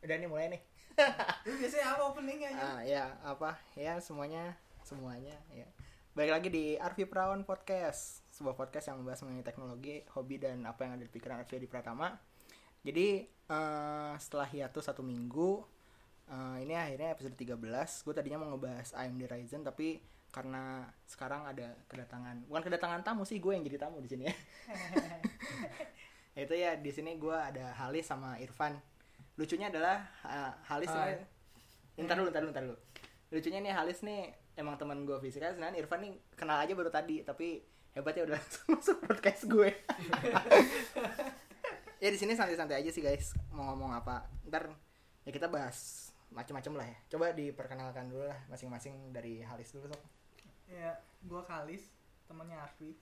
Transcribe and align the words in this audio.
Udah 0.00 0.16
nih 0.16 0.28
mulai 0.32 0.48
nih. 0.48 0.62
Lu 1.44 1.60
biasanya 1.60 1.92
apa 1.92 2.02
openingnya 2.08 2.48
aja? 2.56 2.64
Ah, 2.64 2.80
ya, 2.80 3.04
apa? 3.20 3.60
Ya, 3.76 4.00
semuanya 4.00 4.56
semuanya 4.80 5.36
ya. 5.52 5.68
Balik 6.16 6.32
lagi 6.40 6.48
di 6.48 6.64
Arvi 6.80 7.04
Prawan 7.04 7.44
Podcast, 7.44 8.24
sebuah 8.32 8.56
podcast 8.56 8.88
yang 8.88 9.04
membahas 9.04 9.20
mengenai 9.22 9.44
teknologi, 9.44 10.00
hobi 10.16 10.40
dan 10.40 10.64
apa 10.64 10.88
yang 10.88 10.96
ada 10.96 11.04
di 11.04 11.12
pikiran 11.12 11.44
Arvi 11.44 11.60
di 11.60 11.68
Pratama. 11.68 12.16
Jadi, 12.80 13.28
eh, 13.28 14.12
setelah 14.16 14.48
hiatus 14.48 14.88
satu 14.88 15.04
minggu, 15.04 15.60
eh, 16.32 16.56
ini 16.64 16.72
akhirnya 16.72 17.12
episode 17.12 17.36
13. 17.36 18.00
Gue 18.00 18.16
tadinya 18.16 18.40
mau 18.40 18.56
ngebahas 18.56 18.96
AMD 18.96 19.28
Ryzen 19.28 19.68
tapi 19.68 20.00
karena 20.32 20.88
sekarang 21.04 21.44
ada 21.44 21.76
kedatangan, 21.92 22.48
bukan 22.48 22.62
kedatangan 22.72 23.04
tamu 23.04 23.28
sih, 23.28 23.36
gue 23.36 23.52
yang 23.52 23.68
jadi 23.68 23.84
tamu 23.84 24.00
di 24.00 24.08
sini 24.08 24.24
ya. 24.32 24.34
itu 26.48 26.54
ya 26.56 26.80
di 26.80 26.88
sini 26.88 27.20
gue 27.20 27.36
ada 27.36 27.76
Halis 27.76 28.08
sama 28.08 28.40
Irfan 28.40 28.80
lucunya 29.40 29.72
adalah 29.72 30.04
uh, 30.20 30.52
Halis 30.68 30.92
Hai. 30.92 31.16
ini 31.96 32.04
ntar 32.04 32.20
dulu 32.20 32.28
ntar 32.28 32.44
dulu 32.44 32.52
ntar 32.52 32.64
dulu. 32.68 32.76
Lucunya 33.30 33.58
nih 33.58 33.72
Halis 33.72 34.04
nih 34.04 34.28
emang 34.54 34.76
teman 34.76 35.02
gue 35.02 35.16
fisika 35.16 35.48
sedangkan 35.48 35.74
Irfan 35.74 36.04
nih 36.04 36.12
kenal 36.36 36.60
aja 36.60 36.76
baru 36.76 36.92
tadi 36.92 37.24
tapi 37.24 37.64
hebatnya 37.90 38.28
udah 38.28 38.36
langsung 38.38 38.66
masuk 38.70 38.96
podcast 39.00 39.48
gue. 39.48 39.70
Ya 42.00 42.08
di 42.08 42.16
sini 42.16 42.32
santai-santai 42.32 42.80
aja 42.80 42.88
sih 42.88 43.04
guys. 43.04 43.36
Mau 43.52 43.60
ngomong 43.72 43.92
apa 43.92 44.24
ntar 44.48 44.72
ya 45.20 45.30
kita 45.30 45.48
bahas 45.48 46.08
macam-macam 46.28 46.80
lah 46.80 46.86
ya. 46.88 46.98
Coba 47.12 47.36
diperkenalkan 47.36 48.08
dulu 48.08 48.24
lah 48.24 48.40
masing-masing 48.48 49.12
dari 49.12 49.44
Halis 49.44 49.72
dulu 49.72 49.88
sob 49.88 50.00
Ya, 50.64 50.96
gua 51.26 51.44
Kalis, 51.44 51.92
temannya 52.24 52.56
Arfi. 52.56 52.96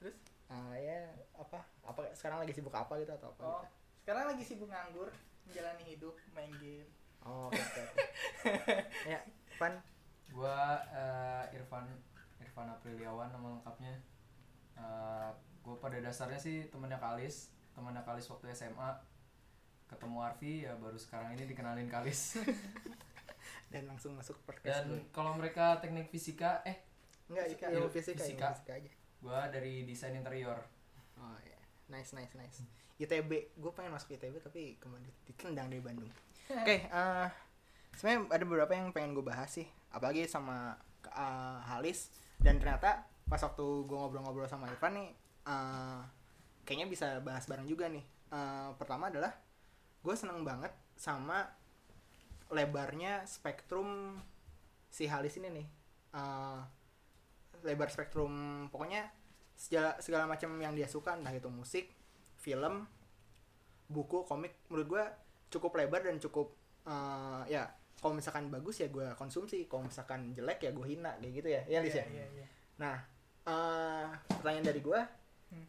Terus? 0.00 0.16
Ah, 0.48 0.74
ya 0.74 1.06
apa? 1.36 1.62
Apa 1.84 2.10
sekarang 2.16 2.42
lagi 2.42 2.50
sibuk 2.50 2.74
apa 2.74 2.98
gitu 2.98 3.14
atau 3.14 3.30
apa 3.30 3.42
Oh, 3.44 3.60
gitu? 3.62 3.81
Sekarang 4.02 4.34
lagi 4.34 4.42
sibuk 4.42 4.66
nganggur, 4.66 5.08
menjalani 5.46 5.84
hidup, 5.86 6.14
main 6.34 6.50
game. 6.58 6.90
oh 7.22 7.46
oke 7.46 7.58
oke. 7.62 8.02
ya 9.14 9.22
Irfan 9.46 9.78
Gua 10.32 10.80
eh, 10.90 11.54
Irfan 11.54 11.86
Irfan 12.42 12.66
Apriliawan 12.68 13.30
nama 13.30 13.58
lengkapnya. 13.58 13.94
gue 15.62 15.78
pada 15.78 15.94
dasarnya 16.02 16.42
sih 16.42 16.66
temennya 16.74 16.98
Kalis, 16.98 17.54
temennya 17.70 18.02
Kalis 18.02 18.26
waktu 18.26 18.50
SMA. 18.50 18.90
Ketemu 19.86 20.18
Arfi 20.18 20.66
ya 20.66 20.74
baru 20.74 20.98
sekarang 20.98 21.38
ini 21.38 21.46
dikenalin 21.46 21.86
Kalis. 21.86 22.42
dan 23.72 23.86
langsung 23.86 24.18
masuk 24.18 24.34
ke 24.42 24.52
podcast 24.52 24.66
Dan 24.66 24.84
gue. 24.90 25.00
kalau 25.14 25.38
mereka 25.38 25.78
teknik 25.78 26.10
fisika, 26.10 26.60
eh 26.66 26.82
Enggak, 27.30 27.46
Fisika, 27.48 27.64
ilmu 27.70 27.78
ilmu 27.86 27.88
fisika, 27.88 28.10
ilmu 28.12 28.26
fisika. 28.26 28.46
fisika 28.52 28.72
aja. 28.74 28.90
gua 29.22 29.40
dari 29.48 29.86
desain 29.86 30.12
interior. 30.12 30.58
Oh 31.16 31.38
iya. 31.46 31.60
Nice, 31.86 32.10
nice, 32.12 32.34
nice. 32.34 32.58
ITB, 33.02 33.58
gue 33.58 33.72
pengen 33.74 33.92
masuk 33.92 34.14
ITB 34.14 34.38
tapi 34.42 34.76
kemarin 34.78 35.06
ditendang 35.26 35.68
dari 35.68 35.82
Bandung. 35.82 36.10
Oke, 36.62 36.86
eh 36.86 37.28
sebenarnya 37.96 38.20
ada 38.32 38.44
beberapa 38.48 38.72
yang 38.72 38.90
pengen 38.94 39.12
gue 39.12 39.24
bahas 39.24 39.50
sih, 39.52 39.66
apalagi 39.92 40.24
sama 40.30 40.78
eh, 41.06 41.58
Halis 41.68 42.14
dan 42.42 42.58
ternyata 42.58 43.06
pas 43.26 43.40
waktu 43.40 43.64
gue 43.88 43.96
ngobrol-ngobrol 43.96 44.48
sama 44.50 44.68
Irfan 44.70 44.94
nih, 44.96 45.08
eh 45.48 46.00
kayaknya 46.62 46.86
bisa 46.86 47.06
bahas 47.22 47.44
bareng 47.46 47.66
juga 47.66 47.90
nih. 47.90 48.04
Eh, 48.32 48.70
pertama 48.78 49.10
adalah 49.10 49.34
gue 50.02 50.14
seneng 50.16 50.42
banget 50.42 50.72
sama 50.98 51.46
lebarnya 52.52 53.24
spektrum 53.26 54.20
si 54.92 55.08
Halis 55.08 55.38
ini 55.40 55.48
nih. 55.50 55.66
Eh, 56.14 56.60
lebar 57.62 57.88
spektrum 57.88 58.66
pokoknya 58.68 59.06
segala, 59.54 59.94
segala 60.02 60.24
macam 60.26 60.50
yang 60.58 60.74
dia 60.74 60.90
suka 60.90 61.14
entah 61.14 61.30
itu 61.30 61.46
musik, 61.46 61.86
film, 62.42 62.82
buku, 63.86 64.26
komik 64.26 64.66
menurut 64.66 64.88
gue 64.98 65.04
cukup 65.54 65.78
lebar 65.78 66.02
dan 66.02 66.18
cukup 66.18 66.50
eh, 66.82 67.42
ya 67.46 67.62
kalau 68.02 68.18
misalkan 68.18 68.50
bagus 68.50 68.82
ya 68.82 68.90
gue 68.90 69.14
konsumsi, 69.14 69.70
kalau 69.70 69.86
misalkan 69.86 70.34
jelek 70.34 70.66
ya 70.66 70.74
gue 70.74 70.86
hina 70.90 71.14
kayak 71.22 71.32
gitu 71.38 71.48
ya, 71.54 71.62
ya 71.70 71.78
Lis 71.78 71.94
ya. 71.94 72.02
Iya, 72.02 72.26
iya. 72.34 72.46
Nah, 72.82 72.96
eh, 73.46 74.06
pertanyaan 74.26 74.66
dari 74.66 74.82
gue, 74.82 75.00
Hmm. 75.52 75.68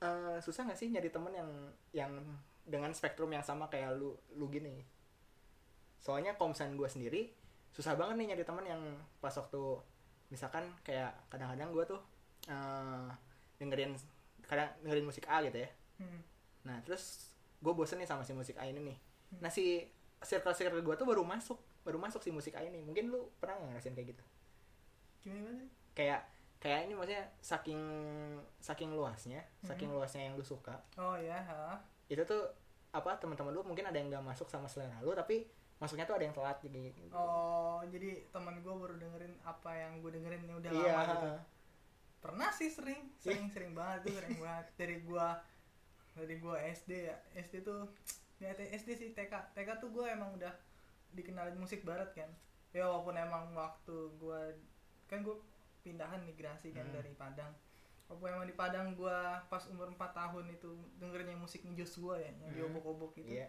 eh, 0.00 0.38
susah 0.40 0.64
nggak 0.64 0.78
sih 0.80 0.88
nyari 0.88 1.12
temen 1.12 1.34
yang 1.36 1.50
yang 1.92 2.12
dengan 2.64 2.94
spektrum 2.96 3.28
yang 3.28 3.44
sama 3.44 3.68
kayak 3.68 3.92
lu 4.00 4.16
lu 4.38 4.48
gini? 4.48 4.80
Soalnya 6.00 6.32
kalau 6.40 6.56
misalnya 6.56 6.80
gue 6.80 6.88
sendiri 6.88 7.22
susah 7.76 7.92
banget 7.98 8.16
nih 8.16 8.26
nyari 8.32 8.44
temen 8.48 8.64
yang 8.64 8.82
pas 9.20 9.36
waktu 9.36 9.60
misalkan 10.32 10.64
kayak 10.80 11.12
kadang-kadang 11.28 11.68
gue 11.76 11.84
tuh 11.84 12.00
eh, 12.48 13.08
dengerin 13.60 13.92
kadang 14.50 14.66
dengerin 14.82 15.06
musik 15.06 15.24
A 15.24 15.38
gitu 15.40 15.54
ya. 15.56 15.70
Hmm. 15.96 16.20
Nah 16.62 16.82
terus 16.82 17.30
gue 17.56 17.70
bosen 17.70 17.96
nih 17.96 18.04
sama 18.04 18.20
si 18.20 18.34
musik 18.34 18.58
A 18.58 18.66
ini 18.66 18.82
nih. 18.82 18.98
Hmm. 19.30 19.40
Nah 19.40 19.48
si 19.48 19.86
circle 20.20 20.52
circle 20.52 20.82
gue 20.82 20.94
tuh 20.94 21.06
baru 21.06 21.22
masuk 21.22 21.56
baru 21.80 21.96
masuk 21.96 22.20
si 22.20 22.28
musik 22.28 22.52
A 22.52 22.60
ini. 22.60 22.82
Mungkin 22.82 23.08
lu 23.08 23.30
pernah 23.38 23.56
nggak 23.56 23.68
ngerasain 23.72 23.94
kayak 23.94 24.08
gitu? 24.10 24.24
Gimana? 25.20 25.64
kayak 25.90 26.22
kayak 26.56 26.86
ini 26.86 26.94
maksudnya 26.94 27.24
saking 27.40 27.80
saking 28.56 28.90
luasnya 28.90 29.42
saking 29.60 29.90
Mhm. 29.90 29.96
luasnya 29.96 30.22
yang 30.22 30.34
lu 30.34 30.44
suka 30.44 30.76
Oh 30.94 31.12
ya, 31.12 31.36
ha. 31.36 31.76
itu 32.06 32.20
tuh 32.22 32.46
apa 32.90 33.16
teman-teman 33.16 33.50
lu 33.50 33.60
mungkin 33.60 33.84
ada 33.84 33.94
yang 33.94 34.08
nggak 34.08 34.22
masuk 34.22 34.46
sama 34.46 34.64
selera 34.64 34.96
lu 35.00 35.12
tapi 35.12 35.44
masuknya 35.76 36.04
tuh 36.04 36.16
ada 36.16 36.24
yang 36.24 36.32
telat 36.32 36.56
gitu 36.60 36.78
Oh, 37.10 37.82
jadi 37.84 38.22
teman 38.28 38.60
gue 38.60 38.70
baru 38.70 38.96
dengerin 38.96 39.34
apa 39.40 39.70
yang 39.72 40.00
gue 40.00 40.10
dengerin 40.10 40.40
ini 40.42 40.54
udah 40.54 40.70
iya 40.70 40.92
lama 40.94 41.04
gitu. 41.10 41.30
Pernah 42.20 42.52
sih 42.52 42.68
sering, 42.68 43.08
sering 43.16 43.48
sering 43.48 43.72
banget 43.72 44.06
tuh 44.06 44.14
sering 44.16 44.36
banget 44.38 44.66
dari 44.76 44.96
gua 45.00 45.40
dari 46.12 46.36
gua 46.36 46.60
SD 46.60 47.08
ya. 47.08 47.16
SD 47.34 47.64
tuh 47.64 47.88
ya 48.38 48.52
SD 48.52 48.88
sih 48.94 49.08
TK. 49.12 49.32
TK 49.52 49.68
tuh 49.80 49.88
gua 49.88 50.08
emang 50.08 50.36
udah 50.36 50.52
dikenalin 51.12 51.56
musik 51.56 51.80
barat 51.82 52.12
kan. 52.12 52.28
Ya 52.70 52.86
walaupun 52.86 53.16
emang 53.16 53.52
waktu 53.52 53.96
gua 54.16 54.52
kan 55.08 55.24
gua 55.24 55.40
pindahan 55.80 56.20
migrasi 56.22 56.70
kan 56.70 56.84
Hmm. 56.86 56.94
dari 56.94 57.12
Padang. 57.12 57.52
Walaupun 58.06 58.28
emang 58.30 58.46
di 58.46 58.54
Padang 58.54 58.92
gua 58.92 59.40
pas 59.46 59.64
umur 59.66 59.88
4 59.88 60.12
tahun 60.12 60.50
itu 60.50 60.70
dengerinnya 60.98 61.38
musik 61.38 61.64
Joshua 61.72 62.20
ya, 62.20 62.28
yang 62.28 62.36
Hmm. 62.44 62.54
diobok-obok 62.54 63.16
itu 63.16 63.40
iya 63.40 63.48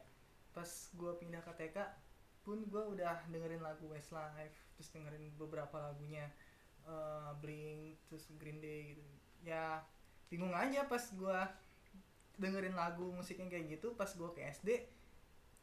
pas 0.52 0.68
gue 0.92 1.12
pindah 1.16 1.40
ke 1.40 1.53
TK 1.56 1.80
pun 2.44 2.68
gue 2.68 2.84
udah 2.84 3.24
dengerin 3.32 3.64
lagu 3.64 3.88
Westlife 3.88 4.52
terus 4.76 4.92
dengerin 4.92 5.32
beberapa 5.40 5.80
lagunya 5.80 6.28
eh, 6.84 7.31
Blink 7.38 8.02
terus 8.06 8.25
Green 8.34 8.58
Day 8.58 8.94
gitu. 8.94 9.03
Ya 9.42 9.81
bingung 10.28 10.52
aja 10.52 10.86
pas 10.86 11.02
gue 11.03 11.38
dengerin 12.36 12.74
lagu 12.74 13.09
musik 13.09 13.36
yang 13.36 13.47
kayak 13.47 13.68
gitu 13.69 13.92
pas 13.92 14.08
gue 14.08 14.30
ke 14.31 14.42
SD 14.50 14.69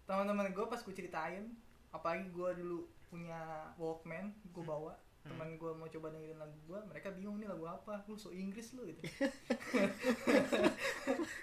teman-teman 0.04 0.48
gue 0.48 0.64
pas 0.64 0.78
gue 0.78 0.92
ceritain 0.92 1.48
apalagi 1.88 2.28
gue 2.28 2.50
dulu 2.54 2.78
punya 3.06 3.40
Walkman 3.74 4.30
gue 4.46 4.62
bawa 4.62 4.94
Hmm. 5.18 5.34
teman 5.34 5.58
gue 5.58 5.70
mau 5.74 5.84
coba 5.84 6.08
dengerin 6.08 6.38
lagu 6.38 6.54
gue 6.64 6.78
mereka 6.84 7.10
bingung 7.10 7.36
nih 7.36 7.50
lagu 7.50 7.66
apa? 7.66 8.06
Lu 8.06 8.14
so 8.14 8.30
Inggris 8.30 8.70
lu 8.70 8.86
gitu. 8.86 9.02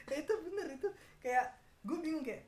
Ya 0.05 0.15
itu 0.15 0.33
bener 0.41 0.67
itu 0.71 0.87
kayak 1.19 1.45
gue 1.83 1.97
bingung 1.99 2.23
kayak 2.23 2.47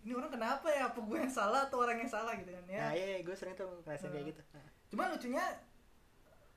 ini 0.00 0.12
orang 0.12 0.28
kenapa 0.30 0.68
ya? 0.68 0.88
Apa 0.88 0.98
gue 0.98 1.16
yang 1.16 1.28
salah 1.30 1.64
atau 1.64 1.80
orang 1.80 1.96
yang 1.96 2.08
salah? 2.08 2.32
gitu 2.34 2.48
kan 2.48 2.64
ya. 2.66 2.80
Nah 2.80 2.92
iya 2.92 3.20
gue 3.20 3.34
sering 3.34 3.52
tuh 3.54 3.68
ngerasain 3.82 4.08
kayak 4.08 4.24
Hmm. 4.24 4.30
gitu. 4.32 4.42
Nah, 4.52 4.66
Cuma 4.88 5.02
lucunya 5.10 5.44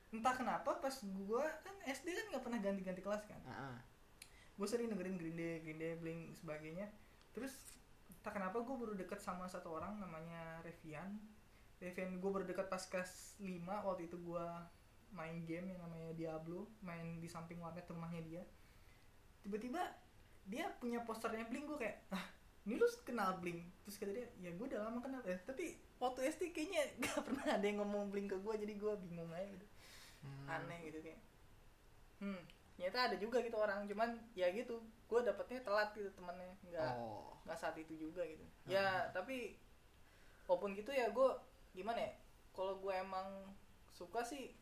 entah 0.08 0.34
kenapa 0.34 0.80
pas 0.80 0.94
gua 1.04 1.44
kan 1.60 1.76
SD 1.84 2.08
kan 2.12 2.26
nggak 2.32 2.44
pernah 2.44 2.60
ganti-ganti 2.60 3.02
kelas 3.04 3.24
kan. 3.28 3.40
ah, 3.48 3.74
ah. 3.74 3.78
Gue 4.58 4.66
sering 4.66 4.90
dengerin 4.90 5.14
Green 5.14 5.38
Day, 5.38 5.62
Green 5.62 5.78
Day, 5.78 5.94
Blink 5.94 6.34
sebagainya. 6.34 6.90
Terus 7.30 7.54
entah 8.10 8.34
kenapa 8.34 8.58
gue 8.58 8.74
baru 8.74 8.98
deket 8.98 9.22
sama 9.22 9.46
satu 9.46 9.78
orang 9.78 10.02
namanya 10.02 10.58
Revian. 10.66 11.14
Revian 11.78 12.18
gue 12.18 12.30
baru 12.30 12.42
deket 12.42 12.66
pas 12.66 12.82
kelas 12.82 13.38
5 13.38 13.46
waktu 13.62 14.10
itu 14.10 14.18
gua 14.18 14.66
main 15.14 15.46
game 15.48 15.72
yang 15.72 15.80
namanya 15.80 16.10
Diablo, 16.12 16.68
main 16.84 17.22
di 17.22 17.28
samping 17.30 17.62
warnet 17.62 17.86
rumahnya 17.88 18.20
dia. 18.26 18.42
Tiba-tiba 19.46 19.80
dia 20.48 20.68
punya 20.80 21.04
posternya 21.04 21.46
Blink 21.48 21.68
gue 21.68 21.78
kayak, 21.78 21.96
ah 22.12 22.26
ini 22.68 22.76
lu 22.76 22.88
kenal 23.06 23.40
Blink? 23.40 23.64
Terus 23.86 23.96
kata 23.96 24.12
dia, 24.12 24.26
ya 24.42 24.50
gue 24.52 24.66
udah 24.68 24.84
lama 24.84 25.00
kenal. 25.00 25.24
Eh, 25.24 25.40
tapi 25.46 25.78
waktu 25.96 26.28
SD 26.28 26.52
kayaknya 26.52 26.82
gak 27.04 27.24
pernah 27.24 27.46
ada 27.56 27.64
yang 27.64 27.80
ngomong 27.80 28.12
Blink 28.12 28.34
ke 28.34 28.36
gue, 28.36 28.54
jadi 28.58 28.74
gue 28.76 28.92
bingung 29.08 29.32
aja 29.32 29.48
gitu. 29.48 29.66
Hmm. 30.22 30.46
Aneh 30.50 30.80
gitu 30.90 30.98
kayak. 31.04 31.20
Hmm, 32.18 32.42
ternyata 32.74 32.98
ada 33.12 33.16
juga 33.16 33.38
gitu 33.42 33.54
orang, 33.54 33.86
cuman 33.86 34.18
ya 34.34 34.50
gitu, 34.50 34.82
gue 35.06 35.20
dapetnya 35.22 35.62
telat 35.62 35.94
gitu 35.94 36.10
temennya, 36.18 36.54
nggak 36.66 36.92
oh 36.98 37.38
nggak 37.48 37.58
saat 37.58 37.76
itu 37.80 37.96
juga 37.96 38.26
gitu. 38.28 38.44
Ya 38.68 39.08
tapi 39.16 39.56
walaupun 40.44 40.76
gitu 40.76 40.92
ya 40.92 41.08
gue 41.08 41.28
gimana 41.72 41.96
ya? 41.96 42.12
Kalau 42.52 42.76
gue 42.76 42.92
emang 42.92 43.56
suka 43.94 44.20
sih 44.20 44.52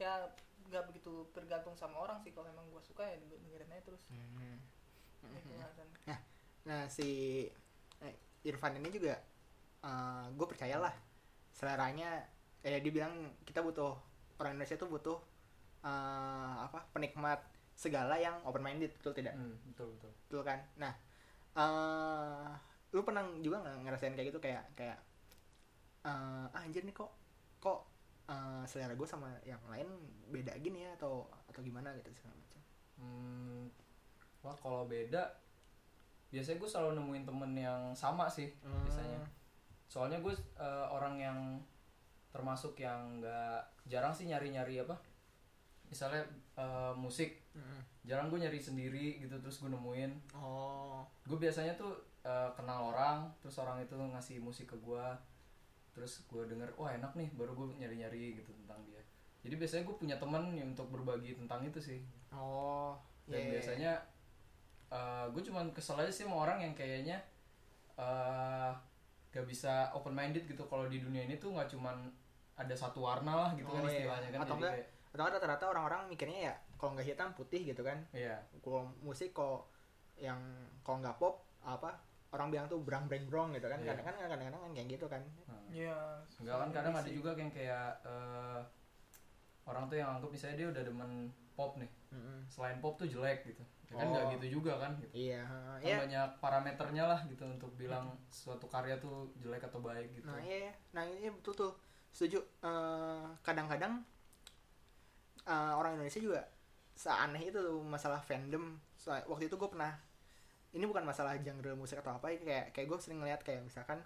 ya 0.00 0.26
nggak 0.66 0.90
begitu 0.90 1.28
tergantung 1.30 1.76
sama 1.78 2.02
orang 2.02 2.18
sih 2.24 2.32
kalau 2.34 2.48
emang 2.50 2.66
gue 2.72 2.82
suka 2.82 3.04
ya 3.06 3.14
dengerin 3.20 3.70
aja 3.70 3.82
terus 3.84 4.02
Hmm. 4.10 4.58
Ya, 5.36 5.40
kelihatan. 5.44 5.86
Nah 6.64 6.88
si 6.88 7.44
eh, 8.00 8.14
Irfan 8.48 8.80
ini 8.80 8.88
juga 8.88 9.20
gue 10.32 10.46
percayalah 10.48 10.92
seleranya 11.52 12.24
eh 12.64 12.80
dia 12.80 12.92
bilang 12.92 13.32
kita 13.44 13.60
butuh 13.60 13.96
orang 14.40 14.56
Indonesia 14.56 14.80
tuh 14.80 14.88
butuh 14.88 15.18
eh, 15.84 16.54
apa 16.64 16.88
penikmat 16.90 17.40
segala 17.76 18.16
yang 18.16 18.36
open 18.44 18.60
minded 18.60 18.92
betul 18.96 19.12
tidak? 19.12 19.36
Hmm, 19.36 19.56
betul 19.72 19.92
betul. 19.96 20.12
betul 20.26 20.42
kan? 20.42 20.60
Nah 20.76 20.92
eh 21.56 22.50
lu 22.90 23.06
pernah 23.06 23.22
juga 23.38 23.62
nggak 23.62 23.76
ngerasain 23.86 24.14
kayak 24.16 24.28
gitu? 24.34 24.40
Kayak 24.40 24.64
kayak 24.74 24.98
eh 26.00 26.08
ah, 26.48 26.60
anjir 26.64 26.80
nih 26.82 26.96
kok 26.96 27.12
kok 27.60 27.84
eh, 28.28 28.64
selera 28.64 28.96
gue 28.96 29.08
sama 29.08 29.28
yang 29.44 29.60
lain 29.68 29.88
beda 30.32 30.56
gini 30.58 30.88
ya 30.88 30.96
atau 30.96 31.28
atau 31.48 31.60
gimana? 31.60 31.92
Gitu 31.96 32.10
segala 32.16 32.36
macam. 32.36 32.60
Hmm, 33.00 33.62
wah 34.40 34.56
kalau 34.56 34.84
beda 34.84 35.24
biasanya 36.30 36.62
gue 36.62 36.70
selalu 36.70 36.90
nemuin 37.00 37.24
temen 37.26 37.52
yang 37.58 37.80
sama 37.96 38.28
sih 38.30 38.52
Hmm. 38.62 38.84
biasanya. 38.86 39.20
Soalnya 39.90 40.18
gue 40.22 40.32
eh, 40.60 40.86
orang 40.88 41.14
yang 41.18 41.38
termasuk 42.30 42.78
yang 42.78 43.18
nggak 43.18 43.60
jarang 43.90 44.14
sih 44.14 44.30
nyari-nyari 44.30 44.82
apa 44.82 44.96
misalnya 45.90 46.22
eh, 46.54 46.94
musik. 46.94 47.42
Mm. 47.50 47.82
jarang 48.06 48.30
gue 48.30 48.40
nyari 48.40 48.62
sendiri 48.62 49.18
gitu 49.20 49.36
terus 49.42 49.58
gue 49.60 49.68
nemuin. 49.68 50.32
Oh. 50.38 51.02
Gue 51.26 51.36
biasanya 51.36 51.74
tuh 51.74 51.98
eh, 52.22 52.50
kenal 52.54 52.94
orang 52.94 53.26
terus 53.42 53.58
orang 53.58 53.82
itu 53.82 53.98
ngasih 53.98 54.38
musik 54.38 54.70
ke 54.70 54.78
gue 54.78 55.06
terus 55.90 56.22
gue 56.30 56.46
denger 56.46 56.70
wah 56.78 56.94
enak 56.94 57.12
nih 57.18 57.26
baru 57.34 57.52
gue 57.58 57.66
nyari-nyari 57.82 58.38
gitu 58.38 58.54
tentang 58.54 58.78
dia. 58.86 59.02
Jadi 59.42 59.54
biasanya 59.58 59.82
gue 59.82 59.96
punya 59.98 60.16
temen 60.16 60.54
yang 60.54 60.70
untuk 60.72 60.88
berbagi 60.94 61.34
tentang 61.34 61.66
itu 61.66 61.82
sih. 61.82 62.00
Oh 62.30 62.94
dan 63.26 63.42
iya. 63.42 63.50
biasanya 63.58 63.92
gue 65.30 65.42
cuman 65.46 65.70
kesel 65.70 65.98
aja 66.02 66.10
sih 66.10 66.26
sama 66.26 66.46
orang 66.46 66.66
yang 66.66 66.74
kayaknya 66.74 67.18
eh 67.94 68.72
gak 69.30 69.46
bisa 69.46 69.90
open 69.94 70.14
minded 70.14 70.46
gitu. 70.46 70.66
Kalau 70.66 70.90
di 70.90 70.98
dunia 70.98 71.26
ini 71.26 71.38
tuh 71.38 71.54
nggak 71.54 71.70
cuman 71.70 72.10
ada 72.60 72.74
satu 72.74 73.00
warna 73.00 73.32
lah 73.38 73.50
gitu 73.52 73.64
kan 73.66 73.80
Oh, 73.80 73.88
iya. 73.88 74.04
istilahnya 74.04 74.28
kan 74.30 74.38
Atau 74.38 74.46
jadi 74.46 74.60
enggak, 74.60 74.72
kayak 74.76 74.88
atau 75.10 75.24
kan 75.24 75.32
rata-rata 75.34 75.64
orang-orang 75.66 76.00
mikirnya 76.06 76.38
ya 76.44 76.54
kalau 76.76 76.90
nggak 76.92 77.08
hitam 77.08 77.28
putih 77.32 77.60
gitu 77.64 77.82
kan 77.82 77.98
iya 78.12 78.36
kalau 78.60 78.84
musik 79.00 79.32
kok 79.32 79.72
yang 80.14 80.38
kalau 80.80 81.00
nggak 81.00 81.16
pop 81.16 81.34
apa 81.60 81.96
orang 82.30 82.46
bilang 82.48 82.66
tuh 82.66 82.78
brang 82.78 83.04
breng 83.04 83.26
brong 83.26 83.50
gitu 83.50 83.66
kan 83.66 83.80
Iya. 83.80 83.90
kadang 83.90 84.04
kan 84.06 84.14
kadang-kadang 84.22 84.60
kan 84.60 84.70
kayak 84.70 84.88
gitu 84.88 85.06
kan 85.06 85.22
Iya. 85.68 85.96
enggak 86.36 86.56
kan 86.58 86.68
kadang 86.70 86.94
ada 86.94 87.10
juga 87.10 87.30
yang 87.32 87.50
kayak 87.50 87.90
eh, 88.02 88.60
orang 89.64 89.84
tuh 89.86 89.96
yang 89.96 90.10
anggap 90.14 90.30
misalnya 90.30 90.56
dia 90.56 90.68
udah 90.68 90.82
demen 90.84 91.10
pop 91.52 91.74
nih 91.76 91.90
Mm-mm. 92.10 92.38
selain 92.46 92.78
pop 92.78 92.94
tuh 92.94 93.06
jelek 93.06 93.44
gitu 93.44 93.62
ya 93.86 93.94
kan 93.96 94.06
Oh. 94.06 94.10
nggak 94.14 94.26
gitu 94.38 94.62
juga 94.62 94.78
kan 94.78 94.94
gitu. 94.96 95.10
iya 95.12 95.42
kan 95.42 95.78
iya 95.82 95.96
banyak 95.98 96.28
parameternya 96.38 97.04
lah 97.04 97.20
gitu 97.26 97.42
untuk 97.44 97.74
bilang 97.74 98.14
suatu 98.30 98.66
karya 98.66 98.94
tuh 98.96 99.34
jelek 99.36 99.58
atau 99.60 99.82
baik 99.82 100.14
gitu 100.14 100.24
nah 100.24 100.38
iya 100.38 100.70
iya. 100.70 100.72
nah 100.90 101.02
ini 101.02 101.26
betul 101.28 101.52
tuh 101.52 101.72
setuju 102.12 102.38
Eh, 102.60 103.26
kadang-kadang 103.40 104.04
eh, 105.44 105.72
orang 105.74 105.96
Indonesia 105.96 106.20
juga 106.20 106.40
seaneh 106.94 107.48
itu 107.48 107.56
tuh 107.56 107.80
masalah 107.80 108.20
fandom 108.20 108.76
So, 109.00 109.16
waktu 109.32 109.48
itu 109.48 109.56
gue 109.56 109.70
pernah 109.72 109.96
ini 110.70 110.84
bukan 110.84 111.02
masalah 111.02 111.34
genre 111.40 111.72
musik 111.72 111.98
atau 111.98 112.14
apa 112.14 112.30
kayak 112.36 112.70
kayak 112.70 112.86
gue 112.86 112.98
sering 113.00 113.18
ngeliat 113.18 113.40
kayak 113.40 113.64
misalkan 113.64 113.98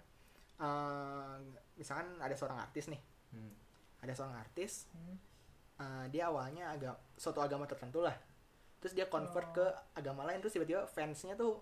eh, 0.55 1.35
misalkan 1.75 2.15
ada 2.17 2.33
seorang 2.33 2.59
artis 2.59 2.87
nih 2.87 3.01
Hmm. 3.35 3.51
ada 3.99 4.15
seorang 4.15 4.39
artis 4.39 4.87
Hmm. 4.95 5.17
eh, 5.75 6.05
dia 6.07 6.31
awalnya 6.31 6.71
agak 6.71 6.95
suatu 7.19 7.43
agama 7.43 7.67
tertentu 7.67 7.99
lah 7.99 8.15
terus 8.79 8.95
dia 8.95 9.11
convert 9.11 9.51
Oh. 9.51 9.55
ke 9.59 9.65
agama 9.93 10.23
lain 10.23 10.39
terus 10.39 10.55
tiba-tiba 10.55 10.87
fansnya 10.87 11.35
tuh 11.35 11.59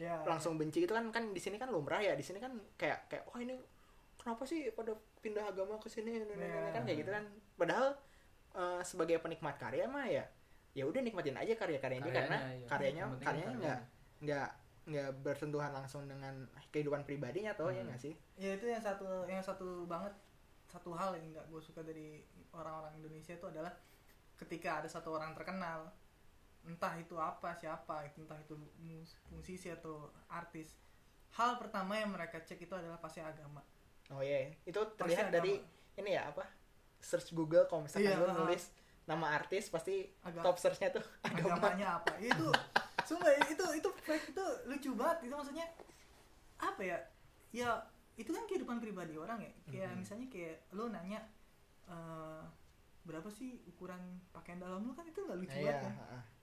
Ya. 0.00 0.16
langsung 0.24 0.56
benci 0.56 0.80
gitu 0.80 0.96
kan 0.96 1.12
kan 1.12 1.28
di 1.28 1.40
sini 1.42 1.60
kan 1.60 1.68
lumrah 1.68 2.00
ya 2.00 2.16
di 2.16 2.24
sini 2.24 2.40
kan 2.40 2.56
kayak 2.80 3.12
kayak 3.12 3.28
wah 3.28 3.36
ini 3.36 3.52
kenapa 4.20 4.44
sih 4.44 4.68
pada 4.70 4.92
pindah 5.18 5.44
agama 5.46 5.74
ke 5.76 5.88
sini 5.88 6.20
Iya. 6.20 6.70
kan 6.70 6.84
kayak 6.84 6.98
gitu 6.98 7.10
kan 7.10 7.24
padahal 7.56 7.96
eh, 8.52 8.82
sebagai 8.82 9.16
penikmat 9.18 9.56
karya 9.56 9.86
mah 9.86 10.04
ya 10.04 10.24
ya 10.70 10.84
udah 10.84 11.00
nikmatin 11.00 11.34
aja 11.34 11.56
karya-karyanya 11.56 12.04
dia 12.04 12.14
karena 12.14 12.36
iya. 12.52 12.66
karyanya 12.68 13.02
karyanya 13.08 13.18
karyanya. 13.18 13.56
nggak 13.58 13.78
nggak 14.20 14.48
nggak 14.86 15.08
bersentuhan 15.20 15.72
langsung 15.72 16.04
dengan 16.04 16.34
kehidupan 16.70 17.02
pribadinya 17.02 17.52
tuh 17.52 17.70
ya 17.70 17.80
Hmm. 17.80 17.88
nggak 17.88 18.00
sih 18.00 18.14
ya 18.36 18.54
itu 18.54 18.66
yang 18.66 18.78
satu 18.78 19.06
yang 19.24 19.40
satu 19.40 19.84
banget 19.84 20.12
satu 20.66 20.92
hal 20.92 21.16
yang 21.16 21.32
nggak 21.32 21.46
gue 21.48 21.58
suka 21.58 21.80
dari 21.80 22.22
orang-orang 22.52 22.94
Indonesia 22.94 23.32
itu 23.32 23.42
adalah 23.42 23.74
ketika 24.36 24.78
ada 24.78 24.88
satu 24.88 25.10
orang 25.10 25.34
terkenal 25.34 25.90
entah 26.62 26.94
itu 26.94 27.16
apa 27.16 27.50
siapa 27.52 28.06
entah 28.14 28.38
itu 28.38 28.54
mus- 28.78 29.16
musisi 29.28 29.68
atau 29.68 30.06
artis 30.28 30.76
hal 31.32 31.56
pertama 31.56 31.96
yang 31.96 32.12
mereka 32.12 32.38
cek 32.38 32.60
itu 32.60 32.72
adalah 32.72 32.96
pasti 32.96 33.18
agama 33.18 33.64
oh 34.10 34.20
iya 34.20 34.50
itu 34.62 34.76
Pasti 34.76 34.96
terlihat 34.96 35.26
agama. 35.26 35.36
dari 35.36 35.52
ini 35.96 36.10
ya 36.10 36.22
apa? 36.26 36.44
Search 36.98 37.30
Google 37.30 37.64
kalau 37.64 37.84
misalkan 37.84 38.06
Iya, 38.06 38.20
lu 38.20 38.28
nulis 38.36 38.70
nama 39.04 39.32
artis 39.32 39.66
pasti 39.66 40.06
Agama. 40.20 40.44
top 40.44 40.56
searchnya 40.56 40.90
tuh 40.90 41.04
agama 41.26 41.56
agamanya 41.56 41.98
apa. 41.98 42.12
Itu 42.18 42.46
sumpah 43.08 43.30
itu 43.42 43.64
itu 43.72 43.88
fact 44.00 44.26
itu 44.28 44.44
lucu 44.66 44.90
banget. 44.92 45.26
Itu 45.26 45.34
maksudnya 45.34 45.66
apa 46.58 46.80
ya? 46.80 46.98
Ya 47.50 47.70
itu 48.14 48.30
kan 48.30 48.44
kehidupan 48.44 48.78
pribadi 48.78 49.14
orang 49.14 49.40
ya. 49.40 49.52
Kayak 49.66 49.90
Mhm. 49.90 49.98
misalnya 49.98 50.26
kayak 50.28 50.56
lo 50.70 50.86
nanya 50.86 51.20
eh, 51.86 52.42
berapa 53.02 53.26
sih 53.28 53.64
ukuran 53.66 53.98
pakaian 54.30 54.58
dalam 54.58 54.84
lu? 54.84 54.92
Kan 54.92 55.02
itu 55.04 55.18
nggak 55.18 55.38
lucu 55.38 55.56
iya 55.56 55.74
banget 55.74 55.84
kan. 55.88 55.94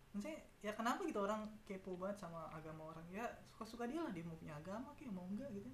maksudnya 0.08 0.40
ya 0.60 0.72
kenapa 0.74 1.06
gitu 1.06 1.19
orang 1.22 1.46
kepo 1.64 1.94
banget 1.94 2.18
sama 2.18 2.50
agama 2.50 2.90
orang? 2.90 3.06
Ya 3.08 3.24
suka 3.48 3.64
suka 3.68 3.84
dia 3.86 4.02
lah 4.02 4.10
dia 4.10 4.25
mau 4.25 4.34
punya 4.34 4.56
agama 4.56 4.90
kayak 4.94 5.14
mau 5.14 5.24
enggak 5.24 5.48
gitu 5.54 5.69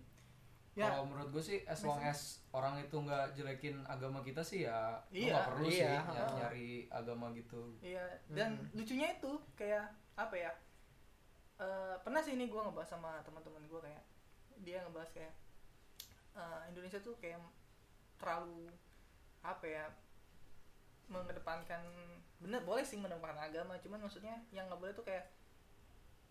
ya 0.73 0.89
Kalau 0.89 1.05
menurut 1.05 1.29
gue 1.29 1.43
sih 1.43 1.61
as 1.63 1.81
long 1.81 2.01
as 2.01 2.41
orang 2.49 2.81
itu 2.81 2.97
nggak 2.97 3.33
jelekin 3.33 3.85
agama 3.85 4.19
kita 4.19 4.41
sih 4.41 4.65
ya 4.65 4.97
Iya, 5.09 5.29
nggak 5.31 5.47
perlu 5.47 5.67
iya, 5.67 5.77
sih 5.77 5.85
ha. 5.85 6.09
ny- 6.09 6.33
nyari 6.35 6.69
agama 6.89 7.29
gitu. 7.31 7.77
Iya, 7.79 8.01
dan 8.27 8.57
Hmm. 8.57 8.73
lucunya 8.73 9.13
itu 9.13 9.31
kayak 9.53 9.85
apa 10.15 10.35
ya? 10.35 10.51
eh, 11.55 11.95
pernah 12.01 12.17
sih 12.19 12.33
ini 12.33 12.49
gue 12.49 12.57
ngebahas 12.57 12.89
sama 12.89 13.21
teman-teman 13.21 13.61
gue 13.63 13.77
kayak 13.79 14.03
dia 14.59 14.81
ngebahas 14.81 15.13
kayak 15.13 15.33
eh, 16.33 16.61
Indonesia 16.67 16.97
tuh 16.97 17.13
kayak 17.21 17.37
terlalu 18.17 18.73
apa 19.41 19.61
ya 19.63 19.85
mengedepankan 21.05 21.83
bener 22.41 22.63
boleh 22.63 22.81
sih 22.81 22.97
mengedepankan 22.97 23.37
agama 23.43 23.77
cuman 23.77 24.01
maksudnya 24.01 24.41
yang 24.49 24.65
nggak 24.65 24.81
boleh 24.81 24.93
tuh 24.93 25.05
kayak 25.05 25.29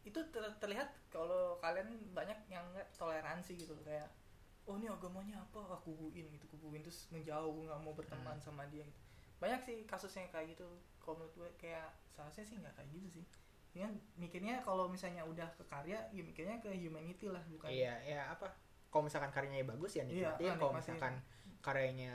itu 0.03 0.19
ter- 0.35 0.57
terlihat 0.59 0.91
kalau 1.07 1.55
kalian 1.57 1.87
banyak 2.11 2.37
yang 2.51 2.67
nggak 2.75 2.91
toleransi 2.93 3.55
gitu 3.55 3.79
kayak 3.87 4.11
oh 4.65 4.75
ini 4.77 4.87
agamanya 4.87 5.41
apa? 5.41 5.59
Aku 5.75 5.91
kubuin 5.91 6.27
gitu 6.31 6.47
kubuin. 6.51 6.81
Terus 6.81 7.11
menjauh 7.11 7.67
nggak 7.67 7.81
mau 7.81 7.93
berteman 7.93 8.39
sama 8.39 8.63
dia 8.69 8.83
gitu. 8.83 9.01
Banyak 9.39 9.61
sih 9.63 9.77
kasus 9.85 10.15
yang 10.15 10.31
kayak 10.31 10.55
gitu. 10.55 10.67
Kalau 10.99 11.19
menurut 11.19 11.35
gue 11.35 11.49
kayak 11.59 11.91
seharusnya 12.09 12.45
sih 12.45 12.57
nggak 12.59 12.75
kayak 12.75 12.89
gitu 12.93 13.09
sih. 13.21 13.25
Ya 13.73 13.89
mikirnya 14.15 14.61
kalau 14.61 14.87
misalnya 14.87 15.25
udah 15.25 15.49
ke 15.57 15.65
karya 15.65 15.97
ya 16.13 16.23
mikirnya 16.23 16.61
ke 16.61 16.69
humanity 16.71 17.27
lah 17.27 17.41
bukan 17.49 17.73
iya 17.73 17.97
ya 18.05 18.29
apa? 18.31 18.47
Kalau 18.93 19.09
misalkan 19.09 19.33
karyanya 19.33 19.65
bagus 19.65 19.97
ya 19.97 20.05
Iya, 20.05 20.37
nikmatin. 20.37 20.47
ah, 20.47 20.57
kalau 20.61 20.73
misalkan 20.77 21.15
karyanya 21.65 22.13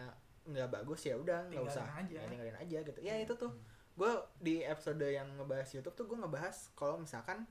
nggak 0.47 0.69
bagus 0.71 1.01
ya 1.03 1.17
udah 1.17 1.49
nggak 1.49 1.65
usah 1.65 1.83
aja. 1.97 2.15
ya, 2.15 2.29
tinggalin 2.29 2.55
aja 2.55 2.77
gitu. 2.79 2.99
Ya 3.01 3.17
Iya. 3.17 3.25
itu 3.25 3.33
tuh. 3.35 3.51
Gue 3.97 4.13
di 4.37 4.61
episode 4.61 5.01
yang 5.01 5.25
ngebahas 5.35 5.65
YouTube 5.73 5.97
tuh 5.97 6.05
gue 6.05 6.17
ngebahas 6.21 6.69
kalau 6.77 7.01
misalkan 7.01 7.49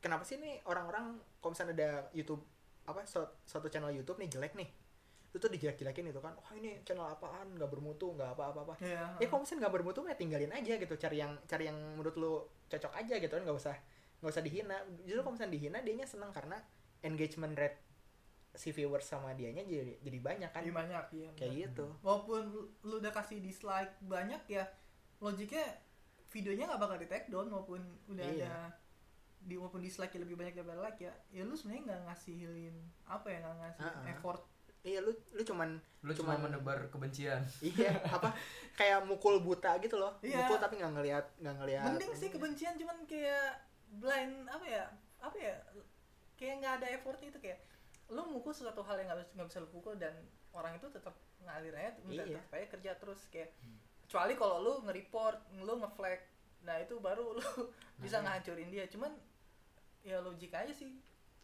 kenapa 0.00 0.24
sih 0.24 0.40
nih 0.40 0.64
orang-orang 0.64 1.20
kalau 1.38 1.52
misalnya 1.52 1.74
ada 1.76 1.90
YouTube 2.16 2.40
apa 2.86 3.04
suatu 3.44 3.66
channel 3.68 3.92
YouTube 3.92 4.18
nih 4.18 4.30
jelek 4.30 4.54
nih. 4.54 4.68
Itu 5.30 5.38
tuh 5.38 5.46
dijelek-jelekin 5.46 6.10
itu 6.10 6.18
kan. 6.18 6.34
Wah 6.34 6.52
ini 6.54 6.82
channel 6.82 7.06
apaan? 7.06 7.54
Nggak 7.54 7.70
bermutu 7.70 8.10
nggak 8.12 8.34
apa-apa 8.34 8.74
ya, 8.82 9.14
ya 9.16 9.26
kalau 9.30 9.46
misalnya 9.46 9.66
nggak 9.66 9.74
bermutu 9.78 9.98
ya 10.02 10.16
tinggalin 10.18 10.50
aja 10.50 10.74
gitu. 10.74 10.94
Cari 10.98 11.16
yang 11.18 11.32
cari 11.46 11.70
yang 11.70 11.78
menurut 11.94 12.14
lu 12.18 12.32
cocok 12.66 12.92
aja 12.98 13.14
gitu 13.16 13.30
kan. 13.30 13.42
Nggak 13.42 13.58
usah 13.58 13.76
nggak 14.18 14.32
usah 14.34 14.42
dihina. 14.42 14.76
Justru 15.06 15.20
kalau 15.22 15.34
misalnya 15.38 15.54
dihina 15.54 15.78
dianya 15.80 16.06
seneng 16.06 16.34
karena 16.34 16.58
engagement 17.00 17.54
rate 17.54 17.78
si 18.50 18.74
viewers 18.74 19.06
sama 19.06 19.30
dianya 19.32 19.62
jadi 19.62 20.02
jadi 20.02 20.18
banyak 20.18 20.50
kan. 20.50 20.62
Iya, 20.66 20.74
banyak 20.74 21.04
iya 21.14 21.28
kayak 21.38 21.52
bener. 21.54 21.62
gitu. 21.70 21.86
Walaupun 22.02 22.40
lu, 22.50 22.62
lu 22.82 22.94
udah 22.98 23.12
kasih 23.14 23.38
dislike 23.38 23.94
banyak 24.02 24.42
ya 24.50 24.66
logiknya 25.22 25.62
videonya 26.30 26.66
nggak 26.66 26.80
bakal 26.80 26.96
di 26.96 27.06
take 27.06 27.30
down 27.30 27.46
walaupun 27.46 27.78
udah 28.08 28.26
Iya. 28.26 28.50
ada 28.50 28.54
di 29.40 29.54
walaupun 29.54 29.80
dislike 29.80 30.12
lebih 30.14 30.34
banyak 30.34 30.52
daripada 30.54 30.80
like 30.80 31.00
ya 31.00 31.12
ya 31.30 31.42
lu 31.42 31.52
sebenarnya 31.52 31.82
nggak 31.86 32.00
ngasihin 32.06 32.74
apa 33.04 33.26
ya 33.26 33.38
nggak 33.40 33.56
ngasih 33.58 33.82
Ah, 33.82 33.92
ah. 33.94 34.04
effort 34.06 34.42
iya 34.80 34.98
lu 34.98 35.12
lu 35.30 35.42
cuman 35.42 35.76
Lu 36.00 36.12
cuma 36.12 36.32
Cuman- 36.32 36.48
menebar 36.50 36.88
kebencian. 36.88 37.44
iya 37.60 37.92
apa 38.02 38.32
kayak 38.78 39.04
mukul 39.04 39.36
buta 39.38 39.76
gitu 39.78 39.96
loh 39.96 40.16
Iya. 40.20 40.40
mukul 40.40 40.56
tapi 40.56 40.76
nggak 40.76 40.92
ngelihat 40.94 41.24
nggak 41.36 41.56
ngelihat 41.58 41.84
mending 41.86 42.12
sih 42.14 42.28
kebencian 42.28 42.74
cuman 42.74 42.96
kayak 43.04 43.60
blind 43.94 44.44
apa 44.46 44.64
ya 44.64 44.84
apa 45.18 45.36
ya 45.36 45.54
kayak 46.34 46.54
nggak 46.58 46.74
ada 46.78 46.86
effortnya 46.90 47.28
itu 47.28 47.36
kayak 47.38 47.60
lu 48.08 48.24
mukul 48.26 48.50
sesuatu 48.50 48.80
hal 48.80 48.96
yang 48.96 49.08
nggak 49.08 49.20
bisa 49.20 49.30
nggak 49.34 49.48
bisa 49.48 49.58
lu 49.58 49.68
pukul 49.68 49.94
dan 49.94 50.14
orang 50.50 50.72
itu 50.74 50.88
tetap 50.88 51.12
ngalir 51.40 51.72
aja 51.72 51.92
Iya. 52.02 52.24
tetap 52.26 52.48
aja 52.50 52.66
kerja 52.70 52.90
terus 52.96 53.20
kayak 53.26 53.52
kecuali 54.02 54.34
kalau 54.34 54.56
lu 54.58 54.72
nge-report 54.82 55.36
lu 55.58 55.74
nge-flag 55.78 56.20
nah 56.60 56.76
itu 56.76 56.96
baru 56.98 57.36
lu 57.36 57.44
bisa 58.02 58.18
Nah, 58.18 58.32
ngehancurin 58.32 58.68
dia 58.68 58.84
cuman 58.86 59.12
ya 60.02 60.18
logik 60.20 60.50
aja 60.50 60.70
sih. 60.70 60.96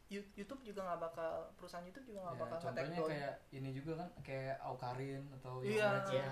You- 0.06 0.30
YouTube 0.32 0.62
juga 0.62 0.86
nggak 0.86 1.00
bakal 1.02 1.32
perusahaan 1.54 1.82
YouTube 1.82 2.06
juga 2.08 2.20
nggak 2.24 2.36
Ya, 2.36 2.42
bakal 2.46 2.58
contohnya 2.62 3.00
kayak 3.02 3.34
ini 3.50 3.68
juga 3.70 3.92
kan 3.98 4.08
kayak 4.22 4.56
Aukarin 4.60 5.22
atau 5.34 5.58
Iya. 5.60 5.82
Yonex 5.82 6.06
ya. 6.08 6.22
iya. 6.22 6.30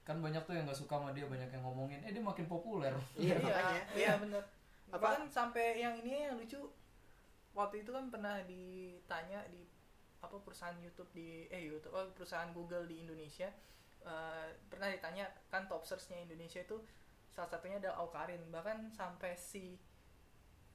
Kan 0.00 0.16
banyak 0.18 0.42
tuh 0.42 0.54
yang 0.56 0.64
nggak 0.64 0.80
suka 0.80 0.96
sama 0.96 1.12
dia, 1.12 1.28
banyak 1.28 1.46
yang 1.46 1.62
ngomongin, 1.62 2.00
eh 2.00 2.10
dia 2.10 2.24
makin 2.24 2.46
populer. 2.46 2.90
iya 3.14 3.36
makanya. 3.36 3.82
iya 3.92 3.94
iya 3.94 4.12
bener. 4.16 4.42
Apa- 4.88 4.98
bahkan 4.98 5.28
sampai 5.28 5.78
yang 5.78 5.94
ini 5.96 6.26
yang 6.26 6.34
lucu 6.34 6.58
waktu 7.52 7.82
itu 7.82 7.90
kan 7.90 8.08
pernah 8.08 8.40
ditanya 8.42 9.44
di 9.46 9.68
apa 10.18 10.36
perusahaan 10.36 10.76
YouTube 10.76 11.08
di 11.12 11.44
eh 11.46 11.62
YouTube 11.62 11.92
oh, 11.92 12.08
perusahaan 12.10 12.50
Google 12.50 12.84
di 12.84 13.00
Indonesia 13.00 13.48
eh, 14.00 14.46
pernah 14.66 14.88
ditanya 14.88 15.28
kan 15.46 15.64
top 15.64 15.84
search-nya 15.84 16.20
Indonesia 16.20 16.58
itu 16.58 16.80
salah 17.30 17.48
satunya 17.48 17.76
ada 17.78 17.94
Aukarin. 17.96 18.40
Bahkan 18.48 18.90
sampai 18.90 19.36
si 19.36 19.76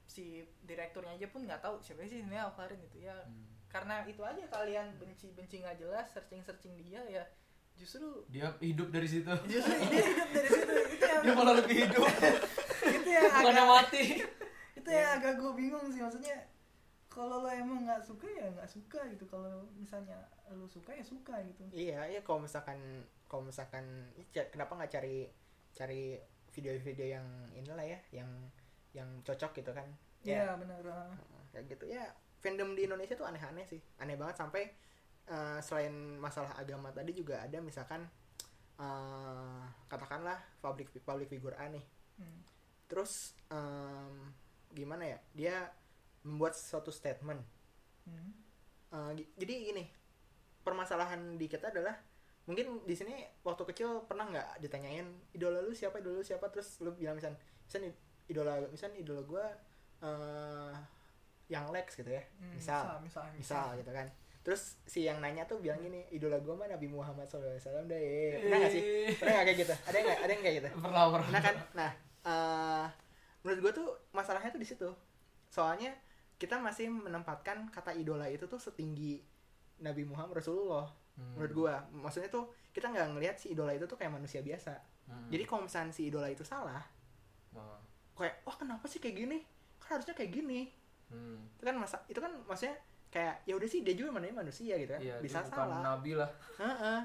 si 0.06 0.24
direkturnya 0.62 1.12
aja 1.12 1.26
pun 1.26 1.42
nggak 1.42 1.58
tahu 1.58 1.76
siapa 1.78 2.02
sih 2.02 2.22
ini 2.22 2.38
Aukarin 2.38 2.78
itu. 2.80 3.02
Ya 3.02 3.14
Hmm. 3.18 3.44
karena 3.66 4.00
itu 4.02 4.22
aja 4.22 4.40
kalian 4.46 4.94
benci 4.96 5.28
benci 5.30 5.58
nggak 5.58 5.76
jelas 5.76 6.06
searching 6.08 6.40
searching 6.40 6.72
dia 6.78 7.02
ya 7.04 7.24
justru 7.74 8.24
dia 8.26 8.48
hidup 8.58 8.88
dari 8.88 9.04
situ. 9.04 9.28
Justru 9.50 9.74
dia 9.86 10.00
hidup 10.00 10.28
dari 10.32 10.48
situ. 10.48 10.72
Itu 10.88 11.04
yang 11.04 11.22
dia 11.22 11.34
malah 11.34 11.54
lebih 11.60 11.76
hidup. 11.84 12.06
Itu 12.80 13.08
yang 13.10 13.24
bukannya 13.28 13.52
agak 13.52 13.66
mati. 13.68 14.04
Itu 14.72 14.88
yang 14.88 15.10
agak 15.20 15.34
gue 15.42 15.52
bingung 15.52 15.86
sih 15.90 16.00
maksudnya 16.00 16.36
kalau 17.06 17.40
lo 17.40 17.48
emang 17.48 17.84
nggak 17.84 18.00
suka 18.00 18.24
ya 18.28 18.48
nggak 18.48 18.70
suka 18.70 19.00
gitu. 19.12 19.24
Kalau 19.26 19.68
misalnya 19.74 20.16
lo 20.48 20.64
suka 20.64 20.94
ya 20.94 21.04
suka 21.04 21.36
gitu. 21.44 21.68
Iya 21.74 22.00
iya 22.08 22.20
kalau 22.22 22.40
misalkan 22.40 22.78
kalau 23.26 23.44
misalkan 23.44 23.84
ca- 24.30 24.48
kenapa 24.48 24.72
nggak 24.72 24.92
cari 24.92 25.28
cari 25.74 26.16
video-video 26.48 27.06
yang 27.12 27.26
inilah 27.52 27.84
ya 27.84 28.00
yang 28.14 28.30
yang 28.96 29.20
cocok 29.20 29.52
gitu 29.60 29.70
kan. 29.76 29.84
Iya 30.24 30.56
benar 30.56 30.80
ah. 30.88 31.12
Heeh, 31.12 31.42
kayak 31.52 31.64
gitu. 31.76 31.84
Ya 31.92 32.08
fandom 32.40 32.72
di 32.72 32.88
Indonesia 32.88 33.12
tuh 33.12 33.28
aneh-aneh 33.28 33.68
sih. 33.68 33.80
Aneh 34.00 34.16
banget 34.16 34.40
sampai 34.40 34.72
eh, 35.28 35.58
selain 35.60 35.92
masalah 36.16 36.56
agama 36.56 36.88
tadi 36.96 37.12
juga 37.12 37.44
ada 37.44 37.60
misalkan 37.60 38.08
eh, 38.80 39.62
katakanlah 39.92 40.40
public 40.64 40.88
public 41.04 41.28
figure 41.28 41.54
A 41.60 41.68
nih. 41.68 41.84
Hmm. 42.16 42.40
terus 42.88 43.36
em, 43.52 44.32
gimana 44.72 45.04
ya? 45.04 45.18
Dia 45.36 45.56
membuat 46.24 46.56
suatu 46.56 46.88
statement. 46.88 47.42
Hmm. 48.08 48.32
Gi- 49.18 49.36
jadi 49.36 49.74
ini 49.74 49.84
permasalahan 50.64 51.36
di 51.36 51.44
kita 51.50 51.68
adalah 51.74 51.92
mungkin 52.46 52.86
di 52.86 52.94
sini 52.94 53.26
waktu 53.42 53.66
kecil 53.74 54.06
pernah 54.06 54.30
nggak 54.30 54.62
ditanyain 54.62 55.04
idola 55.34 55.60
lu 55.60 55.74
siapa? 55.74 55.98
Idola 55.98 56.22
lu 56.22 56.24
siapa? 56.24 56.46
Terus 56.48 56.78
lu 56.80 56.94
bilang 56.94 57.18
misal 57.18 57.34
misal 57.66 57.90
idola 58.26 58.58
misal 58.66 58.90
idola 58.92 59.22
gue 59.22 59.44
eh 60.02 60.74
yang 61.46 61.70
Lex 61.70 61.94
gitu 61.96 62.10
ya 62.10 62.22
Hmm, 62.36 62.52
misal 62.52 62.98
misal 63.00 63.22
misal 63.32 63.66
gitu 63.78 63.90
kan. 63.90 64.06
Terus 64.42 64.78
si 64.82 65.02
yang 65.02 65.18
nanya 65.18 65.42
tuh 65.42 65.58
bilang 65.58 65.78
gini 65.78 66.06
idola 66.08 66.38
gue 66.38 66.50
mah 66.50 66.66
Nabi 66.66 66.86
Muhammad 66.86 67.26
SAW 67.26 67.58
deh. 67.84 67.98
Eh, 67.98 68.38
pernah 68.40 68.58
nggak 68.60 68.72
sih? 68.72 68.82
Pernah 69.14 69.32
nggak 69.34 69.46
kayak 69.46 69.58
gitu? 69.58 69.74
Ada 69.86 69.96
nggak? 69.96 70.18
Ada 70.20 70.30
yang 70.30 70.42
kayak 70.42 70.56
gitu? 70.56 70.68
Pernah 70.76 71.04
pernah. 71.10 71.28
Nah 71.30 71.42
kan? 71.42 71.54
Nah 71.72 71.90
eh, 72.24 72.84
menurut 73.42 73.60
gue 73.60 73.72
tuh 73.74 73.88
masalahnya 74.10 74.50
tuh 74.50 74.58
di 74.58 74.66
situ. 74.66 74.88
Soalnya 75.46 75.94
kita 76.36 76.58
masih 76.58 76.90
menempatkan 76.90 77.70
kata 77.70 77.94
idola 77.94 78.26
itu 78.26 78.44
tuh 78.44 78.58
setinggi 78.58 79.22
Nabi 79.80 80.02
Muhammad 80.04 80.42
Rasulullah 80.42 80.86
Hmm. 81.16 81.32
menurut 81.32 81.52
gue 81.56 81.74
maksudnya 81.96 82.28
tuh 82.28 82.44
kita 82.76 82.92
nggak 82.92 83.16
ngelihat 83.16 83.40
si 83.40 83.56
idola 83.56 83.72
itu 83.72 83.88
tuh 83.88 83.96
kayak 83.96 84.12
manusia 84.12 84.44
biasa. 84.44 84.76
Hmm. 85.08 85.32
jadi 85.32 85.48
kalau 85.48 85.64
misalnya 85.64 85.88
si 85.88 86.12
idola 86.12 86.28
itu 86.28 86.44
salah 86.44 86.84
Nah. 87.56 87.80
Kayak 88.16 88.42
wah 88.42 88.56
kenapa 88.56 88.84
sih 88.84 88.96
kayak 88.96 89.16
gini 89.18 89.38
kan 89.78 89.88
harusnya 89.94 90.12
kayak 90.12 90.32
gini 90.32 90.72
Hmm. 91.06 91.38
itu 91.54 91.62
kan 91.62 91.76
masa 91.76 92.02
itu 92.04 92.18
kan 92.18 92.34
maksudnya 92.42 92.74
kayak 93.08 93.38
ya 93.44 93.54
udah 93.54 93.64
sih 93.64 93.80
dia 93.80 93.94
juga 93.94 94.10
namanya 94.10 94.42
manusia 94.42 94.74
gitu 94.74 94.90
kan 94.90 94.98
Iya, 94.98 95.22
bisa 95.22 95.38
dia 95.38 95.46
bukan 95.46 95.62
salah 95.62 95.78
nabi 95.80 96.12
lah. 96.12 96.30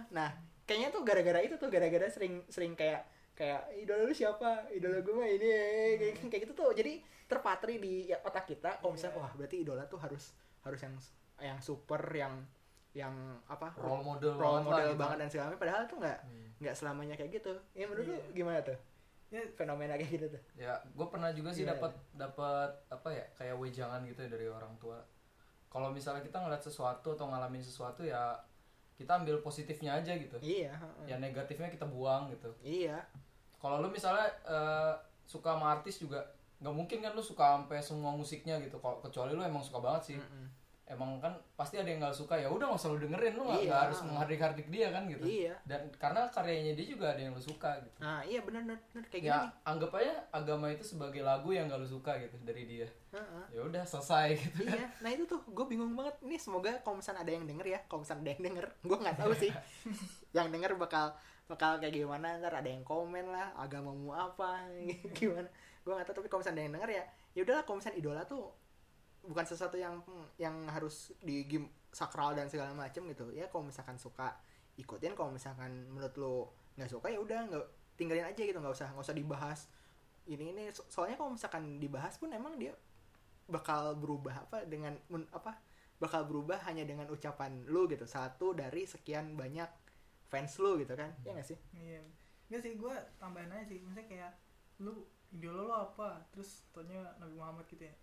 Nah, 0.09 0.29
kayaknya 0.63 0.89
tuh 0.89 1.01
gara-gara 1.01 1.37
itu 1.39 1.55
tuh 1.55 1.69
gara-gara 1.69 2.09
sering 2.09 2.41
sering 2.47 2.73
kayak 2.73 3.05
kayak 3.31 3.61
idola 3.75 4.03
lu 4.03 4.11
siapa? 4.11 4.65
Idola 4.69 4.99
gue 4.99 5.13
mah 5.13 5.29
ini 5.29 5.49
kayak, 5.95 6.13
kayak 6.25 6.41
gitu 6.43 6.53
tuh. 6.55 6.73
Jadi 6.73 6.97
terpatri 7.23 7.77
di 7.77 7.93
ya, 8.07 8.17
otak 8.19 8.43
kita 8.45 8.75
kalau 8.75 8.91
misalnya 8.91 9.15
Iya. 9.15 9.21
wah 9.21 9.31
berarti 9.31 9.55
idola 9.59 9.83
tuh 9.85 9.99
harus 9.99 10.33
harus 10.61 10.79
yang 10.81 10.95
yang 11.39 11.57
super 11.59 12.01
yang 12.09 12.33
yang 12.91 13.13
apa? 13.45 13.69
role 13.77 14.01
model 14.03 14.33
role 14.35 14.57
lah 14.57 14.63
model 14.67 14.89
gitu. 14.89 14.99
banget 14.99 15.17
dan 15.17 15.27
segala 15.29 15.45
macam 15.47 15.61
padahal 15.61 15.81
tuh 15.85 15.97
nggak 16.01 16.19
Hmm. 16.19 16.47
nggak 16.57 16.75
selamanya 16.75 17.15
kayak 17.15 17.31
gitu. 17.31 17.53
Ya 17.71 17.85
menurut 17.85 18.05
lu 18.05 18.15
Iya. 18.15 18.25
gimana 18.33 18.59
tuh? 18.61 18.77
Ya 19.31 19.41
Fenomena 19.55 19.95
kayak 19.95 20.11
gitu 20.11 20.27
tuh. 20.27 20.41
ya 20.59 20.75
gue 20.83 21.07
pernah 21.07 21.31
juga 21.31 21.55
sih 21.55 21.63
dapat 21.63 21.95
dapat 22.11 22.67
apa 22.91 23.09
ya 23.09 23.25
kayak 23.39 23.55
wejangan 23.55 24.03
gitu 24.03 24.27
ya 24.27 24.29
dari 24.29 24.47
orang 24.51 24.75
tua. 24.75 24.99
Kalau 25.71 25.87
misalnya 25.87 26.19
kita 26.19 26.43
ngeliat 26.43 26.59
sesuatu 26.59 27.15
atau 27.15 27.31
ngalamin 27.31 27.63
sesuatu 27.63 28.03
ya 28.03 28.35
kita 28.99 29.23
ambil 29.23 29.39
positifnya 29.39 29.97
aja 29.97 30.13
gitu. 30.19 30.35
Iya, 30.43 30.75
ya 31.07 31.15
negatifnya 31.17 31.71
kita 31.71 31.87
buang 31.87 32.29
gitu. 32.29 32.51
Iya. 32.61 33.01
kalau 33.61 33.77
lu 33.77 33.93
misalnya 33.93 34.25
eh, 34.49 34.93
suka 35.29 35.53
sama 35.53 35.77
artis 35.77 36.01
juga 36.01 36.17
nggak 36.61 36.73
mungkin 36.73 36.97
kan 37.01 37.13
lu 37.13 37.21
suka 37.21 37.57
sampai 37.57 37.79
semua 37.81 38.11
musiknya 38.13 38.59
gitu. 38.59 38.77
Kalau 38.83 38.99
kecuali 38.99 39.31
lu 39.33 39.41
emang 39.41 39.63
suka 39.63 39.79
banget 39.81 40.13
sih. 40.13 40.17
Mm-mm. 40.17 40.45
Emang 40.91 41.15
kan 41.17 41.31
pasti 41.53 41.75
ada 41.75 41.87
yang 41.87 41.97
nggak 41.97 42.11
suka 42.13 42.35
ya 42.35 42.45
udah 42.45 42.67
nggak 42.67 42.77
usah 42.77 42.89
lu 42.89 42.99
dengerin 42.99 43.33
lu 43.33 43.43
nggak 43.43 43.57
Iya. 43.57 43.67
nggak 43.67 43.81
harus 43.81 43.99
menghardik-hardik 44.03 44.67
dia 44.67 44.87
kan 44.89 45.03
gitu 45.05 45.23
Iya. 45.23 45.55
dan 45.63 45.81
karena 45.93 46.21
karyanya 46.27 46.73
dia 46.73 46.85
juga 46.85 47.05
ada 47.07 47.21
yang 47.21 47.31
lu 47.31 47.39
suka 47.39 47.79
gitu 47.79 47.97
Nah, 47.97 48.19
iya 48.21 48.39
benar 48.39 48.61
benar 48.61 48.79
kayak 49.05 49.21
ya 49.21 49.35
gini. 49.37 49.49
anggap 49.63 49.91
aja 49.93 50.13
agama 50.29 50.65
itu 50.67 50.83
sebagai 50.83 51.21
lagu 51.21 51.49
yang 51.49 51.65
gak 51.65 51.77
lu 51.77 51.87
suka 51.87 52.11
gitu 52.17 52.35
dari 52.41 52.63
dia 52.65 52.87
Heeh. 53.09 53.43
ya 53.49 53.61
udah 53.63 53.83
selesai 53.83 54.27
gitu 54.41 54.59
kan 54.61 54.75
iya 54.75 54.87
nah 54.99 55.09
itu 55.09 55.23
tuh 55.25 55.39
gue 55.41 55.65
bingung 55.65 55.93
banget 55.93 56.19
ini 56.21 56.35
semoga 56.35 56.75
kalau 56.79 56.97
misalnya 56.97 57.21
ada 57.21 57.31
yang 57.31 57.45
denger 57.45 57.67
ya 57.67 57.79
kalau 57.85 57.99
misalnya 58.01 58.21
ada 58.21 58.31
yang 58.31 58.43
denger 58.45 58.65
gue 58.89 58.97
nggak 58.99 59.17
tahu 59.17 59.31
sih 59.33 59.51
yang 60.35 60.47
denger 60.49 60.75
bakal 60.75 61.15
bakal 61.45 61.75
kayak 61.77 61.91
gimana 61.93 62.35
ntar 62.37 62.53
ada 62.53 62.67
yang 62.67 62.81
komen 62.81 63.27
lah 63.27 63.51
agamamu 63.55 64.11
apa 64.11 64.67
gimana 65.11 65.47
gue 65.81 65.91
nggak 65.91 66.05
tahu 66.05 66.15
tapi 66.17 66.27
kalau 66.27 66.39
misalnya 66.39 66.57
ada 66.57 66.63
yang 66.63 66.73
denger 66.73 66.91
ya 66.91 67.03
ya 67.31 67.41
udahlah 67.41 67.63
kalau 67.63 67.77
misalnya 67.77 67.97
idola 67.97 68.21
tuh 68.23 68.43
bukan 69.21 69.45
sesuatu 69.45 69.77
yang 69.77 70.01
yang 70.41 70.65
harus 70.69 71.13
di 71.21 71.45
game 71.45 71.69
sakral 71.93 72.33
dan 72.33 72.49
segala 72.49 72.73
macem 72.73 73.05
gitu. 73.11 73.29
Ya 73.35 73.47
kalau 73.51 73.67
misalkan 73.67 73.99
suka 73.99 74.37
ikutin. 74.79 75.13
Kalau 75.13 75.29
misalkan 75.29 75.89
menurut 75.91 76.15
lo 76.17 76.35
nggak 76.79 76.89
suka 76.89 77.07
ya 77.11 77.19
udah 77.21 77.39
nggak 77.51 77.65
tinggalin 77.99 78.25
aja 78.25 78.41
gitu. 78.41 78.57
Nggak 78.57 78.73
usah 78.73 78.87
nggak 78.95 79.05
usah 79.05 79.17
dibahas 79.17 79.59
ini 80.25 80.55
ini. 80.55 80.63
So- 80.73 80.87
soalnya 80.89 81.19
kalau 81.19 81.35
misalkan 81.35 81.77
dibahas 81.77 82.17
pun 82.17 82.33
emang 82.33 82.57
dia 82.57 82.73
bakal 83.51 83.99
berubah 83.99 84.47
apa 84.47 84.63
dengan 84.63 84.95
apa 85.35 85.59
bakal 86.01 86.25
berubah 86.25 86.57
hanya 86.65 86.87
dengan 86.87 87.05
ucapan 87.13 87.61
lu 87.69 87.85
gitu. 87.85 88.09
Satu 88.09 88.57
dari 88.57 88.89
sekian 88.89 89.37
banyak 89.37 89.69
fans 90.31 90.57
lu 90.57 90.81
gitu 90.81 90.97
kan. 90.97 91.13
Ya 91.21 91.37
nggak 91.37 91.45
sih? 91.45 91.59
Iya. 91.77 92.01
Nggak 92.49 92.61
sih 92.65 92.73
gue 92.79 92.95
tambahin 93.21 93.51
aja 93.53 93.65
sih. 93.69 93.77
Misalnya 93.85 94.07
kayak 94.09 94.31
lu 94.81 95.05
idola 95.29 95.61
lo 95.61 95.75
apa? 95.93 96.25
Terus 96.33 96.65
tanya 96.73 97.13
Nabi 97.21 97.37
Muhammad 97.37 97.69
gitu 97.69 97.85
ya 97.85 97.95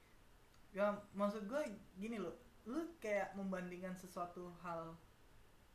ya 0.70 0.86
maksud 1.12 1.44
gue 1.44 1.60
gini 1.94 2.16
loh. 2.16 2.34
Lu 2.64 2.80
kayak 2.98 3.32
membandingkan 3.32 3.94
sesuatu 3.94 4.52
hal 4.60 4.92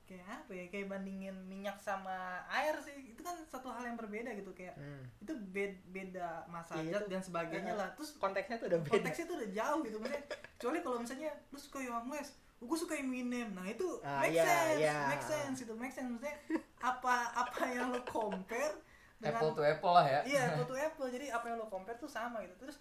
kayak 0.04 0.22
apa 0.28 0.52
ya? 0.52 0.66
Kayak 0.68 0.92
bandingin 0.92 1.34
minyak 1.44 1.78
sama 1.78 2.14
air 2.48 2.76
sih. 2.80 2.94
Itu 3.10 3.22
kan 3.22 3.40
satu 3.44 3.68
hal 3.68 3.86
yang 3.86 3.98
berbeda 3.98 4.30
gitu 4.34 4.52
kayak 4.52 4.76
Hmm. 4.76 5.04
itu 5.18 5.34
bed- 5.50 5.84
beda 5.88 6.46
masa 6.46 6.78
itu- 6.78 7.08
dan 7.08 7.20
sebagainya 7.20 7.74
eh, 7.74 7.78
lah. 7.78 7.90
Terus 7.94 8.14
konteksnya 8.16 8.58
tuh 8.58 8.68
udah 8.68 8.80
beda. 8.80 8.94
konteksnya 8.94 9.26
tuh 9.26 9.36
udah 9.38 9.50
jauh 9.52 9.80
gitu. 9.82 9.98
Maksudnya 9.98 10.24
kecuali 10.54 10.78
kalau 10.80 10.98
misalnya 11.00 11.32
lu 11.50 11.58
suka 11.58 11.80
Young 11.80 12.08
West 12.08 12.34
gue 12.60 12.78
suka 12.78 12.96
Eminem. 12.96 13.52
Nah 13.52 13.66
itu 13.66 14.00
Ah, 14.02 14.22
make 14.22 14.40
sense 14.40 14.80
iya. 14.80 14.98
make 15.06 15.26
sense 15.26 15.58
itu 15.60 15.74
make 15.74 15.92
sense. 15.92 16.08
Maksudnya 16.10 16.38
apa 16.80 17.16
apa 17.34 17.64
yang 17.66 17.90
lo 17.90 18.00
compare 18.06 18.76
dengan 19.18 19.36
apple 19.36 19.52
to 19.52 19.64
apple 19.64 19.94
lah 19.94 20.06
ya. 20.06 20.20
Iya 20.24 20.42
apple 20.54 20.68
to 20.68 20.76
apple. 20.78 21.08
Jadi 21.08 21.28
apa 21.28 21.44
yang 21.46 21.58
lo 21.58 21.68
compare 21.68 21.98
tuh 21.98 22.08
sama 22.08 22.40
gitu. 22.40 22.56
Terus 22.58 22.78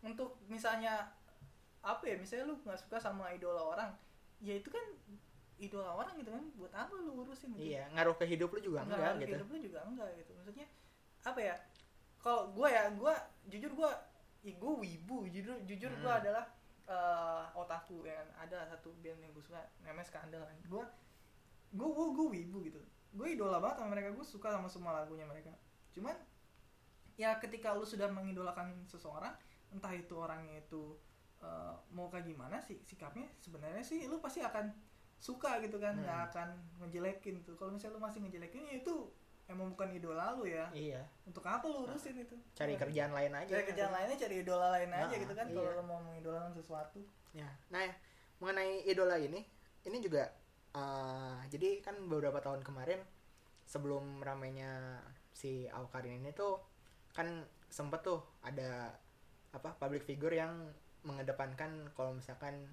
untuk 0.00 0.40
misalnya 0.46 1.08
apa 1.86 2.02
ya 2.04 2.18
misalnya 2.18 2.50
lu 2.50 2.54
nggak 2.60 2.78
suka 2.82 2.98
sama 2.98 3.30
idola 3.30 3.62
orang 3.62 3.90
ya 4.42 4.58
itu 4.58 4.66
kan 4.68 4.82
idola 5.56 5.94
orang 5.94 6.18
gitu 6.18 6.28
kan 6.28 6.44
buat 6.58 6.72
apa 6.74 6.92
lu 6.98 7.22
urusin 7.22 7.54
gitu? 7.54 7.72
Iya 7.72 7.86
ngaruh 7.94 8.18
ke 8.18 8.26
hidup 8.26 8.50
lu 8.50 8.60
juga 8.60 8.82
Enggak, 8.82 8.98
enggak 8.98 9.06
harus 9.08 9.20
gitu? 9.22 9.32
hidup 9.32 9.48
lu 9.48 9.58
juga 9.62 9.78
enggak 9.86 10.10
gitu. 10.18 10.30
Maksudnya 10.34 10.66
apa 11.22 11.40
ya 11.40 11.54
kalau 12.18 12.40
gue 12.50 12.68
ya 12.68 12.82
gue 12.90 13.14
jujur 13.48 13.70
gue 13.72 13.90
ya 14.42 14.52
gue 14.52 14.72
wibu 14.76 15.16
jujur 15.30 15.54
jujur 15.64 15.92
gue 15.94 16.10
Hmm. 16.12 16.20
adalah 16.20 16.44
eh, 16.86 17.44
otaku 17.54 18.04
ya 18.04 18.14
kan. 18.20 18.28
ada 18.44 18.58
satu 18.68 18.90
band 19.00 19.18
yang 19.18 19.32
gue 19.32 19.42
suka 19.42 19.58
namanya 19.80 20.06
Skandal 20.06 20.42
kan. 20.44 20.56
Gue 20.66 20.84
gue 21.72 21.88
gue 21.88 22.06
gue 22.12 22.26
wibu 22.36 22.58
gitu. 22.62 22.80
Gue 23.16 23.32
idola 23.32 23.56
banget 23.56 23.80
sama 23.80 23.94
mereka 23.94 24.12
gue 24.12 24.26
suka 24.26 24.52
sama 24.52 24.68
semua 24.68 24.92
lagunya 24.92 25.24
mereka. 25.24 25.54
Cuman 25.94 26.14
ya 27.16 27.38
ketika 27.40 27.72
lu 27.72 27.82
sudah 27.82 28.12
mengidolakan 28.12 28.84
seseorang 28.84 29.32
entah 29.72 29.90
itu 29.90 30.12
orangnya 30.12 30.60
itu 30.60 31.00
eh, 31.42 31.74
mau 31.90 32.08
kayak 32.08 32.26
gimana 32.26 32.56
sih 32.60 32.78
sikapnya? 32.82 33.26
Sebenarnya 33.38 33.82
sih 33.82 34.06
lu 34.06 34.18
pasti 34.18 34.40
akan 34.40 34.72
suka 35.16 35.60
gitu 35.60 35.76
kan 35.76 35.96
nggak 35.96 36.12
Hmm. 36.20 36.28
akan 36.28 36.48
ngejelekin 36.80 37.40
tuh. 37.40 37.56
Kalau 37.56 37.72
misalnya 37.72 37.96
lu 37.96 38.02
masih 38.02 38.20
ngejelekin 38.20 38.62
ya 38.64 38.74
itu 38.80 38.94
emang 39.46 39.72
bukan 39.72 39.94
idola 39.94 40.34
lu 40.34 40.44
ya. 40.44 40.66
Iya. 40.72 41.00
Untuk 41.24 41.46
apa 41.46 41.64
lu 41.64 41.86
urusin 41.86 42.18
itu? 42.18 42.36
Cari 42.52 42.74
kerjaan 42.74 43.12
lain 43.12 43.32
aja 43.32 43.48
cari 43.48 43.64
kerjaan 43.64 43.92
lainnya 43.94 44.16
cari 44.18 44.34
idola 44.42 44.68
lain 44.74 44.90
aja 44.90 45.06
Nah, 45.08 45.20
gitu 45.22 45.34
kan 45.34 45.46
iya. 45.48 45.54
kalau 45.54 45.70
lu 45.72 45.82
mau 45.86 46.00
mengidolakan 46.02 46.52
sesuatu. 46.52 47.00
Ya. 47.32 47.48
Nah 47.68 47.84
ya, 47.84 47.92
mengenai 48.40 48.84
idola 48.84 49.16
ini 49.16 49.40
ini 49.82 49.98
juga 50.00 50.26
eh, 50.72 51.38
jadi 51.48 51.80
kan 51.80 51.96
beberapa 52.04 52.36
tahun 52.36 52.60
kemarin 52.60 53.00
sebelum 53.64 54.20
ramainya 54.20 55.00
si 55.32 55.64
Awkarin 55.66 56.20
ini 56.20 56.30
tuh 56.30 56.60
kan 57.10 57.26
sempet 57.66 58.04
tuh 58.04 58.20
ada 58.42 58.92
apa 59.50 59.72
public 59.80 60.04
figure 60.04 60.32
yang 60.32 60.52
mengedepankan 61.06 61.70
kalau 61.94 62.12
misalkan 62.18 62.66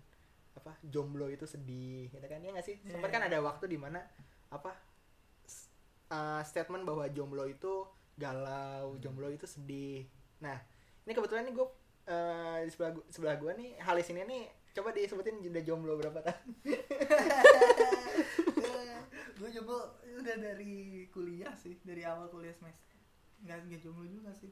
apa 0.54 0.74
jomblo 0.82 1.30
itu 1.30 1.46
sedih 1.46 2.10
gitu 2.10 2.26
kan. 2.26 2.42
Ya 2.42 2.50
nggak 2.50 2.66
sih? 2.66 2.82
Sempat 2.82 3.14
kan 3.14 3.22
iya. 3.26 3.30
ada 3.30 3.40
waktu 3.46 3.70
di 3.70 3.78
mana 3.78 4.02
apa 4.50 4.74
uh, 6.10 6.42
statement 6.42 6.84
bahwa 6.86 7.06
jomblo 7.14 7.46
itu 7.46 7.86
galau 8.18 8.98
jomblo 8.98 9.30
itu 9.30 9.46
sedih. 9.46 10.10
Nah 10.42 10.58
ini 11.06 11.14
kebetulan 11.14 11.46
nih 11.46 11.54
gue 11.54 11.68
di 12.68 12.70
sebelah 12.74 12.92
gu- 13.00 13.08
sebelah 13.08 13.36
gue 13.40 13.52
nih 13.56 13.70
halis 13.80 14.12
ini 14.12 14.28
nih 14.28 14.44
coba 14.74 14.92
disebutin 14.92 15.40
udah 15.40 15.64
jomblo 15.64 15.94
berapa 16.02 16.20
tahun? 16.26 16.50
Gue 19.34 19.50
coba 19.60 19.92
udah 20.08 20.36
dari 20.40 21.04
kuliah 21.12 21.52
sih 21.60 21.76
dari 21.84 22.08
awal 22.08 22.32
kuliah 22.32 22.56
semester. 22.56 22.96
Nggak 23.44 23.58
nggak 23.68 23.82
jomblo 23.84 24.08
juga 24.08 24.32
sih 24.32 24.52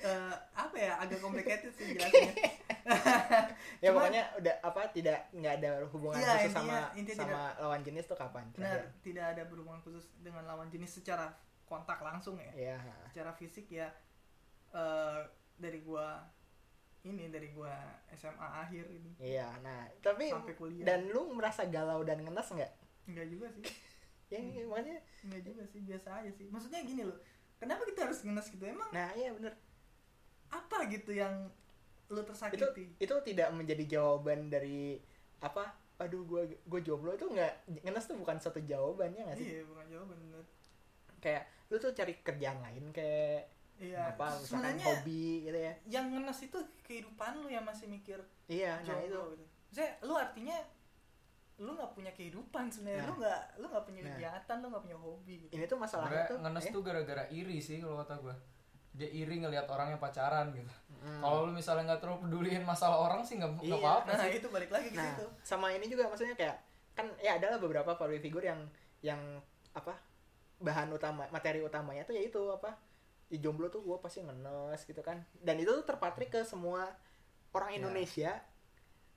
Eh, 0.00 0.34
apa 0.50 0.76
ya 0.76 0.96
agak 0.96 1.20
complicated 1.20 1.68
sih 1.70 1.92
jelasnya 1.92 2.32
ya 3.84 3.92
Cuman- 3.92 4.08
pokoknya 4.08 4.22
udah 4.40 4.54
apa 4.62 4.80
tidak 4.90 5.28
nggak 5.30 5.54
ada 5.60 5.70
hubungan 5.86 6.16
Iya, 6.16 6.32
khusus 6.38 6.52
sama 6.52 6.76
intinya- 6.94 7.20
sama 7.20 7.40
lawan 7.58 7.80
jenis 7.80 8.04
tuh 8.04 8.16
kapan? 8.16 8.44
Benar 8.50 8.80
tidak 9.00 9.36
ada 9.36 9.42
berhubungan 9.44 9.80
khusus 9.80 10.08
dengan 10.18 10.44
lawan 10.44 10.68
jenis 10.68 10.88
secara 10.96 11.28
kontak 11.64 12.00
langsung 12.00 12.40
ya. 12.40 12.50
Iya. 12.52 12.78
secara 13.06 13.30
fisik 13.32 13.68
ya 13.68 13.92
eh 14.70 15.20
dari 15.54 15.82
gua 15.82 16.24
ini 17.02 17.28
dari 17.28 17.50
gua 17.50 17.72
SMA 18.10 18.48
akhir 18.60 18.88
ini. 18.88 19.10
Iya, 19.18 19.52
nah 19.60 19.84
tapi 20.00 20.28
sampai 20.28 20.54
kuliah. 20.54 20.84
dan 20.84 21.04
lu 21.06 21.28
merasa 21.30 21.64
galau 21.66 22.00
dan 22.02 22.20
ngenes 22.20 22.48
nggak? 22.48 22.72
enggak 23.06 23.26
juga 23.28 23.46
sih. 23.52 23.64
Ya 24.30 24.38
makanya, 24.62 24.94
enggak 25.26 25.42
juga 25.42 25.62
sih 25.66 25.82
biasa 25.82 26.22
aja 26.22 26.30
sih. 26.30 26.46
Maksudnya 26.48 26.86
gini 26.86 27.02
loh 27.02 27.18
kenapa 27.60 27.84
kita 27.84 28.08
harus 28.08 28.24
ngenes 28.24 28.48
gitu 28.48 28.64
emang 28.64 28.88
nah 28.90 29.12
iya 29.12 29.30
bener. 29.30 29.52
apa 30.50 30.88
gitu 30.90 31.14
yang 31.14 31.46
lu 32.10 32.18
Itu 32.18 32.26
tersakiti 32.26 32.84
itu 32.98 33.14
tidak 33.22 33.54
menjadi 33.54 33.84
jawaban 33.86 34.50
dari 34.50 34.98
apa? 35.38 35.70
Aduh, 36.00 36.24
gua 36.26 36.42
gue 36.42 36.80
jomblo 36.82 37.14
itu 37.14 37.28
nggak 37.28 37.84
ngenes 37.86 38.08
tuh 38.08 38.16
bukan 38.18 38.34
satu 38.40 38.58
jawabannya 38.64 39.30
nggak 39.30 39.38
sih? 39.38 39.46
iya 39.46 39.62
bukan 39.62 39.84
jawaban 39.86 40.16
bener 40.18 40.44
Kayak 41.20 41.44
lu 41.70 41.76
tuh 41.78 41.92
cari 41.94 42.16
kerjaan 42.18 42.58
lain 42.64 42.90
kayak 42.90 43.46
iya 43.78 44.10
apa 44.10 44.26
misalkan 44.34 44.74
sebenarnya 44.74 44.84
hobi 44.90 45.24
gitu 45.46 45.58
ya. 45.60 45.74
yang 45.86 46.06
ngenes 46.10 46.40
itu 46.42 46.58
kehidupan 46.82 47.32
lu 47.44 47.48
yang 47.52 47.62
masih 47.62 47.86
mikir 47.86 48.18
Iya, 48.50 48.80
nah 48.82 48.98
itu. 48.98 49.14
gitu 49.14 49.84
lu 50.02 50.14
artinya 50.18 50.56
lu 51.60 51.76
nggak 51.76 51.92
punya 51.92 52.08
kehidupan 52.10 52.72
sebenarnya 52.72 53.04
Nah. 53.04 53.08
lu 53.08 53.14
nggak 53.20 53.40
lu 53.56 53.66
nggak 53.68 53.84
punya 53.84 54.00
Nah. 54.00 54.08
kegiatan 54.10 54.56
lu 54.58 54.66
nggak 54.68 54.82
punya 54.82 54.98
hobi 54.98 55.34
gitu 55.38 55.52
Ini 55.52 55.64
tuh 55.66 55.76
masalahnya 55.76 56.24
tuh 56.24 56.38
ngenes 56.40 56.64
eh, 56.64 56.72
tuh 56.72 56.82
gara-gara 56.82 57.24
iri 57.28 57.58
sih 57.60 57.76
kalau 57.78 58.00
kata 58.00 58.14
gue 58.18 58.34
dia 58.90 59.06
iri 59.06 59.36
ngelihat 59.38 59.68
orang 59.68 59.94
yang 59.94 60.00
pacaran 60.00 60.50
gitu 60.50 60.72
mm. 60.98 61.20
kalau 61.20 61.46
lu 61.46 61.52
misalnya 61.52 61.84
nggak 61.86 62.00
terlalu 62.00 62.18
peduliin 62.26 62.64
masalah 62.64 62.98
orang 62.98 63.20
sih 63.22 63.36
nggak 63.36 63.50
nggak 63.54 63.70
Iya. 63.70 63.76
apa-apa 63.78 64.08
nah 64.10 64.24
sih 64.24 64.32
itu 64.34 64.48
balik 64.48 64.70
lagi 64.70 64.88
ke 64.88 64.98
Nah, 64.98 65.14
situ 65.14 65.26
sama 65.42 65.66
ini 65.70 65.86
juga 65.86 66.08
maksudnya 66.08 66.34
kayak 66.34 66.56
kan 66.90 67.06
ya 67.18 67.38
adalah 67.38 67.56
beberapa 67.56 67.94
public 67.94 68.18
figure 68.20 68.42
yang 68.42 68.60
yang 69.00 69.20
apa 69.72 69.94
bahan 70.58 70.90
utama 70.90 71.24
materi 71.30 71.60
utamanya 71.60 72.02
tuh 72.02 72.12
yaitu 72.12 72.40
apa 72.50 72.74
di 73.28 73.38
jomblo 73.38 73.68
tuh 73.68 73.78
gue 73.78 73.96
pasti 73.96 74.20
ngenes 74.20 74.82
gitu 74.82 75.00
kan 75.00 75.22
dan 75.38 75.54
itu 75.54 75.70
tuh 75.70 75.86
terpatrik 75.86 76.28
ke 76.28 76.42
semua 76.42 76.88
orang 77.52 77.70
Ya. 77.70 77.76
Indonesia 77.78 78.30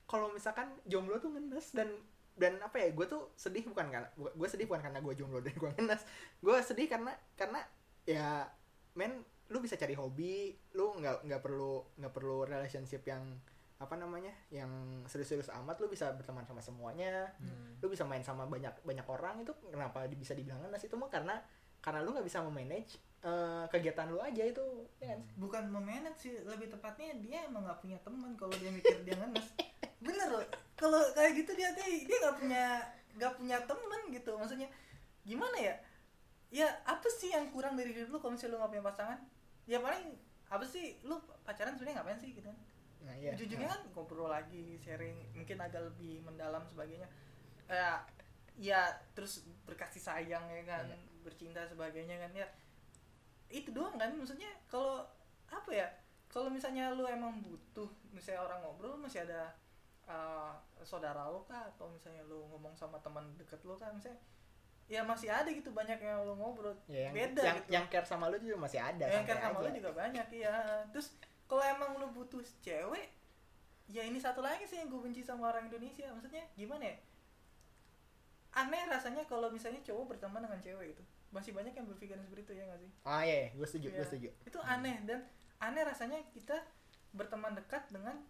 kalau 0.04 0.30
misalkan 0.30 0.70
jomblo 0.84 1.18
tuh 1.18 1.32
ngenes 1.32 1.72
dan 1.72 1.90
dan 2.34 2.58
apa 2.58 2.82
ya 2.82 2.88
gue 2.90 3.06
tuh 3.06 3.30
sedih 3.38 3.62
bukan 3.70 3.86
karena 3.94 4.08
gue 4.14 4.48
sedih 4.50 4.66
bukan 4.66 4.82
karena 4.82 4.98
gue 4.98 5.14
jomblo 5.14 5.38
dan 5.38 5.54
gue 5.54 5.70
ngenes. 5.78 6.02
Gue 6.42 6.58
sedih 6.60 6.90
karena 6.90 7.14
karena 7.38 7.62
ya 8.04 8.50
men 8.98 9.22
lu 9.52 9.60
bisa 9.60 9.78
cari 9.78 9.94
hobi 9.94 10.56
lu 10.74 10.98
nggak 10.98 11.28
nggak 11.28 11.40
perlu 11.44 11.84
nggak 12.00 12.12
perlu 12.14 12.48
relationship 12.48 13.04
yang 13.06 13.22
apa 13.74 13.94
namanya 13.98 14.32
yang 14.48 14.70
serius-serius 15.04 15.50
amat 15.50 15.76
lu 15.82 15.90
bisa 15.90 16.10
berteman 16.14 16.46
sama 16.46 16.62
semuanya. 16.62 17.30
Hmm. 17.38 17.78
lu 17.82 17.92
bisa 17.92 18.06
main 18.06 18.24
sama 18.24 18.48
banyak 18.48 18.72
banyak 18.80 19.04
orang 19.04 19.44
itu 19.44 19.52
kenapa 19.70 20.06
bisa 20.10 20.32
dibilang 20.34 20.62
ngenes? 20.64 20.86
Itu 20.86 20.98
mah 20.98 21.10
karena 21.12 21.38
karena 21.84 22.00
lu 22.00 22.16
nggak 22.16 22.24
bisa 22.24 22.40
memanage 22.40 22.96
eh, 23.20 23.64
kegiatan 23.68 24.08
lu 24.08 24.18
aja 24.18 24.42
itu 24.42 24.64
ya 24.98 25.12
kan? 25.12 25.20
Bukan 25.36 25.64
memanage 25.68 26.18
sih 26.18 26.34
lebih 26.42 26.72
tepatnya 26.72 27.12
dia 27.20 27.44
emang 27.44 27.68
nggak 27.68 27.78
punya 27.84 27.98
teman 28.00 28.32
kalau 28.40 28.56
dia 28.56 28.72
mikir 28.72 29.04
dia 29.04 29.14
ngenes 29.20 29.52
bener 30.04 30.28
loh. 30.28 30.44
Kalau 30.76 31.00
kayak 31.16 31.32
gitu 31.40 31.56
dia 31.56 31.72
dia 31.72 31.88
dia 32.04 32.16
nggak 32.20 32.36
punya 32.36 32.64
nggak 33.16 33.32
punya 33.40 33.56
teman 33.64 34.00
gitu. 34.12 34.32
Maksudnya 34.36 34.68
gimana 35.24 35.56
ya? 35.56 35.74
Ya 36.52 36.68
apa 36.84 37.08
sih 37.08 37.32
yang 37.32 37.50
kurang 37.50 37.74
dari 37.74 37.90
hidup 37.90 38.12
lu 38.12 38.18
kalau 38.20 38.36
misalnya 38.36 38.54
lu 38.54 38.58
nggak 38.60 38.72
punya 38.76 38.84
pasangan? 38.84 39.18
Ya 39.64 39.78
paling 39.80 40.14
apa 40.52 40.64
sih? 40.68 41.00
Lu 41.02 41.18
pacaran 41.42 41.74
sebenarnya 41.74 42.04
ngapain 42.04 42.20
sih 42.20 42.30
gitu 42.36 42.44
kan? 42.44 42.56
Nah 43.08 43.14
iya. 43.16 43.32
Ujung-ujungnya 43.34 43.68
kan 43.72 43.82
ngobrol 43.96 44.30
lagi 44.30 44.76
sharing 44.78 45.16
mungkin 45.32 45.56
agak 45.58 45.82
lebih 45.88 46.20
mendalam 46.22 46.62
sebagainya. 46.68 47.08
Ya 47.66 48.04
ya 48.54 48.86
terus 49.18 49.42
berkasih 49.66 49.98
sayang 49.98 50.44
ya 50.52 50.62
kan? 50.68 50.86
Iya. 50.86 50.98
bercinta 51.24 51.64
sebagainya 51.64 52.20
kan 52.20 52.30
ya. 52.36 52.46
Itu 53.48 53.72
doang 53.72 53.96
kan? 53.96 54.12
Maksudnya 54.12 54.52
kalau 54.68 55.00
apa 55.48 55.72
ya? 55.72 55.88
Kalau 56.28 56.50
misalnya 56.50 56.90
lu 56.92 57.06
emang 57.06 57.40
butuh 57.40 57.86
misalnya 58.10 58.42
orang 58.42 58.58
ngobrol 58.60 58.98
masih 58.98 59.22
ada 59.22 59.54
uh, 60.08 60.52
saudara 60.82 61.28
lo 61.28 61.44
kah? 61.48 61.68
Atau 61.74 61.90
misalnya 61.92 62.24
lu 62.28 62.44
ngomong 62.50 62.74
sama 62.76 63.00
teman 63.00 63.24
deket 63.36 63.60
lo 63.64 63.76
kan 63.80 63.94
misalnya 63.96 64.20
ya 64.84 65.00
masih 65.00 65.32
ada 65.32 65.48
gitu 65.48 65.72
banyak 65.72 65.96
yang 65.96 66.20
lu 66.28 66.36
ngobrol. 66.36 66.76
Ya, 66.84 67.08
yang, 67.08 67.14
beda 67.16 67.40
yang, 67.40 67.56
gitu. 67.60 67.68
yang 67.72 67.84
care 67.88 68.04
sama 68.04 68.28
lu 68.28 68.36
juga 68.36 68.68
masih 68.68 68.80
ada 68.80 69.04
yang 69.08 69.24
kan 69.24 69.40
sama 69.40 69.58
aja. 69.60 69.64
lu 69.64 69.70
juga 69.80 69.90
banyak 69.96 70.26
iya. 70.36 70.56
Terus 70.92 71.16
kalau 71.48 71.64
emang 71.64 71.96
lu 71.96 72.08
butuh 72.12 72.44
cewek 72.60 73.08
ya 73.88 74.00
ini 74.00 74.16
satu 74.16 74.40
lagi 74.40 74.64
sih 74.64 74.80
yang 74.80 74.88
gue 74.88 75.00
benci 75.00 75.24
sama 75.24 75.48
orang 75.52 75.72
Indonesia. 75.72 76.08
Maksudnya 76.12 76.44
gimana 76.56 76.84
ya? 76.92 76.96
Aneh 78.54 78.86
rasanya 78.86 79.26
kalau 79.26 79.50
misalnya 79.50 79.82
cowok 79.82 80.14
berteman 80.14 80.44
dengan 80.44 80.60
cewek 80.62 80.94
itu 80.94 81.02
masih 81.34 81.50
banyak 81.50 81.74
yang 81.74 81.90
berpikiran 81.90 82.22
seperti 82.22 82.46
itu 82.46 82.52
ya 82.54 82.64
nggak 82.70 82.80
sih? 82.84 82.90
Ah 83.02 83.22
iya 83.26 83.50
gue 83.50 83.66
setuju 83.66 83.88
Iya. 83.90 83.96
gue 83.98 84.06
setuju. 84.06 84.28
Itu 84.46 84.58
aneh 84.62 85.02
dan 85.02 85.26
aneh 85.58 85.82
rasanya 85.82 86.22
kita 86.30 86.54
berteman 87.16 87.56
dekat 87.58 87.82
dengan 87.90 88.20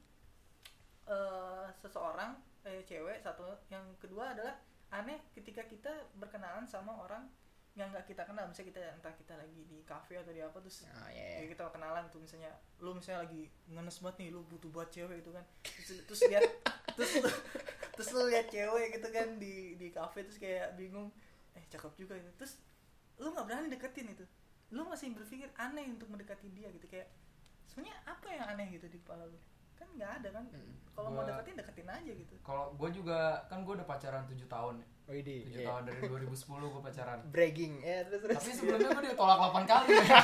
eh, 1.09 1.67
seseorang 1.81 2.37
eh, 2.65 2.83
cewek 2.89 3.21
satu. 3.21 3.45
Yang 3.69 3.85
kedua 4.01 4.33
adalah 4.33 4.57
aneh 4.95 5.19
ketika 5.35 5.67
kita 5.67 5.91
berkenalan 6.17 6.65
sama 6.69 6.95
orang 6.95 7.27
yang 7.75 7.91
nggak 7.91 8.07
kita 8.07 8.23
kenal. 8.23 8.47
Misalnya 8.47 8.71
kita 8.71 8.81
entah 8.95 9.15
kita 9.19 9.35
lagi 9.35 9.67
di 9.67 9.83
kafe 9.83 10.15
atau 10.23 10.31
di 10.31 10.39
apa 10.39 10.63
terus 10.63 10.87
ah 10.95 11.11
iya 11.11 11.43
ya 11.43 11.51
kita 11.51 11.67
kenalan 11.75 12.07
tuh. 12.09 12.23
Misalnya 12.23 12.55
lu 12.79 12.95
misalnya 12.95 13.27
lagi 13.27 13.51
ngenes 13.67 13.99
banget 13.99 14.17
nih 14.23 14.29
lu 14.31 14.41
butuh 14.47 14.71
buat 14.71 14.89
cewek 14.95 15.21
itu 15.21 15.31
kan. 15.35 15.45
Terus, 15.63 16.01
terus 16.07 16.21
lihat 16.31 16.45
terus 16.95 17.13
lu, 17.19 17.31
terus 17.99 18.09
lu 18.15 18.23
lihat 18.31 18.47
cewek 18.49 18.87
gitu 18.95 19.09
kan 19.11 19.29
di 19.43 19.75
di 19.75 19.91
kafe 19.91 20.23
terus 20.23 20.39
kayak 20.39 20.79
bingung 20.79 21.11
eh 21.59 21.65
cakep 21.71 21.93
juga 21.99 22.15
itu 22.15 22.31
terus 22.39 22.63
lu 23.19 23.35
nggak 23.35 23.47
berani 23.47 23.69
deketin 23.69 24.07
itu. 24.15 24.25
Lu 24.71 24.87
masih 24.87 25.11
berpikir 25.11 25.51
aneh 25.59 25.91
untuk 25.91 26.07
mendekati 26.07 26.47
dia 26.55 26.71
gitu. 26.71 26.87
Kayak 26.87 27.11
sebenarnya 27.67 27.99
apa 28.07 28.27
yang 28.31 28.47
aneh 28.55 28.67
gitu 28.71 28.87
di 28.87 29.03
kepala 29.03 29.27
lu 29.27 29.39
kan 29.85 29.89
nggak 29.95 30.13
ada 30.19 30.29
kan 30.33 30.45
Mm. 30.49 30.73
kalau 30.95 31.09
mau 31.11 31.23
deketin 31.23 31.55
deketin 31.55 31.89
aja 31.91 32.13
gitu 32.15 32.35
kalau 32.41 32.73
gue 32.73 32.89
juga 32.91 33.19
kan 33.45 33.61
gue 33.61 33.75
udah 33.75 33.85
pacaran 33.85 34.25
7 34.25 34.41
tahun 34.47 34.75
ya. 34.79 34.87
oh 35.05 35.13
ide 35.13 35.35
7 35.45 35.53
iya. 35.53 35.67
tahun 35.69 35.83
dari 35.85 36.01
2010 36.01 36.33
gue 36.65 36.83
pacaran 36.83 37.19
bragging 37.35 37.75
ya 37.79 37.99
terus 38.07 38.21
terus 38.23 38.37
tapi 38.39 38.51
sebelumnya 38.51 38.89
gue 38.91 39.05
ditolak 39.11 39.39
8 39.45 39.67
kali 39.67 39.89
ya 39.93 40.03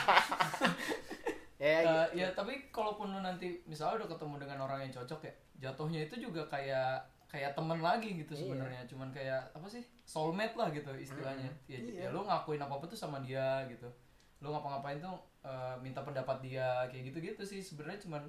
ya 1.61 1.77
Eh, 1.77 1.83
gitu. 1.85 2.17
ya 2.17 2.29
tapi 2.33 2.73
kalaupun 2.73 3.13
lu 3.13 3.21
nanti 3.21 3.61
misalnya 3.65 4.01
udah 4.01 4.17
ketemu 4.17 4.35
dengan 4.41 4.59
orang 4.65 4.81
yang 4.81 4.93
cocok 4.95 5.21
ya 5.23 5.33
jatuhnya 5.61 6.09
itu 6.09 6.17
juga 6.19 6.41
kayak 6.47 7.05
kayak 7.29 7.53
temen 7.53 7.79
lagi 7.79 8.17
gitu 8.17 8.33
Iya. 8.33 8.41
sebenarnya 8.43 8.83
cuman 8.87 9.09
kayak 9.11 9.43
apa 9.53 9.67
sih 9.69 9.85
soulmate 10.03 10.57
lah 10.57 10.73
gitu 10.73 10.89
istilahnya 10.97 11.53
ya, 11.67 11.77
Iya. 11.77 12.01
ya 12.01 12.09
lu 12.11 12.25
ngakuin 12.25 12.59
apa 12.59 12.75
apa 12.75 12.85
tuh 12.87 12.97
sama 12.97 13.21
dia 13.21 13.63
gitu 13.69 13.87
lu 14.41 14.49
ngapa-ngapain 14.49 14.99
tuh 14.99 15.13
eh, 15.43 15.75
minta 15.79 16.01
pendapat 16.01 16.41
dia 16.41 16.89
kayak 16.89 17.13
gitu 17.13 17.19
gitu 17.23 17.43
sih 17.45 17.61
sebenarnya 17.61 18.01
cuman 18.01 18.25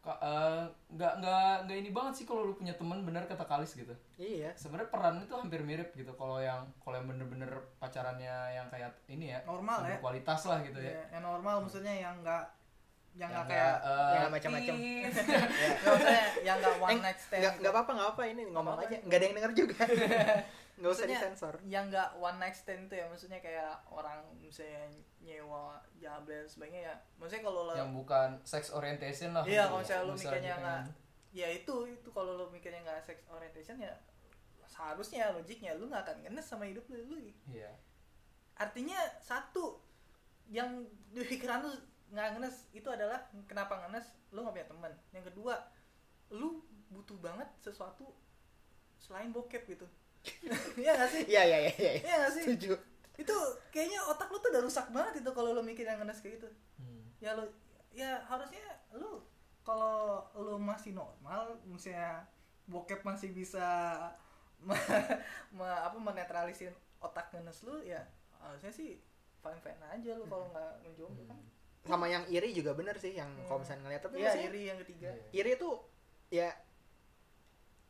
ka- 0.00 0.16
eh, 0.18 0.62
nggak 0.90 1.12
nggak 1.18 1.54
nggak 1.62 1.76
ini 1.78 1.90
banget 1.90 2.12
sih 2.14 2.24
kalau 2.24 2.42
lu 2.42 2.54
punya 2.54 2.72
temen 2.72 3.00
bener 3.00 3.24
kata 3.24 3.44
kalis 3.44 3.74
gitu. 3.74 3.92
Iya. 4.16 4.50
Sebenarnya 4.54 4.88
peran 4.88 5.20
itu 5.20 5.34
hampir 5.34 5.60
mirip 5.60 5.92
gitu 5.92 6.12
kalau 6.12 6.38
yang 6.38 6.64
kalau 6.78 6.96
yang 6.96 7.06
bener-bener 7.06 7.50
pacarannya 7.76 8.32
yang 8.50 8.66
kayak 8.66 8.96
ini 9.06 9.30
ya 9.30 9.44
normal 9.44 9.82
ya. 9.82 9.94
berkualitas 9.94 10.40
lah 10.42 10.60
gitu 10.60 10.78
ya. 10.78 10.92
Ya, 10.94 11.04
yang 11.12 11.24
normal 11.26 11.60
maksudnya 11.60 11.92
yang 11.94 12.16
nggak 12.18 12.44
yang 13.12 13.26
nggak 13.28 13.42
Yang 13.42 13.50
kayak 13.50 13.74
eh, 13.82 14.12
yang 14.14 14.30
macam-macam. 14.30 14.74
ya. 14.74 15.08
maksudnya 15.84 16.24
yang 16.40 16.56
nggak 16.58 16.76
one 16.80 16.90
Eh, 16.90 17.00
night 17.02 17.18
stand. 17.18 17.42
nggak 17.58 17.70
apa-apa 17.70 17.90
nggak 17.92 18.10
apa 18.10 18.22
ini 18.24 18.42
ngomong 18.48 18.76
aja. 18.78 18.96
Nggak 19.02 19.16
ada 19.16 19.24
yang 19.26 19.36
denger 19.36 19.52
juga 19.54 19.76
nggak 20.80 20.92
usah 20.96 21.06
disensor. 21.06 21.54
yang 21.68 21.92
nggak 21.92 22.16
one 22.16 22.40
night 22.40 22.56
stand 22.56 22.88
tuh 22.88 22.96
ya 22.96 23.04
maksudnya 23.04 23.36
kayak 23.44 23.84
orang 23.92 24.24
misalnya 24.40 24.88
nyewa 25.20 25.76
jablay 26.00 26.40
dan 26.40 26.48
sebagainya 26.48 26.82
ya. 26.88 26.94
Maksudnya 27.20 27.44
kalau 27.44 27.60
lo 27.68 27.72
yang 27.76 27.92
bukan 27.92 28.28
sex 28.48 28.72
orientation 28.72 29.36
lah 29.36 29.44
iya 29.44 29.68
kalau 29.68 29.84
misalnya 29.84 30.04
lo 30.08 30.14
mikirnya 30.16 30.54
nggak 30.56 30.80
ya 31.30 31.48
itu 31.52 31.74
itu 31.86 32.08
kalau 32.10 32.32
lo 32.40 32.48
mikirnya 32.48 32.80
nggak 32.80 33.04
sex 33.04 33.20
orientation 33.28 33.76
ya 33.76 33.92
seharusnya 34.64 35.36
logiknya 35.36 35.76
lu 35.76 35.92
nggak 35.92 36.08
akan 36.08 36.16
ngenes 36.24 36.46
sama 36.48 36.64
hidup 36.64 36.88
lu, 36.88 36.96
lu 37.12 37.16
iya. 37.52 37.76
Artinya 38.56 38.96
satu 39.20 39.76
yang 40.48 40.88
di 41.12 41.20
pikiran 41.20 41.60
lu 41.68 41.70
nggak 42.10 42.40
ngenes 42.40 42.72
itu 42.72 42.88
adalah 42.88 43.28
kenapa 43.44 43.84
ngenes 43.84 44.16
lu 44.32 44.40
nggak 44.40 44.56
punya 44.56 44.68
teman. 44.72 44.92
Yang 45.12 45.24
kedua 45.34 45.54
lu 46.32 46.64
butuh 46.88 47.18
banget 47.20 47.46
sesuatu 47.60 48.08
selain 48.96 49.34
bokep 49.34 49.66
gitu 49.66 49.86
Iya 50.82 50.92
gak 50.96 51.10
sih? 51.10 51.22
Iya 51.26 51.42
iya 51.44 51.58
iya 51.60 51.72
iya. 51.74 51.92
Iya 52.00 52.14
gak 52.26 52.32
sih? 52.34 52.42
Setuju. 52.46 52.72
itu 53.16 53.36
kayaknya 53.68 54.00
otak 54.08 54.32
lu 54.32 54.40
tuh 54.40 54.48
udah 54.48 54.64
rusak 54.64 54.88
banget 54.88 55.20
itu 55.20 55.30
kalau 55.30 55.52
lu 55.52 55.60
mikir 55.60 55.84
yang 55.84 56.00
ngenes 56.00 56.24
kayak 56.24 56.40
gitu. 56.40 56.48
Hmm. 56.80 57.04
ya 57.20 57.36
lu 57.36 57.44
ya 57.92 58.16
harusnya 58.24 58.64
lu 58.96 59.20
kalau 59.60 60.24
lu 60.32 60.56
masih 60.56 60.96
normal 60.96 61.60
misalnya 61.68 62.24
bokep 62.64 63.04
masih 63.04 63.36
bisa 63.36 63.60
me- 64.66 64.88
me- 65.52 65.80
apa 65.84 65.96
menetralisir 65.96 66.72
otak 66.96 67.28
ngenes 67.30 67.60
lu 67.60 67.76
ya 67.80 68.00
harusnya 68.40 68.72
sih 68.72 68.96
fine 69.40 69.60
fine 69.60 69.84
aja 69.84 70.16
lu 70.16 70.24
kalau 70.24 70.48
nggak 70.48 70.72
ngejomblo 70.80 71.24
kan. 71.28 71.36
Sama 71.80 72.08
yang 72.08 72.24
iri 72.28 72.52
juga 72.52 72.72
bener 72.72 72.96
sih 72.96 73.12
yang 73.12 73.28
kalau 73.44 73.60
misalnya 73.60 73.84
ngeliat 73.84 74.00
tapi 74.00 74.16
maksudnya 74.16 74.48
iri 74.48 74.62
yang 74.64 74.78
ketiga. 74.80 75.12
Iri 75.30 75.60
tuh 75.60 75.76
ya 76.28 76.48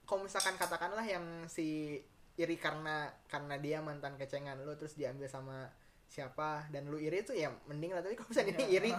kalau 0.02 0.26
misalkan 0.26 0.58
katakanlah 0.58 1.06
yang 1.06 1.22
si 1.46 1.98
iri 2.34 2.56
karena 2.56 3.10
karena 3.26 3.54
dia 3.56 3.78
mantan 3.80 4.14
kecengan 4.14 4.60
lu 4.60 4.74
terus 4.74 4.94
diambil 4.94 5.26
sama 5.26 5.70
siapa 6.06 6.66
dan 6.68 6.90
lu 6.90 6.98
iri 6.98 7.22
tuh 7.22 7.32
ya 7.32 7.54
mending 7.64 7.94
lah 7.94 8.02
tapi 8.02 8.18
kalau 8.18 8.26
misalnya 8.28 8.54
ini 8.58 8.66
iri 8.72 8.90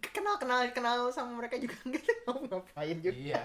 kenal 0.00 0.40
kenal 0.40 0.64
kenal 0.72 1.12
sama 1.12 1.36
mereka 1.36 1.60
juga 1.60 1.76
enggak 1.86 2.04
mau 2.24 2.40
ngapain 2.40 2.98
juga. 2.98 3.12
Iya. 3.14 3.42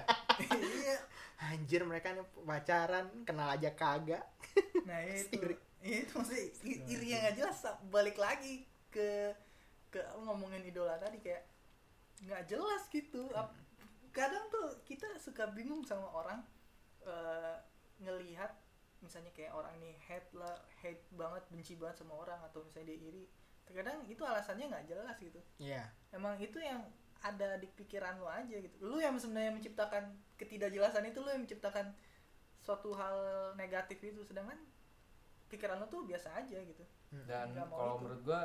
iya. 0.55 0.97
Anjir 1.39 1.83
mereka 1.83 2.15
nih 2.15 2.23
pacaran 2.43 3.05
kenal 3.23 3.51
aja 3.51 3.71
kagak. 3.71 4.23
Nah 4.87 4.99
itu. 5.11 5.35
Iri. 5.35 5.55
itu 5.79 6.11
maksudnya 6.11 6.43
i- 6.67 6.83
iri 6.91 7.07
yang 7.09 7.21
nggak 7.23 7.35
jelas 7.39 7.59
balik 7.87 8.19
lagi 8.19 8.67
ke 8.91 9.31
ke 9.87 9.99
ngomongin 10.19 10.59
idola 10.61 10.95
tadi 10.95 11.19
kayak 11.19 11.43
nggak 12.23 12.43
jelas 12.47 12.83
gitu. 12.87 13.31
Ap- 13.31 13.55
kadang 14.11 14.47
tuh 14.47 14.79
kita 14.83 15.07
suka 15.15 15.47
bingung 15.51 15.83
sama 15.83 16.07
orang 16.11 16.39
eh, 17.03 17.55
ngelihat 17.99 18.51
misalnya 18.99 19.31
kayak 19.31 19.55
orang 19.55 19.75
nih 19.79 19.95
hate 20.03 20.29
lah 20.35 20.55
hate 20.83 21.03
banget 21.15 21.43
benci 21.51 21.73
banget 21.79 22.03
sama 22.03 22.13
orang 22.19 22.39
atau 22.43 22.63
misalnya 22.63 22.91
dia 22.93 22.99
iri 22.99 23.23
terkadang 23.63 24.01
itu 24.09 24.21
alasannya 24.25 24.65
nggak 24.67 24.85
jelas 24.89 25.15
gitu 25.21 25.39
iya 25.61 25.87
emang 26.11 26.35
itu 26.41 26.57
yang 26.59 26.83
ada 27.19 27.59
di 27.59 27.67
pikiran 27.75 28.19
lo 28.19 28.31
aja 28.31 28.55
gitu 28.59 28.75
lu 28.79 28.97
yang 28.99 29.15
sebenarnya 29.19 29.51
menciptakan 29.51 30.03
ketidakjelasan 30.39 31.03
itu 31.07 31.19
lu 31.19 31.29
yang 31.31 31.43
menciptakan 31.43 31.91
suatu 32.59 32.95
hal 32.95 33.15
negatif 33.55 33.99
itu 34.03 34.23
sedangkan 34.23 34.59
pikiran 35.47 35.79
lo 35.79 35.87
tuh 35.87 36.03
biasa 36.07 36.31
aja 36.35 36.59
gitu 36.63 36.83
Dan 37.09 37.51
Nggak 37.51 37.67
mau 37.67 37.77
kalau 37.79 37.93
itu. 37.95 38.01
menurut 38.05 38.21
gua 38.23 38.41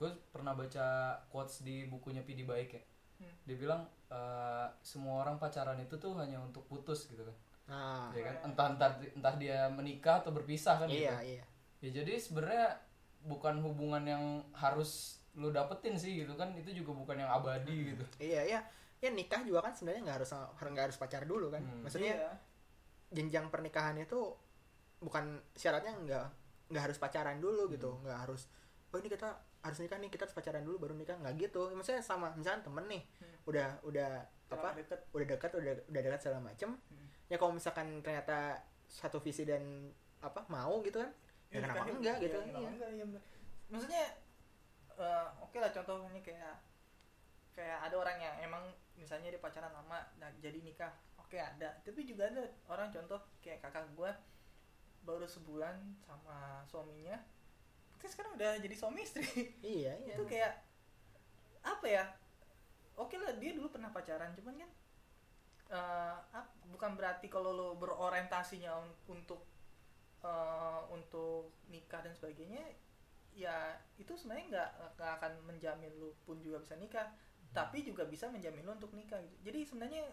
gue 0.00 0.10
pernah 0.32 0.56
baca 0.56 1.12
quotes 1.28 1.60
di 1.60 1.84
bukunya 1.84 2.24
Pidi 2.24 2.48
Baik 2.48 2.72
ya. 2.72 2.82
Hmm. 3.20 3.36
Dia 3.44 3.56
bilang 3.60 3.84
eh, 4.08 4.66
semua 4.80 5.20
orang 5.20 5.36
pacaran 5.36 5.76
itu 5.76 6.00
tuh 6.00 6.16
hanya 6.16 6.40
untuk 6.40 6.64
putus 6.64 7.04
gitu 7.04 7.20
kan. 7.20 7.36
Nah 7.70 8.10
Ya 8.10 8.22
kan? 8.24 8.34
Entah 8.44 8.66
entah 8.68 8.90
entah 8.98 9.34
dia 9.36 9.58
menikah 9.68 10.18
atau 10.18 10.30
berpisah 10.30 10.74
kan 10.76 10.86
iya 10.86 11.14
gitu. 11.16 11.30
iya 11.30 11.44
Ya 11.80 11.90
jadi 11.94 12.12
sebenarnya 12.16 12.76
bukan 13.22 13.60
hubungan 13.60 14.02
yang 14.02 14.24
harus 14.52 15.16
lu 15.32 15.48
dapetin 15.48 15.94
sih 15.94 16.18
gitu 16.18 16.34
kan. 16.34 16.50
Itu 16.52 16.74
juga 16.74 16.90
bukan 16.92 17.16
yang 17.16 17.30
abadi 17.30 17.94
gitu. 17.94 18.04
iya 18.18 18.42
iya 18.44 18.60
ya 18.98 19.08
nikah 19.08 19.40
juga 19.40 19.62
kan 19.62 19.72
sebenarnya 19.72 20.02
nggak 20.02 20.16
harus 20.18 20.30
nggak 20.60 20.84
harus 20.84 20.98
pacar 20.98 21.22
dulu 21.24 21.48
kan 21.48 21.62
Hmm. 21.62 21.80
maksudnya 21.80 22.12
Iya. 22.12 22.32
jenjang 23.10 23.48
pernikahan 23.48 23.96
itu 23.96 24.36
bukan 24.98 25.24
syaratnya 25.54 25.96
nggak 25.96 26.26
nggak 26.68 26.82
harus 26.84 26.98
pacaran 26.98 27.38
dulu 27.38 27.66
gitu 27.68 27.96
nggak 27.98 28.18
harus 28.20 28.44
oh 28.86 28.98
ini 28.98 29.08
kita 29.08 29.32
harus 29.60 29.78
nikah 29.78 29.96
nih 29.96 30.08
kita 30.08 30.22
harus 30.22 30.34
pacaran 30.34 30.60
dulu 30.60 30.76
baru 30.78 30.94
nikah 30.94 31.16
nggak 31.16 31.34
gitu 31.40 31.72
maksudnya 31.72 32.00
sama 32.00 32.28
misalnya 32.34 32.60
temen 32.60 32.84
nih 32.86 33.02
Hmm. 33.16 33.36
udah 33.46 33.68
udah 33.82 34.10
apa 34.50 34.68
deket 34.76 35.00
udah 35.10 35.26
dekat 35.26 35.50
udah 35.54 35.72
udah 35.86 36.00
dekat 36.02 36.20
segala 36.20 36.40
macem 36.44 36.70
Hmm. 36.76 37.08
Ya 37.30 37.36
kalau 37.38 37.54
misalkan 37.54 38.02
ternyata 38.02 38.58
satu 38.90 39.22
visi 39.22 39.46
dan 39.46 39.62
apa 40.20 40.42
mau 40.50 40.82
gitu 40.82 40.98
kan 40.98 41.10
ya, 41.48 41.62
kenapa 41.62 41.86
nikahnya- 41.86 41.96
enggak? 42.02 42.16
gitu 42.20 42.36
iya, 42.36 42.46
kenapa 42.50 42.58
iya. 42.60 42.70
enggak, 42.74 43.06
bener. 43.06 43.22
maksudnya 43.70 44.04
eh, 44.98 45.26
oke 45.40 45.56
lah 45.62 45.70
contohnya 45.70 46.20
kayak 46.20 46.54
kayak 47.54 47.78
ada 47.86 47.94
orang 47.96 48.18
yang 48.18 48.34
emang 48.42 48.64
misalnya 48.98 49.30
dia 49.30 49.40
pacaran 49.40 49.70
lama 49.72 50.02
nah 50.18 50.28
jadi 50.42 50.58
nikah 50.60 50.92
oke 51.30 51.38
ada. 51.38 51.78
Tapi 51.86 52.02
juga 52.02 52.26
ada 52.26 52.42
orang 52.66 52.90
contoh 52.90 53.22
kayak 53.38 53.62
kakak 53.62 53.86
gua 53.94 54.10
baru 55.06 55.30
sebulan 55.30 55.78
sama 56.02 56.66
suaminya 56.66 57.22
terus 58.02 58.18
sekarang 58.18 58.34
udah 58.34 58.58
jadi 58.58 58.74
suami 58.74 59.06
istri. 59.06 59.22
Iya 59.62 59.94
iya. 60.02 60.14
Itu 60.18 60.26
kayak 60.26 60.58
apa 61.62 61.86
ya 61.86 62.04
oke 62.98 63.14
lah 63.14 63.36
dia 63.38 63.54
dulu 63.54 63.70
pernah 63.70 63.92
pacaran 63.94 64.34
cuman 64.34 64.66
kan 64.66 64.70
eh, 65.70 66.16
ap- 66.34 66.56
bukan 66.66 66.98
berarti 66.98 67.26
kalau 67.30 67.50
lo 67.54 67.68
berorientasinya 67.78 68.72
un- 68.76 68.98
untuk 69.08 69.46
eh, 70.22 70.80
untuk 70.92 71.54
nikah 71.70 72.04
dan 72.04 72.12
sebagainya 72.12 72.60
ya 73.30 73.78
itu 73.94 74.10
sebenarnya 74.18 74.46
nggak 74.50 74.70
nggak 74.98 75.10
akan 75.22 75.32
menjamin 75.46 75.92
lu 75.96 76.10
pun 76.26 76.36
juga 76.42 76.58
bisa 76.60 76.74
nikah. 76.76 77.08
Tapi 77.50 77.82
juga 77.82 78.06
bisa 78.06 78.30
menjamin 78.30 78.62
lu 78.62 78.72
untuk 78.74 78.94
nikah 78.94 79.18
gitu. 79.22 79.36
Jadi 79.46 79.58
sebenarnya 79.66 80.04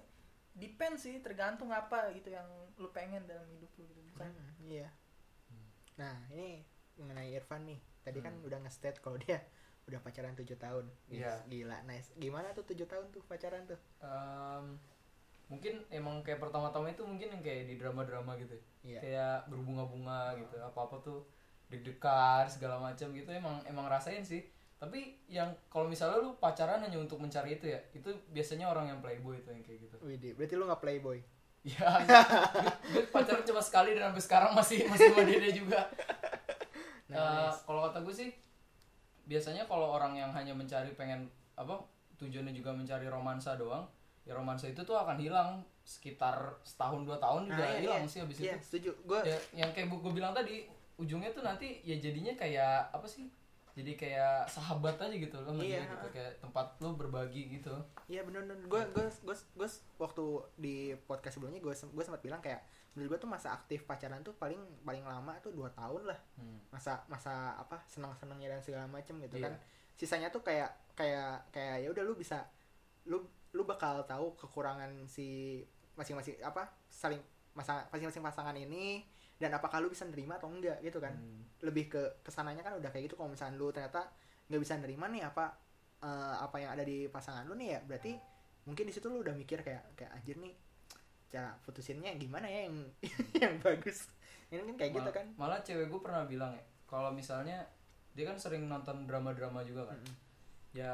depend 0.58 0.98
sih 0.98 1.22
tergantung 1.22 1.70
apa 1.70 2.10
gitu 2.14 2.34
yang 2.34 2.48
lu 2.82 2.90
pengen 2.90 3.26
dalam 3.30 3.46
hidup 3.54 3.70
lu 3.78 3.86
gitu 3.90 4.02
bukan? 4.14 4.30
Hmm, 4.30 4.50
iya. 4.66 4.90
Hmm. 5.50 5.70
nah 5.98 6.16
ini 6.34 6.66
mengenai 6.98 7.34
Irfan 7.34 7.66
nih. 7.66 7.78
Tadi 8.02 8.20
kan 8.22 8.34
Hmm. 8.34 8.48
udah 8.48 8.58
nge-state 8.66 9.02
kalau 9.02 9.18
dia 9.22 9.38
udah 9.88 10.00
pacaran 10.02 10.34
tujuh 10.34 10.58
tahun. 10.58 10.86
Iya. 11.10 11.46
gila 11.46 11.78
nice. 11.86 12.12
Gimana 12.18 12.52
tuh 12.54 12.66
tujuh 12.66 12.88
tahun 12.90 13.08
tuh 13.14 13.22
pacaran 13.24 13.64
tuh? 13.66 13.80
Em, 14.02 14.66
mungkin 15.48 15.80
emang 15.88 16.20
kayak 16.24 16.44
pertama-tama 16.44 16.92
itu 16.92 17.08
mungkin 17.08 17.32
yang 17.32 17.44
kayak 17.44 17.72
di 17.72 17.76
drama-drama 17.80 18.36
gitu. 18.40 18.56
Ya. 18.56 18.64
iya. 18.84 19.00
Kayak 19.00 19.38
berbunga-bunga 19.52 20.36
gitu 20.40 20.56
apa-apa 20.60 21.00
tuh 21.04 21.24
deg-degan 21.68 22.48
segala 22.48 22.80
macam 22.80 23.12
gitu 23.12 23.30
emang 23.32 23.60
emang 23.68 23.88
rasain 23.88 24.24
sih. 24.24 24.44
Tapi 24.78 25.18
yang 25.26 25.50
kalau 25.74 25.90
misalnya 25.90 26.22
lu 26.22 26.38
pacaran 26.38 26.84
hanya 26.86 27.02
untuk 27.02 27.18
mencari 27.18 27.58
itu 27.58 27.66
ya 27.74 27.80
itu 27.98 28.14
biasanya 28.30 28.70
orang 28.70 28.94
yang 28.94 29.00
playboy 29.02 29.40
itu 29.40 29.50
yang 29.50 29.64
kayak 29.66 29.90
gitu. 29.90 29.96
Widih, 30.04 30.32
berarti 30.38 30.54
lu 30.56 30.64
nggak 30.68 30.84
playboy? 30.84 31.20
Ya 31.68 32.00
gue, 32.00 32.16
gue 32.96 33.04
pacaran 33.12 33.44
cuma 33.44 33.60
sekali 33.60 33.92
dan 33.92 34.14
sampai 34.14 34.24
sekarang 34.24 34.52
masih 34.56 34.88
masih 34.88 35.12
sama 35.12 35.24
dia 35.28 35.52
juga. 35.52 35.82
Eh, 37.08 37.16
Nice. 37.16 37.64
kalau 37.64 37.88
kata 37.88 38.04
gue 38.04 38.12
sih 38.12 38.30
biasanya 39.32 39.64
kalau 39.64 39.96
orang 39.96 40.12
yang 40.20 40.28
hanya 40.36 40.52
mencari 40.52 40.92
pengen 40.92 41.32
apa 41.56 41.80
tujuannya 42.20 42.52
juga 42.52 42.76
mencari 42.76 43.08
romansa 43.08 43.56
doang 43.56 43.88
ya 44.28 44.36
romansa 44.36 44.68
itu 44.68 44.84
tuh 44.84 45.00
akan 45.00 45.16
hilang 45.16 45.64
sekitar 45.88 46.36
setahun 46.68 47.08
dua 47.08 47.16
tahun 47.16 47.48
juga 47.48 47.64
Nah, 47.64 47.80
hilang 47.80 48.04
iya. 48.04 48.12
sih 48.12 48.20
habis 48.20 48.38
iya 48.44 48.54
itu 48.60 48.64
setuju 48.68 48.92
gue 49.08 49.20
ya, 49.24 49.40
yang 49.56 49.72
kayak 49.72 49.88
gue 49.88 50.12
bilang 50.12 50.36
tadi 50.36 50.68
ujungnya 51.00 51.32
tuh 51.32 51.48
nanti 51.48 51.80
ya 51.88 51.96
jadinya 51.96 52.36
kayak 52.36 52.92
apa 52.92 53.08
sih 53.08 53.32
jadi 53.78 53.94
kayak 53.94 54.50
sahabat 54.50 54.98
aja 54.98 55.14
gitu 55.14 55.38
loh 55.46 55.54
Iya. 55.62 55.86
dia 55.86 55.94
gitu 55.96 56.08
kayak 56.12 56.32
tempat 56.42 56.66
lu 56.82 56.98
berbagi 56.98 57.62
gitu 57.62 57.72
Iya 58.10 58.26
bener 58.28 58.44
bener 58.44 58.58
gue 58.68 58.82
gue 58.92 59.06
gue 59.24 59.36
gue 59.56 59.70
waktu 60.02 60.26
di 60.58 60.76
podcast 61.08 61.38
sebelumnya 61.40 61.62
gue 61.62 61.72
gue 61.72 62.04
sempat 62.04 62.20
bilang 62.20 62.42
kayak 62.42 62.66
menurut 62.98 63.14
gue 63.16 63.20
tuh 63.24 63.30
masa 63.30 63.54
aktif 63.54 63.86
pacaran 63.86 64.26
tuh 64.26 64.34
paling 64.36 64.58
paling 64.82 65.06
lama 65.06 65.38
tuh 65.40 65.54
dua 65.54 65.70
tahun 65.78 66.10
lah 66.10 66.20
hmm. 66.42 66.74
masa 66.74 67.06
masa 67.06 67.54
apa 67.56 67.78
senang 67.86 68.12
senangnya 68.18 68.58
dan 68.58 68.62
segala 68.66 68.90
macem 68.90 69.16
gitu 69.22 69.38
Iya. 69.38 69.48
kan 69.48 69.54
sisanya 69.94 70.34
tuh 70.34 70.42
kayak 70.42 70.74
kayak 70.98 71.46
kayak 71.54 71.86
ya 71.86 71.88
udah 71.94 72.02
lu 72.04 72.18
bisa 72.18 72.42
lu 73.06 73.22
lu 73.52 73.64
bakal 73.64 74.04
tahu 74.04 74.36
kekurangan 74.36 74.92
si 75.06 75.62
masing-masing 75.94 76.38
apa 76.42 76.68
saling 76.88 77.20
masa 77.52 77.88
masing-masing 77.90 78.22
pasangan 78.22 78.54
ini 78.54 79.02
dan 79.38 79.50
apakah 79.52 79.80
lu 79.80 79.88
bisa 79.88 80.04
nerima 80.04 80.38
atau 80.38 80.50
enggak 80.50 80.78
gitu 80.82 80.98
kan 80.98 81.14
Hmm. 81.14 81.42
lebih 81.62 81.88
ke 81.88 82.02
ke 82.22 82.30
sananya 82.30 82.62
kan 82.62 82.74
udah 82.74 82.90
kayak 82.90 83.10
gitu 83.10 83.16
kalau 83.16 83.30
misalnya 83.30 83.56
lu 83.56 83.70
ternyata 83.70 84.06
nggak 84.48 84.62
bisa 84.62 84.74
nerima 84.78 85.10
nih 85.10 85.26
apa 85.26 85.58
eh, 86.00 86.36
apa 86.38 86.56
yang 86.58 86.72
ada 86.72 86.82
di 86.82 87.06
pasangan 87.08 87.46
lu 87.46 87.54
nih 87.54 87.74
ya 87.74 87.80
berarti 87.82 88.14
mungkin 88.64 88.86
di 88.86 88.94
situ 88.94 89.08
lu 89.08 89.22
udah 89.22 89.34
mikir 89.34 89.62
kayak 89.62 89.96
kayak 89.96 90.12
anjir 90.14 90.38
nih 90.38 90.54
cara 91.28 91.58
putusinnya 91.62 92.14
gimana 92.16 92.46
ya 92.46 92.70
yang 92.70 92.78
yang 93.42 93.54
bagus 93.60 94.08
ini 94.48 94.62
kan 94.64 94.76
kayak 94.78 94.92
gitu 94.94 95.10
Mal- 95.10 95.18
kan 95.18 95.26
malah 95.36 95.60
cewek 95.60 95.88
gue 95.88 96.00
pernah 96.00 96.24
bilang 96.24 96.54
ya 96.54 96.64
kalau 96.86 97.10
misalnya 97.10 97.66
dia 98.14 98.24
kan 98.24 98.38
sering 98.38 98.66
nonton 98.66 99.06
drama-drama 99.06 99.62
juga 99.62 99.86
kan 99.88 99.98
Mm-mm. 99.98 100.16
ya 100.74 100.94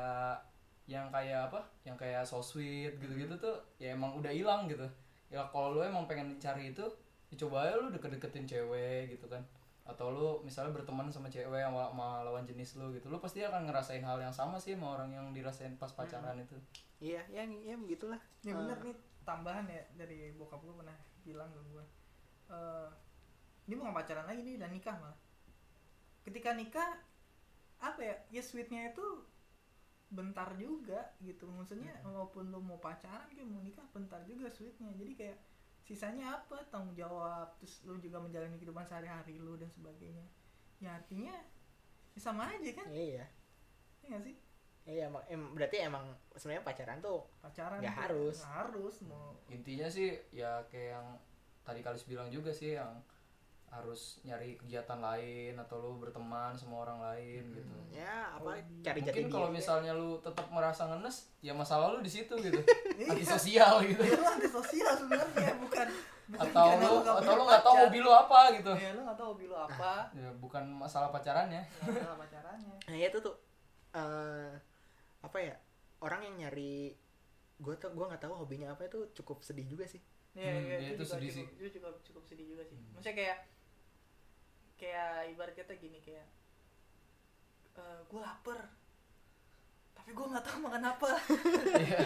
yang 0.83 1.07
kayak 1.07 1.47
apa 1.47 1.63
yang 1.87 1.95
kayak 1.95 2.27
so 2.27 2.43
sweet 2.43 2.99
gitu-gitu 2.99 3.31
tuh 3.39 3.55
ya 3.79 3.95
emang 3.95 4.19
udah 4.19 4.31
hilang 4.31 4.67
gitu. 4.67 4.83
Ya 5.31 5.41
kalau 5.49 5.75
lu 5.75 5.81
emang 5.81 6.05
pengen 6.05 6.35
cari 6.37 6.75
itu 6.75 6.83
ya 7.31 7.35
coba 7.47 7.65
aja 7.65 7.79
lu 7.79 7.89
deket-deketin 7.89 8.45
cewek 8.45 9.15
gitu 9.15 9.25
kan. 9.31 9.41
Atau 9.83 10.11
lu 10.11 10.27
misalnya 10.43 10.75
berteman 10.75 11.07
sama 11.11 11.27
cewek 11.31 11.59
yang 11.59 11.71
sama 11.75 12.23
lawan 12.23 12.43
jenis 12.47 12.75
lu 12.79 12.91
gitu 12.95 13.07
lu 13.11 13.19
pasti 13.19 13.43
akan 13.43 13.67
ngerasain 13.67 14.03
hal 14.03 14.19
yang 14.19 14.31
sama 14.35 14.59
sih 14.59 14.75
sama 14.75 14.95
orang 14.99 15.11
yang 15.11 15.25
dirasain 15.31 15.75
pas 15.79 15.91
pacaran 15.91 16.35
itu. 16.39 16.55
Iya 16.99 17.23
ya 17.31 17.43
ya 17.47 17.75
begitulah. 17.79 18.19
Ya 18.43 18.51
Eh, 18.51 18.55
bener 18.55 18.77
nih 18.83 18.95
tambahan 19.23 19.65
ya 19.71 19.83
dari 19.95 20.35
bokap 20.35 20.59
gue 20.63 20.75
pernah 20.75 20.95
bilang 21.23 21.47
ke 21.55 21.59
gue 21.71 21.85
eh 22.51 22.89
ini 23.71 23.79
bukan 23.79 23.95
pacaran 23.95 24.27
lagi 24.27 24.43
nih 24.43 24.59
udah 24.59 24.69
nikah 24.71 24.95
malah. 24.99 25.19
Ketika 26.27 26.51
nikah 26.55 26.99
apa 27.79 27.99
ya 27.99 28.15
ya 28.31 28.43
sweetnya 28.43 28.91
itu 28.91 29.03
bentar 30.13 30.54
juga 30.56 31.12
gitu. 31.19 31.49
Maksudnya 31.49 31.89
walaupun 32.06 32.54
lu 32.54 32.62
mau 32.62 32.78
pacaran 32.78 33.26
kayak 33.28 33.49
mau 33.49 33.60
nikah 33.60 33.86
bentar 33.89 34.21
juga 34.23 34.47
sweetnya. 34.47 34.93
Jadi 34.93 35.13
kayak 35.17 35.38
sisanya 35.84 36.38
apa? 36.39 36.62
Tanggung 36.69 36.93
jawab. 36.93 37.58
Terus 37.58 37.82
lu 37.84 37.97
juga 37.97 38.21
menjalani 38.21 38.56
kehidupan 38.56 38.86
sehari-hari 38.86 39.41
lu 39.41 39.58
dan 39.58 39.73
sebagainya. 39.73 40.23
Ya 40.78 40.95
artinya 40.95 41.34
ya 42.13 42.19
sama 42.21 42.45
aja 42.47 42.71
kan? 42.78 42.88
Iya. 42.93 43.26
Ya 43.99 44.08
nggak 44.13 44.23
sih? 44.23 44.36
Iya 44.84 45.08
emang 45.08 45.23
em- 45.32 45.52
berarti 45.56 45.80
emang 45.80 46.06
sebenarnya 46.36 46.67
pacaran 46.67 46.99
tuh 46.99 47.23
pacaran 47.39 47.80
Nggak 47.80 47.97
harus. 48.04 48.43
harus 48.43 48.95
mau 49.08 49.32
intinya 49.47 49.88
sih 49.88 50.12
ya 50.30 50.60
kayak 50.67 50.99
yang 50.99 51.08
tadi 51.63 51.80
Kalis 51.80 52.04
bilang 52.04 52.28
juga 52.28 52.52
sih 52.52 52.76
yang 52.76 52.99
harus 53.73 54.21
nyari 54.21 54.53
kegiatan 54.55 54.95
lain 54.97 55.57
atau 55.57 55.75
lu 55.77 55.97
berteman 55.97 56.53
sama 56.53 56.79
orang 56.79 57.01
lain 57.01 57.41
gitu. 57.51 57.73
Ya 57.91 58.29
apa 58.31 58.53
Hobi. 58.55 58.79
cari 58.79 59.01
jati 59.01 59.17
mungkin 59.19 59.25
kalau 59.27 59.49
misalnya 59.49 59.91
lu 59.91 60.21
tetap 60.21 60.45
merasa 60.47 60.86
ngenes 60.86 61.33
ya 61.39 61.51
masalah 61.51 61.89
lu 61.89 61.99
di 61.99 62.07
situ 62.07 62.38
gitu. 62.38 62.62
Iya. 62.93 63.09
antisosial 63.09 63.81
gitu. 63.81 63.97
Ya 63.99 64.13
lu 64.13 64.25
antisosial 64.29 64.93
sebenarnya 64.93 65.53
bukan 65.57 65.88
bukan 66.23 66.45
atau 66.45 66.65
lu 66.71 66.93
atau 67.01 67.13
punya 67.17 67.33
lu 67.33 67.43
nggak 67.43 67.63
tahu 67.63 67.75
hobi 67.81 67.99
lu 67.99 68.12
apa 68.12 68.39
gitu. 68.53 68.71
Ya 68.73 68.89
lu 68.93 69.01
nggak 69.01 69.17
tahu 69.17 69.27
hobi 69.33 69.45
lu 69.45 69.55
apa. 69.57 69.93
Ya 70.13 70.29
bukan 70.38 70.63
masalah 70.69 71.09
pacarannya. 71.09 71.65
Nggak 71.81 72.05
tahu 72.05 72.17
pacarannya. 72.21 72.75
Nah 72.88 72.95
itu 72.95 73.17
tuh 73.19 73.36
eh 73.91 74.53
apa 75.19 75.38
ya 75.39 75.55
orang 75.99 76.21
yang 76.21 76.36
nyari 76.39 76.93
gue 77.55 77.75
tuh 77.75 77.89
gue 77.89 78.05
nggak 78.05 78.19
tahu 78.19 78.33
hobinya 78.36 78.69
apa 78.69 78.86
itu 78.86 79.09
cukup 79.13 79.41
sedih 79.41 79.65
juga 79.65 79.83
sih. 79.83 80.01
Iya, 80.33 80.49
Hmm, 80.49 80.65
iya, 80.65 80.75
ya 80.75 80.77
itu, 80.79 80.86
itu 80.91 80.93
juga 80.99 81.13
sedih 81.13 81.29
cukup, 81.29 81.38
sih. 81.38 81.45
itu 81.55 81.69
cukup 81.77 81.93
cukup 82.03 82.23
sedih 82.25 82.45
juga 82.47 82.63
sih. 82.63 82.73
Hmm. 82.75 82.89
Maksudnya 82.93 83.15
kayak 83.15 83.38
kayak 84.83 85.31
ibarat 85.31 85.55
kata 85.55 85.79
gini 85.79 86.03
kayak 86.03 86.27
gue 88.11 88.19
lapar 88.19 88.59
tapi 90.03 90.11
gue 90.11 90.25
nggak 90.35 90.43
tahu 90.43 90.57
makan 90.67 90.83
apa. 90.83 91.09
Iya. 91.79 91.99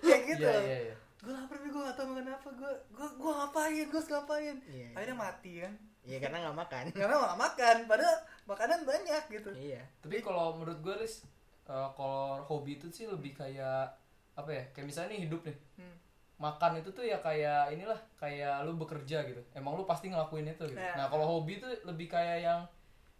Kayak 0.00 0.22
gitu. 0.32 0.48
Iya 0.48 0.62
iya 0.64 0.78
iya. 0.88 0.96
gue 1.20 1.32
lapar 1.36 1.56
tapi 1.60 1.68
gue 1.68 1.82
nggak 1.84 1.96
tahu 2.00 2.06
makan 2.16 2.28
apa. 2.32 2.48
Gue 2.56 2.72
gue 2.96 3.08
gue 3.20 3.32
ngapain 3.36 3.86
gue 3.92 4.02
ngapain. 4.08 4.56
Iya 4.64 4.88
akhirnya 4.96 5.16
mati 5.20 5.52
kan? 5.60 5.74
Iya 6.00 6.16
karena 6.24 6.36
nggak 6.48 6.58
makan. 6.64 6.84
Karena 7.04 7.14
nggak 7.20 7.38
makan 7.44 7.76
padahal 7.84 8.16
makanan 8.48 8.80
banyak 8.88 9.24
gitu. 9.28 9.50
Iya. 9.52 9.82
Tapi 10.00 10.16
kalau 10.24 10.56
menurut 10.56 10.80
gue 10.80 10.94
Riz 10.96 11.28
eh, 11.68 11.88
kalau 11.92 12.40
hobi 12.48 12.80
itu 12.80 12.88
sih 12.88 13.04
lebih 13.04 13.36
kayak 13.36 13.92
apa 14.32 14.48
ya 14.48 14.64
kayak 14.72 14.88
misalnya 14.88 15.12
nih 15.12 15.28
hidup 15.28 15.44
nih. 15.44 15.56
Hmm. 15.76 15.96
Makan 16.40 16.80
itu 16.80 16.88
tuh 16.88 17.04
ya 17.04 17.20
kayak 17.20 17.68
inilah 17.70 18.00
kayak 18.16 18.64
lu 18.64 18.72
bekerja 18.74 19.22
gitu 19.22 19.44
emang 19.52 19.76
lu 19.76 19.84
pasti 19.84 20.08
ngelakuin 20.08 20.48
itu 20.48 20.64
gitu 20.64 20.74
Iya. 20.74 20.96
nah 20.96 21.06
kalau 21.06 21.28
hobi 21.30 21.60
tuh 21.60 21.68
lebih 21.84 22.08
kayak 22.08 22.40
yang 22.40 22.60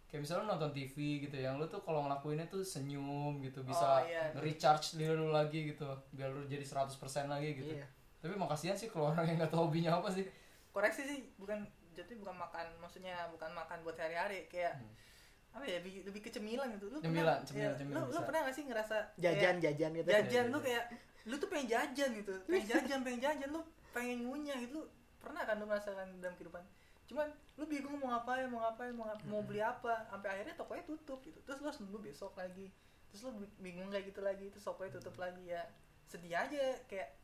kayak 0.05 0.21
misalnya 0.21 0.41
lu 0.41 0.49
nonton 0.49 0.71
TV 0.71 0.95
gitu 1.21 1.37
yang 1.37 1.55
lu 1.55 1.65
tuh 1.65 1.79
kalau 1.79 2.03
ngelakuinnya 2.03 2.43
tuh 2.45 2.59
senyum 2.59 3.37
gitu 3.39 3.61
bisa 3.61 3.85
Oh, 3.85 4.01
iya. 4.03 4.33
nge-recharge 4.33 4.97
diri 4.97 5.13
lu 5.13 5.29
lagi 5.29 5.71
gitu 5.71 5.85
biar 6.11 6.29
lu 6.29 6.43
jadi 6.43 6.65
100% 6.65 6.97
lagi 7.27 7.53
gitu 7.55 7.71
iya 7.71 7.85
tapi 8.17 8.33
makasihan 8.35 8.73
sih 8.73 8.85
kalau 8.85 9.09
orang 9.11 9.23
yang 9.23 9.37
nggak 9.37 9.49
tahu 9.49 9.65
hobinya 9.65 9.95
apa 9.95 10.09
sih 10.09 10.25
koreksi 10.69 11.01
sih 11.03 11.19
bukan 11.37 11.61
jadi 11.91 12.13
bukan 12.15 12.33
makan 12.35 12.65
maksudnya 12.77 13.29
bukan 13.29 13.51
makan 13.51 13.77
buat 13.81 13.93
sehari-hari 13.93 14.47
kayak 14.47 14.73
Hmm. 14.75 14.89
Apa 15.51 15.63
ya 15.63 15.77
lebih, 15.77 15.93
lebih 16.05 16.21
ke 16.21 16.29
cemilan 16.29 16.67
gitu. 16.71 16.87
Lu 16.87 16.97
Cemilan, 16.97 17.37
pernah, 17.37 17.43
cemilan, 17.43 17.67
ya, 17.67 17.77
cemilan 17.77 17.99
lu, 17.99 18.07
lu 18.07 18.19
pernah 18.23 18.39
gak 18.43 18.55
sih 18.55 18.63
ngerasa 18.63 18.95
jajan 19.15 19.55
kayak 19.57 19.75
jajan 19.75 19.91
gitu. 19.93 20.07
Jajan 20.07 20.25
Jajan. 20.25 20.45
lu 20.47 20.59
kayak 20.59 20.83
lu 21.21 21.35
tuh 21.37 21.47
pengen 21.47 21.67
jajan 21.69 22.09
gitu. 22.15 22.33
Pengen 22.47 22.65
jajan 22.65 22.99
pengen 23.01 23.21
jajan 23.21 23.49
lu 23.49 23.61
pengen 23.91 24.17
ngunyah 24.23 24.57
gitu. 24.57 24.71
Lu 24.73 24.83
pernah 25.17 25.41
kan 25.43 25.55
lu 25.55 25.65
merasakan 25.65 26.07
dalam 26.17 26.33
kehidupan? 26.33 26.63
Cuman 27.05 27.27
lu 27.55 27.63
bingung 27.65 27.95
mau 27.95 28.09
ngapain 28.09 28.47
mau 28.47 28.59
ngapain 28.61 28.91
mau, 28.91 29.05
ngap- 29.05 29.27
mau 29.27 29.41
beli 29.41 29.59
apa. 29.59 30.07
Sampai 30.07 30.27
akhirnya 30.31 30.55
tokonya 30.55 30.83
tutup 30.83 31.19
gitu. 31.21 31.37
Terus 31.41 31.57
lu 31.59 31.65
harus 31.67 31.79
nunggu 31.79 31.99
besok 32.01 32.33
lagi. 32.33 32.71
Terus 33.11 33.21
lu 33.27 33.31
bi- 33.37 33.53
bingung 33.61 33.91
kayak 33.91 34.07
gitu 34.07 34.19
lagi. 34.19 34.47
Terus 34.47 34.63
tokonya 34.63 34.97
tutup 34.97 35.15
lagi. 35.15 35.45
Ya 35.45 35.61
sedih 36.07 36.33
aja 36.33 36.57
kayak 36.87 37.20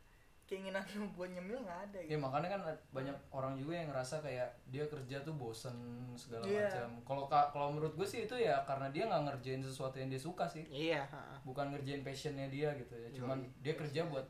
keinginan 0.48 0.80
lu 0.96 1.06
buat 1.14 1.28
nyemil 1.28 1.60
nggak 1.60 1.80
ada 1.86 2.00
ya 2.00 2.08
gitu 2.08 2.20
makanya 2.20 2.50
kan 2.50 2.62
banyak 2.90 3.16
orang 3.30 3.54
juga 3.54 3.74
yang 3.76 3.88
ngerasa 3.88 4.16
kayak 4.20 4.48
dia 4.66 4.84
kerja 4.86 5.20
tuh 5.20 5.36
bosen 5.36 5.76
segala 6.16 6.44
Iya. 6.44 6.66
macam 6.66 6.90
kalau 7.04 7.24
ka- 7.26 7.50
kalau 7.52 7.68
menurut 7.70 7.94
gue 7.94 8.08
sih 8.08 8.24
itu 8.24 8.34
ya 8.34 8.64
karena 8.64 8.88
dia 8.88 9.06
nggak 9.06 9.24
ngerjain 9.28 9.60
sesuatu 9.60 9.96
yang 9.96 10.08
dia 10.08 10.18
suka 10.18 10.48
sih 10.48 10.64
iya 10.66 11.04
ha. 11.06 11.36
bukan 11.44 11.70
ngerjain 11.70 12.00
passionnya 12.02 12.48
dia 12.48 12.72
gitu 12.74 12.96
ya 12.96 13.12
cuman 13.14 13.38
Yoi. 13.38 13.52
dia 13.62 13.74
kerja 13.76 14.02
buat 14.06 14.24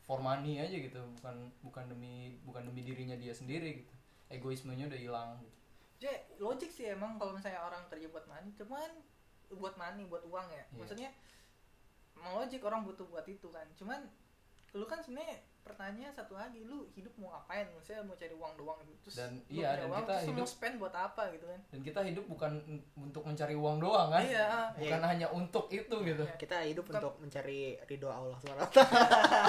for 0.00 0.18
money 0.18 0.58
aja 0.58 0.70
gitu 0.72 1.00
bukan 1.12 1.34
bukan 1.60 1.84
demi 1.88 2.14
bukan 2.40 2.62
demi 2.62 2.80
dirinya 2.80 3.14
dia 3.14 3.32
sendiri 3.32 3.82
gitu 3.82 3.94
egoismenya 4.28 4.86
udah 4.86 5.00
hilang 5.00 5.30
gitu. 5.38 5.58
jadi 6.00 6.16
logik 6.38 6.68
sih 6.68 6.86
emang 6.88 7.16
kalau 7.16 7.32
misalnya 7.32 7.58
orang 7.60 7.82
kerja 7.88 8.06
buat 8.08 8.22
money 8.24 8.54
cuman 8.54 8.90
buat 9.50 9.74
money 9.74 10.06
buat 10.06 10.22
uang 10.22 10.46
ya 10.46 10.62
Iya. 10.62 10.76
maksudnya 10.76 11.10
emang 12.14 12.38
logik 12.38 12.62
orang 12.62 12.82
butuh 12.82 13.04
buat 13.04 13.26
itu 13.26 13.48
kan 13.48 13.66
cuman 13.74 14.06
lu 14.72 14.84
kan 14.84 14.98
sebenarnya 14.98 15.38
pertanyaan 15.64 16.12
satu 16.12 16.34
lagi 16.34 16.60
lu 16.62 16.84
hidup 16.90 17.10
mau 17.16 17.32
ngapain? 17.32 17.64
Maksudnya 17.70 18.00
mau 18.00 18.12
cari 18.14 18.30
uang 18.30 18.52
doang. 18.54 18.76
Gitu 18.78 18.98
terus 19.02 19.16
Dan 19.16 19.30
lu 19.40 19.56
iya, 19.56 19.70
dan 19.74 19.88
uang, 19.88 19.98
kita 19.98 20.12
terus 20.12 20.20
lu 20.20 20.28
mau 20.28 20.36
hidup- 20.38 20.52
spend 20.52 20.74
buat 20.76 20.94
apa 20.94 21.22
gitu 21.30 21.46
kan? 21.46 21.60
Dan 21.66 21.80
kita 21.80 22.00
hidup 22.04 22.24
bukan 22.26 22.52
un- 22.62 22.84
untuk 23.00 23.22
mencari 23.22 23.54
uang 23.54 23.76
doang 23.78 24.08
kan? 24.08 24.22
Iya 24.22 24.48
bukan 24.74 25.00
hanya 25.02 25.26
untuk 25.30 25.64
itu 25.68 25.96
gitu. 25.98 26.22
Iya. 26.22 26.36
kita 26.36 26.56
hidup 26.62 26.84
Bukan- 26.84 27.00
untuk 27.00 27.14
mencari 27.18 27.58
ridho 27.82 28.06
Allah 28.06 28.36
swt 28.36 28.76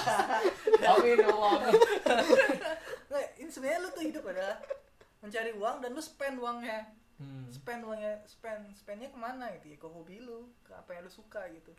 amin 0.88 1.18
ya 1.18 1.28
Allah 1.28 1.52
nah, 3.10 3.22
ini 3.38 3.50
sebenarnya 3.50 3.80
lu 3.80 3.90
tuh 3.92 4.04
hidup 4.04 4.24
adalah 4.26 4.56
mencari 5.20 5.52
uang 5.52 5.76
dan 5.80 5.90
lu 5.92 6.02
spend 6.02 6.38
uangnya. 6.38 6.80
Hmm. 7.16 7.48
spend 7.48 7.80
uangnya 7.82 8.20
spend 8.26 8.68
spendnya 8.74 9.08
ke 9.08 9.16
mana 9.16 9.48
gitu 9.54 9.68
ya? 9.70 9.78
Ke 9.78 9.88
hobi 9.88 10.20
lu 10.20 10.52
ke 10.62 10.72
apa 10.72 10.92
yang 10.92 11.04
lu 11.04 11.12
suka 11.12 11.48
gitu 11.50 11.72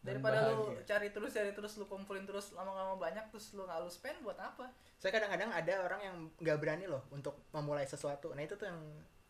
Daripada 0.00 0.48
lu 0.48 0.72
bahagia. 0.72 0.96
cari 0.96 1.08
terus 1.12 1.30
cari 1.36 1.52
terus 1.52 1.76
lu 1.76 1.84
kumpulin 1.84 2.24
terus 2.24 2.56
lama-lama 2.56 2.96
banyak 2.96 3.28
terus 3.28 3.52
lu 3.52 3.68
nggak 3.68 3.84
lu 3.84 3.90
spend 3.92 4.24
buat 4.24 4.38
apa? 4.40 4.72
Saya 4.96 5.12
kadang-kadang 5.12 5.52
ada 5.52 5.74
orang 5.84 6.00
yang 6.00 6.16
nggak 6.40 6.56
berani 6.56 6.88
loh 6.88 7.04
untuk 7.12 7.36
memulai 7.52 7.84
sesuatu. 7.84 8.32
Nah 8.32 8.40
itu 8.40 8.56
tuh 8.56 8.72
yang 8.72 8.80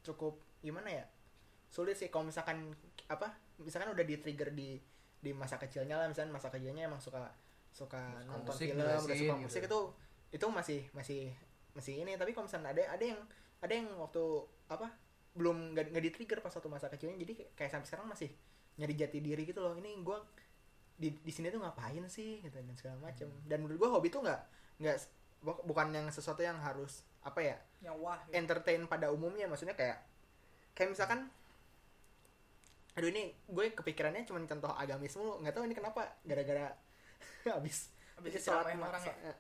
cukup 0.07 0.39
gimana 0.63 0.89
ya 0.91 1.05
sulit 1.67 1.99
sih. 1.99 2.07
Kalau 2.07 2.31
misalkan 2.31 2.71
apa 3.11 3.35
misalkan 3.59 3.91
udah 3.91 4.05
di 4.07 4.23
trigger 4.23 4.55
di 4.55 4.79
di 5.21 5.31
masa 5.35 5.59
kecilnya 5.59 5.99
lah 5.99 6.07
misalnya 6.07 6.33
masa 6.33 6.49
kecilnya 6.49 6.87
emang 6.87 7.03
suka 7.03 7.29
suka 7.71 8.01
Suka 8.01 8.27
nonton 8.27 8.55
musik, 8.55 8.67
film 8.71 8.83
udah 8.83 8.99
suka 8.99 9.15
gitu. 9.15 9.35
musik 9.37 9.63
itu 9.67 9.81
itu 10.31 10.47
masih 10.47 10.81
masih 10.95 11.23
masih 11.75 11.95
ini. 12.07 12.15
Tapi 12.15 12.31
kalau 12.31 12.47
misalnya 12.47 12.71
ada 12.71 12.83
ada 12.95 13.05
yang 13.05 13.21
ada 13.59 13.73
yang 13.75 13.89
waktu 13.99 14.23
apa 14.71 14.87
belum 15.35 15.75
nggak 15.75 15.95
nggak 15.95 16.05
di 16.07 16.11
trigger 16.15 16.39
pas 16.43 16.55
waktu 16.55 16.71
masa 16.71 16.87
kecilnya 16.91 17.19
jadi 17.19 17.33
kayak, 17.35 17.51
kayak 17.59 17.71
sampai 17.75 17.87
sekarang 17.87 18.07
masih 18.11 18.31
nyari 18.79 18.95
jati 18.95 19.19
diri 19.23 19.43
gitu 19.47 19.61
loh. 19.63 19.75
Ini 19.79 19.99
gue 20.03 20.19
di 21.01 21.17
di 21.17 21.33
sini 21.33 21.49
tuh 21.49 21.59
ngapain 21.59 22.05
sih 22.07 22.39
gitu 22.39 22.55
dan 22.55 22.75
segala 22.75 22.97
macam 23.03 23.25
Hmm. 23.27 23.41
dan 23.47 23.59
menurut 23.59 23.79
gue 23.79 23.91
hobi 23.91 24.09
tuh 24.09 24.21
nggak 24.21 24.41
nggak 24.79 24.97
bu- 25.41 25.63
bukan 25.65 25.89
yang 25.91 26.07
sesuatu 26.07 26.41
yang 26.41 26.61
harus 26.61 27.01
apa 27.21 27.41
ya 27.43 27.57
yang 27.81 27.97
wah 27.97 28.21
gitu. 28.23 28.37
entertain 28.37 28.85
pada 28.85 29.09
umumnya 29.09 29.45
maksudnya 29.45 29.73
kayak 29.73 29.97
kayak 30.75 30.93
misalkan 30.93 31.33
aduh 32.93 33.09
ini 33.09 33.23
gue 33.47 33.73
kepikirannya 33.73 34.23
cuma 34.25 34.43
contoh 34.43 34.69
agamis 34.75 35.15
mulu 35.15 35.41
nggak 35.41 35.53
tahu 35.53 35.65
ini 35.65 35.75
kenapa 35.75 36.05
gara-gara 36.23 36.75
habis 37.49 37.89
Habis 38.13 38.37
sholat 38.39 38.77
ma- 38.77 38.85
orang 38.87 39.01
ya? 39.03 39.15
eh, 39.25 39.37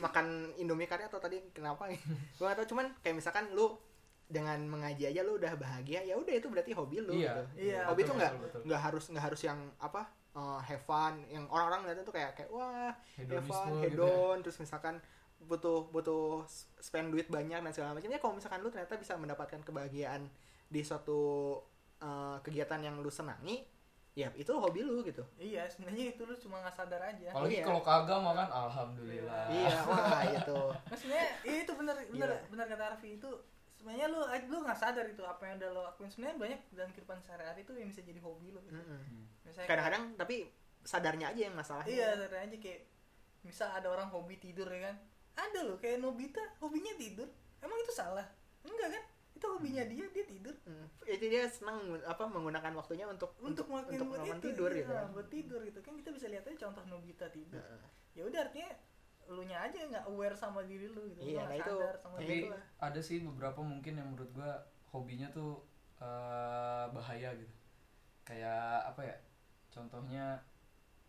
makan 0.00 0.26
indomie 0.56 0.84
karya 0.84 1.06
atau 1.06 1.18
tadi 1.18 1.38
kenapa 1.52 1.86
gue 2.34 2.42
nggak 2.42 2.58
tahu 2.58 2.68
cuman 2.68 2.90
kayak 2.98 3.14
misalkan 3.14 3.46
lu 3.52 3.78
dengan 4.24 4.56
mengaji 4.64 5.06
aja 5.06 5.20
lu 5.20 5.36
udah 5.36 5.54
bahagia 5.54 6.00
ya 6.02 6.16
udah 6.16 6.32
itu 6.32 6.48
berarti 6.48 6.72
hobi 6.72 6.98
lu 6.98 7.12
Iya. 7.14 7.30
gitu. 7.30 7.42
Iya, 7.70 7.80
hobi 7.86 8.02
betul, 8.02 8.08
tuh 8.08 8.14
nggak 8.16 8.32
nggak 8.66 8.80
harus 8.82 9.04
nggak 9.06 9.24
harus 9.24 9.40
yang 9.44 9.58
apa 9.78 10.02
eh, 10.34 10.58
have 10.62 10.82
fun. 10.82 11.14
Yang 11.26 11.44
orang-orang 11.48 11.80
ngeliatnya 11.82 12.04
tuh 12.04 12.14
kayak 12.14 12.30
kayak 12.34 12.50
wah 12.50 12.90
have 12.90 13.46
fun 13.46 13.70
gitu 13.82 14.04
ya. 14.04 14.10
hedon. 14.10 14.36
Terus 14.42 14.58
misalkan 14.58 14.98
butuh 15.40 15.88
butuh 15.88 16.42
spend 16.80 17.12
duit 17.12 17.28
banyak 17.28 17.60
dan 17.60 17.72
segala 17.72 17.92
macam. 17.92 18.08
Ya 18.08 18.18
kalau 18.18 18.34
misalkan 18.34 18.60
lu 18.60 18.70
ternyata 18.70 18.96
bisa 18.96 19.14
mendapatkan 19.14 19.60
kebahagiaan 19.60 20.26
di 20.66 20.80
suatu 20.80 21.58
eh, 21.98 22.36
kegiatan 22.42 22.80
yang 22.80 22.98
lu 22.98 23.08
senangi 23.08 23.62
ya 24.14 24.30
itu 24.38 24.54
hobi 24.54 24.86
lu 24.86 25.02
gitu. 25.02 25.26
Iya 25.36 25.66
sebenarnya 25.66 26.14
itu 26.14 26.22
lu 26.22 26.38
cuma 26.38 26.62
nggak 26.62 26.70
sadar 26.72 27.02
aja. 27.02 27.34
Apalagi 27.34 27.58
Iya. 27.58 27.66
kalau 27.66 27.82
kagak 27.82 28.20
makan 28.22 28.46
alhamdulillah. 28.48 29.44
Iya 29.50 29.76
wah 29.90 30.22
itu. 30.22 30.60
Sebenarnya 30.94 31.28
iya, 31.42 31.58
itu 31.66 31.72
benar 31.74 31.94
benar 31.98 32.28
Gila. 32.30 32.46
benar 32.46 32.66
kata 32.70 32.84
Arfi 32.94 33.18
itu 33.18 33.30
sebenarnya 33.84 34.08
lu 34.08 34.24
lu 34.48 34.56
nggak 34.64 34.80
sadar 34.80 35.04
itu 35.04 35.20
apa 35.28 35.44
yang 35.44 35.60
udah 35.60 35.68
lo 35.76 35.80
lakuin. 35.84 36.08
Sebenarnya 36.08 36.40
banyak 36.40 36.60
dalam 36.72 36.90
kehidupan 36.96 37.20
sehari-hari 37.20 37.68
itu 37.68 37.72
yang 37.76 37.92
bisa 37.92 38.00
jadi 38.00 38.16
hobi 38.24 38.48
lo 38.56 38.64
gitu. 38.64 38.80
Misalnya 39.44 39.68
kadang-kadang 39.68 40.04
tapi 40.16 40.48
sadarnya 40.80 41.26
aja 41.36 41.42
yang 41.44 41.52
masalah. 41.52 41.84
Iya 41.84 42.16
sadar 42.16 42.48
aja 42.48 42.56
kayak 42.56 42.80
misal 43.44 43.68
ada 43.76 43.92
orang 43.92 44.08
hobi 44.08 44.40
tidur 44.40 44.64
ya 44.72 44.88
kan? 44.88 44.96
Ada 45.36 45.60
loh 45.68 45.76
kayak 45.76 46.00
Nobita 46.00 46.40
hobinya 46.64 46.96
tidur. 46.96 47.28
Emang 47.60 47.76
itu 47.76 47.92
salah? 47.92 48.24
Enggak 48.64 48.88
kan? 48.96 49.04
Itu 49.36 49.46
hobinya 49.52 49.84
dia 49.84 50.08
dia 50.08 50.24
tidur. 50.24 50.56
Hmm. 50.64 50.88
itu 51.04 51.28
dia 51.28 51.44
senang 51.52 52.00
apa 52.08 52.24
menggunakan 52.24 52.72
waktunya 52.80 53.04
untuk 53.04 53.36
untuk 53.44 53.68
untuk 53.68 54.08
buat 54.08 54.24
melakukan 54.24 54.40
itu 54.40 54.46
tidur 54.48 54.70
iya, 54.72 54.80
gitu 54.80 54.92
kan. 54.96 55.06
buat 55.12 55.28
tidur 55.28 55.60
gitu. 55.60 55.78
Kan 55.84 55.94
kita 56.00 56.10
bisa 56.16 56.26
lihat 56.32 56.48
aja 56.48 56.56
contoh 56.64 56.84
Nobita 56.88 57.28
tidur. 57.28 57.60
Heeh. 57.60 57.88
ya 58.16 58.22
udah 58.24 58.40
artinya 58.48 58.72
lu 59.28 59.42
nya 59.44 59.58
aja 59.64 59.78
nggak 59.88 60.04
aware 60.08 60.36
sama 60.36 60.60
diri 60.64 60.88
lu 60.88 61.04
gitu. 61.12 61.20
Iya, 61.34 61.48
nah 61.48 61.56
itu. 61.56 61.74
sadar 61.76 61.96
sama 62.00 62.16
Tapi- 62.20 62.50
lu. 62.50 62.58
ada 62.80 63.00
sih 63.00 63.18
beberapa 63.24 63.60
mungkin 63.64 63.96
yang 63.96 64.08
menurut 64.12 64.30
gua 64.36 64.52
hobinya 64.92 65.28
tuh 65.32 65.64
eh, 65.98 66.84
bahaya 66.92 67.32
gitu. 67.38 67.54
Kayak 68.24 68.90
apa 68.92 69.00
ya? 69.04 69.16
Contohnya 69.72 70.38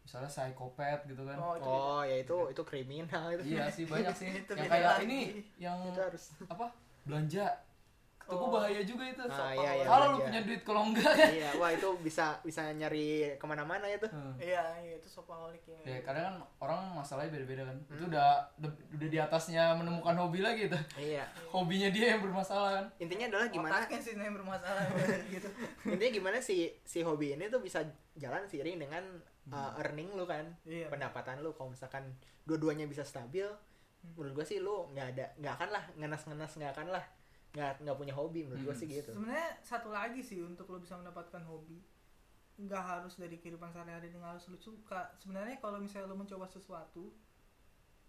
misalnya 0.05 0.29
psikopat 0.29 1.09
gitu 1.09 1.25
kan. 1.25 1.37
Oh, 1.41 1.57
itu 1.57 1.65
oh 1.69 2.01
ya 2.05 2.15
itu 2.21 2.37
itu 2.53 2.61
kriminal 2.61 3.25
itu. 3.33 3.43
Iya 3.57 3.65
sih 3.73 3.85
banyak 3.89 4.13
sih. 4.13 4.29
Itu 4.45 4.53
yang 4.53 4.69
kayak 4.69 4.85
lagi. 4.85 5.03
ini 5.09 5.19
yang 5.57 5.77
itu 5.89 5.97
harus 5.99 6.23
apa? 6.45 6.69
Belanja 7.09 7.45
itu 8.27 8.33
Oh. 8.35 8.49
bahaya 8.49 8.81
juga 8.81 9.03
itu 9.03 9.21
Ah, 9.23 9.51
iya, 9.51 9.71
iya, 9.75 9.85
kalau 9.85 10.05
lu 10.07 10.09
belanja. 10.11 10.25
punya 10.25 10.41
duit 10.43 10.61
kalau 10.61 10.81
enggak 10.83 11.11
kan 11.11 11.29
iya 11.31 11.49
wah 11.55 11.69
itu 11.69 11.89
bisa 11.99 12.25
bisa 12.41 12.61
nyari 12.71 13.05
ke 13.31 13.45
mana-mana 13.45 13.85
ya 13.85 13.95
tuh 13.95 14.09
Hmm. 14.09 14.33
Iya, 14.35 14.63
iya 14.79 14.93
itu 14.95 15.07
shopaholic 15.07 15.61
ya. 15.63 15.77
ya 15.83 15.97
kadang 16.01 16.25
kan 16.25 16.35
orang 16.59 16.81
masalahnya 16.95 17.29
beda-beda 17.31 17.63
kan 17.63 17.77
itu 17.83 17.99
Hmm. 17.99 18.09
udah 18.09 18.27
udah 18.91 19.07
di 19.07 19.19
atasnya 19.19 19.63
menemukan 19.73 20.15
hobi 20.15 20.39
lagi 20.39 20.65
tuh 20.65 20.81
iya 20.95 21.21
hobinya 21.47 21.87
dia 21.87 22.05
yang 22.11 22.21
bermasalah 22.21 22.69
kan 22.75 22.85
intinya 22.97 23.25
adalah 23.27 23.47
gimana 23.47 23.73
Otaknya 23.79 23.99
sih 23.99 24.13
yang 24.13 24.33
bermasalah 24.33 24.81
gitu. 25.35 25.49
intinya 25.85 26.11
gimana 26.15 26.37
si 26.39 26.55
si 26.81 26.99
hobi 26.99 27.31
ini 27.31 27.45
tuh 27.47 27.59
bisa 27.59 27.85
jalan 28.13 28.41
seiring 28.43 28.77
dengan 28.79 29.03
uh, 29.47 29.77
earning 29.77 30.09
lu 30.11 30.25
kan 30.25 30.49
Iya. 30.63 30.89
pendapatan 30.89 31.39
lu 31.39 31.53
kalau 31.53 31.69
misalkan 31.69 32.09
dua-duanya 32.43 32.85
bisa 32.85 33.01
stabil 33.01 33.45
menurut 34.07 34.33
gua 34.33 34.45
sih 34.45 34.57
lu 34.57 34.89
nggak 34.91 35.07
ada 35.11 35.25
nggak 35.35 35.53
akan 35.55 35.69
lah 35.71 35.83
ngenas-ngenas 35.95 36.51
nggak 36.55 36.73
akan 36.73 36.89
lah 36.89 37.05
nggak 37.55 37.81
nggak 37.81 37.95
punya 37.95 38.11
hobi 38.11 38.43
menurut 38.43 38.61
gua 38.61 38.75
Hmm. 38.75 38.81
sih 38.83 38.87
gitu 38.91 39.11
Sebenarnya 39.11 39.49
satu 39.63 39.89
lagi 39.89 40.19
sih 40.19 40.43
untuk 40.43 40.67
lo 40.67 40.77
bisa 40.77 40.93
mendapatkan 40.93 41.39
hobi. 41.41 41.79
Nggak 42.55 42.83
harus 42.83 43.15
dari 43.15 43.35
kehidupan 43.35 43.71
sehari-hari 43.71 44.11
nggak 44.11 44.35
harus 44.35 44.45
lu 44.47 44.59
suka. 44.59 45.15
Sebenarnya 45.15 45.55
kalau 45.57 45.79
misalnya 45.79 46.11
lo 46.11 46.15
mencoba 46.15 46.45
sesuatu 46.45 47.15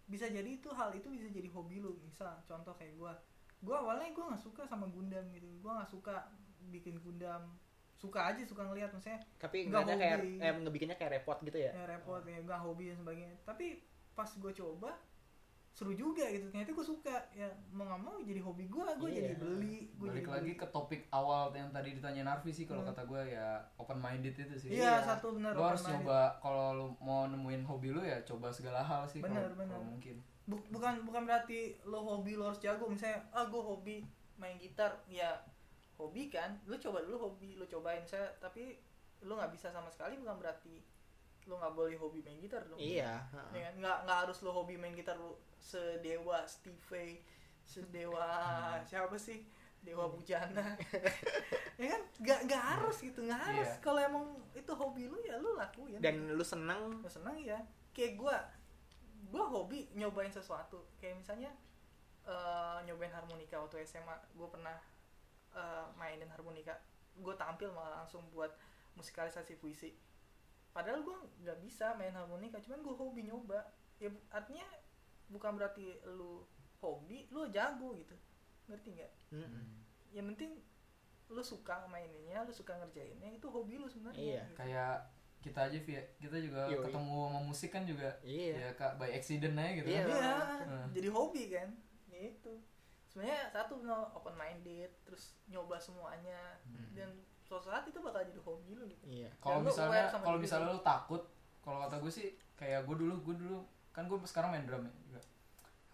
bisa 0.03 0.27
jadi 0.27 0.47
itu 0.47 0.67
hal 0.69 0.91
itu 0.91 1.07
bisa 1.07 1.27
jadi 1.27 1.47
hobi 1.47 1.79
lu. 1.79 1.95
Misal 2.03 2.43
contoh 2.43 2.75
kayak 2.75 2.95
gua. 2.95 3.15
Gua 3.59 3.81
awalnya 3.81 4.11
gua 4.11 4.31
nggak 4.31 4.43
suka 4.43 4.63
sama 4.63 4.87
Gundam 4.87 5.23
gitu. 5.31 5.47
Gua 5.59 5.79
nggak 5.79 5.89
suka 5.89 6.27
bikin 6.67 6.99
Gundam. 6.99 7.55
Suka 7.97 8.29
aja 8.29 8.45
suka 8.45 8.61
ngelihat 8.61 8.93
maksudnya 8.93 9.17
tapi 9.41 9.65
Nggak 9.65 9.97
kayak 9.97 10.19
eh 10.37 10.53
ngebikinnya 10.53 10.93
kayak 10.93 11.17
repot 11.17 11.41
gitu 11.41 11.57
ya 11.57 11.73
ya 11.73 11.89
repot 11.89 12.21
ya 12.21 12.37
nggak 12.45 12.61
hobi 12.61 12.93
dan 12.93 13.01
sebagainya 13.01 13.33
tapi 13.41 13.81
pas 14.13 14.29
gue 14.29 14.53
coba 14.53 14.93
seru 15.77 15.93
juga 15.93 16.25
gitu. 16.25 16.49
Ternyata 16.49 16.73
gue 16.73 16.87
suka. 16.87 17.13
Ya 17.31 17.45
mau 17.69 17.85
nggak 17.85 18.01
mau 18.01 18.17
jadi 18.19 18.41
hobi 18.41 18.65
gue 18.65 18.81
gue 18.97 19.09
Iya. 19.11 19.21
jadi 19.21 19.35
beli 19.37 19.77
gue 19.91 20.07
balik 20.07 20.17
jadi 20.19 20.33
lagi 20.33 20.49
beli. 20.49 20.57
ke 20.57 20.67
topik 20.67 21.01
awal 21.11 21.53
yang 21.53 21.69
tadi 21.69 21.93
ditanya 21.93 22.23
Narvi 22.25 22.49
sih 22.49 22.65
kalau 22.65 22.81
Hmm. 22.81 22.89
kata 22.89 23.05
gue 23.05 23.21
ya 23.29 23.47
open 23.77 23.97
minded 23.97 24.33
itu 24.33 24.57
sih. 24.57 24.73
Iya 24.73 24.97
satu 24.99 25.37
benar 25.37 25.53
lo 25.53 25.61
harus 25.63 25.85
coba 25.85 26.19
kalau 26.39 26.73
lo 26.73 26.85
mau 26.97 27.25
nemuin 27.25 27.61
hobi 27.63 27.89
lo 27.91 28.01
ya 28.01 28.17
coba 28.23 28.49
segala 28.49 28.81
hal 28.81 29.05
sih 29.05 29.21
Bener, 29.21 29.45
kalau 29.45 29.53
bener. 29.55 29.77
mungkin. 29.77 30.17
Bu- 30.43 30.65
bukan 30.67 31.03
bukan 31.03 31.23
berarti 31.23 31.59
lo 31.83 32.01
hobi 32.01 32.33
lo 32.33 32.49
harus 32.49 32.57
jago. 32.57 32.89
Misalnya 32.89 33.21
ah 33.29 33.45
gue 33.45 33.61
hobi 33.61 34.01
main 34.35 34.57
gitar. 34.57 34.97
Ya 35.05 35.29
hobi 35.93 36.25
kan. 36.27 36.57
Lo 36.65 36.73
coba 36.75 36.99
dulu 36.99 37.29
hobi 37.29 37.53
lo 37.53 37.63
cobain. 37.63 38.01
Saya 38.01 38.25
tapi 38.37 38.81
lo 39.19 39.33
nggak 39.35 39.51
bisa 39.51 39.69
sama 39.69 39.87
sekali 39.87 40.17
bukan 40.17 40.37
berarti 40.37 40.81
lo 41.47 41.55
nggak 41.57 41.73
boleh 41.73 41.95
hobi 41.95 42.19
main 42.21 42.37
gitar 42.43 42.61
dong. 42.67 42.75
Iya 42.77 43.23
Ya 43.55 43.71
kan? 43.71 43.73
nggak 43.79 43.97
nggak 44.03 44.17
harus 44.27 44.37
lo 44.43 44.51
hobi 44.51 44.75
main 44.75 44.93
gitar 44.93 45.15
lo 45.15 45.39
sedewa 45.57 46.43
Steve 46.45 47.23
sedewa 47.63 48.27
siapa 48.83 49.15
sih? 49.15 49.43
Dewa 49.83 50.11
bujana. 50.11 50.75
Ya 51.77 51.93
kan? 51.93 52.01
Nggak 52.17 52.39
nggak 52.49 52.63
harus 52.73 52.97
gitu 53.05 53.21
nggak 53.21 53.37
harus. 53.37 53.69
Iya. 53.69 53.83
kalau 53.85 54.01
emang 54.01 54.25
itu 54.57 54.71
hobi 54.73 55.05
lu 55.05 55.21
ya 55.21 55.37
lu 55.37 55.53
lakuin. 55.53 56.01
Dan 56.01 56.33
lu 56.33 56.41
seneng? 56.41 56.99
Lu 56.99 57.09
seneng 57.09 57.37
ya 57.37 57.61
kayak 57.93 58.17
gua 58.17 58.33
gua 59.29 59.45
hobi 59.45 59.85
nyobain 59.93 60.33
sesuatu. 60.33 60.81
Kayak 60.97 61.21
misalnya 61.21 61.51
eh, 62.25 62.77
nyobain 62.89 63.13
harmonika 63.13 63.61
waktu 63.61 63.85
SMA 63.85 64.17
gua 64.33 64.49
pernah 64.49 64.73
eh, 65.53 65.85
mainin 65.95 66.27
harmonika. 66.33 66.73
Gue 67.17 67.33
tampil 67.33 67.69
malah 67.73 68.01
langsung 68.05 68.21
buat 68.29 68.53
musikalisasi 68.97 69.57
puisi 69.61 69.93
padahal 70.77 71.01
gue 71.01 71.17
nggak 71.41 71.57
bisa 71.59 71.97
main 71.97 72.13
harmonika 72.13 72.61
cuman 72.61 72.79
gue 72.79 72.93
hobi 72.93 73.21
nyoba 73.23 73.65
ya 73.97 74.13
artinya 74.29 74.61
bukan 75.27 75.57
berarti 75.57 75.97
lu 76.07 76.45
hobi 76.77 77.25
lu 77.27 77.49
jago 77.49 77.97
gitu 77.97 78.13
ngerti 78.65 78.93
nggak 78.93 79.11
Mm-mm. 79.33 79.65
yang 80.11 80.29
penting 80.29 80.61
lu 81.27 81.41
suka 81.41 81.81
maininnya 81.87 82.45
lu 82.45 82.53
suka 82.53 82.77
ngerjainnya 82.77 83.33
itu 83.33 83.47
hobi 83.47 83.75
lu 83.75 83.89
sebenarnya 83.89 84.21
Iya. 84.21 84.43
gitu. 84.43 84.55
kayak 84.55 84.93
kita 85.37 85.59
aja 85.63 85.79
via 85.79 86.01
kita 86.17 86.37
juga 86.37 86.61
Yoi. 86.67 86.83
ketemu 86.83 87.15
sama 87.25 87.39
musik 87.41 87.69
kan 87.69 87.83
juga 87.83 88.09
iya 88.21 88.53
ya 88.53 88.69
kak 88.73 88.95
by 88.95 89.09
accident 89.09 89.55
aja 89.55 89.71
gitu 89.73 89.87
Iya. 89.87 90.03
kan. 90.03 90.13
Iya, 90.13 90.33
Hmm. 90.61 90.87
jadi 90.93 91.07
hobi 91.09 91.43
kan 91.49 91.69
itu 92.07 92.53
sebenarnya 93.07 93.41
satu 93.49 93.81
no, 93.81 94.13
open 94.13 94.33
minded 94.33 94.93
terus 95.01 95.37
nyoba 95.47 95.77
semuanya 95.77 96.61
Hmm. 96.63 96.93
dan 96.93 97.09
suatu 97.47 97.71
saat 97.71 97.87
itu 97.87 97.99
bakal 98.03 98.19
jadi 98.27 98.41
hobi 98.43 98.75
lu 98.75 98.83
gitu. 98.91 99.03
Iya 99.07 99.31
kalau 99.39 99.63
misalnya 99.63 100.11
kalau 100.11 100.37
misalnya 100.37 100.75
lu. 100.75 100.83
takut 100.83 101.23
kalau 101.63 101.79
kata 101.87 101.95
gue 102.03 102.11
sih 102.11 102.27
kayak 102.59 102.83
gue 102.83 102.95
dulu 102.99 103.23
gue 103.23 103.35
dulu 103.39 103.57
kan 103.95 104.03
gue 104.11 104.19
sekarang 104.27 104.51
main 104.51 104.67
drum 104.67 104.83
ya 104.83 104.91
juga. 105.07 105.21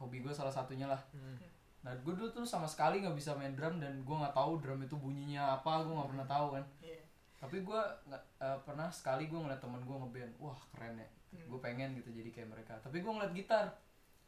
Hobi 0.01 0.25
gue 0.25 0.33
salah 0.33 0.49
satunya 0.49 0.89
lah. 0.89 0.99
Hmm. 1.13 1.37
nah 1.83 1.91
gue 1.99 2.13
dulu 2.15 2.31
tuh 2.31 2.47
sama 2.47 2.63
sekali 2.63 3.03
nggak 3.03 3.11
bisa 3.11 3.35
main 3.35 3.53
drum 3.53 3.77
dan 3.77 4.07
gue 4.07 4.15
nggak 4.15 4.31
tahu 4.31 4.63
drum 4.63 4.79
itu 4.81 4.95
bunyinya 4.95 5.59
apa 5.59 5.83
gue 5.85 5.93
nggak 5.93 6.09
pernah 6.09 6.27
tahu 6.27 6.47
kan. 6.57 6.65
Iya. 6.81 7.01
tapi 7.43 7.59
gue 7.59 7.81
nggak 8.07 8.23
eh, 8.39 8.59
pernah 8.63 8.87
sekali 8.87 9.27
gue 9.27 9.35
ngeliat 9.35 9.59
temen 9.59 9.83
gue 9.83 9.95
ngeband 9.99 10.33
wah 10.39 10.57
keren 10.73 10.95
ya. 10.97 11.07
Hmm. 11.33 11.45
gue 11.53 11.59
pengen 11.61 11.93
gitu 12.01 12.09
jadi 12.09 12.29
kayak 12.33 12.49
mereka. 12.49 12.73
Tapi 12.81 12.97
gue 13.03 13.11
ngeliat 13.13 13.33
gitar 13.37 13.65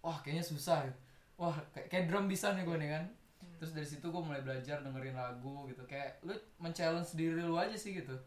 wah 0.05 0.21
kayaknya 0.21 0.45
susah 0.45 0.85
ya. 0.85 0.93
Wah 1.41 1.55
kayak, 1.73 1.87
kayak 1.89 2.05
drum 2.11 2.29
bisa 2.29 2.53
nih 2.53 2.67
gue 2.67 2.77
nih 2.77 2.89
kan 2.93 3.05
Hmm. 3.45 3.57
terus 3.61 3.71
dari 3.77 3.85
situ 3.85 4.09
gue 4.09 4.23
mulai 4.25 4.41
belajar 4.41 4.81
dengerin 4.81 5.13
lagu 5.13 5.69
gitu. 5.69 5.85
Kayak 5.85 6.17
lu 6.25 6.33
men-challenge 6.57 7.13
diri 7.13 7.45
lu 7.45 7.55
aja 7.55 7.77
sih 7.77 7.93
gitu. 7.93 8.17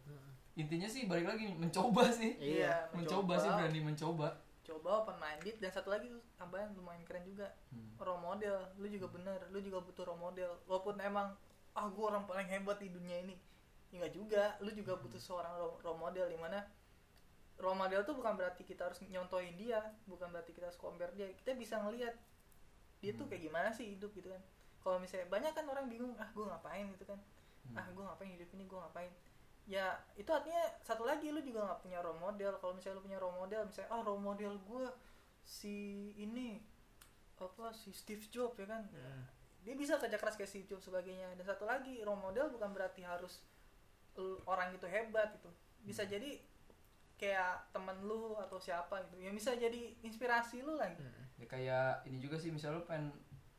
Intinya 0.54 0.86
sih 0.86 1.10
balik 1.10 1.26
lagi 1.26 1.50
mencoba 1.50 2.10
sih. 2.14 2.38
Iya, 2.38 2.90
mencoba, 2.94 3.38
sih 3.38 3.50
berani 3.50 3.80
mencoba. 3.82 4.28
Coba 4.62 5.02
open 5.02 5.18
minded. 5.18 5.58
Dan 5.58 5.70
satu 5.74 5.90
lagi 5.90 6.06
tuh 6.10 6.22
tambahan 6.38 6.70
lumayan 6.78 7.02
keren 7.02 7.26
juga. 7.26 7.50
Hmm. 7.74 7.98
role 7.98 8.22
model. 8.22 8.56
Lu 8.78 8.86
juga 8.86 9.06
bener 9.10 9.38
lu 9.50 9.58
juga 9.58 9.82
butuh 9.82 10.06
role 10.06 10.22
model. 10.22 10.50
Walaupun 10.70 11.02
emang 11.02 11.34
ah 11.74 11.86
gue 11.90 12.04
orang 12.06 12.26
paling 12.26 12.46
hebat 12.46 12.78
di 12.78 12.90
dunia 12.90 13.22
ini. 13.22 13.34
Ya 13.90 14.06
nggak 14.06 14.14
juga. 14.14 14.54
Lu 14.62 14.70
juga 14.70 14.94
butuh 14.98 15.18
seorang 15.18 15.54
ro- 15.58 15.78
role 15.82 15.98
model 15.98 16.26
di 16.30 16.38
mana 16.38 16.62
role 17.58 17.74
model 17.74 18.06
tuh 18.06 18.14
bukan 18.14 18.38
berarti 18.38 18.62
kita 18.62 18.86
harus 18.86 19.02
nyontohin 19.10 19.58
dia 19.58 19.82
bukan 20.06 20.30
berarti 20.30 20.54
kita 20.54 20.70
harus 20.70 20.78
compare 20.78 21.10
dia. 21.14 21.30
Kita 21.34 21.54
bisa 21.58 21.78
ngelihat 21.82 22.14
dia 22.98 23.14
tuh 23.14 23.30
kayak 23.30 23.46
gimana 23.46 23.70
sih 23.70 23.94
hidup 23.94 24.10
gitu 24.10 24.26
kan 24.26 24.42
kalau 24.88 24.96
misalnya 25.04 25.28
banyak 25.28 25.52
kan 25.52 25.68
orang 25.68 25.84
bingung 25.92 26.16
ah 26.16 26.32
gue 26.32 26.44
ngapain? 26.48 26.88
Gitu 26.96 27.04
kan. 27.04 27.20
Ah 27.76 27.84
gue 27.92 28.00
ngapain 28.00 28.32
hidup 28.32 28.48
ini 28.56 28.64
gue 28.64 28.78
ngapain? 28.80 29.12
Ya 29.68 30.00
itu 30.16 30.32
artinya 30.32 30.64
satu 30.80 31.04
lagi 31.04 31.28
lu 31.28 31.44
juga 31.44 31.68
nggak 31.68 31.84
punya 31.84 32.00
role 32.00 32.16
model. 32.16 32.56
Kalau 32.56 32.72
misalnya 32.72 32.96
lu 32.96 33.04
punya 33.04 33.20
role 33.20 33.36
model 33.36 33.68
misalnya 33.68 33.92
ah 33.92 34.00
role 34.00 34.24
model 34.24 34.56
gue 34.64 34.86
si 35.44 35.76
ini 36.16 36.64
apa 37.36 37.68
si 37.76 37.92
Steve 37.92 38.24
Jobs 38.32 38.56
ya 38.56 38.64
kan. 38.64 38.88
Hmm. 38.88 39.28
dia 39.58 39.76
bisa 39.76 40.00
kerja 40.00 40.16
keras 40.16 40.40
kayak 40.40 40.48
Steve 40.48 40.64
Jobs 40.64 40.88
sebagainya. 40.88 41.36
Dan 41.36 41.44
satu 41.44 41.68
lagi 41.68 42.00
role 42.00 42.16
model 42.16 42.48
bukan 42.48 42.72
berarti 42.72 43.04
harus 43.04 43.44
orang 44.48 44.72
itu 44.72 44.88
hebat 44.88 45.36
gitu. 45.36 45.52
Bisa 45.84 46.08
jadi 46.08 46.40
kayak 47.20 47.76
temen 47.76 48.00
lu 48.08 48.40
atau 48.40 48.56
siapa 48.56 49.04
gitu. 49.04 49.20
Yang 49.20 49.44
bisa 49.44 49.50
jadi 49.60 49.92
inspirasi 50.00 50.64
lu 50.64 50.80
lagi. 50.80 51.04
Hmm. 51.04 51.28
ya 51.36 51.46
kayak 51.46 52.08
ini 52.08 52.18
juga 52.18 52.40
sih 52.40 52.48
misalnya 52.48 52.80
lu 52.80 52.86
pengen 52.88 53.12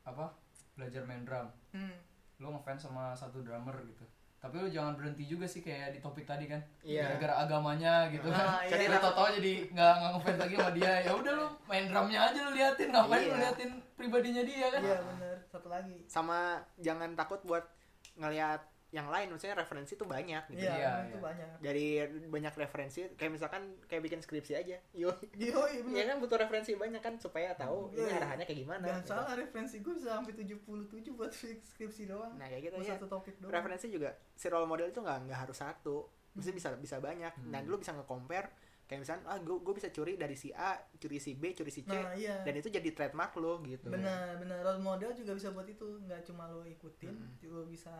apa 0.04 0.34
belajar 0.80 1.04
main 1.04 1.22
drum 1.22 1.48
hmm. 1.76 1.94
lu 2.40 2.48
ngefans 2.50 2.88
sama 2.88 3.12
satu 3.12 3.44
drummer 3.44 3.76
gitu 3.84 4.08
tapi 4.40 4.56
lu 4.56 4.72
jangan 4.72 4.96
berhenti 4.96 5.28
juga 5.28 5.44
sih 5.44 5.60
kayak 5.60 5.92
di 5.92 6.00
topik 6.00 6.24
tadi 6.24 6.48
kan 6.48 6.64
Iya. 6.80 7.12
gara-gara 7.12 7.44
agamanya 7.44 8.08
gitu 8.08 8.32
Ah, 8.32 8.64
kan 8.64 8.64
iya. 8.64 8.72
jadi 8.72 8.96
tau 8.98 9.12
tau 9.12 9.28
jadi 9.36 9.54
nggak 9.68 9.94
nggak 9.94 10.12
ngefans 10.16 10.40
lagi 10.40 10.56
sama 10.56 10.72
dia 10.72 10.94
ya 11.04 11.12
udah 11.12 11.34
lu 11.36 11.48
main 11.68 11.86
drumnya 11.86 12.20
aja 12.24 12.40
lu 12.48 12.52
liatin 12.56 12.88
ngapain 12.88 13.20
lu 13.20 13.28
Iya. 13.28 13.40
liatin 13.44 13.70
pribadinya 14.00 14.44
dia 14.48 14.68
kan 14.72 14.80
iya 14.80 14.98
bener 15.04 15.36
satu 15.52 15.68
lagi 15.68 15.98
sama 16.08 16.40
jangan 16.80 17.12
takut 17.20 17.44
buat 17.44 17.68
ngelihat 18.16 18.64
yang 18.90 19.06
lain 19.06 19.30
maksudnya 19.30 19.54
referensi 19.54 19.94
tuh 19.94 20.04
banyak 20.04 20.50
gitu. 20.50 20.60
Iya 20.60 20.74
Iya, 20.74 20.92
itu 21.06 21.14
iya. 21.14 21.22
banyak. 21.22 21.48
Dari 21.62 21.88
banyak 22.26 22.54
referensi 22.56 23.06
kayak 23.14 23.32
misalkan 23.32 23.62
kayak 23.86 24.02
bikin 24.02 24.20
skripsi 24.20 24.54
aja. 24.56 24.82
Yo 24.92 25.14
iya 25.36 25.54
iya 25.70 25.82
ya 25.86 26.04
kan 26.10 26.18
butuh 26.18 26.38
referensi 26.38 26.74
banyak 26.74 26.98
kan 26.98 27.14
supaya 27.16 27.54
tahu 27.54 27.94
ini 27.94 28.02
Iya. 28.02 28.18
arahannya 28.18 28.46
kayak 28.46 28.60
gimana. 28.60 28.84
Dan 28.84 28.98
gitu. 29.00 29.14
salah 29.14 29.34
referensi 29.34 29.76
gue 29.80 29.94
bisa 29.94 30.10
sampai 30.16 30.34
77 30.34 31.14
buat 31.14 31.30
skripsi 31.64 32.10
doang. 32.10 32.34
Nah 32.34 32.50
kayak 32.50 32.64
gitu 32.66 32.76
ya. 32.82 32.98
satu 32.98 33.06
topik 33.06 33.38
doang. 33.38 33.54
Referensi 33.54 33.88
juga 33.88 34.10
si 34.34 34.50
role 34.50 34.66
model 34.66 34.90
itu 34.90 35.00
nggak 35.00 35.18
nggak 35.30 35.40
harus 35.40 35.58
satu. 35.58 36.10
Mesti 36.34 36.50
bisa 36.50 36.74
bisa 36.74 36.98
banyak. 36.98 37.34
Hmm. 37.36 37.52
dan 37.52 37.66
lu 37.66 37.78
bisa 37.78 37.94
nge-compare 37.94 38.50
kayak 38.90 39.06
misalnya 39.06 39.22
ah 39.30 39.38
gue 39.38 39.54
gue 39.54 39.74
bisa 39.78 39.94
curi 39.94 40.18
dari 40.18 40.34
si 40.34 40.50
A 40.50 40.74
curi 40.98 41.22
si 41.22 41.38
B 41.38 41.54
curi 41.54 41.70
si 41.70 41.86
C. 41.86 41.94
Nah 41.94 42.18
iya. 42.18 42.42
Dan 42.42 42.58
itu 42.58 42.74
jadi 42.74 42.90
trademark 42.90 43.38
lo 43.38 43.62
gitu. 43.62 43.86
Benar 43.88 44.42
benar. 44.42 44.66
Role 44.66 44.82
model 44.82 45.14
juga 45.14 45.38
bisa 45.38 45.54
buat 45.54 45.70
itu. 45.70 46.02
Nggak 46.02 46.26
cuma 46.26 46.50
lo 46.50 46.66
ikutin 46.66 47.14
Mm. 47.14 47.38
juga 47.38 47.62
bisa 47.70 47.94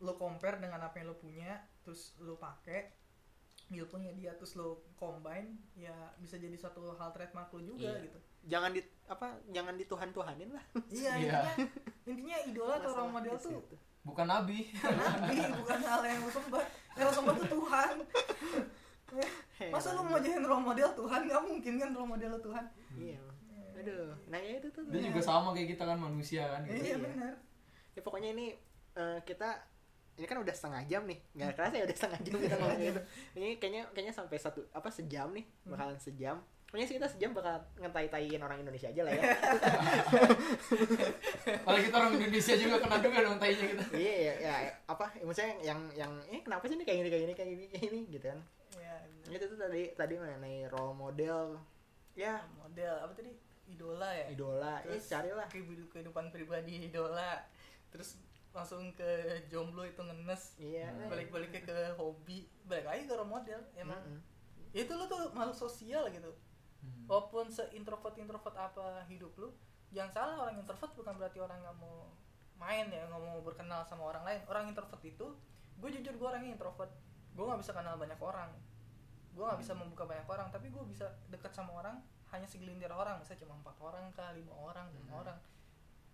lo 0.00 0.14
compare 0.14 0.58
dengan 0.58 0.80
apa 0.80 0.98
yang 0.98 1.08
lo 1.08 1.16
punya 1.16 1.54
terus 1.80 2.16
lo 2.18 2.34
pakai 2.34 2.90
ilmunya 3.66 4.12
dia 4.12 4.32
terus 4.34 4.54
lo 4.54 4.84
combine 4.94 5.56
ya 5.74 5.92
bisa 6.16 6.36
jadi 6.36 6.52
suatu 6.54 6.92
hal 6.92 7.10
trademark 7.10 7.48
lo 7.50 7.60
juga 7.60 7.88
Iya. 7.90 8.04
gitu 8.04 8.18
jangan 8.44 8.70
di 8.70 8.80
apa 9.06 9.26
jangan 9.48 9.74
dituhan 9.74 10.10
tuhanin 10.10 10.50
lah 10.50 10.64
iya 10.90 11.12
Iya. 11.16 11.38
intinya 11.48 11.66
intinya 12.04 12.36
idola 12.44 12.74
atau 12.76 12.92
role 12.92 13.08
model 13.10 13.34
tuh 13.34 13.56
situ. 13.56 13.76
bukan 14.02 14.26
nabi 14.26 14.68
bukan 14.68 14.94
nabi 15.00 15.36
bukan 15.56 15.80
hal 15.80 16.00
yang 16.02 16.20
lo 16.20 16.30
sembah 16.30 16.64
yang 16.94 17.06
lo 17.06 17.14
sembah 17.14 17.34
tuh 17.34 17.48
Tuhan 17.50 17.94
masa 19.70 19.88
lu 19.90 20.02
Heran. 20.02 20.10
mau 20.10 20.18
jadiin 20.18 20.44
role 20.44 20.64
model 20.64 20.88
Tuhan 20.92 21.20
nggak 21.24 21.42
mungkin 21.42 21.72
kan 21.78 21.90
role 21.94 22.10
model 22.10 22.28
lu 22.30 22.40
Tuhan 22.42 22.64
iya 22.98 23.20
aduh 23.74 24.12
nah 24.28 24.38
ya 24.38 24.52
itu 24.58 24.68
tuh 24.70 24.82
dia 24.86 25.00
juga 25.02 25.20
sama 25.20 25.50
kayak 25.50 25.68
kita 25.72 25.84
kan 25.84 25.98
manusia 25.98 26.42
kan 26.48 26.60
gitu. 26.64 26.74
iya 26.74 26.84
Iya. 26.84 26.96
benar 27.00 27.32
ya 27.94 28.00
pokoknya 28.02 28.30
ini 28.34 28.46
eh, 28.92 29.18
kita 29.24 29.50
ini 30.14 30.26
kan 30.30 30.38
udah 30.38 30.54
setengah 30.54 30.82
jam 30.86 31.02
nih. 31.06 31.18
Nggak 31.34 31.50
kerasa 31.58 31.74
ya 31.78 31.84
udah 31.84 31.96
setengah 31.96 32.20
jam 32.22 32.34
kita 32.38 32.56
ngomong 32.60 32.80
gitu 32.80 33.00
ini 33.34 33.48
kayaknya 33.58 33.82
kayaknya 33.90 34.14
sampai 34.14 34.36
satu 34.38 34.60
apa 34.70 34.88
sejam 34.90 35.28
nih. 35.34 35.44
Bakalan 35.66 35.98
sejam. 35.98 36.38
Pokoknya 36.74 36.90
sih 36.90 36.98
kita 36.98 37.06
sejam 37.06 37.30
bakal 37.30 37.54
ngetai-taiin 37.78 38.42
orang 38.42 38.58
Indonesia 38.58 38.90
aja 38.90 39.06
lah 39.06 39.14
ya. 39.14 39.22
Kalau 41.70 41.78
kita 41.78 41.94
orang 41.94 42.12
Indonesia 42.18 42.54
juga 42.58 42.76
kena 42.82 42.98
juga 42.98 43.18
dong 43.22 43.38
tainya 43.38 43.66
kita. 43.70 43.84
iya 43.94 44.14
ya, 44.18 44.34
ya 44.42 44.54
apa 44.90 45.06
ya, 45.14 45.22
maksudnya 45.22 45.54
yang 45.62 45.80
yang 45.94 46.12
eh 46.26 46.42
kenapa 46.42 46.66
sih 46.66 46.74
ini 46.74 46.82
kayak 46.82 46.98
gini 47.06 47.10
kayak 47.14 47.22
gini 47.22 47.34
kayak 47.38 47.50
gini 47.54 47.64
kayak 47.70 47.82
gini 47.86 48.00
gitu 48.10 48.26
kan? 48.26 48.40
Ya 48.74 48.94
itu 49.30 49.44
tuh 49.54 49.58
tadi 49.58 49.82
tadi 49.94 50.14
mengenai 50.18 50.66
role 50.66 50.94
model. 50.98 51.62
Ya. 52.18 52.42
Model 52.58 52.94
apa 53.06 53.12
tadi? 53.14 53.32
Idola 53.70 54.10
ya? 54.10 54.26
Idola. 54.34 54.74
Eh 54.84 54.98
Terus 54.98 55.06
carilah. 55.08 55.46
kehidupan, 55.48 55.88
kehidupan 55.94 56.24
pribadi 56.34 56.90
idola. 56.90 57.38
Terus 57.94 58.18
langsung 58.54 58.86
ke 58.94 59.10
jomblo 59.50 59.82
itu 59.82 59.98
ngenes 59.98 60.54
iya. 60.62 60.88
balik-baliknya 61.10 61.60
ke 61.66 61.76
hobi 61.98 62.46
balik 62.64 62.86
lagi 62.86 63.02
ke 63.10 63.14
role 63.18 63.26
model 63.26 63.60
emang. 63.74 63.98
Mm-mm. 63.98 64.20
itu 64.70 64.90
lu 64.94 65.04
tuh 65.10 65.34
makhluk 65.34 65.58
sosial 65.58 66.06
gitu. 66.08 66.30
Hmm. 66.84 67.08
walaupun 67.08 67.48
seintrovert 67.48 68.14
introvert 68.20 68.52
apa 68.54 69.02
hidup 69.08 69.32
lu 69.40 69.48
jangan 69.88 70.12
salah 70.12 70.36
orang 70.46 70.60
introvert 70.60 70.92
bukan 70.92 71.14
berarti 71.16 71.38
orang 71.40 71.56
nggak 71.64 71.76
mau 71.80 72.12
main 72.54 72.86
ya 72.88 73.02
nggak 73.10 73.22
mau 73.22 73.38
berkenal 73.42 73.82
sama 73.86 74.10
orang 74.14 74.22
lain. 74.26 74.40
Orang 74.46 74.70
introvert 74.70 75.02
itu 75.02 75.26
gue 75.74 75.88
jujur 75.90 76.14
gue 76.14 76.26
orangnya 76.26 76.54
introvert. 76.54 76.90
Gue 77.34 77.44
nggak 77.46 77.60
bisa 77.62 77.72
kenal 77.74 77.98
banyak 77.98 78.18
orang. 78.22 78.50
Gue 79.34 79.42
nggak 79.42 79.60
bisa 79.60 79.72
membuka 79.74 80.06
banyak 80.06 80.26
orang 80.26 80.48
tapi 80.54 80.70
gue 80.70 80.82
bisa 80.86 81.06
dekat 81.30 81.50
sama 81.50 81.74
orang 81.82 81.98
hanya 82.30 82.46
segelintir 82.46 82.90
orang. 82.90 83.18
Misalnya 83.18 83.46
cuma 83.46 83.54
empat 83.58 83.76
orang 83.82 84.04
kah 84.14 84.30
lima 84.34 84.54
orang 84.54 84.86
lima 84.94 85.10
Hmm. 85.14 85.22
orang 85.26 85.38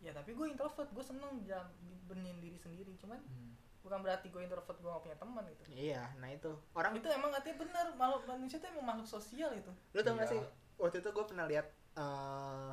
ya 0.00 0.10
tapi 0.10 0.32
gue 0.32 0.46
introvert 0.46 0.88
gue 0.88 1.04
seneng 1.04 1.44
jalan 1.44 1.68
benyendiri 2.04 2.56
sendiri 2.56 2.96
cuman 2.96 3.20
Hmm. 3.20 3.52
bukan 3.80 4.00
berarti 4.00 4.28
gue 4.28 4.40
introvert 4.40 4.74
gue 4.74 4.88
gak 4.88 5.02
punya 5.02 5.16
teman 5.16 5.44
gitu. 5.46 5.62
Iya 5.70 6.02
nah 6.16 6.28
itu. 6.28 6.52
Orang 6.72 6.92
itu 6.94 7.06
emang 7.06 7.30
artinya 7.30 7.56
benar 7.58 7.86
makhluk 7.94 8.24
manusia 8.26 8.56
itu 8.56 8.66
emang 8.68 8.86
makhluk 8.86 9.08
sosial 9.10 9.50
itu. 9.52 9.72
Lu 9.90 10.00
tau 10.00 10.14
gak 10.14 10.26
Iya. 10.26 10.32
sih 10.34 10.40
waktu 10.76 10.96
itu 10.98 11.08
gue 11.10 11.24
pernah 11.24 11.44
lihat 11.44 11.66
eh 11.92 12.72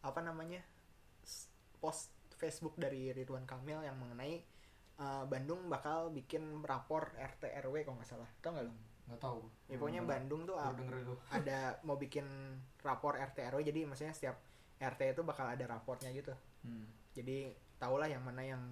apa 0.00 0.20
namanya 0.20 0.60
post 1.78 2.08
Facebook 2.34 2.76
dari 2.76 3.08
Ridwan 3.10 3.44
Kamil 3.44 3.80
yang 3.80 3.96
mengenai 3.96 4.40
eh, 4.96 5.24
Bandung 5.26 5.64
bakal 5.66 6.08
bikin 6.10 6.42
rapor 6.62 7.08
RT 7.10 7.48
RW 7.58 7.84
kalau 7.84 7.96
nggak 7.96 8.10
salah. 8.10 8.28
Tau 8.38 8.52
nggak 8.52 8.64
lu? 8.64 8.74
Nggak 9.06 9.16
tahu. 9.18 9.40
ya, 9.66 9.74
pokoknya 9.74 10.02
Belum- 10.02 10.12
Bandung 10.14 10.40
tuh 10.44 10.56
ada 11.30 11.58
mau 11.86 11.96
bikin 11.96 12.24
rapor 12.78 13.16
RT 13.16 13.38
RW 13.46 13.60
jadi 13.62 13.84
maksudnya 13.84 14.12
setiap 14.12 14.36
RT 14.80 15.12
itu 15.12 15.22
bakal 15.22 15.46
ada 15.46 15.64
rapornya 15.68 16.08
gitu. 16.10 16.32
Hmm. 16.60 16.84
jadi 17.10 17.52
tahulah 17.76 18.06
yang 18.06 18.22
mana 18.22 18.40
yang 18.40 18.62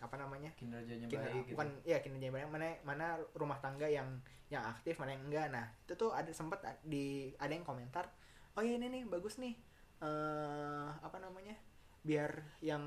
apa 0.00 0.16
namanya? 0.16 0.48
Kinerjanya 0.56 1.08
Kinerja- 1.08 1.28
baik 1.32 1.44
gitu. 1.44 1.52
bukan 1.56 1.68
ya 1.84 1.98
kinerja 2.00 2.28
baik. 2.30 2.48
Mana 2.48 2.66
mana 2.82 3.06
rumah 3.36 3.60
tangga 3.60 3.84
yang 3.84 4.08
yang 4.48 4.64
aktif 4.64 4.96
mana 4.96 5.12
yang 5.12 5.24
enggak. 5.28 5.52
Nah 5.52 5.68
itu 5.84 5.92
tuh 5.94 6.10
ada 6.12 6.32
sempat 6.32 6.64
di 6.82 7.30
ada 7.36 7.52
yang 7.52 7.62
komentar 7.62 8.08
oh 8.56 8.62
iya 8.64 8.80
ini 8.80 8.88
nih 8.88 9.02
bagus 9.04 9.36
nih. 9.36 9.52
Eh 10.00 10.88
apa 11.00 11.20
namanya? 11.20 11.52
Biar 12.00 12.40
yang 12.64 12.80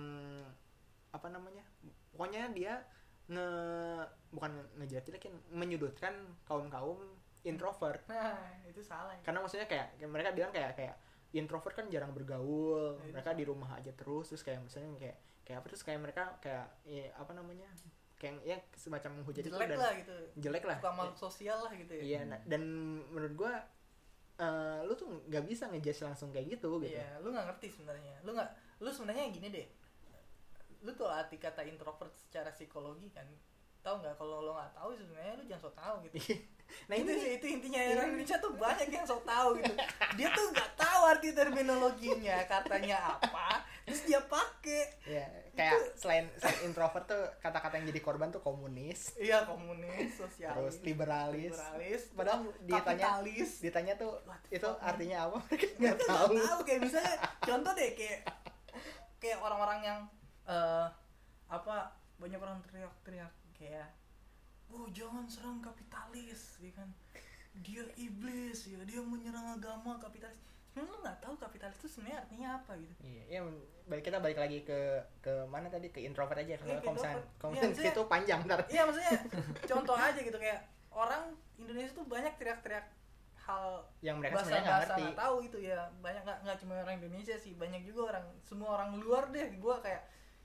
apa 1.14 1.28
namanya? 1.30 1.62
Pokoknya 2.10 2.50
dia 2.54 2.82
nge 3.30 3.48
bukan 4.34 4.52
ngejelekin 4.82 5.34
menyudutkan 5.54 6.14
kaum 6.44 6.68
kaum 6.68 7.00
introvert. 7.44 8.02
Nah 8.10 8.40
itu 8.66 8.82
salah 8.82 9.14
ya. 9.14 9.22
karena 9.22 9.40
maksudnya 9.44 9.68
kayak 9.70 10.00
kayak 10.00 10.10
mereka 10.12 10.30
bilang 10.34 10.52
kayak 10.52 10.74
kayak 10.74 10.96
introvert 11.34 11.74
kan 11.74 11.86
jarang 11.90 12.14
bergaul 12.14 13.02
itu 13.02 13.10
mereka 13.10 13.34
di 13.34 13.44
rumah 13.44 13.76
aja 13.78 13.90
terus 13.94 14.30
terus 14.30 14.46
kayak 14.46 14.62
misalnya 14.62 14.94
kayak 15.02 15.18
kayak 15.44 15.58
apa 15.60 15.68
terus 15.68 15.84
kayak 15.84 16.00
mereka 16.00 16.24
kayak 16.40 16.66
ya, 16.88 17.12
apa 17.20 17.32
namanya 17.36 17.68
kayak 18.22 18.40
ya 18.48 18.58
semacam 18.80 19.20
menghujat 19.20 19.44
itu 19.44 19.52
jelek 19.52 19.70
dan 19.76 19.80
lah 19.84 19.92
gitu. 20.00 20.16
jelek 20.40 20.64
lah. 20.64 20.78
Makhluk 20.80 21.20
sosial 21.20 21.60
lah 21.60 21.74
gitu 21.76 21.92
ya. 22.00 22.04
Iya 22.04 22.20
nah, 22.24 22.40
dan 22.48 22.64
menurut 23.12 23.34
gua 23.36 23.54
eh, 24.40 24.80
lu 24.88 24.96
tuh 24.96 25.28
nggak 25.28 25.44
bisa 25.44 25.68
ngejudge 25.68 26.08
langsung 26.08 26.32
kayak 26.32 26.56
gitu 26.56 26.80
gitu. 26.80 26.96
Iya 26.96 27.20
lu 27.20 27.36
nggak 27.36 27.46
ngerti 27.52 27.68
sebenarnya. 27.76 28.24
Lu 28.24 28.32
nggak 28.32 28.50
lu 28.80 28.90
sebenarnya 28.96 29.28
gini 29.36 29.48
deh. 29.52 29.68
Lu 30.88 30.96
tuh 30.96 31.12
arti 31.12 31.36
kata 31.36 31.68
introvert 31.68 32.16
secara 32.16 32.56
psikologi 32.56 33.12
kan 33.12 33.28
tahu 33.84 33.96
nggak 34.00 34.16
kalau 34.16 34.40
lo 34.40 34.52
nggak 34.56 34.74
tahu 34.74 34.90
sebenarnya 34.96 35.34
lu 35.36 35.44
jangan 35.46 35.64
so 35.68 35.72
tahu 35.76 35.96
gitu. 36.08 36.18
Nah 36.90 36.98
itu 36.98 37.12
sih 37.22 37.38
itu 37.38 37.46
intinya 37.46 37.86
orang 37.86 38.18
Indonesia 38.18 38.42
tuh 38.42 38.58
banyak 38.58 38.90
yang 38.90 39.06
so 39.06 39.22
tahu 39.22 39.62
gitu. 39.62 39.74
Dia 40.18 40.28
tuh 40.34 40.46
nggak 40.50 40.72
tahu 40.74 41.02
arti 41.06 41.30
terminologinya 41.36 42.38
katanya 42.50 43.20
apa 43.20 43.62
terus 43.84 44.08
dia 44.08 44.24
pakai 44.24 44.96
ya 45.04 45.28
kayak 45.54 46.00
selain, 46.00 46.32
selain 46.40 46.72
introvert 46.72 47.04
tuh 47.04 47.20
kata-kata 47.44 47.78
yang 47.78 47.92
jadi 47.92 48.02
korban 48.02 48.32
tuh 48.32 48.42
komunis. 48.42 49.14
Iya 49.20 49.46
komunis 49.46 50.18
sosialis 50.18 50.80
terus 50.80 50.88
liberalis. 50.88 51.54
liberalis 51.54 52.04
padahal 52.16 52.42
ditanya 52.64 53.20
kapitalis. 53.20 53.52
ditanya 53.60 53.94
tuh 54.00 54.12
itu 54.50 54.70
artinya 54.82 55.30
apa? 55.30 55.40
Nggak 55.84 55.98
tahu 56.08 56.32
nggak 56.34 56.48
tahu 56.48 56.60
kayak 56.66 56.80
misalnya 56.82 57.16
contoh 57.44 57.72
deh 57.76 57.92
kayak 57.94 58.20
kayak 59.20 59.38
orang-orang 59.44 59.80
yang 59.84 60.00
eh 60.50 60.88
apa 61.52 61.92
banyak 62.18 62.40
orang 62.40 62.58
teriak-teriak 62.66 63.43
kayak 63.54 63.88
oh 64.68 64.89
jangan 64.89 65.26
serang 65.26 65.60
kapitalis 65.60 66.58
ya 66.58 66.72
kan. 66.74 66.89
Dia 67.56 67.86
iblis 67.95 68.66
ya 68.66 68.82
dia 68.84 68.99
menyerang 68.99 69.54
agama 69.54 69.97
kapitalis. 69.97 70.34
Sebenarnya 70.66 70.89
lu 70.89 70.97
nggak 70.99 71.18
tahu 71.22 71.36
kapitalis 71.38 71.78
itu 71.78 71.88
sebenarnya 71.88 72.18
artinya 72.20 72.47
apa 72.58 72.72
gitu. 72.76 72.93
Iya, 72.99 73.24
ya, 73.30 73.39
balik 73.86 74.04
kita 74.04 74.18
balik 74.18 74.39
lagi 74.39 74.58
ke 74.62 74.80
ke 75.22 75.45
mana 75.45 75.70
tadi? 75.70 75.88
Ke 75.88 76.01
introvert 76.01 76.34
aja 76.36 76.58
kalau 76.58 76.82
misalnya 76.89 77.22
maksudnya- 77.38 77.93
itu 77.93 78.04
panjang 78.10 78.41
ntar. 78.43 78.60
iya 78.68 78.82
maksudnya 78.82 79.14
contoh 79.70 79.93
aja 79.93 80.18
gitu 80.18 80.34
kayak 80.36 80.66
orang 80.89 81.30
Indonesia 81.56 81.93
tuh 81.93 82.06
banyak 82.06 82.34
teriak-teriak 82.36 82.89
hal 83.38 83.86
Yang 83.99 84.18
mereka 84.18 84.34
bahasa 84.34 84.45
sebenarnya 84.47 84.64
nggak 84.64 84.74
bahasa 84.74 84.89
ngerti. 84.89 85.04
nggak 85.04 85.20
tahu 85.22 85.36
itu 85.43 85.58
ya. 85.62 85.80
Banyak 86.01 86.22
nggak 86.24 86.38
nggak 86.41 86.58
cuma 86.58 86.74
orang 86.80 86.95
Indonesia 86.97 87.36
sih 87.36 87.54
banyak 87.54 87.82
juga 87.84 88.01
orang 88.10 88.26
semua 88.41 88.70
orang 88.74 88.89
luar 88.97 89.24
deh. 89.30 89.47
Gue 89.62 89.76
kayak 89.78 90.01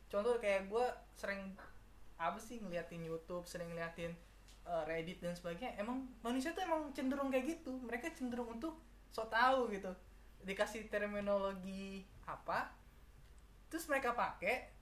contoh 0.09 0.37
kayak 0.37 0.69
gue 0.69 0.87
sering 1.15 1.57
apa 2.19 2.39
sih 2.43 2.59
ngeliatin 2.59 3.07
YouTube 3.07 3.47
sering 3.47 3.71
ngeliatin 3.71 4.11
uh, 4.67 4.83
Reddit 4.85 5.23
dan 5.23 5.39
sebagainya 5.39 5.79
emang 5.79 6.05
manusia 6.21 6.51
tuh 6.53 6.67
emang 6.67 6.91
cenderung 6.93 7.31
kayak 7.31 7.59
gitu. 7.59 7.79
Mereka 7.87 8.13
cenderung 8.13 8.59
untuk 8.59 8.77
so 9.09 9.25
tahu 9.31 9.71
gitu. 9.73 9.95
Dikasih 10.43 10.91
terminologi 10.91 12.05
apa 12.29 12.75
terus 13.69 13.85
mereka 13.85 14.17
pakai 14.17 14.73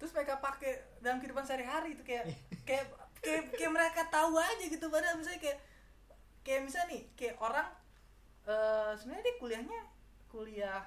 terus 0.00 0.16
mereka 0.16 0.40
pakai 0.40 1.00
dalam 1.04 1.20
kehidupan 1.20 1.44
sehari-hari 1.44 1.92
itu 1.92 2.02
kayak 2.04 2.24
kayak 2.68 2.88
kayak 3.20 3.52
kayak 3.54 3.72
mereka 3.72 4.02
tahu 4.10 4.36
aja 4.36 4.64
gitu. 4.66 4.86
Padahal 4.90 5.16
misalnya 5.16 5.40
kayak 5.40 5.58
kayak 6.42 6.60
misalnya 6.66 6.88
nih 6.96 7.02
kayak 7.14 7.36
orang 7.38 7.68
eh 8.48 8.92
sebenarnya 8.98 9.24
dia 9.24 9.36
kuliahnya 9.38 9.80
kuliah 10.26 10.82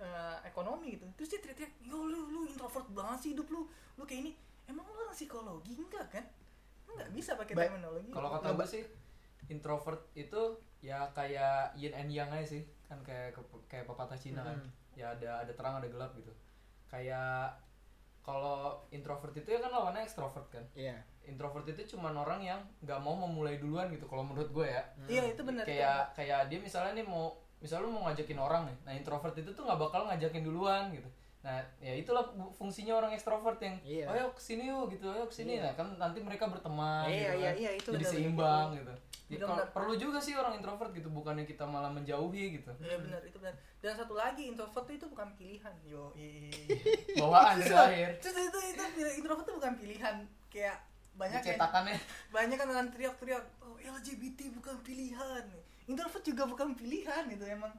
eh, 0.00 0.38
ekonomi 0.48 0.98
gitu. 0.98 1.06
Terus 1.20 1.28
dia 1.30 1.40
teriak-teriak 1.44 1.74
yo 1.86 1.98
lu 2.08 2.20
lu 2.26 2.40
introvert 2.50 2.88
banget 2.90 3.18
sih 3.22 3.30
hidup 3.36 3.46
lu. 3.52 3.68
Lu 4.00 4.02
kayak 4.08 4.26
ini 4.26 4.32
emang 4.68 4.84
lu 4.88 4.98
orang 5.04 5.16
psikologi? 5.16 5.72
Enggak 5.76 6.06
kan? 6.10 6.24
Lu 6.88 6.96
nggak 6.96 7.12
bisa 7.12 7.36
pakai 7.36 7.54
terminologi. 7.54 8.10
Kalau 8.12 8.28
kata 8.38 8.48
gue 8.56 8.66
sih 8.68 8.82
introvert 9.52 10.00
itu 10.16 10.40
ya 10.80 11.08
kayak 11.12 11.76
yin 11.76 11.92
and 11.92 12.10
yang 12.12 12.30
aja 12.32 12.46
sih. 12.58 12.62
Kan 12.88 13.00
kayak 13.04 13.36
kayak 13.68 13.84
pepatah 13.88 14.18
Cina 14.18 14.44
kan. 14.44 14.58
Mhm. 14.58 14.70
ya 14.94 15.10
ada 15.10 15.42
ada 15.42 15.52
terang 15.58 15.82
ada 15.82 15.90
gelap 15.90 16.14
gitu. 16.14 16.30
Kayak 16.86 17.58
kalau 18.22 18.78
introvert 18.94 19.34
itu 19.34 19.52
ya 19.52 19.58
kan 19.58 19.74
lawannya 19.74 20.06
ekstrovert 20.06 20.48
kan. 20.48 20.64
Iya. 20.72 20.96
introvert 21.24 21.64
itu 21.64 21.96
cuma 21.96 22.12
orang 22.12 22.44
yang 22.44 22.60
nggak 22.84 23.00
mau 23.00 23.16
memulai 23.16 23.56
duluan 23.56 23.88
gitu 23.88 24.04
kalau 24.04 24.20
menurut 24.20 24.52
gue 24.52 24.68
ya. 24.68 24.84
Iya 25.08 25.32
itu 25.32 25.40
benar 25.40 25.64
kayak 25.64 26.12
kayak 26.12 26.52
dia 26.52 26.60
misalnya 26.60 27.00
nih 27.00 27.06
mau 27.08 27.32
misalnya 27.64 27.88
lu 27.88 27.96
mau 27.96 28.04
ngajakin 28.06 28.36
orang 28.36 28.68
nih. 28.68 28.76
Nah 28.84 28.92
introvert 28.92 29.32
itu 29.32 29.50
tuh 29.56 29.64
nggak 29.64 29.80
bakal 29.80 30.04
ngajakin 30.04 30.44
duluan 30.44 30.92
gitu 30.92 31.08
nah 31.44 31.60
ya 31.76 31.92
itulah 31.92 32.24
fungsinya 32.50 32.96
orang 32.96 33.12
ekstrovert 33.12 33.60
yang 33.60 33.76
Iya. 33.78 34.08
ayo 34.08 34.32
ke 34.32 34.40
sini 34.40 34.64
yuk 34.64 34.88
gitu 34.88 35.04
ayo 35.06 35.28
ke 35.28 35.34
sini 35.34 35.54
Iya. 35.54 35.62
nah 35.62 35.72
kan 35.76 35.88
nanti 35.94 36.18
mereka 36.18 36.48
berteman 36.48 37.04
Iya, 37.04 37.12
gitu 37.12 37.36
iya, 37.36 37.44
kan. 37.46 37.54
iya, 37.54 37.70
itu 37.76 37.88
jadi 37.92 38.04
seimbang 38.06 38.68
gitu 38.74 38.94
Ya, 39.24 39.40
benar. 39.40 39.66
perlu 39.68 39.92
juga 39.94 40.20
sih 40.20 40.32
orang 40.32 40.52
introvert 40.54 40.92
gitu 40.92 41.08
bukannya 41.08 41.44
kita 41.44 41.64
malah 41.64 41.88
menjauhi 41.88 42.54
gitu 42.54 42.72
Iya 42.78 42.96
benar 42.98 43.20
itu 43.20 43.36
benar. 43.36 43.52
Dan 43.78 43.92
satu 43.94 44.14
lagi 44.14 44.42
introvert 44.46 44.84
itu 44.86 45.04
bukan 45.04 45.28
pilihan. 45.34 45.74
Yo. 45.82 46.12
bawaan 47.14 47.56
dari 47.56 47.72
lahir 47.78 48.10
Terus 48.18 48.36
itu 48.42 48.58
itu 48.70 48.82
introvert 49.16 49.44
itu 49.44 49.54
bukan 49.54 49.74
pilihan. 49.74 50.16
Kayak 50.48 50.76
banyak 51.14 51.40
yang 51.40 51.56
cetakannya 51.56 51.96
banyak 52.30 52.56
kan 52.56 52.68
orang 52.68 52.88
teriak-teriak 52.90 53.44
oh 53.60 53.76
LGBT 53.76 54.38
bukan 54.52 54.76
pilihan. 54.80 55.44
Introvert 55.84 56.22
juga 56.22 56.42
bukan 56.44 56.72
pilihan 56.72 57.24
itu 57.26 57.44
emang 57.44 57.72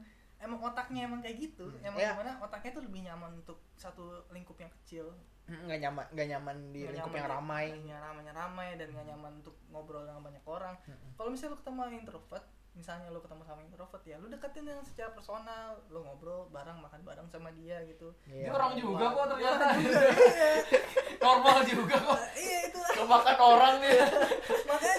emang 0.46 0.62
otaknya 0.64 1.02
emang 1.04 1.20
kayak 1.20 1.38
gitu. 1.42 1.66
Emang 1.82 1.98
Ya. 1.98 2.14
gimana 2.14 2.38
otaknya 2.40 2.72
tuh 2.72 2.84
lebih 2.84 3.02
nyaman 3.02 3.32
untuk 3.36 3.58
satu 3.76 4.04
lingkup 4.30 4.56
yang 4.56 4.72
kecil. 4.72 5.10
nggak 5.46 5.78
nyaman 5.80 6.06
nggak 6.10 6.28
nyaman 6.28 6.58
di 6.70 6.80
Nggak 6.82 6.94
lingkup 6.96 7.06
nyaman 7.08 7.22
yang 7.22 7.30
ramai 7.32 7.66
nggak 7.80 8.02
ramai 8.02 8.24
ramai 8.32 8.68
dan 8.76 8.88
nggak 8.90 9.08
nyaman 9.08 9.32
untuk 9.40 9.56
ngobrol 9.68 10.02
dengan 10.02 10.22
banyak 10.22 10.42
orang. 10.44 10.74
Kalau 11.14 11.30
misalnya 11.30 11.54
lu 11.54 11.60
ketemu 11.60 11.78
orang 11.80 11.96
introvert, 11.96 12.46
misalnya 12.74 13.08
lo 13.08 13.20
ketemu 13.20 13.42
sama 13.44 13.62
introvert 13.62 14.04
ya 14.04 14.16
lo 14.18 14.28
deketin 14.28 14.66
yang 14.66 14.82
secara 14.82 15.10
personal 15.12 15.70
lo 15.88 16.02
ngobrol 16.02 16.50
bareng 16.50 16.76
makan 16.76 17.02
bareng 17.02 17.28
sama 17.28 17.54
dia 17.54 17.78
gitu 17.84 18.10
Dia 18.26 18.50
Iya. 18.50 18.52
orang 18.52 18.72
juga 18.76 19.06
kok 19.08 19.26
ternyata. 19.32 19.66
Normal 21.22 21.58
juga 21.64 21.96
kok. 21.96 22.20
iya 22.42 22.58
itu 22.66 22.80
Kemakan 22.96 23.38
orang 23.38 23.74
nih. 23.80 23.92
makanya 24.68 24.98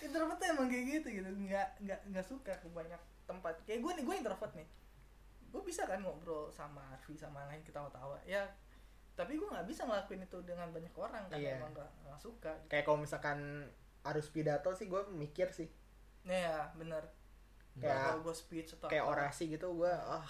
introvert 0.00 0.38
tuh 0.38 0.48
emang 0.48 0.66
kayak 0.68 0.84
gitu 0.88 1.08
gitu 1.12 1.28
nggak 1.28 1.68
nggak 1.80 2.00
nggak 2.08 2.24
suka 2.24 2.52
ke 2.54 2.68
banyak 2.68 3.00
tempat. 3.28 3.60
Kayak 3.62 3.80
gue 3.80 3.92
nih 3.92 4.04
gue 4.04 4.16
introvert 4.16 4.52
nih. 4.54 4.68
Gue 5.48 5.62
bisa 5.62 5.84
kan 5.84 6.00
ngobrol 6.00 6.48
sama 6.48 6.80
Arfi 6.90 7.14
sama 7.14 7.44
lain 7.44 7.60
ketawa-tawa. 7.60 8.16
Ya 8.24 8.48
tapi 9.12 9.34
gue 9.34 9.44
nggak 9.44 9.66
bisa 9.66 9.82
ngelakuin 9.82 10.22
itu 10.22 10.38
dengan 10.42 10.70
banyak 10.70 10.94
orang 10.94 11.26
karena 11.26 11.42
Iya. 11.44 11.58
emang 11.58 11.70
nggak 11.72 11.90
nggak 12.02 12.20
suka. 12.20 12.52
Kayak 12.66 12.84
kalau 12.84 12.98
misalkan 12.98 13.38
harus 14.00 14.26
pidato 14.28 14.70
sih 14.72 14.86
gue 14.86 15.02
mikir 15.10 15.50
sih. 15.50 15.66
Ya 16.22 16.70
bener. 16.72 17.02
Kayak- 17.76 17.98
kalau 18.10 18.22
gue 18.22 18.34
speech 18.34 18.74
atau 18.74 18.86
kayak 18.86 19.02
apa, 19.02 19.12
orasi 19.12 19.50
gitu 19.50 19.74
gue 19.74 19.90
ah. 19.90 20.22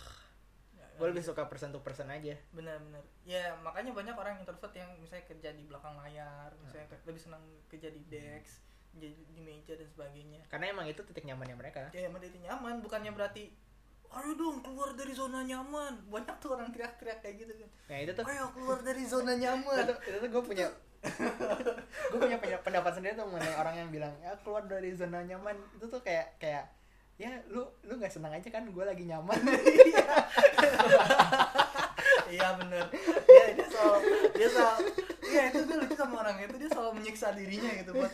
Ya, 0.73 0.85
gue 0.97 1.07
lebih 1.07 1.21
suka 1.21 1.45
person 1.45 1.69
to 1.69 1.81
person 1.81 2.09
aja. 2.09 2.33
Bener-bener 2.49 3.05
ya 3.23 3.53
makanya 3.59 3.93
banyak 3.93 4.15
orang 4.15 4.39
introvert 4.39 4.73
yang 4.73 4.89
misalnya 4.97 5.25
kerja 5.27 5.51
di 5.51 5.63
belakang 5.63 5.93
layar 5.95 6.49
misalnya 6.59 6.89
ke- 6.89 7.05
lebih 7.05 7.21
senang 7.21 7.41
kerja 7.69 7.89
di 7.89 8.01
desk 8.07 8.65
di, 8.95 9.13
di 9.13 9.41
meja 9.41 9.77
dan 9.77 9.89
sebagainya. 9.89 10.41
Karena 10.49 10.73
emang 10.73 10.87
itu 10.89 11.01
titik 11.05 11.25
nyamannya 11.29 11.57
mereka. 11.57 11.91
Ya 11.93 12.09
emang 12.09 12.23
itu 12.25 12.39
nyaman 12.41 12.81
bukannya 12.81 13.13
berarti 13.13 13.53
ayo 14.09 14.33
dong 14.41 14.65
keluar 14.65 14.97
dari 14.97 15.13
zona 15.13 15.45
nyaman. 15.45 16.09
Banyak 16.09 16.37
tuh 16.41 16.57
orang 16.57 16.73
teriak-teriak 16.73 17.21
kayak 17.21 17.35
gitu 17.45 17.53
kan. 17.53 17.69
Nah 17.93 17.97
itu 18.01 18.13
tuh. 18.17 18.25
Ayo 18.25 18.47
keluar 18.57 18.79
dari 18.81 19.03
zona 19.05 19.33
itu 19.37 19.43
nyaman. 19.45 19.85
tuh, 19.85 19.97
itu 20.09 20.17
tuh. 20.19 20.29
gue 20.33 20.43
punya 20.45 20.67
gue 22.11 22.19
punya 22.19 22.39
pendapat 22.59 22.93
sendiri 22.99 23.15
tuh 23.15 23.31
mengenai 23.31 23.55
orang 23.55 23.75
yang 23.79 23.89
bilang 23.95 24.11
ya 24.19 24.35
keluar 24.41 24.65
dari 24.65 24.91
zona 24.97 25.23
nyaman. 25.23 25.57
Itu 25.77 25.87
tuh 25.93 26.01
kayak 26.01 26.41
kayak 26.41 26.65
ya 27.19 27.35
lu 27.51 27.67
lu 27.83 27.99
nggak 27.99 28.15
senang 28.15 28.31
aja 28.31 28.49
kan 28.49 28.65
gue 28.67 28.85
lagi 28.85 29.05
nyaman. 29.05 29.39
Iya 32.29 32.61
bener. 32.61 32.85
Ya 33.25 33.47
dia 33.57 33.67
soal 33.73 33.97
dia 34.37 34.49
soal 34.53 34.77
iya 35.29 35.43
itu 35.53 35.59
gue 35.65 35.77
lucu 35.81 35.95
sama 35.97 36.25
orang 36.25 36.37
itu 36.45 36.57
dia 36.61 36.71
selalu 36.73 36.91
menyiksa 37.01 37.33
dirinya 37.33 37.71
gitu 37.81 37.91
buat 37.97 38.13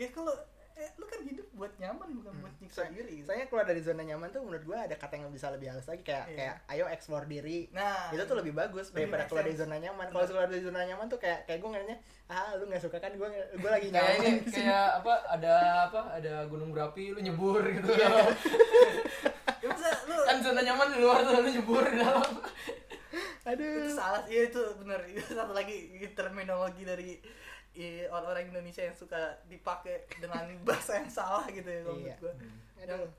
ya 0.00 0.08
kalau 0.08 0.32
eh, 0.74 0.88
lu 0.96 1.04
kan 1.04 1.20
hidup 1.20 1.44
buat 1.52 1.76
nyaman 1.76 2.08
bukan 2.14 2.32
buat 2.40 2.54
nyiksa 2.56 2.80
Saya- 2.80 2.90
diri 2.90 3.20
gitu. 3.20 3.26
saya 3.26 3.44
keluar 3.44 3.64
dari 3.64 3.78
zona 3.78 4.00
nyaman 4.00 4.28
tuh 4.28 4.40
menurut 4.40 4.64
gue 4.64 4.78
ada 4.78 4.96
kata 4.96 5.14
yang 5.14 5.28
bisa 5.28 5.52
lebih 5.52 5.68
halus 5.68 5.84
lagi 5.84 6.00
kayak 6.00 6.24
Iya. 6.26 6.36
kayak 6.38 6.56
ayo 6.70 6.84
explore 6.88 7.26
diri 7.26 7.68
nah 7.70 8.08
itu 8.08 8.24
tuh 8.24 8.32
lebih 8.34 8.54
bagus 8.54 8.88
Lebih 8.88 8.96
daripada 9.04 9.24
keluar 9.28 9.44
dari 9.44 9.56
zona 9.58 9.76
nyaman 9.76 10.06
kalau 10.08 10.24
keluar 10.24 10.48
dari 10.48 10.62
zona 10.62 10.80
nyaman 10.82 11.06
tuh 11.06 11.20
kayak 11.20 11.44
kayak 11.44 11.60
gue 11.60 11.68
ngeliatnya 11.68 11.98
ah 12.26 12.56
lu 12.56 12.64
nggak 12.64 12.80
suka 12.80 12.96
kan 12.96 13.12
gue 13.12 13.28
gue 13.52 13.70
lagi 13.70 13.88
Kayak 13.88 14.00
nyaman 14.08 14.24
ini 14.24 14.40
di 14.40 14.50
sini." 14.50 14.64
kayak 14.64 14.88
apa 14.96 15.12
ada 15.28 15.54
apa 15.84 16.00
ada 16.14 16.32
gunung 16.46 16.70
berapi 16.70 17.04
lu 17.10 17.20
nyebur 17.20 17.60
gitu. 17.60 17.90
ya 17.92 18.08
masa 19.66 19.88
lu 20.08 20.16
kan 20.18 20.36
zona 20.40 20.60
nyaman 20.62 20.86
di 20.88 20.98
luar 20.98 21.20
tuh 21.20 21.32
lu 21.36 21.50
nyebur 21.52 21.84
di 21.84 21.96
dalam. 21.98 22.32
aduh 23.42 23.68
itu 23.82 23.90
salah 23.90 24.22
iya 24.24 24.46
itu 24.46 24.62
bener 24.78 25.00
itu 25.06 25.32
satu 25.34 25.50
lagi 25.50 25.76
terminologi 26.12 26.84
dari 26.84 27.18
orang-orang 28.08 28.50
Indonesia 28.50 28.82
yang 28.82 28.92
suka 28.92 29.16
dipakai 29.46 30.02
dengan 30.18 30.44
bahasa 30.66 30.98
yang 30.98 31.08
salah 31.08 31.46
gitu 31.46 31.66
ya 31.66 31.80
kalau 31.82 31.96
Iya. 31.96 32.02
menurut 32.02 32.18
gua. 32.20 32.32
Yang 32.76 32.88
aduh. 32.90 33.10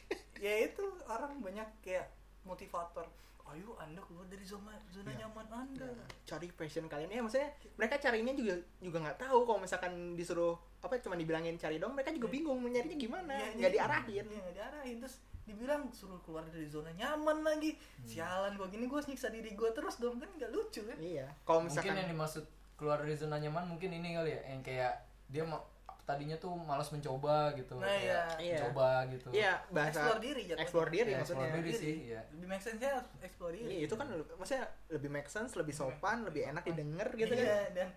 ya 0.44 0.52
itu 0.66 0.84
orang 1.06 1.32
banyak 1.38 1.68
kayak 1.80 2.06
motivator. 2.42 3.06
Ayo 3.50 3.74
anda 3.82 3.98
keluar 4.06 4.22
dari 4.30 4.46
zona 4.46 4.70
zona 4.88 5.10
Iya. 5.10 5.26
nyaman 5.26 5.46
anda. 5.50 5.90
Cari 6.22 6.46
passion 6.54 6.86
kalian. 6.86 7.10
Ya 7.10 7.18
maksudnya 7.18 7.50
mereka 7.74 7.98
carinya 7.98 8.30
juga 8.30 8.54
juga 8.78 8.98
nggak 9.02 9.18
tahu 9.20 9.38
kalau 9.42 9.58
misalkan 9.58 9.92
disuruh 10.14 10.54
apa 10.80 10.96
cuma 10.98 11.18
dibilangin 11.18 11.58
cari 11.58 11.76
dong 11.76 11.92
mereka 11.92 12.14
juga 12.14 12.30
Iya. 12.30 12.34
bingung 12.34 12.58
mau 12.58 12.70
nyarinya 12.70 12.94
gimana. 12.96 13.34
Iya, 13.34 13.48
nggak 13.58 13.70
iya. 13.70 13.76
diarahin. 13.76 14.24
Iya, 14.26 14.38
nggak 14.40 14.54
diarahin. 14.54 14.96
Terus 15.02 15.16
dibilang 15.42 15.82
suruh 15.90 16.22
keluar 16.22 16.46
dari 16.46 16.70
zona 16.70 16.94
nyaman 16.94 17.42
lagi. 17.42 17.74
Hmm. 17.74 18.06
sialan 18.06 18.54
gua 18.54 18.70
gini 18.70 18.86
gua 18.86 19.02
nyiksa 19.02 19.34
diri 19.34 19.50
gua 19.58 19.74
terus 19.74 19.98
dong. 19.98 20.22
Kan 20.22 20.30
nggak 20.30 20.50
lucu 20.54 20.86
kan? 20.86 20.94
Iya. 21.02 21.26
Kalau 21.42 21.62
Mungkin 21.62 21.74
misalkan 21.74 21.94
yang 21.98 22.10
dimaksud 22.10 22.44
keluar 22.80 22.98
dari 22.98 23.12
zona 23.12 23.36
nyaman 23.36 23.68
mungkin 23.68 23.92
ini 23.92 24.16
kali 24.16 24.32
ya 24.32 24.40
yang 24.48 24.64
kayak 24.64 24.92
dia 25.28 25.44
ma- 25.44 25.60
tadinya 26.02 26.34
tuh 26.34 26.50
malas 26.56 26.90
mencoba 26.90 27.54
gitu. 27.54 27.78
Nah, 27.78 27.86
kayak 27.86 28.40
iya. 28.42 28.58
Coba 28.66 29.06
gitu. 29.06 29.28
iya 29.30 29.52
bahasa 29.70 29.94
explore 29.94 30.18
diri 30.18 30.42
jatuhnya. 30.42 30.62
explore 30.64 30.90
diri 30.90 31.06
Ya, 31.06 31.18
maksudnya 31.20 31.44
explore 31.44 31.62
diri 31.62 31.70
sih, 31.76 31.94
ya. 32.08 32.20
lebih 32.34 32.46
make 32.48 32.64
sense 32.64 32.80
nya 32.80 32.92
explore 33.20 33.52
diri 33.54 33.70
Iya, 33.70 33.80
itu 33.86 33.94
kan 33.94 34.06
maksudnya 34.34 34.64
lebih 34.90 35.06
make 35.08 35.30
sense 35.30 35.52
lebih 35.54 35.70
sopan 35.70 36.26
lebih 36.26 36.42
enak 36.48 36.64
didengar 36.66 37.08
gitu 37.14 37.30
iya, 37.30 37.46
kan 37.46 37.70
dan 37.76 37.88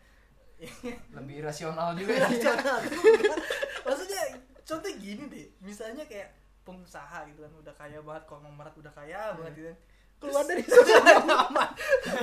Lebih 1.18 1.34
irasional 1.42 1.90
juga 1.94 2.12
ya. 2.14 2.24
rasional 2.24 2.78
juga. 2.86 3.34
maksudnya 3.88 4.24
contoh 4.62 4.92
gini 4.96 5.24
deh 5.26 5.48
misalnya 5.60 6.06
kayak 6.06 6.30
pengusaha 6.62 7.26
gitu 7.28 7.42
kan 7.42 7.52
udah 7.58 7.74
kaya 7.74 8.00
banget 8.00 8.24
konglomerat 8.24 8.72
udah 8.78 8.94
kaya 8.94 9.34
banget 9.36 9.54
gitu 9.58 9.68
kan 9.68 9.78
keluar 10.24 10.44
dari 10.48 10.64
zona 10.64 10.96
nyaman 11.28 11.70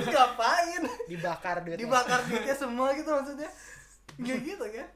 ngapain? 0.09 0.83
Dibakar 1.05 1.55
duitnya. 1.61 1.79
Dibakar 1.85 2.19
duitnya 2.27 2.55
semua 2.57 2.89
gitu 2.97 3.09
maksudnya. 3.09 3.49
Nggak 4.17 4.39
gitu 4.49 4.65
kan. 4.65 4.87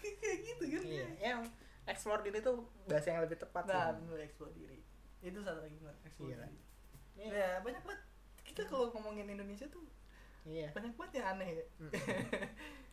Kayak- 0.00 0.40
gitu 0.42 0.64
kan. 0.66 0.82
Iya 0.82 1.06
yang 1.20 1.40
explore 1.84 2.22
diri 2.22 2.40
tuh 2.40 2.64
bahasa 2.86 3.12
yang 3.12 3.22
lebih 3.22 3.38
tepat 3.38 3.64
nah 3.66 3.92
bener 3.92 4.24
explore 4.24 4.50
diri. 4.52 4.80
Itu 5.20 5.44
satu 5.44 5.60
lagi 5.60 5.76
explore 6.02 6.32
Iya. 6.32 6.36
diri. 6.40 6.58
Iya. 7.12 7.30
ya 7.30 7.48
banyak 7.60 7.82
banget. 7.84 8.02
Kita 8.42 8.62
kalau 8.66 8.90
ngomongin 8.90 9.28
Indonesia 9.28 9.68
tuh 9.68 9.84
iya. 10.42 10.72
banyak 10.72 10.96
banget 10.96 11.22
yang 11.22 11.26
aneh 11.36 11.48
ya. 11.60 11.64
Mm. 11.78 11.92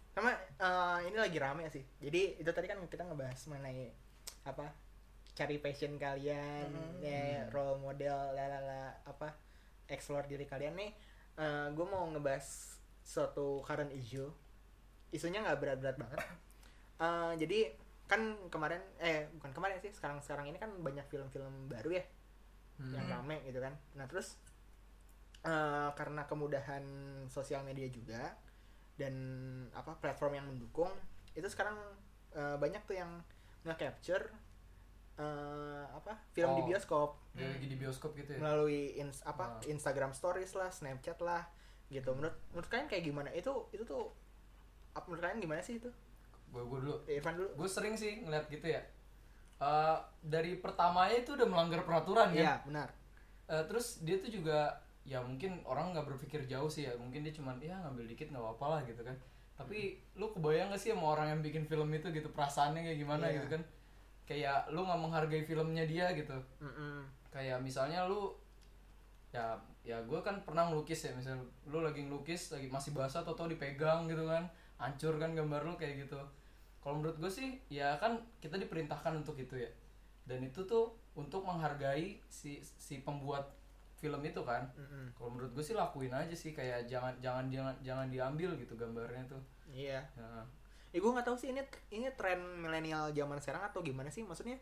sama 0.10 0.34
eh, 0.36 0.98
ini 1.08 1.16
lagi 1.16 1.38
rame 1.38 1.64
sih. 1.70 1.86
Jadi 1.98 2.38
itu 2.38 2.50
tadi 2.50 2.68
kan 2.68 2.82
kita 2.86 3.06
ngebahas 3.06 3.40
mengenai 3.48 3.94
apa 4.44 4.68
cari 5.40 5.56
passion 5.58 5.96
kalian 5.96 6.68
Mhm. 6.68 7.00
ya 7.00 7.48
role 7.48 7.80
model 7.80 8.36
lalala 8.36 8.92
apa 9.08 9.32
explore 9.88 10.28
diri 10.28 10.44
kalian. 10.44 10.76
Nih 10.76 10.92
gue 11.72 11.86
mau 11.88 12.04
ngebahas 12.12 12.76
suatu 13.00 13.64
current 13.64 13.96
issue. 13.96 14.28
Isunya 15.10 15.40
nggak 15.40 15.58
berat-berat 15.58 15.96
banget. 15.98 16.20
Eh, 17.00 17.34
jadi 17.40 17.60
kan 18.12 18.20
kemarin 18.52 18.84
eh 19.00 19.32
bukan 19.32 19.56
kemarin 19.56 19.80
sih 19.80 19.88
sekarang 19.90 20.20
sekarang 20.20 20.52
ini 20.52 20.60
kan 20.60 20.68
banyak 20.76 21.08
film-film 21.08 21.72
baru 21.72 21.96
ya 21.96 22.04
Hmm. 22.76 22.92
yang 22.92 23.08
rame 23.08 23.40
gitu 23.48 23.64
kan. 23.64 23.72
Nah 23.96 24.04
terus 24.04 24.36
eh, 25.42 25.90
karena 25.96 26.28
kemudahan 26.28 26.84
sosial 27.32 27.64
media 27.64 27.88
juga 27.88 28.36
dan 29.00 29.16
apa 29.72 29.96
platform 29.96 30.34
yang 30.36 30.48
mendukung 30.52 30.92
itu 31.32 31.48
sekarang 31.48 31.80
eh, 32.36 32.60
banyak 32.60 32.84
tuh 32.84 33.00
yang 33.00 33.24
nge-capture 33.64 34.28
eh, 35.20 35.84
apa 35.92 36.16
film 36.30 36.56
di 36.56 36.62
Oh. 36.62 36.68
bioskop 36.70 37.10
Dia 37.32 37.46
lagi 37.46 37.68
di 37.68 37.76
bioskop 37.76 38.12
gitu 38.14 38.32
ya. 38.32 38.40
melalui 38.40 38.96
ins 38.96 39.20
apa 39.22 39.44
Ah. 39.52 39.62
Instagram 39.66 40.12
Stories 40.12 40.54
lah 40.54 40.70
Snapchat 40.70 41.20
lah 41.20 41.44
gitu 41.88 42.08
menurut 42.12 42.34
menurut 42.50 42.68
kalian 42.68 42.88
kayak 42.88 43.04
gimana 43.04 43.30
itu 43.32 43.52
itu 43.70 43.84
tuh 43.84 44.16
apa 44.92 45.04
menurut 45.06 45.22
kalian 45.22 45.40
gimana 45.40 45.60
sih 45.60 45.78
itu 45.78 45.92
Gue 46.48 46.64
gue 46.64 46.80
dulu. 46.82 46.96
Irfan 47.06 47.36
dulu 47.36 47.50
Gue 47.56 47.68
sering 47.68 47.94
sih 47.94 48.22
ngeliat 48.22 48.48
gitu 48.48 48.66
ya. 48.66 48.82
Eh, 49.60 49.98
dari 50.20 50.56
pertamanya 50.56 51.14
itu 51.16 51.34
udah 51.34 51.46
melanggar 51.46 51.84
peraturan 51.84 52.30
kan. 52.30 52.40
iya 52.40 52.54
benar 52.64 52.90
Eh, 53.46 53.64
terus 53.66 54.00
dia 54.00 54.16
tuh 54.16 54.30
juga 54.30 54.72
ya 55.02 55.20
mungkin 55.20 55.60
orang 55.64 55.92
nggak 55.92 56.06
berpikir 56.08 56.46
jauh 56.46 56.68
sih 56.68 56.86
ya 56.86 56.94
mungkin 56.94 57.22
dia 57.22 57.34
cuman 57.34 57.58
ya 57.58 57.74
ngambil 57.80 58.06
dikit 58.08 58.30
nggak 58.30 58.40
apa-apa 58.40 58.66
lah 58.70 58.82
gitu 58.84 59.02
kan 59.02 59.18
tapi 59.56 59.80
lu 60.14 60.30
kebayang 60.30 60.70
gak 60.70 60.78
sih 60.78 60.90
sama 60.90 61.12
orang 61.12 61.28
yang 61.30 61.42
bikin 61.42 61.66
film 61.66 61.90
itu 61.90 62.08
gitu 62.10 62.30
perasaannya 62.30 62.80
kayak 62.84 63.00
gimana 63.00 63.26
Iya. 63.26 63.36
gitu 63.36 63.48
kan 63.52 63.62
kayak 64.30 64.70
lu 64.70 64.86
nggak 64.86 65.02
menghargai 65.02 65.42
filmnya 65.42 65.90
dia 65.90 66.14
gitu. 66.14 66.38
Mm-mm. 66.62 67.02
kayak 67.34 67.58
misalnya 67.62 68.06
lu 68.06 68.30
ya 69.34 69.54
ya 69.86 69.98
gue 70.06 70.20
kan 70.22 70.38
pernah 70.46 70.70
ngelukis 70.70 71.10
ya 71.10 71.14
misal 71.18 71.38
lu 71.66 71.82
lagi 71.82 72.06
ngelukis 72.06 72.54
lagi 72.54 72.70
masih 72.70 72.94
basah 72.94 73.26
atau 73.26 73.46
dipegang 73.50 74.10
gitu 74.10 74.26
kan 74.26 74.46
hancur 74.78 75.18
kan 75.18 75.34
gambar 75.34 75.66
lu 75.66 75.74
kayak 75.74 76.06
gitu. 76.06 76.22
Kalau 76.80 77.02
menurut 77.02 77.18
gue 77.18 77.32
sih 77.34 77.58
ya 77.74 77.98
kan 77.98 78.22
kita 78.38 78.62
diperintahkan 78.62 79.26
untuk 79.26 79.34
itu 79.42 79.58
ya. 79.58 79.70
Dan 80.30 80.46
itu 80.46 80.62
tuh 80.70 80.94
untuk 81.18 81.42
menghargai 81.42 82.22
si 82.30 82.62
si 82.62 83.02
pembuat 83.02 83.50
film 83.98 84.22
itu 84.22 84.42
kan. 84.46 84.70
Mm-mm. 84.78 85.18
kalau 85.18 85.34
menurut 85.34 85.52
gue 85.58 85.66
sih 85.66 85.74
lakuin 85.74 86.14
aja 86.14 86.38
sih 86.38 86.54
kayak 86.54 86.86
jangan 86.86 87.18
jangan 87.18 87.50
jangan 87.50 87.76
jangan 87.82 88.08
diambil 88.14 88.54
gitu 88.62 88.78
gambarnya 88.78 89.26
tuh. 89.26 89.42
Iya. 89.70 90.02
Nah, 90.18 90.46
Ya 90.90 90.98
gue 90.98 91.12
nggak 91.12 91.22
tahu 91.24 91.36
sih 91.36 91.50
ini 91.50 91.62
ini 91.90 92.10
tren 92.12 92.38
milenial 92.58 93.10
zaman 93.10 93.38
sekarang 93.38 93.62
atau 93.64 93.80
gimana 93.80 94.08
sih 94.08 94.22
maksudnya? 94.22 94.58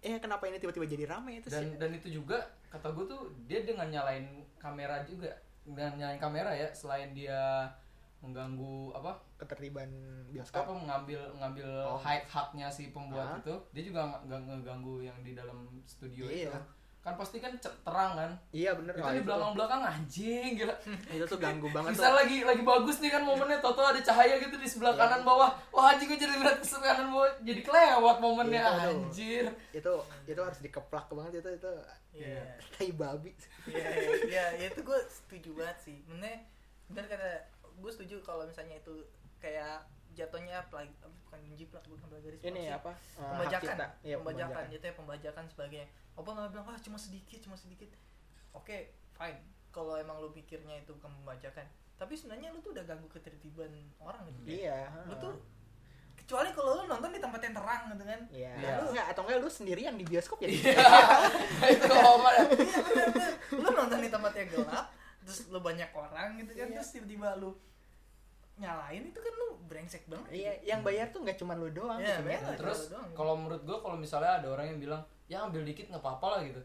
Eh 0.00 0.18
kenapa 0.18 0.44
ini 0.44 0.56
tiba-tiba 0.56 0.84
jadi 0.84 1.04
rame 1.06 1.38
itu 1.38 1.48
dan 1.48 1.62
sih? 1.62 1.70
dan 1.76 1.90
itu 1.92 2.08
juga 2.12 2.38
kata 2.68 2.90
gue 2.90 3.04
tuh 3.06 3.22
dia 3.44 3.62
dengan 3.62 3.86
nyalain 3.86 4.26
kamera 4.56 5.02
juga 5.02 5.30
dengan 5.62 5.94
nyalain 5.96 6.18
kamera 6.18 6.50
ya 6.52 6.68
selain 6.70 7.10
dia 7.10 7.66
mengganggu 8.18 8.90
apa 8.92 9.12
Ketertiban 9.36 9.86
apa 9.86 10.30
bioskop. 10.32 10.66
mengambil 10.74 11.20
mengambil 11.32 11.68
Oh. 11.86 11.96
hak 11.96 12.24
haknya 12.24 12.66
si 12.66 12.90
pembuat 12.90 13.28
Ah. 13.28 13.38
itu 13.38 13.54
dia 13.72 13.82
juga 13.84 14.00
nggak 14.04 14.20
nggak 14.26 14.40
ngeganggu 14.42 14.94
yang 15.00 15.18
di 15.20 15.32
dalam 15.32 15.58
studio 15.84 16.24
Iya. 16.24 16.50
itu 16.50 16.60
kan 17.06 17.14
pasti 17.14 17.38
kan 17.38 17.54
terang 17.56 18.12
kan? 18.12 18.30
Iya 18.50 18.74
bener. 18.74 18.90
Itu 18.90 18.98
Oh, 19.00 19.14
di 19.14 19.22
belakang 19.22 19.52
belakang 19.54 19.80
anjing 19.80 20.50
gila. 20.54 20.74
Itu 21.14 21.24
tuh 21.24 21.38
ganggu 21.38 21.70
banget 21.70 21.94
bisa 21.94 22.02
tuh. 22.04 22.18
lagi 22.18 22.42
lagi 22.42 22.62
bagus 22.62 22.98
nih 22.98 23.08
kan 23.08 23.22
momennya. 23.22 23.62
Toto 23.62 23.78
ada 23.80 24.00
cahaya 24.00 24.34
gitu 24.36 24.52
di 24.52 24.66
sebelah 24.66 24.90
Iya. 24.90 25.00
kanan 25.00 25.22
bawah. 25.22 25.54
Wah 25.70 25.94
anjing 25.94 26.08
gue 26.08 26.18
jadi 26.18 26.34
ngeliat 26.34 26.58
ke 26.58 26.66
sebelah 26.66 26.92
kanan 26.92 27.08
bawah. 27.08 27.30
Jadi 27.40 27.60
kelewat 27.62 28.16
momennya 28.18 28.58
Iya, 28.58 28.74
aduh. 28.76 28.90
anjir. 28.98 29.44
Itu 29.70 29.92
itu 30.26 30.40
harus 30.40 30.58
dikeplak 30.58 31.06
banget 31.08 31.32
itu 31.40 31.50
itu. 31.56 31.70
Iya. 32.12 32.42
tai 32.72 32.90
babi. 32.90 33.30
Iya, 33.64 33.88
iya, 34.26 34.44
ya 34.58 34.66
itu 34.66 34.80
gue 34.80 34.98
setuju 35.06 35.50
banget 35.54 35.78
sih. 35.80 36.02
Bener, 36.04 36.42
bener 36.88 37.06
kata 37.06 37.30
gue 37.76 37.90
setuju 37.92 38.18
kalau 38.20 38.42
misalnya 38.42 38.74
itu 38.74 39.06
kayak 39.38 39.84
jatuhnya 40.16 40.64
pelag, 40.66 40.88
bukan 41.28 41.40
jiplak 41.52 41.84
bukan 41.84 42.08
pelagaris 42.08 42.40
ini 42.40 42.66
sih? 42.66 42.72
apa 42.72 42.90
hak 42.90 43.30
pembajakan, 43.36 43.68
cipta. 43.68 43.86
Iya, 44.00 44.14
pembajakan, 44.18 44.62
jatuhnya 44.72 44.94
pembajakan 44.96 45.44
sebagainya. 45.46 45.88
Apa 46.16 46.28
nggak 46.32 46.48
bilang 46.50 46.66
ah 46.66 46.78
cuma 46.80 46.96
sedikit, 46.96 47.38
cuma 47.44 47.54
sedikit. 47.54 47.92
Oke, 48.50 48.90
fine. 49.12 49.36
Kalau 49.68 49.92
emang 49.94 50.16
lu 50.18 50.32
pikirnya 50.32 50.80
itu 50.80 50.96
bukan 50.96 51.12
pembajakan, 51.20 51.68
tapi 51.94 52.16
sebenarnya 52.16 52.48
lu 52.48 52.58
tuh 52.58 52.72
udah 52.72 52.82
ganggu 52.82 53.04
ketertiban 53.06 53.68
orang 54.00 54.24
gitu. 54.40 54.64
iya 54.64 54.88
Lu 55.04 55.12
heeh. 55.12 55.20
tuh 55.20 55.32
kecuali 56.16 56.48
kalau 56.50 56.80
lu 56.80 56.88
nonton 56.88 57.12
di 57.12 57.20
tempat 57.20 57.40
yang 57.44 57.54
terang 57.54 57.82
gitu 57.92 58.04
kan. 58.08 58.20
Iya. 58.32 58.52
Iya. 58.56 58.72
Lu 58.80 58.84
enggak 58.90 59.06
atau 59.12 59.22
enggak 59.22 59.38
lu 59.38 59.50
sendirian 59.52 59.94
di 59.94 60.02
bioskop 60.02 60.40
ya? 60.40 60.48
itu 60.48 61.84
ngomong 61.92 62.32
ya. 62.32 62.44
Iya. 62.48 63.06
Lu 63.52 63.68
nonton 63.68 63.98
di 64.00 64.08
tempat 64.08 64.32
yang 64.32 64.48
gelap, 64.48 64.86
terus 65.22 65.38
lu 65.52 65.60
banyak 65.60 65.90
orang 65.92 66.40
gitu 66.40 66.52
kan, 66.56 66.66
Iya. 66.66 66.74
terus 66.80 66.88
tiba-tiba 66.90 67.36
lu 67.36 67.52
nyalain 68.56 69.02
itu 69.04 69.18
kan 69.18 69.32
lu 69.34 69.48
brengsek 69.62 70.06
banget. 70.06 70.28
Iya, 70.30 70.52
yang 70.66 70.80
bayar 70.80 71.08
tuh 71.08 71.20
nggak 71.20 71.36
cuma 71.36 71.52
lu 71.52 71.68
doang. 71.68 71.98
Iya, 71.98 72.18
gitu. 72.18 72.26
bayar. 72.26 72.40
Dan 72.42 72.56
terus 72.56 72.80
kalau 73.12 73.34
menurut 73.34 73.62
gue 73.62 73.76
kalau 73.76 73.96
misalnya 73.96 74.38
ada 74.38 74.48
orang 74.48 74.66
yang 74.68 74.78
bilang 74.78 75.02
ya 75.26 75.42
ambil 75.42 75.60
dikit 75.60 75.86
nggak 75.86 76.00
apa-apa 76.00 76.26
lah 76.30 76.42
gitu 76.44 76.62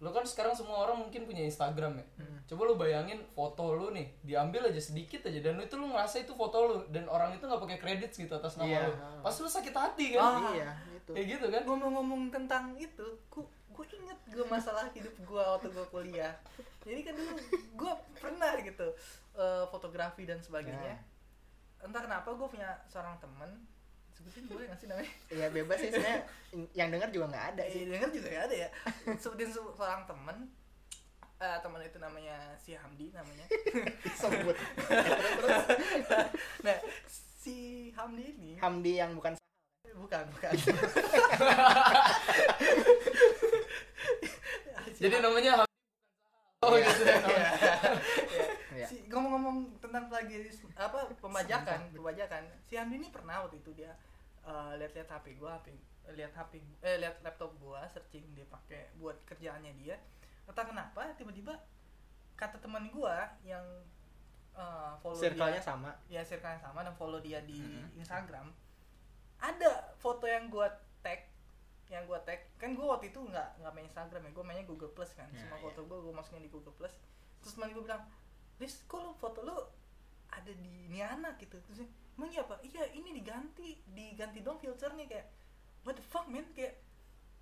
lo 0.00 0.08
kan 0.08 0.24
sekarang 0.24 0.56
semua 0.56 0.80
orang 0.80 0.96
mungkin 0.96 1.28
punya 1.28 1.44
Instagram 1.44 1.92
ya 1.94 2.06
Hmm. 2.16 2.40
coba 2.48 2.62
lu 2.64 2.74
bayangin 2.74 3.20
foto 3.30 3.76
lu 3.76 3.92
nih 3.92 4.08
diambil 4.24 4.64
aja 4.64 4.80
sedikit 4.80 5.20
aja 5.22 5.36
dan 5.38 5.60
itu 5.60 5.76
lu 5.76 5.92
ngerasa 5.92 6.24
itu 6.24 6.32
foto 6.32 6.56
lu 6.64 6.76
dan 6.88 7.04
orang 7.04 7.36
itu 7.36 7.44
nggak 7.44 7.60
pakai 7.60 7.76
kredit 7.76 8.08
gitu 8.10 8.32
atas 8.32 8.56
nama 8.56 8.64
Iya. 8.64 8.88
lu 8.88 8.92
pasti 9.20 9.44
lu 9.44 9.52
sakit 9.52 9.74
hati 9.76 10.16
kan 10.16 10.24
Ah. 10.40 10.56
Iya, 10.56 10.70
itu. 10.96 11.12
kayak 11.12 11.26
gitu 11.28 11.46
kan 11.46 11.62
ngomong-ngomong 11.68 12.32
tentang 12.32 12.72
itu, 12.74 13.04
ku 13.28 13.44
gue 13.70 13.84
inget 13.92 14.16
gue 14.26 14.46
masalah 14.46 14.88
hidup 14.90 15.12
gue 15.14 15.36
waktu 15.42 15.68
gue 15.68 15.86
kuliah. 15.86 16.32
Jadi 16.80 17.00
kan 17.02 17.12
dulu 17.12 17.32
gue 17.76 17.92
pernah 18.16 18.56
gitu 18.56 18.88
eh, 19.36 19.64
fotografi 19.68 20.24
dan 20.24 20.40
sebagainya. 20.40 20.96
Entah 21.80 22.00
kenapa 22.00 22.28
gue 22.28 22.48
punya 22.48 22.70
seorang 22.86 23.16
temen 23.16 23.50
sebutin 24.10 24.44
gue 24.44 24.62
nggak 24.62 24.76
sih 24.76 24.86
namanya? 24.86 25.12
Iya, 25.32 25.46
bebas 25.48 25.76
sih 25.76 25.88
sebenarnya 25.88 26.20
yang 26.72 26.88
denger 26.88 27.08
juga 27.10 27.26
nggak 27.30 27.46
ada 27.50 27.62
sih. 27.66 27.86
denger 27.86 28.10
juga 28.10 28.28
gak 28.30 28.44
ada 28.46 28.56
ya. 28.58 28.68
Sebutin 29.16 29.48
se- 29.48 29.74
seorang 29.74 30.04
temen 30.04 30.36
eh 31.40 31.56
teman 31.58 31.80
itu 31.80 31.96
namanya 31.96 32.36
si 32.54 32.74
Hamdi 32.74 33.08
namanya. 33.10 33.48
Sebut. 34.20 34.56
nah, 36.60 36.76
si 37.40 37.56
Hamdi 37.90 38.24
ini 38.30 38.50
Hamdi 38.56 38.92
yang 38.94 39.16
bukan 39.16 39.32
bukan 39.90 40.24
bukan. 40.30 40.52
jadi 44.92 45.16
namanya 45.18 45.64
oh 46.60 46.76
Iya. 46.76 46.88
gitu 46.92 47.02
ya 47.04 47.16
Iya. 47.24 48.44
Iya. 48.70 48.86
si 48.86 48.96
ngomong-ngomong 49.04 49.56
tentang 49.78 50.06
plagiarisme 50.06 50.70
apa 50.74 51.10
pembajakan 51.22 51.90
pembajakan 51.90 52.42
si 52.62 52.74
Hamdi 52.74 52.96
ini 52.96 53.08
pernah 53.08 53.42
waktu 53.42 53.58
itu 53.58 53.70
dia 53.72 53.90
eh, 54.42 54.72
lihat-lihat 54.76 55.08
HP 55.08 55.36
gua 55.36 55.58
HP 55.58 55.74
lihat 56.10 56.32
HP 56.32 56.52
eh 56.80 56.96
lihat 56.96 57.18
laptop 57.20 57.50
gua 57.56 57.82
searching 57.86 58.24
dia 58.32 58.46
pakai 58.46 58.90
buat 58.96 59.18
kerjaannya 59.24 59.74
dia 59.76 59.98
entah 60.44 60.64
kenapa 60.64 61.10
tiba-tiba 61.14 61.54
kata 62.34 62.58
teman 62.58 62.88
gua 62.88 63.30
yang 63.40 63.62
eh, 64.52 64.92
follow 64.98 65.16
circle-nya 65.16 65.56
dia 65.56 65.64
sama. 65.64 65.90
ya 66.06 66.22
circle 66.22 66.58
sama 66.58 66.80
dan 66.80 66.94
follow 66.94 67.18
dia 67.18 67.38
di 67.42 67.58
Mhm. 67.58 67.98
Instagram 67.98 68.50
ada 69.38 69.70
foto 69.96 70.24
yang 70.24 70.46
gua 70.46 70.68
tag 71.00 71.26
yang 71.88 72.04
gua 72.04 72.18
tag 72.20 72.38
kan 72.54 72.70
gua 72.72 72.94
waktu 72.94 73.10
itu 73.10 73.18
nggak 73.20 73.58
nggak 73.58 73.72
main 73.72 73.84
Instagram 73.84 74.22
ya 74.22 74.30
gua 74.30 74.44
mainnya 74.44 74.62
Google 74.64 74.90
Plus 74.90 75.10
kan 75.12 75.26
Ya, 75.28 75.42
semua 75.42 75.56
ya. 75.56 75.62
foto 75.64 75.80
gua 75.84 75.98
gua 76.00 76.14
masukin 76.16 76.42
di 76.42 76.50
Google 76.50 76.70
Plus 76.72 76.94
terus 77.40 77.54
teman 77.54 77.72
gua 77.72 77.82
bilang 77.84 78.02
Lis 78.60 78.84
kok 78.84 79.00
lu 79.00 79.12
foto 79.14 79.40
lu 79.40 79.56
ada 80.28 80.52
di 80.52 80.68
ini 80.86 81.00
anak 81.00 81.36
gitu 81.38 81.58
terus 81.60 81.82
emang 82.14 82.28
iya 82.28 82.40
apa 82.40 82.60
iya 82.62 82.86
ini 82.92 83.10
diganti 83.12 83.80
diganti 83.88 84.38
dong 84.40 84.56
filternya 84.56 85.04
kayak 85.04 85.26
what 85.82 85.92
the 85.92 86.04
fuck 86.04 86.26
man 86.26 86.44
kayak 86.52 86.78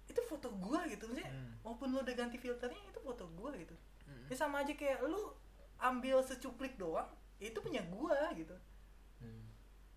itu 0.07 0.21
foto 0.23 0.49
gua 0.57 0.87
gitu 0.87 1.05
maksudnya 1.05 1.29
Hmm. 1.29 1.53
walaupun 1.61 1.91
lu 1.91 2.01
udah 2.01 2.15
ganti 2.15 2.37
filternya 2.37 2.81
itu 2.81 2.97
foto 2.99 3.29
gua 3.31 3.53
gitu 3.53 3.77
Hmm. 4.03 4.25
ya 4.25 4.35
sama 4.35 4.63
aja 4.63 4.73
kayak 4.73 5.05
lu 5.05 5.21
ambil 5.79 6.23
secuplik 6.23 6.75
doang 6.75 7.05
itu 7.37 7.59
punya 7.59 7.83
gua 7.85 8.31
gitu 8.33 8.57
Hmm. 9.19 9.45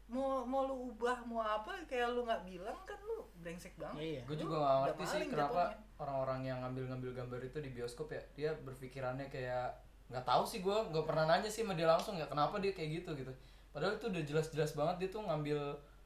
mau 0.09 0.43
mau 0.43 0.65
lu 0.65 0.91
ubah 0.91 1.23
mau 1.23 1.39
apa 1.39 1.85
kayak 1.85 2.11
lu 2.11 2.25
nggak 2.25 2.43
bilang 2.43 2.75
kan 2.83 2.99
lu 2.99 3.23
brengsek 3.37 3.71
banget 3.75 4.03
Iya. 4.03 4.21
gue 4.25 4.35
Lu 4.35 4.41
juga 4.43 4.55
gak 4.59 4.75
ngerti 4.83 5.03
sih 5.07 5.21
kenapa 5.25 5.63
orang-orang 5.95 6.39
yang 6.43 6.59
ngambil-ngambil 6.59 7.11
gambar 7.15 7.39
itu 7.41 7.57
di 7.57 7.69
bioskop 7.71 8.09
ya 8.09 8.21
dia 8.31 8.51
berpikirannya 8.57 9.25
kayak 9.27 9.79
nggak 10.11 10.21
tahu 10.21 10.43
sih 10.43 10.59
gue 10.59 10.75
nggak 10.91 11.05
pernah 11.07 11.25
nanya 11.25 11.47
sih 11.47 11.63
sama 11.63 11.73
dia 11.73 11.87
langsung 11.87 12.13
ya 12.13 12.27
kenapa 12.27 12.59
dia 12.59 12.71
kayak 12.71 13.01
gitu 13.01 13.15
gitu 13.15 13.31
padahal 13.71 13.95
itu 13.95 14.05
udah 14.05 14.21
jelas-jelas 14.21 14.71
banget 14.73 14.95
dia 14.99 15.09
tuh 15.09 15.23
ngambil 15.23 15.59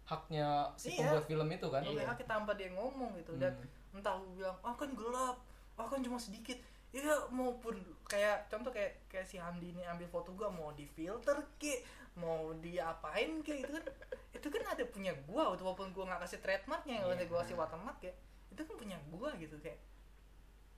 haknya 0.06 0.70
si 0.76 0.94
Iya. 0.94 1.10
pembuat 1.10 1.26
film 1.26 1.48
itu 1.50 1.68
kan 1.68 1.82
Iya. 1.82 1.98
lihat 2.00 2.18
tanpa 2.24 2.54
dia 2.54 2.70
ngomong 2.70 3.18
gitu 3.18 3.34
dan 3.36 3.50
Hmm. 3.52 3.98
entah 3.98 4.14
lu 4.14 4.38
bilang 4.38 4.54
ah 4.62 4.72
kan 4.72 4.94
gelap 4.94 5.38
ah 5.76 5.84
kan 5.84 6.00
cuma 6.00 6.16
sedikit 6.16 6.56
ya 6.94 7.02
maupun 7.28 7.76
kayak 8.06 8.46
contoh 8.48 8.70
kayak 8.70 8.96
kayak 9.06 9.26
si 9.26 9.36
Hamdi 9.36 9.74
ini 9.74 9.82
ambil 9.84 10.06
foto 10.06 10.32
gua 10.32 10.48
mau 10.48 10.72
di 10.72 10.86
filter 10.86 11.36
ke 11.58 11.82
mau 12.14 12.54
diapain 12.56 13.42
ke 13.42 13.60
itu 13.60 13.68
kan 13.68 13.84
itu 14.32 14.48
kan 14.48 14.64
ada 14.70 14.84
punya 14.86 15.12
gua 15.26 15.52
walaupun 15.52 15.90
gua 15.92 16.06
nggak 16.06 16.22
kasih 16.24 16.40
trademarknya 16.40 17.02
kalau 17.02 17.12
Iya. 17.12 17.26
gua 17.26 17.38
kasih 17.42 17.58
watermark 17.58 18.00
ya 18.00 18.14
itu 18.48 18.62
kan 18.62 18.76
punya 18.78 18.98
gua 19.10 19.34
gitu 19.36 19.58
kayak 19.58 19.76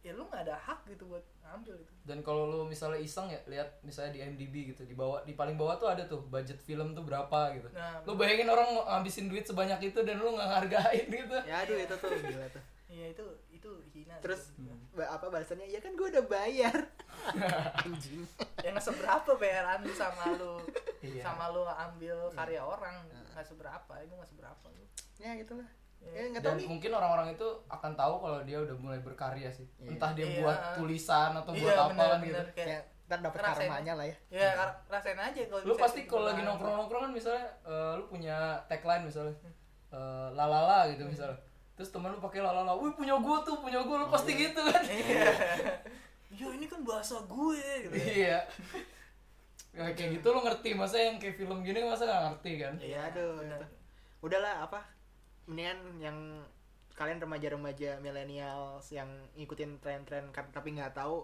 ya 0.08 0.14
lu 0.14 0.24
nggak 0.24 0.42
ada 0.42 0.56
hak 0.56 0.88
gitu 0.88 1.04
buat 1.06 1.20
ambil 1.46 1.76
itu 1.76 1.92
dan 2.02 2.20
kalau 2.22 2.44
lu 2.46 2.64
misalnya 2.64 2.96
iseng 2.98 3.28
ya 3.28 3.40
lihat 3.46 3.68
misalnya 3.82 4.12
di 4.12 4.20
IMDb 4.22 4.72
gitu 4.72 4.82
di 4.82 4.94
bawah 4.94 5.20
di 5.22 5.34
paling 5.34 5.54
bawah 5.54 5.76
tuh 5.76 5.88
ada 5.88 6.04
tuh 6.04 6.24
budget 6.26 6.58
film 6.58 6.92
tuh 6.92 7.04
berapa 7.04 7.40
gitu 7.54 7.68
nah 7.72 8.00
lu 8.02 8.16
bayangin 8.16 8.48
orang 8.48 8.72
ngabisin 8.74 9.28
duit 9.28 9.44
sebanyak 9.44 9.80
itu 9.86 10.00
dan 10.02 10.16
lu 10.16 10.32
nggak 10.32 10.48
hargain 10.50 11.08
gitu 11.20 11.38
Ya 11.44 11.60
aduh 11.62 11.76
itu 11.76 11.92
tuh 11.94 12.08
gila 12.14 12.48
tuh. 12.50 12.64
iya 12.88 13.06
itu 13.10 13.24
itu 13.50 13.68
hina 13.92 14.16
Terus 14.18 14.56
gua. 14.56 14.72
ba- 14.96 15.12
apa 15.14 15.28
balasannya? 15.30 15.68
Ya 15.68 15.78
kan 15.78 15.92
gue 15.92 16.08
udah 16.08 16.24
bayar. 16.24 16.72
Anjing. 17.84 18.24
ya 18.58 18.72
nggak 18.72 18.80
seberapa 18.82 19.32
bayaran 19.36 19.84
lu 19.84 19.92
sama 19.92 20.24
lu 20.34 20.56
Iya. 20.98 21.22
sama 21.22 21.52
lu 21.52 21.62
ambil 21.64 22.32
karya 22.32 22.58
orang 22.58 23.04
nggak 23.06 23.44
seberapa 23.44 23.94
itu 24.00 24.14
nggak 24.14 24.30
seberapa 24.30 24.66
lu 24.70 24.84
Ya 25.18 25.36
gitulah. 25.36 25.68
Ya. 26.00 26.24
Tahu 26.30 26.42
dan 26.42 26.54
nih. 26.56 26.66
mungkin 26.68 26.92
orang-orang 26.92 27.28
itu 27.32 27.48
akan 27.68 27.92
tahu 27.94 28.14
kalau 28.18 28.40
dia 28.42 28.58
udah 28.58 28.76
mulai 28.76 28.98
berkarya 29.00 29.50
sih 29.50 29.68
Iya. 29.78 29.90
entah 29.92 30.12
dia 30.12 30.26
Iya. 30.26 30.40
buat 30.40 30.58
tulisan 30.74 31.32
atau 31.32 31.52
buat 31.52 31.62
iya 31.68 31.78
apa 31.80 32.04
kan 32.08 32.20
gitu 32.22 32.42
kayak 32.54 32.68
Ya, 32.68 32.80
ntar 33.08 33.20
dapat 33.22 33.40
Rasain. 33.40 33.56
karmanya 33.66 33.94
lah 33.94 34.06
ya. 34.06 34.16
ya 34.28 34.50
ra- 34.54 34.78
rasain 34.90 35.16
aja 35.16 35.42
kalau 35.44 35.62
lu 35.64 35.74
pasti 35.76 36.00
gitu. 36.02 36.10
kalau 36.12 36.26
lagi 36.28 36.42
nongkrong 36.42 36.76
nongkrong 36.76 37.02
kan 37.04 37.12
misalnya 37.14 37.46
eh, 37.64 37.92
lu 37.96 38.04
punya 38.06 38.38
tagline 38.66 39.04
misalnya 39.04 39.36
eh, 39.90 40.28
lalala 40.34 40.90
gitu 40.90 41.06
misalnya 41.06 41.38
terus 41.74 41.88
temen 41.88 42.10
lu 42.10 42.20
pakai 42.20 42.42
lalala 42.42 42.74
wih 42.74 42.92
punya 42.92 43.14
gua 43.16 43.38
tuh 43.42 43.58
punya 43.58 43.80
gua 43.80 44.02
lu 44.02 44.08
pasti 44.08 44.34
gitu 44.34 44.58
kan 44.60 44.82
iya 44.84 45.30
ya 46.34 46.48
ini 46.56 46.66
kan 46.66 46.82
bahasa 46.82 47.22
gue 47.22 47.62
gitu 47.84 47.94
iya 47.96 48.42
Ya, 49.70 49.86
kayak 49.88 50.18
gitu 50.18 50.28
lu 50.28 50.42
ngerti 50.42 50.74
masa 50.74 50.98
yang 50.98 51.16
kayak 51.16 51.38
film 51.38 51.62
gini 51.62 51.86
masa 51.86 52.04
gak 52.04 52.24
ngerti 52.28 52.52
kan 52.58 52.74
Iya, 52.82 52.98
aduh. 53.08 53.46
Udahlah 54.20 54.66
apa? 54.66 54.82
Mendingan 55.48 55.80
yang 55.98 56.18
kalian 56.94 57.20
remaja-remaja 57.20 57.98
milenial 57.98 58.82
yang 58.90 59.08
ngikutin 59.34 59.78
tren-tren 59.78 60.24
tapi 60.34 60.74
nggak 60.74 60.92
tahu 60.92 61.24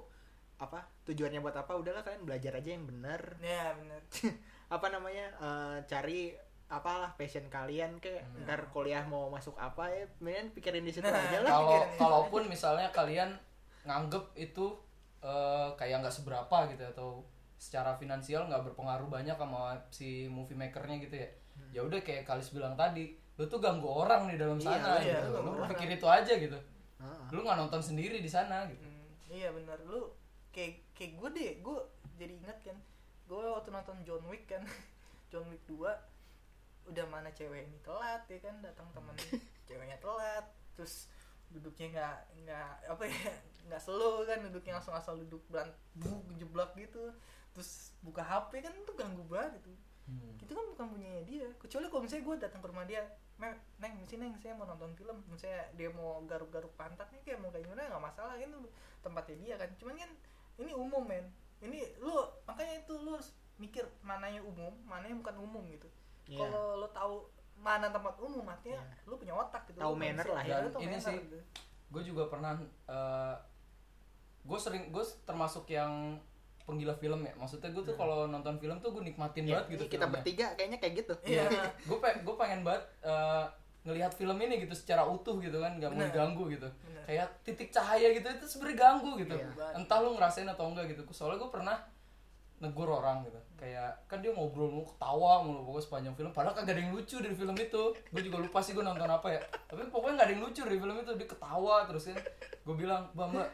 apa 0.56 0.80
tujuannya 1.04 1.42
buat 1.42 1.56
apa 1.56 1.74
udahlah 1.74 2.02
kalian 2.02 2.24
belajar 2.24 2.54
aja 2.54 2.70
yang 2.72 2.86
benar. 2.86 3.20
Ya 3.38 3.74
bener 3.74 4.02
apa 4.72 4.88
namanya 4.88 5.26
eh, 5.36 5.78
cari 5.84 6.34
apalah 6.66 7.14
passion 7.14 7.46
kalian 7.48 8.00
kayak 8.00 8.24
Hmm. 8.24 8.46
ntar 8.46 8.66
kuliah 8.70 9.04
mau 9.04 9.28
masuk 9.28 9.54
apa 9.56 9.86
ya 9.88 10.06
mendingan 10.18 10.50
pikirin 10.52 10.82
di 10.82 10.90
situ 10.90 11.06
Nah, 11.06 11.14
aja 11.14 11.38
lah. 11.40 11.52
kalau 11.52 11.78
kalaupun 11.96 12.42
misalnya 12.48 12.90
kalian 12.90 13.30
nganggep 13.84 14.24
itu 14.36 14.74
eh, 15.20 15.70
kayak 15.74 16.02
nggak 16.02 16.16
seberapa 16.16 16.58
gitu 16.68 16.82
atau 16.88 17.10
secara 17.56 17.94
finansial 17.94 18.46
nggak 18.46 18.64
berpengaruh 18.66 19.08
banyak 19.08 19.34
sama 19.34 19.74
si 19.88 20.26
movie 20.28 20.54
makernya 20.54 20.98
gitu 21.00 21.16
ya 21.16 21.30
ya 21.72 21.82
udah 21.82 22.00
kayak 22.00 22.24
Kalis 22.24 22.50
bilang 22.50 22.74
tadi 22.74 23.14
lu 23.34 23.44
tuh 23.46 23.58
ganggu 23.58 23.88
orang 23.88 24.30
di 24.30 24.38
dalam 24.38 24.58
Iya, 24.58 24.66
sana 24.68 24.90
iya, 25.00 25.20
gitu. 25.20 25.28
lu 25.28 25.40
lu 25.42 25.52
ganggu 25.58 25.72
pikir 25.74 25.90
itu 25.92 26.08
aja 26.08 26.34
gitu. 26.36 26.60
Heeh. 27.02 27.26
lu 27.30 27.40
nggak 27.42 27.58
nonton 27.58 27.82
sendiri 27.82 28.18
di 28.18 28.28
sana 28.28 28.64
gitu. 28.68 28.82
Hmm, 28.82 29.06
iya 29.28 29.50
bener 29.50 29.78
lu 29.84 30.14
kayak 30.50 30.86
kayak 30.94 31.12
gue 31.16 31.30
deh 31.32 31.52
gue 31.60 31.78
jadi 32.16 32.34
inget 32.38 32.60
kan 32.62 32.78
gue 33.26 33.40
waktu 33.40 33.70
nonton 33.70 33.98
John 34.04 34.24
Wick 34.28 34.46
kan 34.46 34.62
John 35.34 35.50
Wick 35.50 35.66
2 35.66 35.82
udah 36.84 37.06
mana 37.08 37.32
cewek 37.32 37.64
ini 37.64 37.80
telat 37.80 38.22
ya 38.28 38.38
kan 38.38 38.60
datang 38.60 38.86
temen 38.92 39.16
ceweknya 39.68 39.98
telat 39.98 40.46
terus 40.76 41.08
duduknya 41.50 41.88
nggak 41.90 42.16
nggak 42.44 42.68
apa 42.86 43.04
ya 43.08 43.32
nggak 43.66 43.82
slow 43.82 44.22
kan 44.24 44.44
duduknya 44.44 44.78
langsung 44.78 44.94
asal 44.94 45.18
duduk 45.18 45.42
beran 45.48 45.72
buk 45.96 46.22
jeblak 46.36 46.70
gitu 46.76 47.10
terus 47.54 47.94
buka 48.02 48.22
HP 48.22 48.62
kan 48.62 48.74
itu 48.74 48.94
ganggu 48.94 49.24
banget 49.26 49.58
itu 49.58 49.72
Hmm. 50.04 50.36
itu 50.36 50.52
kan 50.52 50.66
bukan 50.68 50.86
punyanya 50.90 51.24
dia 51.24 51.48
kecuali 51.56 51.88
kalau 51.88 52.04
misalnya 52.04 52.24
gue 52.24 52.36
datang 52.38 52.60
ke 52.60 52.68
rumah 52.68 52.84
dia 52.84 53.00
"Me- 53.34 53.56
neng 53.78 54.04
sini 54.04 54.28
neng 54.28 54.36
saya 54.36 54.52
mau 54.52 54.64
nonton 54.64 54.92
film 54.94 55.16
misalnya 55.26 55.64
dia 55.74 55.88
mau 55.88 56.20
garuk-garuk 56.24 56.76
pantat 56.76 57.08
nih 57.10 57.24
kayak 57.24 57.40
mau 57.40 57.48
kayak 57.48 57.64
gimana 57.64 57.88
nggak 57.88 58.04
masalah 58.04 58.36
kan 58.36 58.46
itu 58.46 58.60
tempatnya 59.00 59.36
dia 59.38 59.54
kan 59.56 59.70
cuman 59.76 59.96
kan 59.98 60.12
ini 60.56 60.72
umum 60.72 61.04
men 61.04 61.26
ini 61.60 61.80
lu 61.98 62.12
makanya 62.44 62.84
itu 62.84 62.94
lu 62.94 63.16
harus 63.16 63.32
mikir 63.56 63.88
mananya 64.02 64.44
umum 64.44 64.76
mananya 64.84 65.16
bukan 65.16 65.36
umum 65.40 65.64
gitu 65.68 65.88
Iya. 66.24 66.40
kalau 66.40 66.80
lu 66.80 66.88
tahu 66.90 67.16
mana 67.56 67.88
tempat 67.88 68.16
umum 68.18 68.44
artinya 68.46 68.80
Iya. 68.80 69.08
lu 69.08 69.16
punya 69.16 69.34
otak 69.34 69.64
gitu 69.66 69.80
Tahu 69.80 69.96
manner 69.96 70.24
lah 70.26 70.44
ya. 70.44 70.68
ini 70.74 70.88
manner 70.90 71.00
sih, 71.02 71.16
gitu. 71.18 71.40
gue 71.90 72.04
juga 72.04 72.28
pernah 72.28 72.60
gue 74.44 74.60
sering 74.60 74.92
gue 74.92 75.04
termasuk 75.24 75.64
yang 75.70 76.20
penggila 76.64 76.94
film 76.94 77.20
ya. 77.22 77.34
Maksudnya 77.34 77.70
gue 77.70 77.84
tuh 77.84 77.96
kalau 77.96 78.26
nonton 78.26 78.56
film 78.56 78.80
tuh 78.80 78.90
gue 78.92 79.04
nikmatin 79.04 79.44
Iya, 79.44 79.60
banget 79.60 79.66
gitu 79.70 79.84
kita 79.86 79.96
filmnya. 80.02 80.14
bertiga 80.16 80.46
kayaknya 80.56 80.78
kayak 80.78 80.94
gitu. 80.98 81.14
Iya. 81.24 81.44
Gue 81.84 81.98
pe 81.98 82.10
gue 82.20 82.36
pengen 82.36 82.62
banget 82.62 82.84
eh, 83.02 83.44
ngelihat 83.84 84.12
film 84.12 84.38
ini 84.38 84.56
gitu 84.60 84.72
secara 84.74 85.04
utuh 85.04 85.36
gitu 85.38 85.60
kan 85.60 85.76
nggak 85.76 85.92
mau 85.92 86.00
diganggu 86.02 86.44
gitu. 86.50 86.68
Bener. 86.82 87.04
kayak 87.04 87.28
titik 87.44 87.68
cahaya 87.70 88.08
gitu 88.12 88.24
itu 88.26 88.46
sebenarnya 88.48 88.78
ganggu 88.80 89.12
gitu. 89.18 89.36
Iya. 89.36 89.76
entah 89.76 90.00
lu 90.00 90.16
ngerasain 90.16 90.48
atau 90.48 90.66
enggak 90.68 90.88
gitu. 90.90 91.04
Soalnya 91.10 91.38
gue 91.38 91.52
pernah 91.52 91.78
negur 92.58 92.88
orang 92.88 93.28
gitu. 93.28 93.36
Kayak 93.60 94.08
kan 94.08 94.24
dia 94.24 94.32
ngobrol 94.32 94.72
mulu 94.72 94.88
ketawa 94.88 95.44
mulu 95.44 95.68
pokoknya 95.68 95.84
sepanjang 95.84 96.16
film. 96.16 96.32
Padahal 96.32 96.56
kagak 96.56 96.74
ada 96.74 96.82
yang 96.82 96.96
lucu 96.96 97.20
dari 97.20 97.36
film 97.36 97.52
itu. 97.54 97.84
Gue 98.08 98.22
juga 98.24 98.38
lupa 98.40 98.60
sih 98.60 98.72
gue 98.72 98.80
nonton 98.80 99.04
apa 99.06 99.28
ya. 99.28 99.40
Tapi 99.68 99.84
pokoknya 99.92 100.14
nggak 100.16 100.28
ada 100.28 100.34
yang 100.34 100.44
lucu 100.44 100.62
dari 100.64 100.80
film 100.80 100.96
itu. 100.96 101.12
Dia 101.14 101.28
ketawa 101.28 101.76
terus 101.84 102.04
kan. 102.08 102.18
Gue 102.64 102.76
bilang 102.78 103.12
mbak 103.12 103.28
mbak 103.30 103.48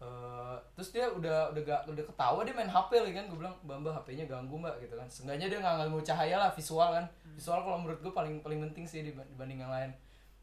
eh, 0.00 0.56
terus 0.72 0.90
dia 0.96 1.06
udah 1.12 1.52
udah 1.52 1.62
gak 1.62 1.80
udah 1.92 2.04
ketawa 2.08 2.40
dia 2.40 2.54
main 2.56 2.70
HP 2.72 2.90
lagi 3.04 3.14
kan. 3.20 3.24
Gue 3.28 3.38
bilang 3.44 3.54
mbak 3.64 3.92
HP-nya 4.00 4.24
ganggu 4.24 4.56
mbak 4.56 4.80
gitu 4.80 4.94
kan. 4.96 5.06
Seenggaknya 5.06 5.46
dia 5.52 5.58
nggak 5.60 5.76
ganggu 5.86 6.00
cahaya 6.00 6.36
lah 6.40 6.50
visual 6.52 6.88
kan. 6.88 7.04
Visual 7.36 7.60
kalau 7.60 7.78
menurut 7.78 8.00
gue 8.00 8.12
paling 8.12 8.40
paling 8.40 8.60
penting 8.70 8.84
sih 8.88 9.04
diba- 9.04 9.26
dibanding 9.28 9.60
yang 9.60 9.72
lain. 9.72 9.92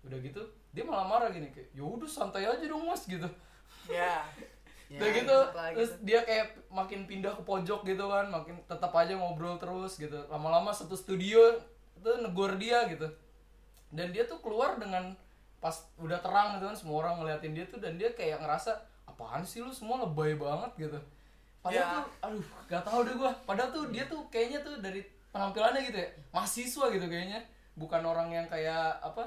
Udah 0.06 0.18
gitu 0.22 0.42
dia 0.72 0.86
malah 0.86 1.10
marah 1.10 1.34
gini 1.34 1.50
kayak 1.50 1.74
ya 1.74 1.82
udah 1.82 2.06
santai 2.06 2.46
aja 2.46 2.62
dong 2.62 2.86
mas 2.86 3.04
gitu. 3.10 3.28
Ya. 3.90 4.22
Ya, 4.88 5.04
udah 5.04 5.10
gitu 5.12 5.20
gitu 5.20 5.38
terus 5.76 5.92
gitu. 6.00 6.08
dia 6.08 6.20
kayak 6.24 6.48
makin 6.72 7.12
pindah 7.12 7.36
ke 7.36 7.44
pojok 7.44 7.84
gitu 7.84 8.08
kan 8.08 8.32
makin 8.32 8.56
tetap 8.72 8.96
aja 8.96 9.20
ngobrol 9.20 9.60
terus 9.60 10.00
gitu. 10.00 10.16
Lama-lama 10.32 10.72
satu 10.72 10.96
studio 10.96 11.60
itu 12.00 12.08
negor 12.24 12.56
dia 12.56 12.88
gitu. 12.88 13.04
Dan 13.92 14.16
dia 14.16 14.24
tuh 14.24 14.40
keluar 14.40 14.80
dengan 14.80 15.12
pas 15.60 15.76
udah 16.00 16.24
terang 16.24 16.56
gitu 16.56 16.72
kan 16.72 16.78
semua 16.80 16.96
orang 17.04 17.20
ngeliatin 17.20 17.52
dia 17.52 17.68
tuh 17.68 17.84
dan 17.84 18.00
dia 18.00 18.16
kayak 18.16 18.40
ngerasa 18.40 18.80
apaan 19.18 19.42
sih 19.42 19.66
lu 19.66 19.74
semua 19.74 19.98
lebay 20.00 20.38
banget 20.38 20.70
gitu. 20.80 21.00
Padahal 21.58 21.82
Ya. 21.82 21.90
tuh 21.92 22.06
aduh 22.22 22.46
gak 22.70 22.84
tau 22.86 23.02
deh 23.02 23.16
gua. 23.16 23.34
Padahal 23.44 23.74
tuh 23.74 23.90
dia 23.90 24.06
tuh 24.06 24.22
kayaknya 24.30 24.62
tuh 24.62 24.78
dari 24.78 25.02
penampilannya 25.28 25.82
gitu 25.84 25.98
ya 25.98 26.10
mahasiswa 26.30 26.86
gitu 26.88 27.06
kayaknya. 27.06 27.42
Bukan 27.74 28.02
orang 28.02 28.30
yang 28.30 28.46
kayak 28.46 29.02
apa 29.02 29.26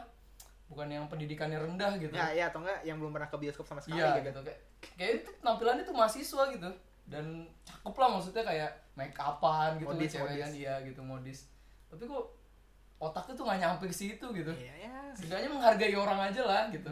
bukan 0.66 0.86
yang 0.86 1.04
pendidikannya 1.04 1.58
rendah 1.58 1.98
gitu. 1.98 2.14
Ya 2.14 2.30
ya 2.30 2.44
atau 2.46 2.62
enggak 2.62 2.86
yang 2.86 3.02
belum 3.02 3.10
pernah 3.10 3.26
ke 3.26 3.36
bioskop 3.36 3.66
sama 3.66 3.82
sekali 3.82 3.98
Iya 3.98 4.22
gitu. 4.22 4.30
gitu. 4.30 4.40
Kayak 4.46 4.58
kayak 4.94 5.12
itu 5.20 5.30
penampilannya 5.42 5.82
tuh 5.82 5.96
mahasiswa 5.98 6.42
gitu. 6.54 6.70
Dan 7.10 7.24
cakep 7.66 7.94
lah 7.98 8.08
maksudnya 8.08 8.44
kayak 8.46 8.70
make 8.94 9.18
upan 9.18 9.70
gitu 9.82 9.90
Modis, 9.90 10.10
cewek 10.14 10.30
modis. 10.30 10.42
kan 10.46 10.52
iya 10.54 10.74
gitu 10.86 11.00
modis. 11.02 11.38
Tapi 11.90 12.06
kok 12.06 12.24
otaknya 13.02 13.34
tuh 13.34 13.44
nggak 13.44 13.58
nyampe 13.58 13.84
ke 13.90 13.96
situ 13.98 14.26
gitu. 14.30 14.52
Iya 14.54 14.74
ya. 14.86 14.94
Setidaknya 15.10 15.50
menghargai 15.50 15.98
orang 15.98 16.30
aja 16.30 16.46
lah 16.46 16.70
gitu 16.70 16.86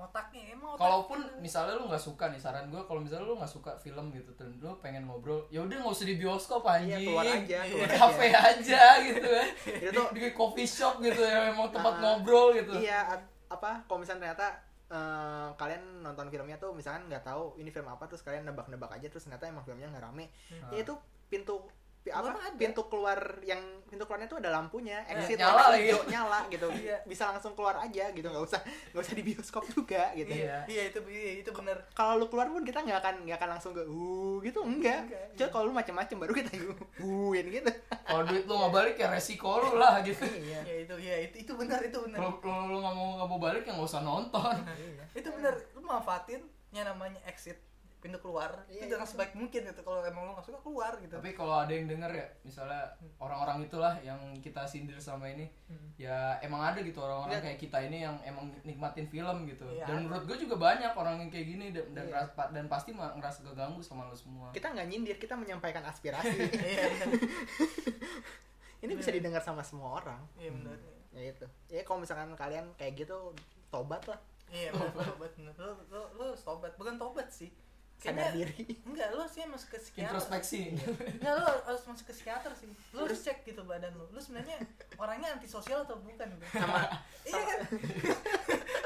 otaknya 0.00 0.52
emang 0.52 0.70
otak 0.72 0.80
kalaupun 0.80 1.18
misalnya 1.38 1.74
lu 1.74 1.84
nggak 1.86 2.00
suka 2.00 2.24
nih 2.26 2.36
saran 2.36 2.66
gue 2.66 2.82
kalau 2.82 2.98
misalnya 2.98 3.24
lu 3.24 3.34
nggak 3.34 3.48
suka 3.48 3.72
film 3.74 4.10
gitu 4.10 4.30
dan 4.34 4.48
lu 4.54 4.70
pengen 4.78 5.04
ngobrol 5.04 5.42
ya 5.48 5.60
udah 5.60 5.76
nggak 5.76 5.92
usah 5.92 6.06
di 6.06 6.16
bioskop 6.16 6.62
anjing. 6.62 6.94
Iya, 6.94 6.98
keluar 7.04 7.26
aja, 7.26 7.58
di 7.60 7.70
keluar 7.70 7.90
kafe 7.90 8.26
aja 8.30 8.82
gitu 9.02 9.26
kan. 9.26 9.48
Itu 9.80 9.90
di, 9.90 9.96
tuh- 9.96 10.10
di 10.12 10.30
coffee 10.30 10.68
shop 10.68 10.94
gitu 11.00 11.20
ya 11.20 11.50
emang 11.50 11.68
tempat 11.68 11.94
Ah, 11.94 12.00
ngobrol 12.00 12.54
gitu. 12.54 12.72
iya 12.74 13.04
apa 13.48 13.80
kalau 13.84 13.98
misalnya 13.98 14.28
ternyata 14.28 14.46
eh, 14.88 15.48
kalian 15.54 15.82
nonton 16.00 16.28
filmnya 16.28 16.56
tuh 16.56 16.72
misalkan 16.72 17.04
nggak 17.06 17.22
tahu 17.22 17.56
ini 17.56 17.68
film 17.68 17.86
apa 17.86 18.04
terus 18.04 18.20
kalian 18.20 18.44
nebak-nebak 18.44 18.88
aja 18.90 19.06
terus 19.06 19.24
ternyata 19.24 19.44
emang 19.44 19.62
filmnya 19.62 19.88
nggak 19.88 20.04
rame. 20.04 20.28
Ah. 20.58 20.72
ya 20.72 20.80
itu 20.80 20.94
pintu 21.28 21.64
pi- 21.64 21.76
apa 22.10 22.28
ada. 22.30 22.54
pintu 22.54 22.82
keluar 22.86 23.16
yang 23.42 23.58
pintu 23.84 24.04
keluarnya 24.04 24.26
tuh 24.26 24.36
ada 24.36 24.50
lampunya 24.50 25.00
Iya, 25.02 25.16
exit 25.16 25.36
nyala 25.36 25.64
lagi. 25.70 25.88
hijau, 25.88 26.00
nyala 26.04 26.38
gitu 26.46 26.68
Iya. 26.84 26.96
bisa 27.02 27.24
langsung 27.26 27.52
keluar 27.52 27.76
aja 27.78 28.04
gitu 28.08 28.24
nggak 28.24 28.44
usah 28.44 28.60
nggak 28.90 29.00
usah 29.00 29.14
di 29.14 29.22
bioskop 29.22 29.64
juga 29.66 30.12
gitu 30.12 30.28
Iya. 30.28 30.64
iya 30.66 30.82
itu 30.86 31.00
iya, 31.06 31.32
itu 31.40 31.50
bener 31.50 31.76
kalau 31.92 32.16
lu 32.16 32.26
keluar 32.26 32.46
pun 32.46 32.62
kita 32.62 32.80
nggak 32.80 32.98
akan 32.98 33.14
nggak 33.24 33.36
akan 33.36 33.50
langsung 33.50 33.72
ke 33.72 33.82
uh 33.82 34.36
gitu 34.40 34.60
enggak 34.60 35.00
Enggak, 35.02 35.24
Cuma 35.32 35.40
iya. 35.40 35.48
kalau 35.48 35.64
lu 35.64 35.72
macam-macam 35.72 36.16
baru 36.18 36.32
kita 36.34 36.50
uin 37.02 37.46
gitu 37.48 37.70
kalau 38.02 38.22
duit 38.24 38.44
lu 38.44 38.54
nggak 38.54 38.72
balik 38.74 38.94
ya 38.96 39.08
resiko 39.08 39.50
lu 39.58 39.70
lah 39.74 40.00
gitu 40.06 40.24
iya 40.26 40.60
ya 40.62 40.74
itu 40.82 40.94
ya 40.98 41.16
itu 41.22 41.36
itu 41.42 41.52
benar 41.54 41.80
itu 41.80 41.98
benar 41.98 42.18
kalau 42.18 42.34
kalau 42.38 42.64
lu 42.66 42.78
nggak 42.78 42.94
mau 42.94 43.08
nggak 43.16 43.28
mau 43.28 43.38
balik 43.38 43.62
ya 43.62 43.72
nggak 43.72 43.88
usah 43.88 44.02
nonton 44.02 44.56
Iya. 44.68 45.04
itu 45.14 45.28
benar 45.30 45.54
lu 45.72 45.80
manfaatin 45.80 46.40
yang 46.70 46.84
namanya 46.84 47.16
exit 47.24 47.56
pintu 47.98 48.18
keluar. 48.18 48.50
Iya, 48.66 48.86
itu 48.86 48.94
dengan 48.94 49.02
iya. 49.02 49.10
sebaik 49.10 49.32
mungkin 49.34 49.60
gitu 49.64 49.80
kalau 49.82 50.00
emang 50.00 50.22
lu 50.22 50.32
nggak 50.32 50.46
suka 50.46 50.58
keluar 50.58 50.92
gitu. 50.96 51.14
Tapi 51.14 51.30
kalau 51.32 51.54
ada 51.58 51.70
yang 51.70 51.86
denger 51.86 52.10
ya 52.12 52.26
misalnya 52.42 52.82
orang-orang 53.18 53.58
itulah 53.62 53.94
yang 54.00 54.16
kita 54.38 54.62
sindir 54.62 54.94
selama 54.96 55.26
ini 55.26 55.50
Hmm. 55.66 55.90
ya 55.96 56.38
emang 56.40 56.62
ada 56.64 56.80
gitu 56.80 56.96
orang-orang 56.96 57.34
Iya. 57.34 57.44
kayak 57.44 57.58
kita 57.60 57.78
ini 57.82 57.98
yang 58.00 58.16
emang 58.22 58.48
nikmatin 58.62 59.04
film 59.04 59.44
gitu. 59.44 59.66
Iya, 59.66 59.84
dan 59.84 59.94
ada. 59.94 60.04
menurut 60.06 60.24
gue 60.24 60.38
juga 60.40 60.56
banyak 60.56 60.92
orang 60.92 61.16
yang 61.18 61.28
kayak 61.28 61.46
gini 61.48 61.66
dan 61.70 61.84
dan, 61.92 62.04
Iya. 62.06 62.14
ras- 62.24 62.50
dan 62.50 62.64
pasti 62.66 62.90
ngerasa 62.94 63.40
keganggu 63.44 63.80
sama 63.80 64.06
lo 64.06 64.14
semua. 64.14 64.48
Kita 64.50 64.70
nggak 64.70 64.86
nyindir 64.86 65.16
kita 65.16 65.34
menyampaikan 65.34 65.82
aspirasi. 65.84 66.38
Iya 66.58 66.86
ini 68.78 68.92
bisa 68.94 69.10
didengar 69.10 69.42
sama 69.42 69.60
semua 69.60 69.98
orang. 69.98 70.22
Iya 70.36 70.54
benar 70.54 70.78
ya 71.10 71.22
itu. 71.28 71.46
Ya 71.68 71.82
kalau 71.82 71.98
misalkan 71.98 72.30
kalian 72.32 72.70
kayak 72.76 72.94
gitu 72.96 73.34
tobat 73.68 74.00
lah. 74.06 74.20
Iya 74.48 74.70
tobat 74.72 75.32
lu 75.36 75.52
lu 76.14 76.22
harus 76.24 76.40
tobat 76.40 76.72
bukan 76.78 76.96
tobat 76.96 77.28
sih 77.28 77.50
sadar 77.98 78.30
Kayaknya- 78.30 78.34
diri 78.54 78.64
enggak 78.86 79.08
lu 79.10 79.26
sih 79.26 79.42
masuk 79.44 79.68
ke 79.74 79.78
psikiater 79.82 80.06
introspeksi 80.14 80.60
Enggak, 81.18 81.32
lu 81.34 81.44
harus 81.66 81.82
masuk 81.82 82.04
ke 82.06 82.12
psikiater 82.14 82.52
sih. 82.54 82.70
Lu 82.94 83.00
harus 83.02 83.18
cek 83.18 83.42
gitu 83.42 83.62
badan 83.66 83.90
lu. 83.92 84.06
Lu 84.08 84.18
sebenarnya 84.18 84.54
orangnya 84.94 85.34
antisosial 85.34 85.82
atau 85.82 85.98
bukan 85.98 86.30
gitu. 86.30 86.46
sama 86.54 86.86
Iya 87.26 87.40
kan? 87.42 87.58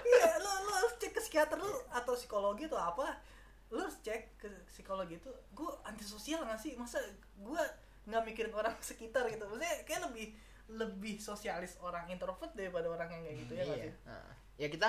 Iya, 0.03 0.31
lu 0.41 0.51
lu 0.65 0.73
harus 0.73 0.95
cek 0.97 1.13
ke 1.13 1.21
psikiater 1.21 1.57
lu 1.57 1.69
atau 1.89 2.13
psikologi 2.17 2.65
atau 2.67 2.81
apa. 2.81 3.21
Lu 3.69 3.81
harus 3.81 3.97
cek 4.01 4.37
ke 4.37 4.49
psikologi 4.67 5.17
itu, 5.17 5.31
gua 5.53 5.77
antisosial 5.85 6.45
gak 6.45 6.57
sih? 6.57 6.73
Masa 6.77 6.97
gua 7.37 7.61
nggak 8.03 8.23
mikirin 8.27 8.53
orang 8.53 8.75
sekitar 8.81 9.29
gitu. 9.29 9.45
Maksudnya 9.45 9.85
kayak 9.85 10.09
lebih 10.09 10.27
lebih 10.73 11.21
sosialis 11.21 11.77
orang 11.79 12.09
introvert 12.09 12.57
daripada 12.57 12.89
orang 12.89 13.13
yang 13.13 13.23
kayak 13.23 13.37
gitu 13.45 13.53
ya 13.53 13.63
nggak 13.63 13.77
iya 13.77 13.85
sih? 13.85 13.93
Nah, 14.09 14.29
ya 14.57 14.69
kita 14.69 14.89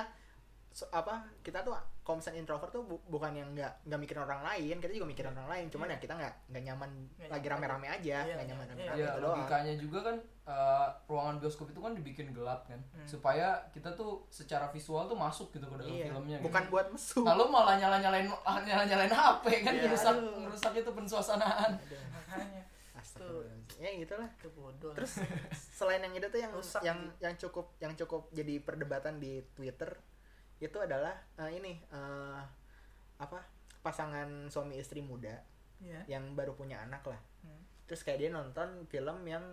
so- 0.73 0.89
apa 0.89 1.13
kita 1.39 1.61
tuh 1.61 1.77
misalnya 2.09 2.41
introvert 2.41 2.67
tuh 2.67 2.81
bu- 2.81 3.05
bukan 3.07 3.29
yang 3.31 3.45
nggak 3.47 3.85
nggak 3.85 3.99
mikirin 3.99 4.21
orang 4.21 4.41
lain 4.43 4.75
kita 4.75 4.91
juga 4.91 5.05
mikirin 5.05 5.29
orang 5.31 5.45
lain 5.47 5.65
cuman 5.69 5.85
Iya. 5.85 5.93
ya 5.93 6.01
kita 6.01 6.13
nggak 6.15 6.33
nggak 6.49 6.63
nyaman 6.65 6.89
Nggak 7.13 7.29
lagi 7.31 7.47
rame-rame 7.47 7.87
aja 7.87 8.17
Iya, 8.19 8.33
nggak 8.33 8.47
nyaman 8.49 8.65
iya, 8.65 8.71
rame-rame 8.73 8.97
ya 8.97 9.05
itu 9.05 9.13
doang 9.15 9.37
logikanya 9.37 9.73
juga 9.77 9.99
kan 10.01 10.15
eh, 10.43 10.87
ruangan 11.07 11.35
bioskop 11.37 11.67
itu 11.67 11.79
kan 11.79 11.93
dibikin 11.93 12.27
gelap 12.31 12.65
kan 12.65 12.81
Hmm. 12.91 13.05
supaya 13.05 13.47
kita 13.69 13.93
tuh 13.93 14.11
secara 14.27 14.65
visual 14.67 15.05
tuh 15.05 15.15
masuk 15.15 15.47
gitu 15.51 15.63
ke 15.63 15.75
dalam 15.77 15.93
iya 15.93 16.09
filmnya 16.09 16.37
gitu. 16.37 16.45
bukan 16.45 16.63
buat 16.67 16.87
mesum 16.89 17.21
Nah 17.21 17.33
lu 17.33 17.45
malah 17.47 17.75
nyala 17.75 17.97
nyalain 17.99 18.27
nyala 18.59 18.83
nyalain 18.83 19.13
HP 19.13 19.43
kan 19.61 19.71
Iya, 19.71 19.81
ngerusak 19.85 20.11
aduh. 20.11 20.35
ngerusak 20.41 20.73
itu 20.75 20.91
pensuasanaan. 20.91 21.71
Makanya 21.77 22.61
Astagfirullahaladzim. 22.93 23.77
ya 23.77 23.89
gitulah 23.95 24.29
itu 24.31 24.49
bodoh. 24.51 24.91
terus 24.93 25.13
selain 25.71 26.01
yang 26.01 26.13
itu 26.13 26.25
tuh 26.25 26.39
yang 26.39 26.51
Rusak 26.51 26.81
yang 26.81 26.97
gitu. 26.97 27.19
yang 27.19 27.33
cukup 27.37 27.65
yang 27.77 27.93
cukup 27.95 28.21
jadi 28.31 28.53
perdebatan 28.59 29.17
di 29.17 29.37
Twitter 29.53 29.91
itu 30.59 30.77
adalah 30.77 31.13
eh, 31.39 31.51
ini 31.57 31.79
eh, 31.89 32.41
apa 33.17 33.39
pasangan 33.83 34.47
suami 34.47 34.79
istri 34.79 35.03
muda 35.03 35.35
ya. 35.83 36.01
yang 36.07 36.33
baru 36.33 36.55
punya 36.55 36.81
anak 36.83 37.03
lah. 37.07 37.21
Hmm. 37.43 37.59
terus 37.83 38.07
kayak 38.07 38.23
dia 38.23 38.29
nonton 38.31 38.87
film 38.87 39.27
yang 39.27 39.43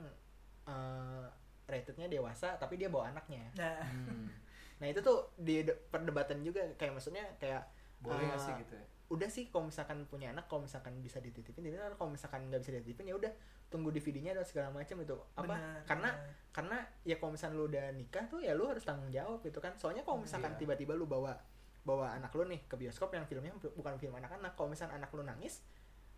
eh, 0.67 1.27
ratednya 1.67 2.07
dewasa 2.11 2.59
tapi 2.59 2.79
dia 2.79 2.91
bawa 2.91 3.11
anaknya. 3.15 3.47
Nah, 3.59 3.83
nah 4.83 4.87
itu 4.87 5.03
tuh 5.03 5.31
di 5.39 5.63
de- 5.67 5.79
perdebatan 5.91 6.43
juga. 6.43 6.63
Kayak 6.79 6.99
maksudnya 6.99 7.27
kayak 7.39 7.67
Boleh 8.01 8.27
eh, 8.33 8.39
sih 8.41 8.53
gitu 8.65 8.75
ya? 8.75 8.87
udah 9.11 9.27
sih 9.27 9.51
kalau 9.51 9.67
misalkan 9.67 10.07
punya 10.07 10.31
anak 10.31 10.47
kalau 10.47 10.63
misalkan 10.63 10.95
bisa 11.03 11.19
dititipin 11.19 11.67
dititipin. 11.67 11.99
Kalau 11.99 12.11
misalkan 12.11 12.47
nggak 12.47 12.63
bisa 12.63 12.73
dititipin 12.79 13.11
ya 13.11 13.17
udah 13.19 13.33
tunggu 13.71 13.89
DVD-nya 13.89 14.35
dan 14.35 14.43
segala 14.43 14.69
macam 14.69 14.99
itu 14.99 15.15
apa 15.33 15.47
benar, 15.47 15.81
karena 15.87 16.11
benar. 16.11 16.35
karena 16.51 16.77
ya 17.03 17.15
kalau 17.17 17.31
misalkan 17.31 17.55
lu 17.55 17.65
udah 17.65 17.87
nikah 17.95 18.25
tuh 18.27 18.39
ya 18.39 18.53
lu 18.53 18.67
harus 18.67 18.83
tanggung 18.83 19.09
jawab 19.09 19.39
gitu 19.41 19.57
kan 19.57 19.73
soalnya 19.75 20.03
kalau 20.03 20.19
misalkan 20.19 20.51
Iya. 20.53 20.59
tiba-tiba 20.59 20.93
lu 20.93 21.07
bawa 21.07 21.39
bawa 21.81 22.13
anak 22.13 22.35
lu 22.35 22.45
nih 22.45 22.67
ke 22.67 22.75
bioskop 22.75 23.09
yang 23.11 23.25
filmnya 23.25 23.55
bu- 23.55 23.73
bukan 23.73 23.95
film 23.97 24.13
anak-anak 24.13 24.53
kalau 24.53 24.69
misalkan 24.69 24.99
anak 24.99 25.09
lu 25.11 25.23
nangis 25.23 25.63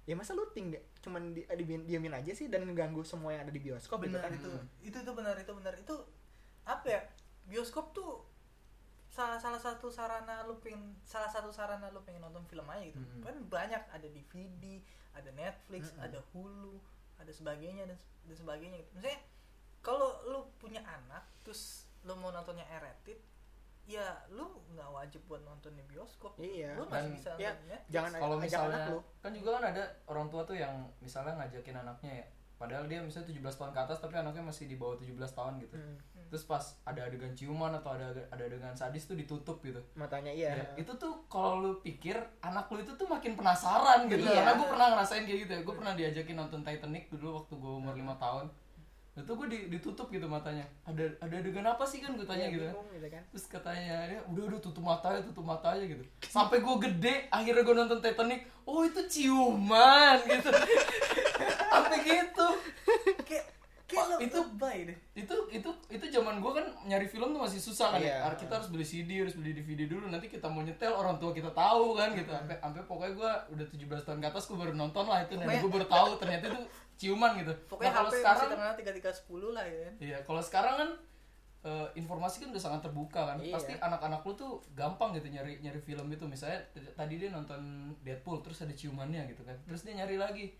ya 0.02 0.16
masa 0.16 0.32
lu 0.32 0.48
tinggal 0.50 0.80
cuman 0.98 1.30
di, 1.30 1.44
di- 1.46 1.86
diamin 1.86 2.10
aja 2.12 2.32
sih 2.32 2.48
dan 2.48 2.66
ganggu 2.72 3.04
semua 3.04 3.30
yang 3.30 3.44
ada 3.44 3.52
di 3.52 3.60
bioskop 3.60 4.00
gitu 4.00 4.16
benar 4.16 4.26
kan 4.26 4.32
itu 4.34 4.48
Hmm. 4.50 4.66
itu 4.82 4.96
itu 4.98 5.12
benar 5.12 5.36
itu 5.36 5.52
benar 5.52 5.74
itu 5.76 5.94
apa 6.64 6.86
ya 6.88 7.00
bioskop 7.44 7.92
tuh 7.92 8.24
salah 9.06 9.36
salah 9.36 9.60
satu 9.60 9.86
sarana 9.86 10.40
lu 10.42 10.56
pengen 10.58 10.96
salah 11.04 11.28
satu 11.28 11.52
sarana 11.52 11.92
lu 11.92 12.00
pengen 12.00 12.24
nonton 12.24 12.42
film 12.46 12.64
aja 12.66 12.80
gitu 12.82 12.96
Mm-mm. 12.96 13.20
kan 13.20 13.36
banyak 13.46 13.82
ada 13.86 14.08
DVD 14.08 14.80
ada 15.12 15.28
Netflix 15.30 15.92
Mm-mm. 15.92 16.02
ada 16.02 16.18
Hulu 16.32 16.80
ada 17.22 17.32
sebagainya 17.32 17.86
dan, 17.86 17.98
dan 18.24 18.36
sebagainya 18.36 18.76
gitu 18.78 18.90
misalnya 18.92 19.20
kalau 19.78 20.10
lu 20.24 20.40
punya 20.56 20.82
anak 20.82 21.22
terus 21.40 21.62
lu 22.02 22.14
mau 22.14 22.30
nontonnya 22.30 22.66
R-rated 22.68 23.18
ya 23.82 24.06
lu 24.28 24.46
nggak 24.70 24.88
wajib 24.88 25.22
buat 25.26 25.42
nonton 25.42 25.74
di 25.74 25.82
bioskop 25.82 26.38
Iya. 26.38 26.78
lu 26.78 26.86
masih 26.86 27.02
Dan- 27.02 27.14
bisa 27.14 27.30
ya, 27.34 27.50
nontonnya 27.50 27.78
jangan 27.88 28.10
kalau 28.14 28.36
misalnya 28.38 28.78
anak 28.78 28.90
lu. 28.90 28.98
kan 29.18 29.30
juga 29.32 29.50
kan 29.58 29.64
ada 29.70 29.84
orang 30.06 30.26
tua 30.28 30.42
tuh 30.42 30.54
yang 30.54 30.74
misalnya 30.98 31.34
ngajakin 31.36 31.76
anaknya 31.76 32.12
ya 32.22 32.26
padahal 32.62 32.86
dia 32.86 33.02
misalnya 33.02 33.26
17 33.28 33.42
tahun 33.56 33.72
ke 33.72 33.80
atas 33.80 33.98
tapi 33.98 34.14
anaknya 34.14 34.44
masih 34.44 34.64
di 34.64 34.76
bawah 34.76 34.94
17 34.94 35.10
tahun 35.28 35.58
gitu. 35.58 35.74
Hmm, 35.74 35.98
terus 36.28 36.44
pas 36.44 36.62
ada 36.84 37.02
adegan 37.02 37.32
ciuman 37.32 37.74
atau 37.74 37.90
ada 37.92 38.06
ada 38.24 38.38
adegan 38.40 38.70
sadis 38.72 39.02
tuh 39.02 39.14
ditutup 39.14 39.58
gitu. 39.60 39.82
Matanya 39.94 40.30
iya. 40.30 40.54
Ya, 40.54 40.66
itu 40.78 40.92
tuh 40.94 41.26
kalau 41.26 41.58
lu 41.58 41.72
pikir 41.80 42.14
anak 42.40 42.70
lu 42.70 42.78
itu 42.78 42.94
tuh 42.94 43.04
makin 43.04 43.34
penasaran 43.34 44.06
gitu. 44.06 44.22
Iya. 44.22 44.38
karena 44.38 44.52
gue 44.54 44.68
pernah 44.68 44.86
ngerasain 44.90 45.24
kayak 45.24 45.40
gitu 45.40 45.52
ya. 45.52 45.60
Gue 45.60 45.74
pernah 45.74 45.92
diajakin 45.92 46.36
nonton 46.36 46.62
Titanic 46.62 47.10
dulu 47.10 47.36
waktu 47.36 47.54
gue 47.54 47.72
umur 47.74 47.92
lima 47.92 48.14
tahun. 48.16 48.46
Itu 49.12 49.28
gue 49.34 49.44
di- 49.44 49.68
ditutup 49.68 50.08
gitu 50.08 50.24
matanya. 50.24 50.64
Ada 50.82 51.04
ada 51.20 51.34
adegan 51.36 51.66
apa 51.66 51.84
sih 51.84 51.98
kan 51.98 52.14
gue 52.14 52.24
tanya 52.24 52.46
Iya, 52.46 52.54
gitu 52.54 52.64
kan? 52.64 52.72
bingung 52.72 52.90
gitu 52.94 53.08
kan. 53.10 53.22
terus 53.28 53.44
katanya 53.46 53.96
dia 54.06 54.20
udah 54.24 54.42
udah 54.48 54.60
tutup 54.62 54.80
matanya 54.82 55.20
tutup 55.20 55.44
matanya 55.44 55.84
gitu. 55.84 56.00
Sampai 56.24 56.58
gue 56.58 56.76
gede 56.80 57.28
akhirnya 57.28 57.60
gue 57.60 57.76
nonton 57.76 57.98
Titanic 57.98 58.40
oh 58.62 58.80
itu 58.82 59.00
ciuman 59.04 60.16
gitu 60.22 60.48
sampai 61.94 62.08
gitu. 62.08 62.48
Kayak 63.22 63.44
kayak 63.84 64.24
itu- 64.24 64.40
lebay 64.40 64.78
deh. 64.88 64.98
itu 65.12 65.34
itu 65.52 65.68
itu 65.90 66.04
zaman 66.10 66.40
gue 66.40 66.48
kan 66.50 66.64
nyari 66.82 67.04
film 67.04 67.28
tuh 67.28 67.40
masih 67.40 67.60
susah 67.60 67.92
kan 67.92 68.00
Iya. 68.00 68.24
ya 68.24 68.32
kita 68.34 68.56
harus 68.56 68.68
beli 68.68 68.80
CD 68.82 69.20
harus 69.20 69.36
beli 69.36 69.52
DVD 69.52 69.84
dulu. 69.86 70.08
Nanti 70.08 70.26
kita 70.26 70.48
mau 70.48 70.60
nyetel 70.60 70.88
orang 70.90 71.16
tua 71.16 71.30
kita 71.30 71.52
tahu 71.52 71.92
kan 71.94 72.12
gitu. 72.12 72.28
Sampai 72.28 72.56
sampai 72.56 72.80
pokoknya 72.82 73.12
gue 73.12 73.30
udah 73.52 73.66
17 73.68 73.76
tahun 74.02 74.18
ke 74.18 74.28
atas 74.28 74.44
gue 74.46 74.56
baru 74.56 74.72
nonton 74.72 75.04
lah 75.04 75.20
itu. 75.20 75.34
Dan 75.34 75.44
Pokoknya- 75.44 75.60
gue 75.60 75.72
baru 75.72 75.86
tahu 75.86 76.08
ternyata 76.16 76.44
itu 76.48 76.60
ciuman 76.98 77.30
gitu. 77.36 77.52
Pokoknya 77.66 77.90
Nah, 77.90 77.96
kalau 77.98 78.08
HP 78.08 78.16
sekarang 78.16 78.48
masih 78.50 78.76
tiga 78.78 78.92
tiga 78.94 79.10
sepuluh 79.10 79.50
lah 79.50 79.64
ya. 79.64 79.88
Iya 79.98 80.18
kalau 80.22 80.40
sekarang 80.40 80.74
kan 80.78 80.90
eh, 81.62 81.88
informasi 81.94 82.42
kan 82.42 82.50
udah 82.50 82.58
sangat 82.58 82.80
terbuka 82.82 83.20
kan. 83.24 83.36
Iya. 83.38 83.54
pasti 83.54 83.70
anak-anak 83.76 84.24
lu 84.24 84.32
tuh 84.32 84.52
gampang 84.72 85.12
gitu 85.12 85.28
nyari 85.28 85.60
nyari 85.60 85.78
film 85.78 86.08
itu. 86.08 86.24
Misalnya 86.24 86.58
tadi 86.92 87.14
dia 87.16 87.28
nonton 87.28 87.60
Deadpool 88.00 88.40
terus 88.40 88.62
ada 88.62 88.72
ciumannya 88.72 89.28
gitu 89.28 89.44
kan. 89.44 89.54
Terus 89.62 89.84
dia 89.84 89.94
nyari 89.94 90.16
lagi 90.16 90.50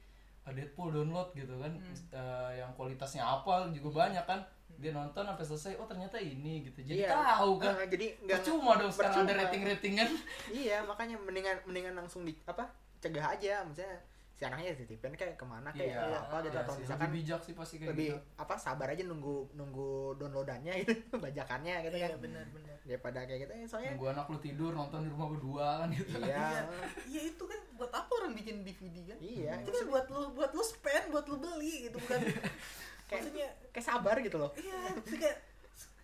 Deadpool 0.51 0.91
download 0.91 1.31
gitu 1.33 1.55
kan 1.63 1.71
Eh, 2.11 2.51
yang 2.59 2.75
kualitasnya 2.75 3.23
apa 3.23 3.71
juga 3.71 4.03
banyak 4.03 4.27
kan. 4.27 4.43
Dia 4.75 4.91
nonton 4.91 5.23
sampai 5.23 5.45
selesai 5.47 5.73
oh 5.79 5.87
ternyata 5.87 6.19
ini 6.19 6.67
gitu. 6.67 6.83
Jadi 6.83 7.07
Iya. 7.07 7.15
tahu 7.15 7.63
kan? 7.63 7.79
Ah, 7.79 7.87
jadi 7.87 8.19
nggak 8.19 8.43
percuma 8.43 8.75
dong 8.75 8.91
sekarang 8.91 9.15
ada 9.15 9.31
percuma. 9.31 9.41
rating-ratingan. 9.47 10.09
Iya, 10.51 10.77
makanya 10.83 11.17
mendingan 11.21 11.57
mendingan 11.63 11.95
langsung 11.95 12.27
di 12.27 12.35
apa? 12.43 12.67
cegah 12.99 13.35
aja 13.35 13.67
misalnya 13.67 13.99
si 14.43 14.45
anaknya 14.45 14.75
dititipin 14.75 15.15
kayak 15.15 15.39
ke 15.39 15.47
mana 15.47 15.71
kayak 15.71 15.95
Iya, 15.95 16.19
apa 16.19 16.37
gitu. 16.41 16.51
Iya 16.51 16.61
atau 16.61 16.75
sih, 16.75 16.83
misalkan 16.83 17.07
lebih 17.07 17.23
bijak 17.23 17.41
sih 17.41 17.55
pasti 17.55 17.75
kayak 17.79 17.91
lebih 17.91 18.09
gitu. 18.11 18.19
apa 18.37 18.55
sabar 18.57 18.89
aja 18.89 19.03
nunggu 19.05 19.37
nunggu 19.55 19.89
downloadannya 20.19 20.73
gitu 20.83 20.93
bajakannya 21.23 21.75
gitu 21.81 21.95
iya 21.95 22.09
kan. 22.09 22.19
benar 22.19 22.47
benar. 22.51 22.77
Daripada 22.83 23.19
kayak 23.23 23.41
gitu 23.41 23.53
eh, 23.55 23.63
soalnya 23.65 23.91
nunggu 23.95 24.09
anak 24.11 24.27
lu 24.27 24.39
tidur 24.41 24.71
nonton 24.73 24.99
di 25.01 25.09
rumah 25.09 25.29
berdua 25.31 25.67
kan 25.79 25.89
gitu. 25.93 26.19
Iya. 26.19 26.67
Iya 27.07 27.21
itu 27.29 27.45
kan 27.45 27.61
buat 27.73 27.93
apa 27.93 28.11
orang 28.13 28.33
bikin 28.35 28.57
DVD 28.61 28.97
kan? 29.07 29.19
Iya 29.19 29.53
itu 29.61 29.71
kan 29.71 29.85
buat 29.87 30.07
lu 30.09 30.23
buat 30.33 30.51
lu 30.51 30.63
spend 30.63 31.05
buat 31.09 31.25
lu 31.25 31.37
beli 31.39 31.87
gitu 31.87 31.97
bukan? 31.97 32.19
Kayak- 33.07 33.23
maksudnya 33.23 33.49
kayak 33.71 33.87
sabar 33.87 34.17
gitu 34.19 34.37
loh. 34.37 34.51
Iya 34.53 34.79
kayak 35.07 35.37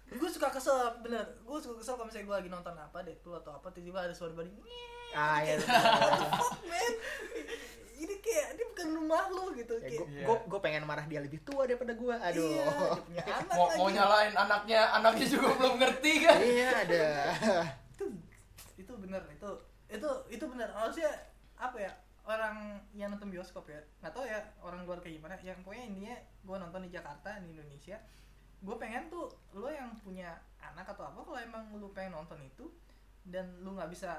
gue 0.09 0.25
suka 0.27 0.49
kesel 0.49 0.73
bener 0.99 1.21
gue 1.39 1.59
suka 1.59 1.77
kesel 1.77 1.93
kalau 1.93 2.07
misalnya 2.07 2.27
gue 2.27 2.37
lagi 2.39 2.49
nonton 2.49 2.73
apa 2.73 3.03
Deadpool 3.03 3.37
atau 3.37 3.53
apa 3.53 3.69
tiba-tiba 3.69 4.01
ada 4.03 4.15
suara 4.15 4.33
bayi 4.33 4.49
"Nyet." 4.49 5.13
ah 5.13 5.41
ya 5.41 5.57
fuck 5.59 6.65
man 6.65 6.93
ini 7.99 8.15
kayak 8.19 8.47
ini 8.55 8.63
bukan 8.67 8.89
rumah 8.95 9.23
lo 9.29 9.51
gitu 9.53 9.75
gue 9.75 9.83
kayak 9.83 10.07
Iya. 10.09 10.25
gue 10.25 10.37
gue 10.47 10.61
pengen 10.61 10.83
marah 10.83 11.05
dia 11.05 11.19
lebih 11.19 11.43
tua 11.43 11.67
daripada 11.67 11.93
gue 11.93 12.15
aduh. 12.15 12.47
iya, 12.49 12.65
dia 12.65 13.01
punya 13.03 13.23
anak 13.39 13.53
mau 13.53 13.67
lagi. 13.67 13.79
mau 13.79 13.89
nyalain 13.91 14.35
anaknya 14.35 14.81
anaknya 14.95 15.27
juga 15.27 15.49
belum 15.55 15.75
ngerti 15.77 16.13
kan? 16.23 16.39
Iya 16.39 16.69
ada. 16.87 17.05
Itu 17.93 18.05
itu 18.75 18.93
bener 18.95 19.23
itu 19.29 19.51
itu 19.89 20.11
itu 20.31 20.45
bener. 20.47 20.69
Harusnya 20.71 21.11
apa 21.55 21.77
ya 21.77 21.93
orang 22.23 22.57
yang 22.93 23.11
nonton 23.11 23.29
bioskop 23.29 23.67
ya 23.67 23.81
nggak 23.99 24.13
tahu 24.13 24.23
ya 24.23 24.39
orang 24.61 24.87
luar 24.87 24.99
kayak 24.99 25.19
gimana. 25.19 25.35
Yang 25.41 25.59
pokoknya 25.63 25.85
intinya 25.87 26.17
gue 26.45 26.57
nonton 26.57 26.81
di 26.87 26.91
Jakarta 26.91 27.31
di 27.41 27.51
Indonesia 27.51 27.99
gue 28.59 28.75
pengen 28.75 29.07
tuh 29.07 29.27
lo 29.55 29.71
yang 29.71 29.95
punya 29.99 30.35
anak 30.59 30.91
atau 30.91 31.07
apa 31.07 31.23
kalau 31.23 31.39
emang 31.39 31.71
lu 31.75 31.95
pengen 31.95 32.15
nonton 32.15 32.43
itu 32.43 32.67
dan 33.23 33.47
lu 33.63 33.71
nggak 33.73 33.87
bisa 33.87 34.19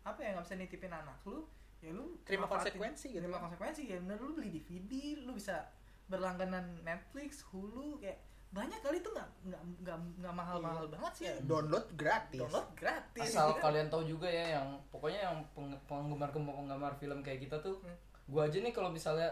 apa 0.00 0.20
ya 0.20 0.36
nggak 0.36 0.44
bisa 0.44 0.56
nitipin 0.56 0.92
anak 0.92 1.16
lu 1.24 1.48
ya 1.78 1.90
lu 1.90 2.18
Terima 2.20 2.44
konsekuensi 2.44 3.06
gitu. 3.08 3.18
terima 3.18 3.38
konsekuensi 3.38 3.82
ya 3.84 3.98
bener 3.98 4.18
lu 4.18 4.32
beli 4.32 4.50
DVD 4.52 4.92
lu 5.20 5.32
bisa 5.32 5.70
berlangganan 6.04 6.82
Netflix 6.82 7.44
Hulu 7.44 7.98
kayak 7.98 8.18
banyak 8.48 8.80
kali 8.80 8.98
tuh 8.98 9.12
nggak 9.12 9.28
nggak 9.44 9.62
nggak 9.78 9.96
nggak 10.18 10.34
mahal-mahal 10.34 10.88
banget 10.88 11.12
sih 11.14 11.24
Ya, 11.26 11.36
download 11.42 11.84
gratis 11.94 12.40
download 12.40 12.68
gratis 12.74 13.28
asal 13.28 13.46
gitu 13.46 13.54
kan. 13.54 13.62
kalian 13.62 13.86
tahu 13.88 14.02
juga 14.06 14.24
ya 14.26 14.56
yang 14.56 14.68
pokoknya 14.88 15.20
yang 15.22 15.36
peng- 15.52 15.80
penggemar 15.84 16.30
penggemar 16.30 16.92
film 16.96 17.20
kayak 17.20 17.40
kita 17.42 17.56
tuh 17.58 17.76
Hmm. 17.78 17.92
gua 18.26 18.44
aja 18.44 18.56
nih 18.56 18.72
kalau 18.72 18.88
misalnya 18.88 19.28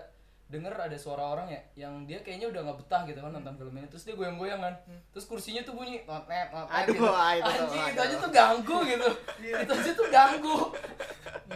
denger 0.47 0.71
ada 0.71 0.95
suara 0.95 1.27
orang 1.27 1.49
ya 1.49 1.59
yang 1.77 2.05
dia 2.05 2.21
kayaknya 2.21 2.47
udah 2.47 2.61
nggak 2.63 2.79
betah 2.79 3.03
gitu 3.03 3.19
kan 3.19 3.33
nonton 3.33 3.57
film 3.57 3.75
ini 3.75 3.89
terus 3.89 4.05
dia 4.05 4.15
goyang-goyang 4.15 4.61
kan 4.61 4.75
Hmm. 4.85 5.01
terus 5.11 5.25
kursinya 5.25 5.59
tuh 5.61 5.75
bunyi 5.75 6.05
not 6.05 6.23
net 6.27 6.49
not 6.51 6.69
net 6.69 6.85
Aduh, 6.85 6.95
gitu. 6.95 7.09
ah, 7.09 7.33
itu 7.33 7.43
tuh, 7.43 7.65
Anjing, 7.67 7.85
itu 7.89 8.01
aja 8.01 8.17
tuh 8.21 8.31
ganggu 8.31 8.79
gitu 8.87 9.09
Iya. 9.43 9.57
itu 9.59 9.73
aja 9.75 9.91
tuh 9.93 10.07
ganggu 10.09 10.57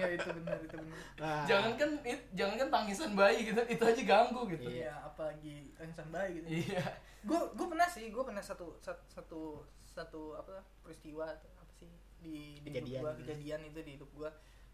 Iya 0.01 0.09
itu 0.17 0.29
benar 0.41 0.59
itu 0.65 0.77
benar. 0.81 0.99
Nah, 1.21 1.45
jangan 1.45 1.73
kan 1.77 1.91
it, 2.09 2.21
jangan 2.33 2.57
kan 2.57 2.69
tangisan 2.73 3.13
bayi 3.13 3.39
gitu 3.45 3.61
itu 3.69 3.83
aja 3.85 4.03
ganggu 4.09 4.43
gitu. 4.49 4.65
Iya. 4.65 4.95
Apalagi 5.05 5.77
tangisan 5.77 6.09
bayi 6.09 6.41
gitu. 6.41 6.49
iya. 6.49 6.85
Gue 7.21 7.41
gue 7.53 7.67
pernah 7.69 7.85
sih 7.85 8.09
gue 8.09 8.25
pernah 8.25 8.41
satu 8.41 8.81
satu 8.81 9.05
satu, 9.13 9.41
satu 9.85 10.23
apa 10.41 10.65
peristiwa 10.81 11.29
atau 11.29 11.51
apa 11.61 11.73
sih 11.77 11.91
di, 12.25 12.57
di 12.65 12.69
Kejadian. 12.73 12.89
hidup 12.89 13.05
gue 13.05 13.13
kejadian 13.25 13.61
itu 13.69 13.81
di 13.85 13.91
hidup 14.01 14.11
gue 14.17 14.31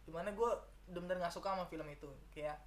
di 0.07 0.11
mana 0.15 0.31
gue 0.31 0.51
benar-benar 0.87 1.27
nggak 1.27 1.35
suka 1.35 1.59
sama 1.59 1.67
film 1.67 1.87
itu. 1.91 2.11
Kayak 2.31 2.63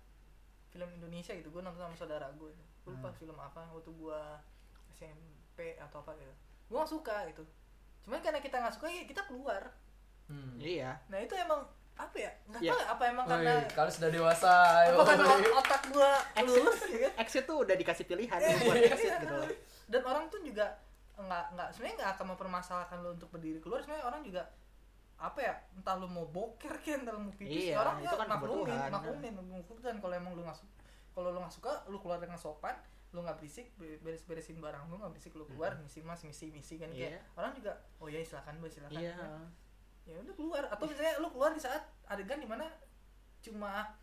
film 0.70 0.90
Indonesia 0.92 1.32
gitu 1.34 1.50
gue 1.50 1.62
nonton 1.64 1.80
sama 1.80 1.96
saudara 1.96 2.28
gue 2.36 2.52
gue 2.54 2.92
lupa 2.92 3.10
film 3.16 3.38
apa 3.40 3.72
waktu 3.72 3.90
gue 3.96 4.22
SMP 5.00 5.80
atau 5.80 6.04
apa 6.04 6.12
gitu. 6.20 6.34
Gue 6.70 6.78
gak 6.78 6.92
suka 6.92 7.18
gitu. 7.32 7.44
Cuman 8.06 8.20
karena 8.22 8.40
kita 8.44 8.60
nggak 8.62 8.76
suka 8.76 8.88
ya 8.92 9.04
kita 9.08 9.22
keluar. 9.26 9.74
Hmm. 10.30 10.62
iya. 10.62 11.02
Nah 11.10 11.18
itu 11.18 11.34
emang 11.34 11.66
apa 12.00 12.16
ya 12.18 12.32
nggak 12.48 12.62
Iya. 12.62 12.72
tahu 12.72 12.80
ya, 12.80 12.86
apa 12.90 13.04
emang 13.06 13.26
Woi, 13.26 13.32
karena 13.36 13.54
kalian 13.70 13.94
sudah 13.94 14.10
dewasa 14.10 14.52
apa 14.88 15.04
karena 15.04 15.26
otak 15.54 15.82
gue 15.86 16.12
lulus 16.42 16.80
ya 16.88 16.98
kan 17.02 17.12
exit 17.20 17.44
tuh 17.44 17.58
udah 17.60 17.76
dikasih 17.76 18.06
pilihan 18.06 18.40
Iya, 18.40 18.56
buat 18.62 18.76
iya, 18.78 18.88
exit 18.90 19.12
iya. 19.12 19.20
gitu 19.20 19.36
loh 19.36 19.50
dan 19.86 20.02
orang 20.06 20.24
tuh 20.28 20.40
juga 20.40 20.66
nggak 21.18 21.46
nggak 21.54 21.68
sebenarnya 21.70 21.96
nggak 21.98 22.12
akan 22.16 22.26
mempermasalahkan 22.32 22.98
lo 22.98 23.10
untuk 23.12 23.28
berdiri 23.30 23.60
keluar 23.60 23.84
sebenarnya 23.84 24.06
orang 24.06 24.22
juga 24.22 24.48
apa 25.20 25.40
ya 25.42 25.52
entah 25.74 25.96
lu 25.96 26.08
mau 26.08 26.24
boker 26.26 26.72
kan 26.74 26.98
entah 26.98 27.12
lu 27.12 27.22
mau 27.22 27.34
pipis 27.34 27.68
Iya, 27.68 27.76
orang 27.76 28.00
itu 28.00 28.16
kan 28.16 28.28
maklumin 28.30 28.72
kebutuhan. 28.72 28.90
maklumin 28.90 29.32
maklumin 29.36 29.64
kalau 30.00 30.16
emang 30.16 30.32
lu 30.32 30.42
nggak 30.42 30.56
suka 30.56 30.72
kalau 31.12 31.30
lu 31.30 31.38
nggak 31.38 31.52
suka 31.54 31.72
lu 31.86 31.98
keluar 31.98 32.18
dengan 32.18 32.40
sopan 32.40 32.80
lu 33.10 33.20
nggak 33.20 33.36
berisik 33.36 33.68
be- 33.76 34.00
beres-beresin 34.00 34.58
barang 34.58 34.88
lu 34.88 34.96
nggak 34.96 35.12
berisik 35.12 35.36
lu 35.36 35.44
keluar 35.44 35.76
misi 35.76 36.00
mas 36.00 36.24
misi 36.24 36.48
misi 36.50 36.78
kan 36.78 36.88
kayak 36.90 37.12
Iya. 37.12 37.22
orang 37.36 37.52
juga 37.52 37.72
oh 37.98 38.08
ya 38.08 38.22
silakan 38.22 38.56
bu 38.58 38.66
silakan 38.66 38.96
iya 38.96 39.18
ya 40.10 40.18
udah 40.20 40.34
keluar 40.34 40.64
atau 40.66 40.86
misalnya 40.86 41.14
lu 41.18 41.30
keluar 41.30 41.52
di 41.52 41.62
saat 41.62 41.80
adegan 42.06 42.38
di 42.38 42.46
mana 42.46 42.66
cuma 43.40 43.94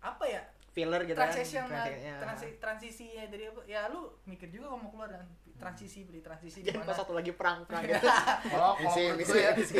apa 0.00 0.24
ya 0.24 0.40
filler 0.70 1.02
gitu 1.02 1.14
kan 1.14 1.28
transition 1.28 1.66
Transi- 1.66 1.98
ya. 2.00 2.16
transi 2.16 2.46
transisinya 2.56 3.22
dari 3.26 3.44
apa 3.44 3.60
ya 3.64 3.80
lu 3.86 4.00
mikir 4.24 4.48
juga 4.48 4.70
kalau 4.70 4.80
mau 4.80 4.90
keluar 4.90 5.10
kan 5.10 5.26
transisi 5.52 5.98
beli 6.02 6.20
transisi 6.20 6.62
di 6.62 6.66
jangan 6.66 6.80
mana 6.80 6.88
pas 6.88 6.96
satu 6.96 7.12
lagi 7.12 7.32
perang 7.32 7.58
perang 7.64 7.82
gitu 7.84 8.00
kalau 8.48 8.72
kalau 8.72 8.80
Misi, 8.80 9.02
misi, 9.12 9.38
ya 9.38 9.52
misi. 9.52 9.76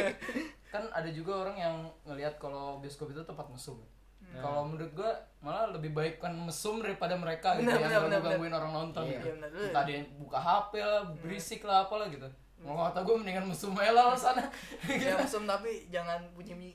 kan 0.69 0.85
ada 0.91 1.09
juga 1.09 1.33
orang 1.41 1.57
yang 1.57 1.77
ngelihat 2.05 2.37
kalau 2.37 2.77
bioskop 2.79 3.09
itu 3.09 3.23
tempat 3.23 3.47
mesum 3.49 3.79
Hmm. 4.21 4.39
kalau 4.39 4.63
menurut 4.63 4.95
gue 4.95 5.11
malah 5.41 5.73
lebih 5.73 5.91
baik 5.91 6.23
kan 6.23 6.31
mesum 6.31 6.79
daripada 6.79 7.17
mereka 7.17 7.57
gitu 7.57 7.67
Benar, 7.67 7.91
yang 7.91 8.05
benar, 8.05 8.21
gangguin 8.23 8.55
orang 8.55 8.71
nonton 8.71 9.03
Iya. 9.03 9.17
gitu. 9.17 9.27
Iya, 9.27 9.67
entah 9.67 9.83
dia 9.83 9.99
buka 10.15 10.39
HP 10.39 10.73
lah 10.79 11.03
berisik 11.19 11.61
lah 11.65 11.83
apalah 11.83 12.07
gitu 12.07 12.31
mau 12.61 12.87
kata 12.87 13.01
gue 13.01 13.15
mendingan 13.17 13.45
mesum 13.45 13.73
aja 13.75 13.91
lah 13.91 14.13
sana 14.13 14.45
ya 14.87 15.17
musim 15.17 15.45
tapi 15.45 15.89
jangan 15.89 16.21
bunyi 16.33 16.53
mi 16.53 16.71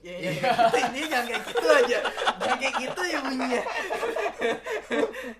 ya 0.00 0.10
ya, 0.10 0.30
Iya. 0.30 0.30
ya 0.32 0.50
gitu 0.58 0.76
ini 0.82 1.00
jangan 1.06 1.26
kayak 1.26 1.42
gitu 1.46 1.68
aja 1.70 1.98
jangan 2.36 2.58
kayak 2.58 2.74
gitu 2.78 3.02
ya 3.04 3.18
bunyinya 3.20 3.62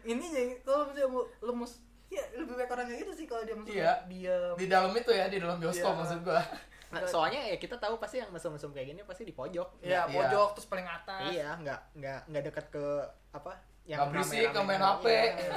ini 0.05 0.24
jangan 0.26 0.51
kalau 0.62 0.82
misalnya 0.86 1.09
mau 1.09 1.22
lemus 1.43 1.72
ya 2.07 2.22
lebih 2.34 2.55
baik 2.57 2.70
orang 2.70 2.86
kayak 2.86 3.01
gitu 3.01 3.12
sih 3.14 3.26
kalau 3.26 3.43
dia 3.43 3.55
musim 3.55 3.72
Iya. 3.72 3.93
diam 4.05 4.55
di 4.55 4.66
dalam 4.66 4.91
itu 4.93 5.11
ya 5.11 5.26
di 5.26 5.38
dalam 5.38 5.57
bioskop 5.57 5.91
Iya. 5.91 5.99
maksud 5.99 6.20
gue 6.22 6.43
Nah, 6.91 7.07
soalnya 7.07 7.38
ya 7.47 7.55
kita 7.55 7.78
tahu 7.78 7.97
pasti 7.97 8.18
yang 8.18 8.30
mesum-mesum 8.30 8.74
kayak 8.74 8.91
gini 8.91 9.01
pasti 9.01 9.22
di 9.22 9.30
pojok 9.30 9.78
ya 9.80 10.05
Iya. 10.05 10.11
pojok 10.11 10.49
terus 10.55 10.66
paling 10.66 10.82
atas 10.84 11.30
iya 11.30 11.55
nggak 11.57 11.80
nggak 11.97 12.20
nggak 12.26 12.43
dekat 12.45 12.66
ke 12.68 12.84
apa 13.30 13.53
Nggak 13.80 14.07
berisik, 14.12 14.47
nggak 14.49 14.64
main 14.64 14.78
HP. 14.78 15.07
Iya. 15.09 15.24
Iya, 15.34 15.51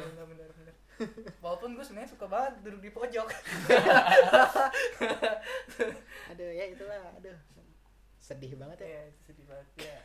benar 0.00 0.24
benar 0.26 0.48
benar 0.50 0.67
walaupun 1.44 1.74
gue 1.78 1.84
sebenarnya 1.84 2.10
suka 2.10 2.26
banget 2.26 2.52
duduk 2.66 2.80
di 2.84 2.90
pojok. 2.90 3.28
Aduh 6.34 6.50
ya 6.52 6.64
itulah 6.70 7.00
aduh. 7.18 7.38
Sedih 8.18 8.52
banget 8.60 8.78
ya. 8.84 8.88
Iya, 8.88 9.02
itu 9.08 9.20
sedih 9.24 9.46
banget 9.48 9.68
ya. 9.80 9.98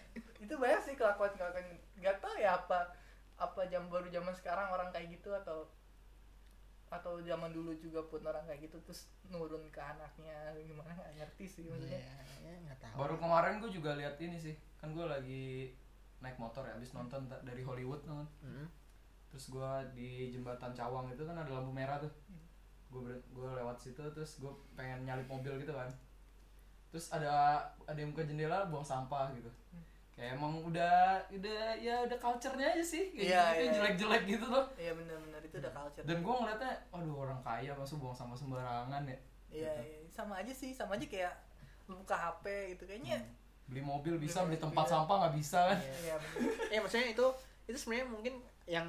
itu 0.43 0.53
banyak 0.59 0.81
sih 0.83 0.95
kelakuan 0.99 1.31
kelakuan 1.39 1.63
nggak 1.99 2.19
tahu 2.19 2.35
ya 2.35 2.59
apa 2.59 2.91
apa 3.39 3.61
jam 3.71 3.87
baru 3.87 4.11
zaman 4.11 4.35
sekarang 4.35 4.67
orang 4.69 4.91
kayak 4.91 5.19
gitu 5.19 5.31
atau 5.33 5.67
atau 6.93 7.17
zaman 7.25 7.49
dulu 7.49 7.73
juga 7.81 8.05
pun 8.05 8.21
orang 8.21 8.45
kayak 8.45 8.69
gitu 8.69 8.77
terus 8.85 9.09
nurun 9.25 9.65
ke 9.73 9.81
anaknya 9.81 10.53
gimana 10.61 10.93
nggak 10.93 11.13
ngerti 11.17 11.45
sih 11.49 11.63
maksudnya. 11.65 11.97
Iya, 11.97 12.17
ya 12.43 12.53
nggak 12.69 12.79
tahu. 12.85 12.95
Baru 13.01 13.15
kemarin 13.17 13.57
gue 13.63 13.71
juga 13.73 13.97
lihat 13.97 14.21
ini 14.21 14.37
sih 14.37 14.53
kan 14.77 14.93
gue 14.93 15.05
lagi 15.07 15.73
naik 16.23 16.37
motor 16.39 16.63
ya 16.63 16.77
abis 16.79 16.95
nonton 16.95 17.27
dari 17.27 17.63
Hollywood 17.65 18.05
Mm. 18.07 18.67
Terus 19.34 19.49
gue 19.49 19.69
di 19.91 20.09
jembatan 20.29 20.69
Cawang 20.69 21.09
itu 21.09 21.25
kan 21.25 21.34
ada 21.34 21.49
lampu 21.49 21.69
merah 21.69 21.97
tuh. 21.97 22.13
Gue 22.88 23.01
gue 23.27 23.49
lewat 23.51 23.73
situ 23.75 24.03
terus 24.13 24.38
gue 24.38 24.47
pengen 24.73 25.01
nyalip 25.03 25.25
mobil 25.25 25.57
gitu 25.57 25.73
kan. 25.73 25.89
Terus 26.88 27.09
ada 27.09 27.57
ada 27.84 27.97
yang 27.97 28.13
buka 28.13 28.21
jendela 28.23 28.69
buang 28.69 28.86
sampah 28.86 29.34
gitu. 29.34 29.49
Kayak 30.13 30.38
emang 30.38 30.61
udah 30.61 31.17
udah 31.27 31.73
ya 31.75 32.05
udah 32.05 32.17
culture-nya 32.21 32.69
aja 32.69 32.86
sih. 32.86 33.09
Kayak 33.09 33.25
Iya, 33.25 33.41
gitu, 33.49 33.57
iya. 33.59 33.73
jelek-jelek 33.73 34.23
gitu 34.29 34.45
loh 34.45 34.65
iya 34.77 34.93
benar-benar 34.93 35.41
itu 35.41 35.57
udah 35.57 35.73
culture 35.73 36.05
dan 36.05 36.17
gue 36.21 36.34
ngeliatnya 36.36 36.73
aduh 36.89 37.15
orang 37.19 37.39
kaya 37.41 37.71
masuk 37.73 37.97
buang 37.97 38.13
sampah 38.13 38.38
sembarangan 38.38 39.01
ya? 39.03 39.17
Iya, 39.49 39.73
iya 39.81 39.97
sama 40.13 40.38
aja 40.38 40.53
sih 40.53 40.69
sama 40.69 40.93
aja 40.93 41.09
kayak 41.09 41.34
lu 41.89 41.97
buka 41.97 42.13
HP 42.13 42.45
gitu 42.77 42.86
kayaknya 42.86 43.25
beli 43.65 43.81
mobil 43.81 44.21
bisa 44.21 44.45
Beli 44.45 44.53
beli 44.53 44.59
tempat 44.61 44.86
mobil. 44.86 44.93
sampah 44.93 45.15
nggak 45.17 45.36
bisa 45.36 45.59
kan. 45.65 45.77
Iya 45.81 46.15
bener. 46.21 46.53
ya 46.69 46.79
maksudnya 46.86 47.07
itu 47.09 47.25
itu 47.65 47.77
sebenarnya 47.81 48.05
mungkin 48.05 48.34
yang 48.66 48.88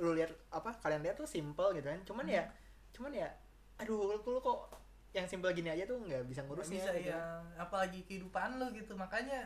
lu 0.00 0.16
lihat 0.16 0.32
apa 0.50 0.72
kalian 0.80 1.04
lihat 1.04 1.16
tuh 1.16 1.28
simple 1.28 1.70
gitu 1.76 1.86
kan. 1.86 2.00
Cuman 2.02 2.26
ya 2.26 2.44
cuman 2.92 3.12
ya 3.12 3.28
aduh 3.80 4.14
lu, 4.14 4.16
lu 4.18 4.40
kok 4.40 4.68
yang 5.12 5.28
simple 5.28 5.52
gini 5.52 5.68
aja 5.68 5.84
tuh 5.84 6.00
nggak 6.00 6.24
bisa 6.24 6.40
ngurusnya 6.48 6.80
bisa 6.80 6.92
gitu. 6.96 7.12
ya 7.12 7.40
apalagi 7.56 8.00
kehidupan 8.08 8.56
lo 8.56 8.72
gitu. 8.72 8.96
Makanya 8.96 9.44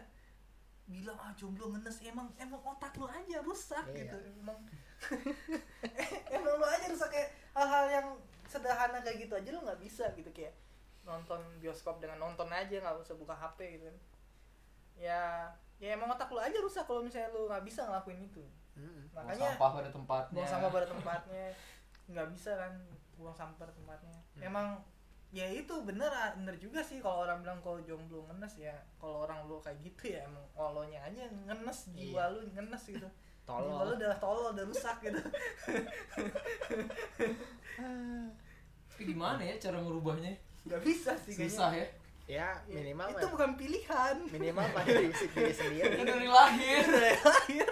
bilang 0.86 1.18
ah 1.18 1.34
jomblo 1.34 1.74
ngenes 1.74 1.98
emang 2.06 2.30
emang 2.38 2.62
otak 2.62 2.94
lu 2.94 3.10
aja 3.10 3.42
rusak 3.42 3.82
Iya. 3.90 4.06
gitu. 4.06 4.16
Emang 4.38 4.58
emang 6.36 6.54
lu 6.56 6.66
aja 6.66 6.86
rusak 6.86 7.10
kayak 7.10 7.30
hal-hal 7.52 7.84
yang 7.90 8.06
sederhana 8.46 9.02
kayak 9.02 9.26
gitu 9.26 9.34
aja 9.34 9.48
lu 9.50 9.60
nggak 9.66 9.80
bisa 9.82 10.06
gitu. 10.14 10.30
Kayak 10.30 10.54
nonton 11.02 11.38
bioskop 11.62 11.98
dengan 11.98 12.18
nonton 12.22 12.46
aja 12.50 12.78
nggak 12.78 13.02
usah 13.02 13.18
buka 13.18 13.34
HP 13.34 13.78
gitu 13.78 13.84
kan. 13.90 13.96
Ya 14.96 15.20
ya 15.76 15.92
emang 15.92 16.08
otak 16.08 16.30
lu 16.32 16.38
aja 16.40 16.56
rusak 16.62 16.86
kalau 16.86 17.02
misalnya 17.02 17.28
lu 17.34 17.50
nggak 17.50 17.66
bisa 17.66 17.84
ngelakuin 17.84 18.22
itu 18.22 18.40
Buang 18.76 19.24
makanya 19.26 19.48
sampah 19.56 19.70
pada 19.72 19.90
tempatnya. 19.90 20.34
buang 20.36 20.48
sampah 20.48 20.70
pada 20.70 20.86
tempatnya. 20.86 21.46
Nggak 22.06 22.26
bisa 22.32 22.50
kan 22.54 22.72
buang 23.16 23.36
sampah 23.36 23.56
pada 23.56 23.72
tempatnya. 23.72 24.18
Hmm. 24.36 24.42
emang 24.44 24.68
ya 25.34 25.42
itu 25.50 25.74
bener 25.82 26.06
ah, 26.08 26.32
bener 26.38 26.54
juga 26.56 26.78
sih 26.80 27.02
kalau 27.02 27.26
orang 27.26 27.42
bilang 27.42 27.58
kalau 27.64 27.80
jomblo 27.82 28.22
ngenes 28.28 28.54
ya. 28.60 28.76
Kalau 29.00 29.24
orang 29.24 29.48
lu 29.48 29.56
kayak 29.58 29.80
gitu 29.82 30.12
ya 30.14 30.24
emang 30.28 30.44
olonya 30.54 31.00
aja 31.02 31.24
ngenes 31.28 31.78
jiwa 31.96 32.22
Iya. 32.22 32.32
lu 32.36 32.40
ngenes 32.52 32.84
gitu. 32.86 33.08
Jiwa 33.08 33.46
tolol 33.46 33.86
lu 33.90 33.94
udah 33.96 34.10
tolol 34.18 34.46
udah 34.54 34.64
rusak 34.66 34.96
gitu. 35.02 35.20
Tapi 38.90 39.02
gimana 39.04 39.40
ya 39.40 39.54
cara 39.60 39.78
ngerubahnya? 39.80 40.32
Nggak 40.66 40.82
bisa 40.82 41.12
sih 41.14 41.32
kayaknya 41.36 41.52
susah 41.52 41.70
ya 41.72 41.78
ya 41.84 41.86
Ya, 42.26 42.58
minimal 42.66 43.06
itu 43.14 43.26
bukan 43.30 43.54
pilihan. 43.54 44.18
Minimal 44.34 44.66
pada 44.74 44.90
diri, 44.90 45.14
diri 45.14 45.54
sendiri. 45.54 45.94
Dari 46.02 46.26
lahir. 46.26 46.82
Dari 46.82 47.14
lahir. 47.22 47.66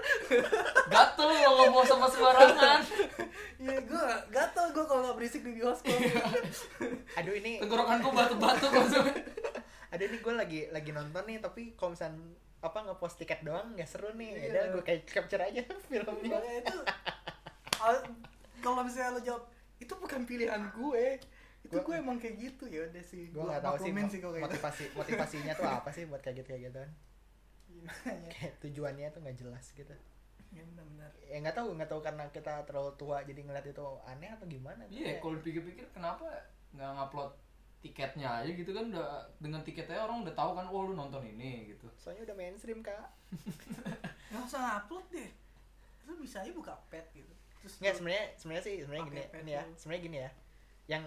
Gatel 0.86 1.26
lo 1.26 1.50
ngomong 1.58 1.82
sama 1.82 2.06
sembarangan. 2.06 2.80
Ya 3.58 3.82
gue 3.82 4.04
gatel 4.30 4.66
gue 4.70 4.84
kalau 4.86 5.10
nggak 5.10 5.16
berisik 5.18 5.42
di 5.42 5.58
bioskop. 5.58 5.90
Aduh 7.18 7.34
ini 7.34 7.58
tenggorokan 7.58 7.98
gue 7.98 8.12
batu-batu 8.14 8.66
maksudnya. 8.70 9.14
Aduh 9.90 10.04
ini 10.06 10.18
gue 10.22 10.34
lagi 10.38 10.60
lagi 10.70 10.90
nonton 10.94 11.26
nih 11.26 11.42
tapi 11.42 11.74
kalau 11.74 11.98
misalnya 11.98 12.22
apa 12.62 12.78
ngepost 12.86 13.18
tiket 13.18 13.42
doang 13.42 13.74
nggak 13.74 13.90
seru 13.90 14.14
nih. 14.14 14.38
Ya 14.38 14.46
udah 14.54 14.64
gue 14.78 14.82
kayak 14.86 15.02
capture 15.10 15.42
aja 15.42 15.66
filmnya. 15.90 16.38
Itu 16.62 16.78
al- 17.82 18.06
kalau 18.62 18.86
misalnya 18.86 19.18
lo 19.18 19.20
jawab 19.20 19.42
itu 19.82 19.90
bukan 19.98 20.22
pilihan 20.22 20.62
gue 20.70 21.18
itu 21.64 21.76
gue 21.80 21.94
emang 21.96 22.16
kayak 22.20 22.36
gitu 22.36 22.64
ya 22.68 22.84
udah 22.84 23.04
sih. 23.04 23.32
Gue 23.32 23.40
nggak 23.40 23.64
tahu 23.64 23.76
sih, 23.80 23.90
sih 23.90 24.18
kayak 24.20 24.36
gitu. 24.36 24.44
motivasi 24.44 24.84
motivasinya 24.92 25.52
tuh 25.56 25.64
apa 25.64 25.88
sih 25.88 26.04
buat 26.04 26.20
kayak 26.20 26.44
gitu 26.44 26.48
kayak 26.52 26.62
gitu 26.68 26.78
kan? 26.84 26.90
Gimana 27.72 28.12
ya? 28.20 28.30
Kayak 28.30 28.52
tujuannya 28.60 29.06
tuh 29.08 29.20
nggak 29.24 29.36
jelas 29.40 29.66
gitu. 29.72 29.94
Ya 30.54 30.62
benar-benar. 30.70 31.10
Ya 31.24 31.36
nggak 31.40 31.56
tahu 31.56 31.68
nggak 31.74 31.90
tahu 31.90 32.00
karena 32.04 32.24
kita 32.30 32.54
terlalu 32.68 32.92
tua 33.00 33.18
jadi 33.24 33.40
ngeliat 33.42 33.66
itu 33.66 33.84
aneh 34.06 34.30
atau 34.30 34.46
gimana 34.46 34.84
iya 34.92 35.16
Kayak- 35.16 35.20
kalau 35.24 35.34
dipikir-pikir 35.40 35.86
kenapa 35.90 36.26
nggak 36.76 36.90
ngupload 36.94 37.32
tiketnya 37.80 38.28
aja 38.44 38.50
gitu 38.52 38.70
kan? 38.70 38.84
Udah 38.92 39.24
dengan 39.40 39.60
tiketnya 39.64 39.98
orang 40.04 40.22
udah 40.22 40.34
tahu 40.36 40.50
kan 40.52 40.68
oh 40.68 40.82
lu 40.84 40.92
nonton 40.92 41.24
ini 41.24 41.72
gitu. 41.72 41.88
Soalnya 41.96 42.28
udah 42.28 42.36
mainstream 42.36 42.84
kak. 42.84 43.08
Nggak 44.30 44.42
usah 44.46 44.84
upload 44.84 45.06
deh. 45.10 45.30
Lu 46.04 46.20
bisa 46.20 46.44
aja 46.44 46.52
buka 46.52 46.76
pet 46.92 47.08
gitu. 47.16 47.32
Terus 47.64 47.80
nggak 47.80 47.94
sebenarnya 47.96 48.24
sebenarnya 48.36 48.64
sih 48.68 48.76
sebenarnya 48.84 49.04
gini 49.08 49.50
ya 49.52 49.62
sebenarnya 49.80 50.02
gini 50.04 50.18
ya. 50.20 50.30
Yang 50.84 51.04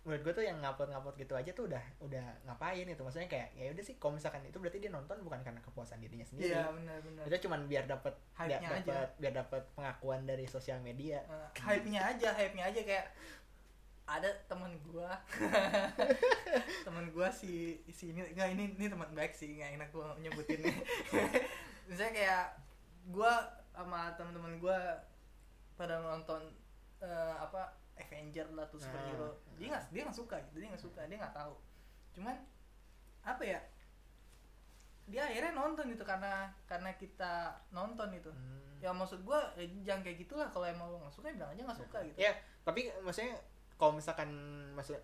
menurut 0.00 0.22
gue 0.24 0.32
tuh 0.40 0.44
yang 0.48 0.56
ngupload 0.64 1.16
gitu 1.20 1.36
aja 1.36 1.52
tuh 1.52 1.68
udah 1.68 1.84
udah 2.00 2.24
ngapain 2.48 2.88
itu 2.88 3.02
maksudnya 3.04 3.28
kayak 3.28 3.52
ya 3.52 3.68
udah 3.68 3.84
sih 3.84 4.00
kalau 4.00 4.16
misalkan 4.16 4.40
itu 4.48 4.56
berarti 4.56 4.80
dia 4.80 4.88
nonton 4.88 5.20
bukan 5.20 5.44
karena 5.44 5.60
kepuasan 5.60 6.00
dirinya 6.00 6.24
sendiri. 6.24 6.56
Iya 6.56 6.72
benar-benar 6.72 7.24
itu 7.28 7.36
cuman 7.44 7.60
biar 7.68 7.84
dapat 7.84 8.16
biar 8.40 8.60
dapat 8.64 9.08
biar 9.20 9.34
dapat 9.44 9.62
pengakuan 9.76 10.24
dari 10.24 10.48
sosial 10.48 10.80
media. 10.80 11.20
Uh, 11.28 11.52
hype-nya 11.60 12.00
aja 12.16 12.32
hype-nya 12.32 12.72
aja 12.72 12.80
kayak 12.80 13.06
ada 14.08 14.30
teman 14.48 14.72
gua. 14.88 15.12
Teman 16.88 17.12
gua 17.12 17.28
si 17.28 17.84
si 17.92 18.16
ini 18.16 18.24
enggak 18.24 18.56
ini 18.56 18.72
ini 18.72 18.86
teman 18.88 19.12
baik 19.12 19.36
sih 19.36 19.60
nggak 19.60 19.76
enak 19.76 19.88
gua 19.92 20.16
nyebutinnya 20.18 20.72
misalnya 21.92 22.12
kayak 22.16 22.44
gua 23.12 23.46
sama 23.70 24.16
teman-teman 24.16 24.56
gua 24.58 24.98
pada 25.78 26.02
nonton 26.02 26.42
eh, 27.04 27.34
apa 27.38 27.79
Avenger 28.00 28.46
lah 28.50 28.64
tuh 28.66 28.78
superhero 28.78 29.28
Ah. 29.28 29.54
dia 29.54 29.66
nggak 29.68 29.84
dia 29.90 30.02
nggak 30.02 30.16
suka 30.16 30.36
gitu 30.42 30.56
dia 30.56 30.68
nggak 30.68 30.80
suka 30.82 31.00
dia 31.04 31.16
nggak 31.16 31.34
tahu 31.34 31.54
cuman 32.10 32.36
apa 33.22 33.42
ya 33.42 33.60
dia 35.04 35.26
akhirnya 35.26 35.52
nonton 35.52 35.84
gitu 35.88 36.02
karena 36.02 36.32
karena 36.64 36.90
kita 36.94 37.32
nonton 37.70 38.08
itu 38.12 38.30
Hmm. 38.30 38.78
ya 38.78 38.90
maksud 38.90 39.20
gua 39.20 39.42
ya, 39.54 39.66
jangan 39.84 40.00
kayak 40.00 40.18
gitulah 40.18 40.48
kalau 40.48 40.64
emang 40.64 40.86
lo 40.86 40.98
nggak 40.98 41.12
suka 41.12 41.26
ya 41.28 41.34
bilang 41.36 41.50
aja 41.50 41.62
nggak 41.62 41.78
suka 41.78 41.98
gitu 42.02 42.16
ya 42.16 42.32
tapi 42.60 42.80
maksudnya 43.00 43.34
kalau 43.74 43.92
misalkan 43.92 44.30
maksud 44.72 44.96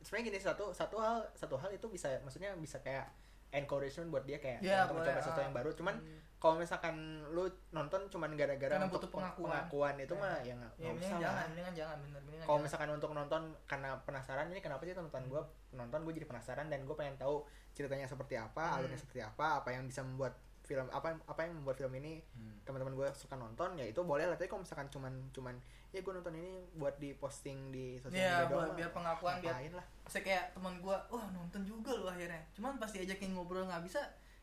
sebenarnya 0.00 0.26
gini 0.28 0.38
satu 0.38 0.70
satu 0.70 0.96
hal 0.96 1.22
satu 1.32 1.56
hal 1.56 1.70
itu 1.70 1.86
bisa 1.86 2.10
maksudnya 2.20 2.52
bisa 2.54 2.78
kayak 2.78 3.08
encouragement 3.50 4.08
buat 4.08 4.24
dia 4.24 4.36
kayak 4.36 4.60
Ya, 4.60 4.84
untuk 4.84 5.00
mencoba 5.00 5.18
sesuatu 5.18 5.40
ah. 5.40 5.44
yang 5.44 5.54
baru 5.54 5.70
cuman 5.72 5.94
Hmm. 5.96 6.20
Kalau 6.42 6.58
misalkan 6.58 6.94
lu 7.28 7.46
nonton 7.70 8.10
cuman 8.10 8.34
gara-gara 8.34 8.74
Karena 8.74 8.84
untuk 8.84 8.98
butuh 8.98 9.08
peng- 9.08 9.22
pengakuan. 9.22 9.46
pengakuan 9.62 9.94
itu 9.96 10.10
Ya. 10.12 10.18
mah 10.18 10.34
ya 10.42 10.54
nggak 10.56 10.72
ya 10.72 10.82
nggak 10.82 10.98
usah 10.98 11.18
jangan 11.20 11.46
mendingan 11.46 11.74
jangan 11.76 11.96
bener 12.02 12.20
mendingan 12.20 12.44
kalau 12.44 12.58
misalkan 12.58 12.90
untuk 12.90 13.10
nonton 13.12 13.42
karena 13.64 13.90
penasaran 14.02 14.46
ini 14.48 14.58
kenapa 14.58 14.82
sih 14.82 14.92
nonton 14.92 15.22
gue 15.24 15.42
nonton 15.72 15.98
gue 16.02 16.12
jadi 16.12 16.26
penasaran 16.26 16.66
dan 16.66 16.82
gue 16.82 16.92
pengen 16.92 17.14
tahu 17.14 17.46
ceritanya 17.70 18.04
seperti 18.04 18.34
apa 18.34 18.58
Hmm. 18.66 18.76
alurnya 18.76 18.98
seperti 18.98 19.22
apa 19.22 19.46
apa 19.56 19.68
yang 19.70 19.86
bisa 19.86 20.02
membuat 20.02 20.34
film 20.62 20.86
apa 20.88 21.14
apa 21.22 21.40
yang 21.40 21.54
membuat 21.54 21.74
film 21.76 21.94
ini 21.94 22.22
teman-teman 22.60 22.90
gue 22.92 23.08
suka 23.12 23.34
nonton 23.34 23.74
ya 23.74 23.82
itu 23.84 23.98
boleh 24.00 24.24
lah. 24.24 24.34
Tapi 24.34 24.46
kalau 24.46 24.62
misalkan 24.62 24.86
cuman 24.88 25.10
cuman 25.30 25.54
ya 25.90 25.98
gue 25.98 26.12
nonton 26.12 26.32
ini 26.32 26.50
buat 26.72 26.94
di 26.96 27.14
posting 27.14 27.68
di 27.68 27.98
sosial 27.98 28.14
Iya, 28.16 28.34
media 28.40 28.46
buat- 28.48 28.64
doang. 28.64 28.76
biar 28.78 28.90
pengakuan, 28.92 29.34
biar- 29.38 29.58
lah. 29.72 29.86
Saya 30.06 30.22
kayak 30.22 30.44
teman 30.52 30.78
gua 30.78 30.96
wah 31.08 31.26
nonton 31.28 31.62
juga 31.62 31.90
lo 31.92 32.06
akhirnya. 32.08 32.38
Cuman 32.52 32.78
pas 32.78 32.88
diajakin 32.88 33.30
ngobrol 33.32 33.62
nggak 33.64 33.82
bisa 33.82 34.00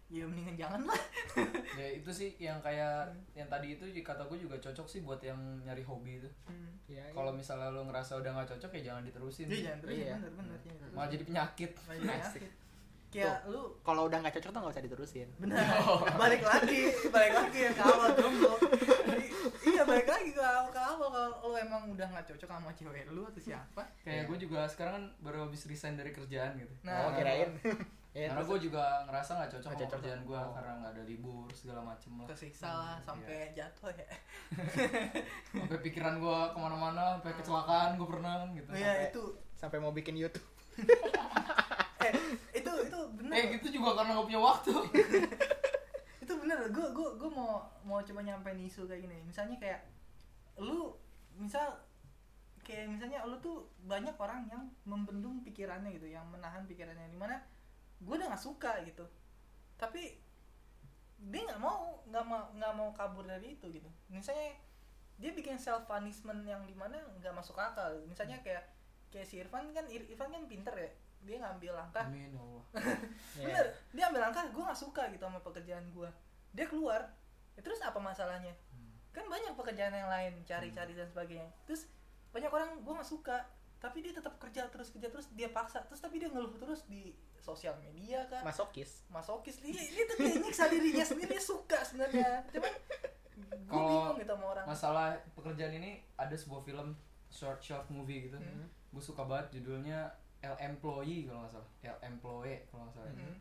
ya 0.10 0.26
mendingan 0.26 0.58
jangan 0.58 0.82
lah. 0.84 1.02
Ya 1.80 1.88
itu 1.96 2.10
sih 2.10 2.34
yang 2.36 2.60
kayak 2.60 3.08
yang 3.32 3.46
tadi 3.46 3.74
itu 3.74 3.86
kata 4.02 4.26
gue 4.26 4.38
juga 4.38 4.58
cocok 4.58 4.84
sih 4.84 5.00
buat 5.00 5.22
yang 5.22 5.38
nyari 5.64 5.80
hobi 5.82 6.20
itu. 6.20 6.30
Ya, 6.90 7.06
kalau 7.14 7.30
misalnya 7.32 7.70
lo 7.70 7.86
ngerasa 7.86 8.18
udah 8.18 8.34
nggak 8.34 8.50
cocok 8.52 8.72
ya 8.76 8.92
jangan 8.92 9.04
diterusin. 9.06 9.46
Iya 9.48 9.58
jangan 9.64 9.80
terus 9.80 9.94
Iya. 9.96 10.16
bener 10.18 10.32
bener 10.36 10.58
iya, 10.60 10.74
terus. 10.76 10.92
malah 10.92 11.10
jadi 11.10 11.24
penyakit. 11.24 11.72
Malah 11.80 12.00
penyakit. 12.02 12.52
kayak 13.10 13.42
lu 13.48 13.62
kalau 13.82 14.06
udah 14.06 14.18
nggak 14.20 14.36
cocok 14.38 14.52
tuh 14.52 14.60
nggak 14.60 14.74
usah 14.74 14.86
diterusin. 14.86 15.28
Benar 15.38 15.62
balik 16.22 16.42
lagi 16.44 16.82
balik 17.08 17.34
lagi 17.34 17.60
yang 17.64 17.76
ke 17.78 17.84
awal 17.86 18.10
jomblo. 18.14 18.54
Iya 19.60 19.82
balik 19.86 20.08
lagi 20.08 20.30
ke 20.30 20.42
awal 20.42 20.68
ke 20.70 20.82
awal. 20.82 21.08
Kalau 21.10 21.30
lu 21.46 21.56
emang 21.56 21.84
udah 21.90 22.08
nggak 22.10 22.26
cocok 22.28 22.50
sama 22.50 22.70
cewek 22.74 23.06
lu 23.10 23.24
atau 23.24 23.40
siapa 23.40 23.82
kayak 24.04 24.26
Iya. 24.26 24.30
gue 24.30 24.38
juga 24.42 24.66
sekarang 24.66 24.94
kan 24.98 25.06
baru 25.22 25.48
habis 25.48 25.64
resign 25.66 25.96
dari 25.96 26.12
kerjaan 26.12 26.58
gitu. 26.58 26.74
Nah, 26.84 27.08
oh 27.08 27.12
kirain 27.16 27.50
ya, 28.12 28.28
karena 28.28 28.42
gue 28.44 28.60
juga 28.60 28.84
ngerasa 29.04 29.32
nggak 29.36 29.52
cocok 29.52 29.64
sama 29.68 29.78
cocok. 29.78 29.92
kerjaan 29.96 30.22
gue 30.24 30.40
Oh. 30.40 30.52
karena 30.52 30.72
nggak 30.76 30.92
ada 30.92 31.04
libur 31.04 31.46
segala 31.52 31.82
macem 31.84 32.12
lah. 32.16 32.26
Tersiksa 32.26 32.68
lah 32.68 32.96
Hmm, 32.96 33.06
sampai 33.06 33.38
jatuh 33.52 33.92
ya. 33.92 34.08
Sampai 35.54 35.78
pikiran 35.80 36.16
gue 36.18 36.38
ke 36.50 36.58
mana-mana 36.58 37.16
sampai 37.16 37.34
kecelakaan 37.36 37.90
gue 37.96 38.08
pernah 38.08 38.34
gitu. 38.52 38.68
Oh 38.68 38.76
iya 38.76 38.86
Sampai- 38.90 39.10
itu. 39.10 39.24
Sampai 39.54 39.78
mau 39.78 39.92
bikin 39.92 40.16
YouTube. 40.16 40.48
Eh 42.00 42.16
itu 42.56 42.72
itu 42.80 43.00
bener. 43.14 43.32
Eh 43.34 43.44
gitu 43.54 43.68
juga 43.74 43.92
karena 43.94 44.16
gak 44.16 44.24
punya 44.26 44.40
waktu. 44.42 44.72
Itu 46.24 46.34
bener 46.38 46.64
gue 46.66 46.88
gue 46.90 47.10
gue 47.18 47.30
mau 47.30 47.60
mau 47.82 48.00
coba 48.00 48.22
nyampein 48.22 48.56
isu 48.58 48.86
kayak 48.86 49.04
gini. 49.04 49.20
Misalnya 49.22 49.58
kayak 49.58 49.84
lu 50.58 50.96
misal 51.34 51.76
kayak 52.62 52.88
misalnya 52.88 53.26
lu 53.26 53.36
tuh 53.40 53.58
banyak 53.82 54.16
orang 54.16 54.46
yang 54.46 54.64
membendung 54.84 55.42
pikirannya 55.42 55.92
gitu 55.92 56.08
yang 56.08 56.24
menahan 56.26 56.64
pikirannya. 56.64 57.10
Di 57.10 57.18
mana 57.18 57.36
gue 58.00 58.16
udah 58.16 58.28
nggak 58.32 58.44
suka 58.44 58.80
gitu. 58.84 59.06
Tapi 59.76 60.16
dia 61.20 61.42
nggak 61.44 61.60
mau 61.60 62.00
nggak 62.08 62.24
mau 62.24 62.42
nggak 62.56 62.74
mau 62.76 62.90
kabur 62.96 63.28
dari 63.28 63.60
itu 63.60 63.68
gitu. 63.70 63.90
Misalnya 64.08 64.56
dia 65.20 65.36
bikin 65.36 65.60
self 65.60 65.84
punishment 65.84 66.48
yang 66.48 66.64
di 66.64 66.76
mana 66.76 66.96
nggak 67.20 67.36
masuk 67.36 67.60
akal. 67.60 67.92
Misalnya 68.08 68.40
kayak 68.40 68.64
kayak 69.12 69.28
si 69.28 69.44
Irfan 69.44 69.72
kan 69.76 69.84
Ir- 69.92 70.08
Irfan 70.08 70.32
kan 70.32 70.48
pinter 70.48 70.72
ya. 70.74 70.92
Dia 71.28 71.38
ngambil 71.44 71.76
langkah. 71.76 72.08
Amin 72.08 72.32
ya 72.32 72.40
Allah. 72.40 72.64
Iya. 73.40 73.46
bener 73.50 73.66
dia 73.92 74.04
ambil 74.08 74.22
langkah 74.30 74.44
gue 74.48 74.64
nggak 74.64 74.78
suka 74.80 75.04
gitu 75.12 75.24
sama 75.26 75.40
pekerjaan 75.42 75.84
gue 75.92 76.10
dia 76.50 76.66
keluar 76.66 77.02
ya, 77.58 77.62
terus 77.62 77.82
apa 77.84 78.00
masalahnya? 78.00 78.54
Kan 79.12 79.26
banyak 79.28 79.54
pekerjaan 79.54 79.92
yang 79.92 80.08
lain 80.08 80.34
cari-cari 80.46 80.94
dan 80.96 81.06
sebagainya. 81.10 81.50
Terus 81.68 81.90
banyak 82.32 82.48
orang 82.48 82.80
gue 82.86 82.94
nggak 82.94 83.10
suka 83.10 83.38
tapi 83.80 83.98
dia 84.00 84.12
tetap 84.12 84.36
kerja 84.38 84.68
terus 84.68 84.92
kerja 84.92 85.08
terus 85.08 85.32
dia 85.32 85.50
paksa. 85.50 85.80
Terus 85.84 86.00
tapi 86.00 86.20
dia 86.20 86.28
ngeluh 86.28 86.52
terus 86.54 86.84
di 86.86 87.12
sosial 87.36 87.80
media 87.80 88.28
kan. 88.28 88.44
Masokis. 88.44 89.08
Masokis. 89.08 89.60
Dia 89.60 89.72
ini 89.74 90.04
tuh 90.06 90.16
kayak 90.16 90.38
nyiksa 90.42 90.68
dirinya 90.68 91.02
sendiri 91.02 91.32
dia 91.32 91.42
suka 91.42 91.80
sebenarnya. 91.82 92.44
Cuman 92.52 92.74
gue 93.40 93.56
Kalau 93.66 93.88
bingung 93.88 94.20
gitu 94.20 94.34
sama 94.34 94.46
orang. 94.52 94.66
masalah 94.66 95.08
pekerjaan 95.32 95.74
ini 95.74 95.92
ada 96.14 96.36
sebuah 96.36 96.62
film 96.62 96.92
short 97.28 97.60
short 97.60 97.88
movie 97.88 98.28
gitu. 98.28 98.36
Hmm. 98.36 98.68
gue 98.90 99.00
suka 99.00 99.24
banget 99.24 99.56
judulnya 99.56 100.12
El 100.40 100.56
Employee 100.58 101.24
kalau 101.24 101.44
nggak 101.44 101.54
salah. 101.54 101.70
El 101.82 101.98
Employee 102.04 102.68
kalau 102.68 102.84
nggak 102.84 102.96
salah. 102.96 103.12
Hmm. 103.12 103.38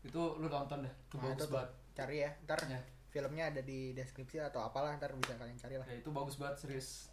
itu 0.00 0.22
lu 0.36 0.46
nonton 0.46 0.80
dah 0.80 0.92
itu 0.92 1.14
Nah, 1.14 1.24
bagus 1.26 1.36
itu 1.38 1.46
banget. 1.50 1.70
Cari 1.92 2.16
ya 2.18 2.30
ntar 2.42 2.58
Ya. 2.66 2.80
filmnya 3.06 3.44
ada 3.48 3.60
di 3.60 3.90
deskripsi 3.90 4.38
atau 4.40 4.60
apalah 4.60 4.94
ntar 4.94 5.12
bisa 5.14 5.34
kalian 5.34 5.56
cari 5.56 5.74
lah. 5.76 5.86
Ya 5.86 5.96
itu 5.96 6.10
bagus 6.10 6.36
banget 6.36 6.56
serius 6.58 7.08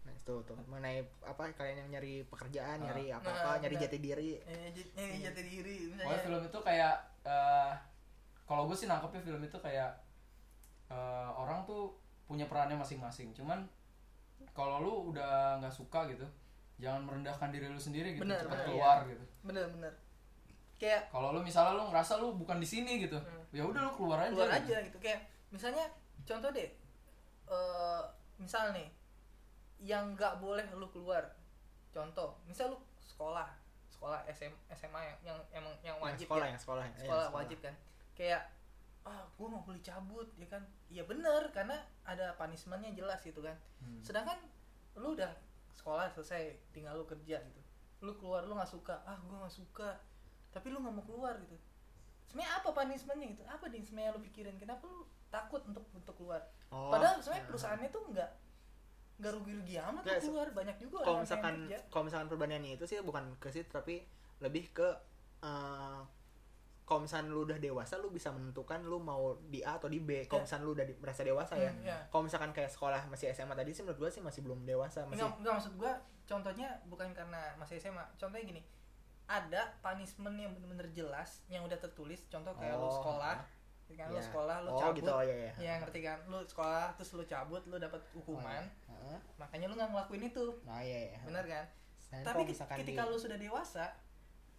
nah 0.00 0.12
itu 0.12 0.34
tuh 0.42 0.56
mengenai 0.64 0.98
apa 1.20 1.52
kalian 1.52 1.76
yang 1.78 1.90
nyari 1.92 2.24
pekerjaan 2.24 2.80
Ah. 2.80 2.84
nyari 2.86 3.10
apa 3.10 3.28
Nah, 3.28 3.56
nyari 3.58 3.76
jati 3.76 3.98
diri 3.98 4.30
eh, 4.38 4.72
j- 4.72 4.90
eh, 4.94 5.20
jati 5.20 5.42
diri 5.42 5.76
misalnya 5.88 6.20
film 6.20 6.40
itu 6.42 6.58
kayak 6.58 6.94
eh, 7.22 7.72
kalau 8.44 8.64
gue 8.64 8.74
sih 8.74 8.86
nangkepnya 8.86 9.20
film 9.20 9.40
itu 9.40 9.56
kayak 9.56 9.92
eh, 10.88 11.30
orang 11.32 11.62
tuh 11.62 11.94
punya 12.24 12.46
perannya 12.46 12.74
masing-masing. 12.74 13.30
Cuman 13.32 13.62
kalau 14.50 14.78
lu 14.78 14.92
udah 15.08 15.58
nggak 15.58 15.70
suka 15.70 16.06
gitu, 16.06 16.26
jangan 16.76 17.02
merendahkan 17.02 17.50
diri 17.50 17.66
lu 17.66 17.76
sendiri 17.76 18.14
gitu, 18.14 18.22
Bener, 18.22 18.38
cepat 18.40 18.54
bener, 18.56 18.66
keluar 18.66 18.96
gitu. 19.04 19.24
bener-bener 19.42 19.92
kayak 20.76 21.06
Kalau 21.08 21.30
lu 21.30 21.40
misalnya 21.40 21.74
lu 21.74 21.84
ngerasa 21.86 22.16
lu 22.16 22.34
bukan 22.34 22.56
di 22.56 22.64
sini 22.64 22.98
gitu, 23.00 23.14
Hmm. 23.16 23.42
ya 23.50 23.62
udah 23.62 23.82
lu 23.82 23.92
keluar 23.92 24.18
aja. 24.20 24.30
keluar 24.32 24.48
gitu. 24.48 24.58
aja 24.64 24.76
gitu 24.80 24.98
kayak 24.98 25.20
misalnya 25.50 25.84
contoh 26.24 26.50
deh 26.50 26.70
eh 27.46 28.02
misal 28.36 28.70
nih 28.70 28.86
yang 29.80 30.12
nggak 30.16 30.38
boleh 30.40 30.64
lu 30.76 30.86
keluar. 30.92 31.24
Contoh 31.90 32.36
misal 32.44 32.76
lu 32.76 32.78
sekolah 33.00 33.48
sekolah 34.00 34.24
SM, 34.32 34.52
SMA 34.72 35.00
yang 35.04 35.18
yang 35.20 35.38
emang 35.52 35.74
yang 35.84 35.92
yang 35.92 35.98
wajib 36.00 36.24
sekolah 36.24 36.46
ya. 36.48 36.50
yang 36.52 36.60
sekolah 36.60 36.84
ya, 36.88 36.92
sekolah 37.04 37.24
yang 37.28 37.36
wajib 37.36 37.58
kan. 37.60 37.74
Kayak 38.16 38.42
ah 39.00 39.24
gue 39.32 39.46
mau 39.48 39.60
boleh 39.64 39.80
cabut 39.84 40.28
ya 40.40 40.48
kan. 40.48 40.62
Iya 40.88 41.04
bener 41.04 41.52
karena 41.52 41.76
ada 42.04 42.32
punishmentnya 42.36 42.96
jelas 42.96 43.20
gitu 43.20 43.44
kan. 43.44 43.56
Hmm. 43.80 44.00
sedangkan 44.04 44.36
lu 44.96 45.16
udah 45.16 45.32
sekolah 45.72 46.12
selesai 46.12 46.56
tinggal 46.72 46.96
lu 46.96 47.04
kerja 47.04 47.40
gitu. 47.44 47.60
Lu 48.00 48.16
keluar 48.16 48.44
lu 48.48 48.56
nggak 48.56 48.72
suka 48.72 49.04
ah 49.04 49.20
gue 49.20 49.36
nggak 49.36 49.52
suka 49.52 50.00
tapi 50.48 50.72
lu 50.72 50.80
nggak 50.80 50.94
mau 50.96 51.04
keluar 51.04 51.36
gitu. 51.44 51.56
Sebenarnya 52.28 52.62
apa 52.62 52.68
punishmentnya 52.72 53.26
gitu? 53.36 53.42
Apa 53.48 53.68
nih 53.68 53.84
sebenarnya 53.84 54.16
lu 54.16 54.20
pikirin? 54.24 54.56
Kenapa 54.56 54.84
lu 54.88 55.04
takut 55.28 55.60
untuk 55.68 55.84
untuk 55.92 56.14
keluar? 56.16 56.40
Oh, 56.72 56.88
padahal 56.88 57.20
sebenarnya 57.20 57.44
ya. 57.44 57.48
perusahaannya 57.52 57.90
tuh 57.92 58.02
nggak 58.16 58.30
nggak 59.20 59.32
rugi-rugi 59.32 59.74
amat 59.78 60.02
tuh 60.02 60.16
keluar. 60.24 60.48
Banyak 60.50 60.76
juga 60.78 60.96
kalau 61.00 61.18
misalkan 61.20 61.54
kalau 61.86 62.04
misalkan 62.04 62.26
perbandingannya 62.26 62.72
itu 62.74 62.84
sih 62.84 62.96
bukan 63.00 63.24
ke 63.36 63.48
situ 63.48 63.68
tapi 63.68 64.02
lebih 64.38 64.72
ke 64.72 64.88
eh, 65.40 66.00
kalau 66.82 67.00
misalkan 67.00 67.28
lu 67.28 67.44
udah 67.44 67.56
dewasa 67.56 67.94
lu 67.96 68.08
bisa 68.08 68.28
menentukan 68.28 68.82
lu 68.82 68.98
mau 68.98 69.22
di 69.44 69.62
A 69.62 69.76
atau 69.76 69.86
di 69.86 70.00
B. 70.00 70.24
Kalau 70.24 70.40
Ya. 70.40 70.44
misalkan 70.44 70.64
lu 70.64 70.72
udah 70.72 70.82
di- 70.82 70.98
merasa 70.98 71.22
dewasa 71.22 71.54
ya. 71.54 71.70
Hmm, 71.70 71.86
ya. 71.86 71.98
kalau 72.08 72.24
misalkan 72.24 72.50
kayak 72.50 72.66
sekolah 72.68 73.06
masih 73.06 73.30
SMA 73.30 73.54
tadi 73.54 73.70
sih 73.70 73.82
menurut 73.82 73.98
gua 73.98 74.10
sih 74.10 74.18
masih 74.18 74.40
belum 74.42 74.64
dewasa 74.64 75.06
masih 75.06 75.22
Enggak, 75.22 75.38
enggak 75.38 75.54
maksud 75.54 75.74
gua 75.76 75.92
contohnya 76.24 76.68
bukan 76.86 77.08
karena 77.10 77.54
masih 77.56 77.78
SMA 77.78 78.02
contohnya 78.16 78.42
gini 78.44 78.62
ada 79.26 79.62
punishment 79.78 80.34
yang 80.34 80.50
bener-bener 80.50 80.90
jelas 80.90 81.46
yang 81.46 81.62
udah 81.62 81.78
tertulis. 81.78 82.26
Contoh 82.26 82.50
kayak 82.52 82.74
lu 82.74 82.90
Oh, 82.90 82.98
sekolah 83.90 83.98
kan 83.98 84.06
lu 84.06 84.14
Iya. 84.14 84.24
sekolah 84.24 84.56
lu 84.60 84.68
oh 84.68 84.78
cabut. 84.78 84.96
Gitu 84.96 85.10
oh 85.10 85.22
iya 85.22 85.36
iya. 85.36 85.52
Ya 85.58 85.72
ngerti 85.78 86.00
kan? 86.00 86.18
Lu 86.26 86.38
sekolah 86.42 86.86
terus 86.94 87.10
lu 87.12 87.24
cabut 87.24 87.62
lu 87.64 87.76
dapat 87.76 88.00
hukuman. 88.12 88.62
Heeh. 88.86 89.18
makanya 89.34 89.66
lu 89.66 89.74
nggak 89.74 89.90
ngelakuin 89.90 90.22
itu. 90.26 90.46
Nah 90.62 90.78
iya 90.78 90.98
iya. 91.10 91.18
Bener 91.22 91.44
kan? 91.44 91.64
Nah, 92.10 92.20
tapi 92.22 92.42
ketika 92.50 92.82
di- 93.02 93.08
lu 93.08 93.16
sudah 93.16 93.36
dewasa 93.36 93.86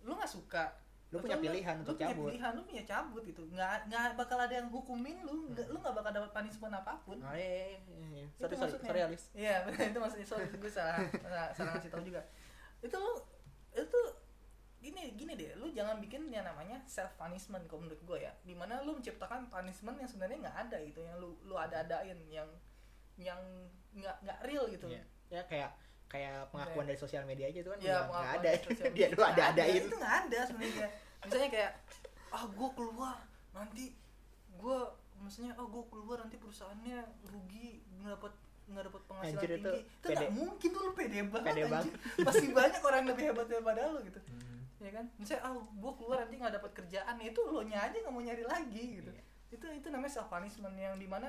lu 0.02 0.12
nggak 0.14 0.28
suka. 0.30 0.66
Lu 1.12 1.20
punya 1.20 1.36
pilihan 1.38 1.76
untuk 1.78 1.92
lu 1.92 2.00
punya 2.00 2.08
cabut. 2.10 2.28
pilihan 2.32 2.52
lu 2.56 2.62
punya 2.64 2.84
cabut 2.86 3.22
gitu. 3.22 3.44
Nggak 3.48 3.78
nggak 3.86 4.16
bakal 4.16 4.38
ada 4.40 4.54
yang 4.54 4.68
hukumin 4.68 5.20
lu. 5.22 5.52
Nggak 5.52 5.68
lu 5.68 5.78
nggak 5.78 5.92
bakal 5.94 6.12
dapat 6.14 6.32
punishment 6.32 6.72
apa 6.74 6.96
pun. 7.04 7.20
Oh, 7.20 7.36
iya, 7.36 7.44
iya, 7.44 7.80
iya, 7.84 8.08
iya. 8.08 8.24
Itu 8.24 8.40
sorry 8.40 8.56
sorry. 8.56 8.60
maksudnya. 8.72 8.88
sorry 8.88 9.02
Alis. 9.04 9.24
Iya, 9.36 9.56
benar 9.68 9.84
itu 9.86 10.00
maksudnya. 10.00 10.28
Sorry 10.28 10.46
gue 10.48 10.72
salah, 10.72 10.96
salah 11.20 11.48
salah 11.52 11.72
ngasih 11.76 11.92
tahu 11.92 12.04
juga. 12.04 12.22
Itu 12.80 12.96
lu 12.96 13.14
itu 13.72 14.00
gini 14.82 15.14
gini 15.14 15.34
deh, 15.34 15.54
lu 15.56 15.70
jangan 15.70 16.02
bikin 16.02 16.28
yang 16.28 16.42
namanya 16.42 16.82
self 16.84 17.14
punishment 17.16 17.62
kalau 17.66 17.86
menurut 17.86 18.02
gue 18.02 18.18
ya. 18.20 18.34
Di 18.42 18.52
mana 18.52 18.82
lu 18.82 18.98
menciptakan 18.98 19.46
punishment 19.48 19.96
yang 19.96 20.10
sebenarnya 20.10 20.38
nggak 20.42 20.58
ada 20.60 20.78
gitu, 20.82 21.00
yang 21.00 21.16
lu 21.16 21.38
lu 21.42 21.54
ada-adain 21.54 22.18
yang 22.26 22.50
yang 23.16 23.38
nggak 23.94 24.16
nggak 24.20 24.40
real 24.44 24.66
gitu. 24.68 24.90
Iya. 24.90 25.04
ya 25.30 25.42
kayak 25.46 25.72
kayak 26.08 26.44
pengakuan 26.50 26.84
dari 26.84 27.00
sosial 27.00 27.24
media 27.24 27.48
aja 27.48 27.62
itu 27.62 27.70
kan 27.70 27.80
Ya, 27.80 28.04
nggak 28.04 28.32
ada 28.36 28.50
dia 28.60 28.76
media 28.84 29.06
lu 29.08 29.24
ada 29.24 29.44
adain 29.48 29.82
Itu 29.86 29.96
nggak 29.96 30.16
ada 30.26 30.40
sebenarnya. 30.44 30.88
Misalnya 31.22 31.50
kayak 31.50 31.72
ah 32.32 32.44
gue 32.48 32.70
keluar 32.74 33.16
nanti 33.52 33.84
gue 34.52 34.78
maksudnya 35.16 35.54
oh 35.56 35.68
gue 35.68 35.84
keluar 35.88 36.18
nanti 36.20 36.36
perusahaannya 36.36 37.00
rugi 37.24 37.80
nggak 37.96 38.18
dapat 38.18 38.34
nggak 38.66 38.84
dapat 38.88 39.02
penghasilan 39.06 39.36
Anjir, 39.38 39.50
itu 39.52 39.62
tinggi 39.62 39.82
itu 39.84 40.02
pede. 40.02 40.16
nggak 40.18 40.32
mungkin 40.34 40.70
tuh 40.70 40.82
lu 40.82 40.92
pede 40.92 41.20
banget 41.24 41.48
Pede 41.48 41.62
anjir. 41.70 41.94
masih 42.18 42.48
banyak 42.50 42.82
orang 42.82 42.98
yang 42.98 43.10
lebih 43.10 43.24
hebat 43.30 43.48
daripada 43.48 43.82
lu 43.88 44.00
gitu 44.02 44.20
Hmm. 44.22 44.51
Ya 44.82 44.92
kan? 44.92 45.06
Misalnya 45.16 45.42
ah 45.44 45.54
gue 45.56 45.92
keluar 45.94 46.18
nanti 46.20 46.36
nggak 46.36 46.56
dapat 46.58 46.72
kerjaan. 46.74 47.16
Ya 47.16 47.28
itu 47.30 47.42
lo 47.44 47.62
nya 47.62 47.80
aja 47.80 47.96
nggak 47.96 48.10
mau 48.10 48.20
nyari 48.20 48.44
lagi 48.44 48.86
gitu. 48.98 49.10
Iya. 49.10 49.24
itu 49.52 49.66
itu 49.70 49.88
namanya 49.88 50.14
self 50.14 50.28
punishment 50.28 50.74
yang 50.74 50.96
di 50.96 51.06
mana 51.06 51.28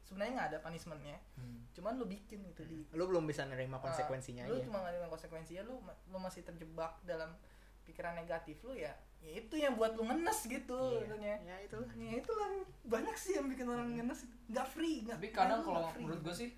sebenarnya 0.00 0.32
nggak 0.34 0.48
ada 0.48 0.58
punishmentnya. 0.60 1.18
Hmm. 1.34 1.66
cuman 1.68 1.94
lo 1.94 2.06
bikin 2.06 2.42
itu 2.44 2.62
di 2.64 2.82
lu 2.88 3.04
belum 3.04 3.22
bisa 3.22 3.42
nerima 3.44 3.76
konsekuensinya 3.76 4.42
Ah, 4.42 4.48
lu 4.48 4.56
aja. 4.56 4.64
cuma 4.64 4.76
nggak 4.80 4.92
ada 4.96 5.08
konsekuensinya 5.08 5.62
lu 5.62 5.78
ma- 5.78 5.98
lu 6.06 6.18
masih 6.18 6.42
terjebak 6.42 6.96
dalam 7.02 7.34
pikiran 7.82 8.14
negatif 8.14 8.62
lu 8.62 8.72
ya 8.72 8.90
ya 9.18 9.30
itu 9.32 9.54
yang 9.54 9.74
buat 9.74 9.92
lu 9.92 10.02
ngenes 10.04 10.38
gitu 10.44 10.78
Iya. 10.92 11.02
katanya 11.04 11.34
ya 11.40 11.56
itulah. 11.60 11.90
Ya 11.92 12.12
itulah. 12.14 12.46
Banyak 12.84 13.14
sih 13.14 13.32
yang 13.34 13.46
bikin 13.46 13.66
orang 13.66 13.90
ngenes. 13.92 14.22
Nggak 14.46 14.66
free 14.68 15.02
nggak 15.02 15.18
tapi 15.18 15.28
kadang 15.30 15.60
kalau 15.60 15.82
menurut 15.92 16.20
gue 16.20 16.34
sih 16.36 16.50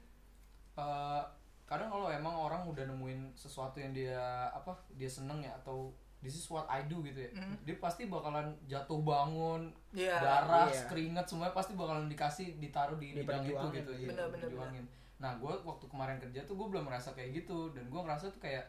eh, 0.74 1.22
kadang 1.64 1.88
kalau 1.88 2.08
emang 2.08 2.34
orang 2.34 2.62
udah 2.66 2.84
nemuin 2.84 3.32
sesuatu 3.34 3.78
yang 3.78 3.92
dia 3.92 4.20
apa 4.50 4.72
dia 4.92 5.06
seneng 5.06 5.40
ya 5.40 5.54
atau 5.54 5.92
this 6.20 6.34
is 6.34 6.46
what 6.46 6.68
I 6.68 6.84
do 6.84 7.00
gitu 7.00 7.16
ya 7.18 7.30
Mhm. 7.32 7.64
dia 7.64 7.76
pasti 7.76 8.04
bakalan 8.04 8.52
jatuh 8.64 9.00
bangun 9.00 9.72
Iya. 9.90 10.16
darah 10.16 10.68
Iya. 10.68 10.84
keringet 10.86 11.24
semuanya 11.24 11.50
pasti 11.50 11.72
bakalan 11.72 12.06
dikasih 12.06 12.56
ditaruh 12.56 12.96
di 12.96 13.16
bidang 13.16 13.40
itu 13.42 13.66
gitu 13.72 13.92
iya. 13.94 14.06
iya, 14.06 14.08
Bener, 14.12 14.26
bener, 14.30 14.84
nah 15.16 15.32
gue 15.34 15.52
waktu 15.60 15.84
kemarin 15.86 16.16
kerja 16.18 16.44
tuh 16.44 16.54
gue 16.54 16.66
belum 16.68 16.84
merasa 16.86 17.12
kayak 17.12 17.30
gitu 17.38 17.72
dan 17.72 17.84
gue 17.86 17.98
ngerasa 17.98 18.28
tuh 18.30 18.38
kayak 18.38 18.64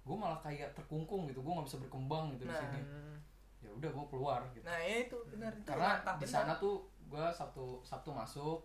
gue 0.00 0.12
malah 0.14 0.36
kayak 0.38 0.72
terkungkung 0.72 1.24
gitu 1.24 1.40
gue 1.40 1.48
nggak 1.50 1.64
bisa 1.64 1.80
berkembang 1.80 2.32
gitu 2.32 2.44
di 2.44 2.52
Nah. 2.52 2.60
sini 2.60 2.80
Hmm. 2.80 3.16
ya 3.60 3.70
udah 3.70 3.90
gue 3.90 4.06
keluar 4.08 4.40
gitu 4.50 4.64
nah 4.64 4.76
ya 4.76 4.96
itu 5.02 5.16
benar 5.26 5.52
itu 5.52 5.64
karena 5.64 5.88
di 6.16 6.26
sana 6.26 6.52
tuh 6.54 6.84
gue 7.02 7.24
sabtu 7.30 7.80
sabtu 7.80 8.12
masuk 8.12 8.64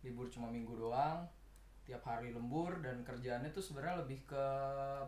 libur 0.00 0.28
cuma 0.28 0.48
minggu 0.48 0.72
doang 0.74 1.24
tiap 1.84 2.00
hari 2.02 2.32
lembur 2.32 2.80
dan 2.80 3.00
kerjaannya 3.00 3.48
tuh 3.48 3.60
sebenarnya 3.60 4.00
lebih 4.00 4.24
ke 4.24 4.44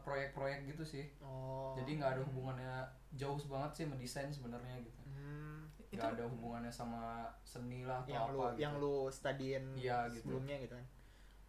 proyek-proyek 0.01 0.67
gitu 0.67 0.85
sih 0.85 1.05
oh 1.19 1.73
jadi 1.75 1.91
nggak 1.97 2.11
ada 2.13 2.23
hubungannya 2.23 2.75
jauh 3.13 3.37
banget 3.43 3.71
sih 3.73 3.83
sama 3.85 3.97
desain 3.97 4.29
sebenarnya 4.29 4.77
gitu 4.81 5.01
Hmm. 5.07 5.65
itu 5.81 5.97
nggak 5.97 6.15
ada 6.15 6.27
hubungannya 6.29 6.69
sama 6.69 7.25
seni 7.41 7.83
lah 7.83 8.03
atau 8.03 8.13
yang 8.13 8.23
apa 8.23 8.33
lu 8.33 8.43
gitu. 8.45 8.61
yang 8.61 8.75
lu 8.77 8.97
studiin 9.09 9.65
Iya, 9.75 9.99
gitu. 10.09 10.29
sebelumnya 10.29 10.57
gitu 10.59 10.75
kan 10.75 10.87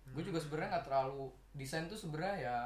gue 0.08 0.24
juga 0.24 0.40
sebenarnya 0.40 0.70
nggak 0.72 0.86
terlalu 0.86 1.24
desain 1.52 1.86
tuh 1.86 2.00
sebenarnya 2.00 2.36
ya 2.42 2.58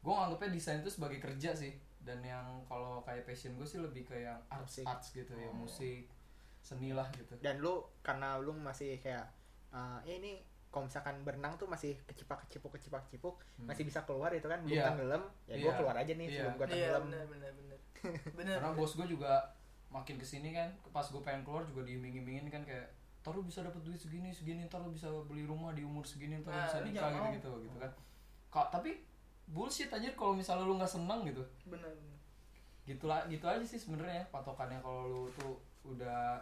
gue 0.00 0.10
nganggapnya 0.10 0.50
desain 0.50 0.78
itu 0.80 0.90
sebagai 0.90 1.18
kerja 1.18 1.54
sih 1.54 1.72
dan 2.00 2.18
yang 2.20 2.44
kalau 2.64 3.00
kayak 3.00 3.24
passion 3.24 3.54
gue 3.54 3.64
sih 3.64 3.78
lebih 3.78 4.04
ke 4.04 4.20
yang 4.20 4.36
arts 4.50 4.82
Musik. 4.82 4.84
arts 4.84 5.06
gitu 5.14 5.32
ya 5.32 5.46
Oh. 5.46 5.54
musik 5.54 6.10
seni 6.60 6.90
lah 6.90 7.06
gitu 7.12 7.36
dan 7.38 7.60
lu 7.60 7.80
karena 8.00 8.36
lu 8.36 8.50
masih 8.50 8.98
kayak 8.98 9.24
ya 10.02 10.10
ini 10.10 10.42
kalau 10.74 10.84
misalkan 10.84 11.14
berenang 11.22 11.54
tuh 11.54 11.64
masih 11.64 11.94
kecipak 12.04 12.42
kecipuk 12.44 12.74
kecipak 12.74 13.06
kecipuk 13.06 13.38
Hmm. 13.54 13.70
masih 13.70 13.86
bisa 13.86 14.02
keluar 14.02 14.28
itu 14.30 14.44
kan 14.44 14.58
belum 14.60 14.74
Iya. 14.74 14.90
tenggelam 14.90 15.22
ya 15.46 15.54
gua 15.54 15.62
Iya. 15.64 15.78
keluar 15.78 15.94
aja 15.96 16.12
nih 16.12 16.26
Iya. 16.26 16.34
sebelum 16.34 16.52
gua 16.52 16.66
iya 16.66 16.72
tenggelam 16.74 17.02
benar 17.06 17.24
benar 17.30 17.52
benar 17.54 17.78
benar 18.36 18.56
karena 18.58 18.70
bos 18.74 18.92
gue 18.92 19.06
juga 19.08 19.32
makin 19.88 20.16
ke 20.16 20.26
sini 20.26 20.50
kan 20.50 20.66
pas 20.90 21.06
gue 21.06 21.22
pengen 21.22 21.40
keluar 21.40 21.62
juga 21.62 21.86
diiming-imingin 21.86 22.50
kan 22.50 22.60
kayak 22.60 22.90
ntar 23.22 23.32
lu 23.32 23.40
bisa 23.40 23.62
dapat 23.62 23.78
duit 23.80 23.96
segini 23.96 24.28
segini 24.28 24.66
ntar 24.66 24.82
lu 24.82 24.90
bisa 24.90 25.06
beli 25.24 25.46
rumah 25.46 25.70
di 25.70 25.80
umur 25.80 26.02
segini 26.02 26.36
ntar 26.36 26.50
lu 26.50 26.58
Nah, 26.58 26.66
bisa 26.66 26.78
nikah 26.82 27.08
gitu 27.30 27.30
gitu 27.32 27.50
gitu 27.64 27.78
kan 27.78 27.92
Kak, 28.50 28.66
tapi 28.70 28.90
bullshit 29.46 29.88
anjir 29.88 30.12
kalau 30.12 30.34
misalnya 30.34 30.62
lu 30.62 30.74
nggak 30.74 30.90
seneng 30.90 31.22
gitu 31.24 31.40
benar 31.64 31.88
benar. 31.88 32.18
gitu 32.84 33.04
lah 33.06 33.24
gitu 33.24 33.44
aja 33.44 33.62
sih 33.62 33.78
sebenarnya 33.78 34.28
patokannya 34.28 34.76
kalau 34.78 35.06
lu 35.06 35.22
tuh 35.32 35.56
udah 35.86 36.36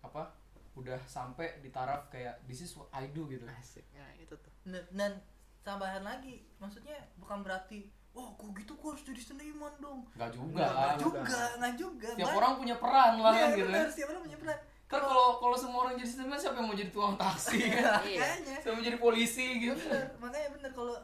apa 0.00 0.26
udah 0.74 0.98
sampai 1.06 1.62
di 1.62 1.70
taraf 1.70 2.10
kayak 2.10 2.42
this 2.44 2.60
is 2.60 2.74
what 2.74 2.90
I 2.90 3.06
do 3.08 3.26
gitu. 3.26 3.46
Asik. 3.46 3.86
Nah 3.94 4.10
itu 4.18 4.34
tuh. 4.34 4.52
Dan, 4.66 4.82
dan 4.90 5.12
tambahan 5.62 6.02
lagi. 6.02 6.42
Maksudnya 6.58 6.98
bukan 7.16 7.40
berarti 7.40 7.86
wah 8.10 8.30
kok 8.34 8.50
gitu 8.54 8.78
gua 8.78 8.94
harus 8.94 9.02
jadi 9.02 9.22
seniman 9.22 9.74
dong. 9.78 10.06
Nggak 10.14 10.30
juga 10.34 10.66
nggak 10.66 10.72
kan 10.74 10.98
juga 10.98 11.42
nggak 11.58 11.74
juga. 11.74 12.08
Banyak- 12.14 12.34
orang 12.34 12.52
punya 12.58 12.76
peran 12.78 13.12
lah 13.18 13.32
Iya, 13.32 13.42
kan 13.42 13.50
gitu 13.54 13.66
benar, 13.66 13.78
kan 13.78 13.90
setiap 13.90 14.08
orang 14.10 14.22
punya 14.22 14.38
peran? 14.38 14.58
Kan 14.84 15.00
kalau 15.00 15.28
kalau 15.40 15.56
semua 15.56 15.78
orang 15.82 15.94
jadi 15.96 16.10
seniman 16.10 16.38
siapa 16.38 16.56
yang 16.60 16.66
mau 16.68 16.76
jadi 16.76 16.90
tukang 16.92 17.16
taksi 17.16 17.58
kan? 17.64 18.02
Iya. 18.02 18.18
makanya. 18.22 18.56
Siapa 18.62 18.74
mau 18.74 18.84
jadi 18.84 18.98
polisi 18.98 19.46
gitu. 19.62 19.78
Bener 19.78 20.06
makanya 20.18 20.48
bener 20.54 20.70
kalau 20.70 20.96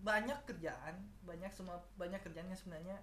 banyak 0.00 0.38
kerjaan 0.44 0.94
banyak 1.24 1.50
semua 1.50 1.80
banyak 1.96 2.20
kerjaan 2.20 2.46
yang 2.46 2.58
sebenarnya 2.58 2.96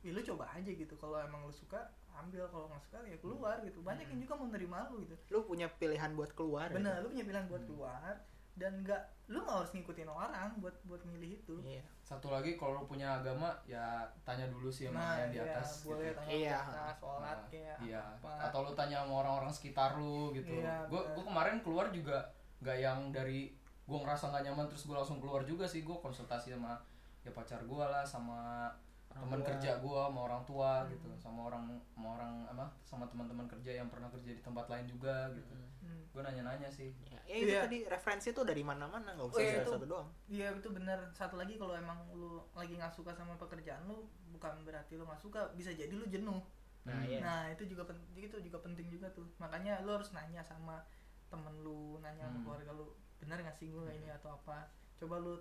ya 0.00 0.10
lu 0.12 0.20
coba 0.22 0.48
aja 0.52 0.70
gitu. 0.70 0.94
Kalau 0.94 1.16
emang 1.18 1.44
lu 1.44 1.52
suka 1.52 1.80
ambil 2.24 2.44
kalau 2.50 2.66
nggak 2.70 2.82
suka 2.82 2.98
ya 3.06 3.18
keluar 3.20 3.56
gitu. 3.62 3.78
Banyak 3.82 4.06
yang 4.10 4.20
juga 4.22 4.34
mau 4.34 4.48
nerima 4.50 4.78
lu 4.90 5.04
gitu. 5.06 5.14
Lu 5.30 5.46
punya 5.46 5.66
pilihan 5.78 6.10
buat 6.18 6.30
keluar 6.34 6.68
bener 6.72 6.98
gitu. 6.98 7.02
lu 7.04 7.08
punya 7.14 7.24
pilihan 7.28 7.46
buat 7.46 7.64
keluar 7.64 8.12
dan 8.58 8.82
nggak 8.82 9.02
lu 9.30 9.38
nggak 9.46 9.56
harus 9.62 9.70
ngikutin 9.70 10.10
orang 10.10 10.50
buat 10.58 10.74
buat 10.90 11.02
milih 11.06 11.38
itu. 11.38 11.56
Iya. 11.62 11.84
Satu 12.02 12.34
lagi 12.34 12.58
kalau 12.58 12.82
lu 12.82 12.84
punya 12.90 13.22
agama 13.22 13.54
ya 13.70 14.02
tanya 14.26 14.50
dulu 14.50 14.66
sih 14.66 14.90
sama 14.90 15.14
yang 15.22 15.30
di 15.30 15.38
iya, 15.38 15.54
atas 15.54 15.86
boleh 15.86 16.10
gitu. 16.10 16.18
tanya 16.18 16.32
Iya. 16.34 16.58
atas 16.58 16.96
sholat 16.98 17.38
Nah, 17.38 17.48
kayak 17.52 17.76
iya. 17.86 18.00
apa. 18.02 18.30
Atau 18.50 18.58
lu 18.66 18.72
tanya 18.74 18.96
sama 19.06 19.14
orang-orang 19.22 19.52
sekitar 19.54 19.94
lu 19.94 20.34
gitu. 20.34 20.58
Iya, 20.58 20.90
gue 20.90 20.98
bener. 20.98 21.14
gue 21.14 21.24
kemarin 21.30 21.56
keluar 21.62 21.86
juga 21.94 22.18
nggak 22.58 22.78
yang 22.82 23.00
dari 23.14 23.54
gue 23.88 23.98
ngerasa 24.02 24.24
nggak 24.34 24.42
nyaman 24.50 24.66
terus 24.66 24.82
gue 24.90 24.96
langsung 24.98 25.22
keluar 25.22 25.46
juga 25.46 25.64
sih. 25.70 25.86
Gue 25.86 25.94
konsultasi 26.02 26.50
sama 26.50 26.74
ya 27.22 27.30
pacar 27.30 27.62
gue 27.62 27.84
lah 27.86 28.02
sama 28.02 28.72
teman 29.20 29.38
tua. 29.38 29.48
kerja 29.48 29.70
gue 29.76 29.98
sama 30.00 30.20
orang 30.22 30.42
tua 30.44 30.70
Hmm. 30.78 30.90
gitu 30.90 31.08
sama 31.16 31.40
orang 31.44 31.62
sama 31.88 32.08
orang 32.12 32.32
apa 32.46 32.64
sama 32.80 33.04
teman-teman 33.06 33.46
kerja 33.46 33.70
yang 33.74 33.88
pernah 33.88 34.08
kerja 34.08 34.30
di 34.30 34.40
tempat 34.40 34.66
lain 34.66 34.86
juga 34.86 35.28
gitu 35.32 35.54
Hmm. 35.78 36.02
gue 36.06 36.20
nanya-nanya 36.20 36.68
sih 36.68 36.90
ya, 37.04 37.18
ya 37.24 37.34
itu 37.36 37.48
Iya. 37.48 37.60
tadi 37.64 37.78
referensi 37.84 38.28
tuh 38.30 38.42
dari 38.42 38.60
mana-mana 38.60 39.10
nggak 39.10 39.22
Oh, 39.22 39.30
usah 39.30 39.40
iya, 39.40 39.52
dari 39.52 39.62
itu. 39.62 39.72
satu 39.72 39.86
doang 39.86 40.08
Iya 40.26 40.46
itu 40.52 40.68
bener 40.68 40.98
Satu 41.12 41.34
lagi 41.34 41.54
kalau 41.54 41.74
emang 41.74 41.98
lu 42.10 42.42
lagi 42.52 42.74
nggak 42.74 42.90
suka 42.90 43.10
sama 43.10 43.34
pekerjaan 43.34 43.84
lu 43.84 44.02
bukan 44.28 44.62
berarti 44.62 44.94
lu 44.94 45.04
nggak 45.04 45.18
suka 45.18 45.50
bisa 45.52 45.70
jadi 45.70 45.90
lu 45.90 46.06
jenuh. 46.06 46.38
nah 46.80 46.94
Hmm. 46.94 47.04
iya 47.04 47.18
Nah 47.20 47.40
itu 47.48 47.62
juga 47.66 47.84
penting 47.84 48.24
itu 48.24 48.36
juga 48.40 48.58
penting 48.58 48.88
juga 48.88 49.06
tuh. 49.10 49.26
Makanya 49.36 49.82
lu 49.82 49.92
harus 49.92 50.08
nanya 50.10 50.40
sama 50.40 50.80
temen 51.28 51.52
lu, 51.58 51.98
nanya 51.98 52.24
sama 52.24 52.34
Hmm. 52.34 52.44
keluarga 52.46 52.72
lu, 52.72 52.86
benar 53.18 53.36
nggak 53.38 53.52
sih 53.54 53.68
gue 53.68 53.84
ini 53.92 54.08
atau 54.08 54.32
apa? 54.34 54.64
Coba 54.96 55.18
lu 55.18 55.36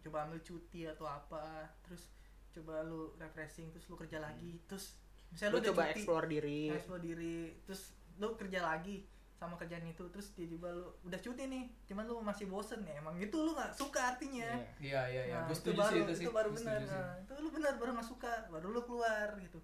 coba 0.00 0.22
ambil 0.22 0.38
cuti 0.40 0.84
atau 0.84 1.02
apa, 1.04 1.66
terus 1.80 2.10
coba 2.56 2.80
lu 2.82 3.12
refreshing, 3.14 3.68
terus 3.68 3.84
lu 3.86 3.96
kerja 3.96 4.18
lagi, 4.18 4.56
terus 4.64 4.96
misalnya 5.28 5.50
lu 5.50 5.54
lu, 5.54 5.60
udah 5.60 5.70
coba 5.70 5.82
cuti, 5.82 5.92
explore 5.94 6.26
diri 6.26 6.60
explore 6.70 7.02
diri, 7.02 7.36
terus 7.62 7.82
lu 8.16 8.28
kerja 8.34 8.60
lagi 8.62 8.96
sama 9.34 9.52
kerjaan 9.54 9.84
itu, 9.84 10.00
terus 10.08 10.32
tiba-tiba 10.32 10.68
lu 10.70 10.88
udah 11.02 11.18
cuti 11.18 11.44
nih, 11.44 11.64
cuman 11.84 12.04
lu 12.04 12.16
masih 12.18 12.46
bosen 12.46 12.80
ya, 12.82 12.96
emang 12.96 13.12
itu 13.16 13.36
lu 13.36 13.52
nggak 13.52 13.68
suka 13.70 14.00
artinya. 14.10 14.48
Iya. 14.48 14.72
iya 14.80 15.02
iya 15.06 15.22
iya 15.26 15.36
Nah, 15.36 15.44
itu 15.44 15.54
setuju 15.54 15.76
baru, 15.78 15.90
sih 15.90 15.98
itu 15.98 16.12
sih 16.14 16.24
itu 16.24 16.32
baru 16.32 16.50
benar. 16.50 16.78
Nah, 16.82 17.14
itu 17.18 17.32
lu 17.36 17.48
benar 17.50 17.72
baru 17.76 17.90
nggak 17.92 18.08
suka, 18.08 18.32
baru 18.48 18.66
lu 18.70 18.80
keluar 18.82 19.28
gitu. 19.38 19.60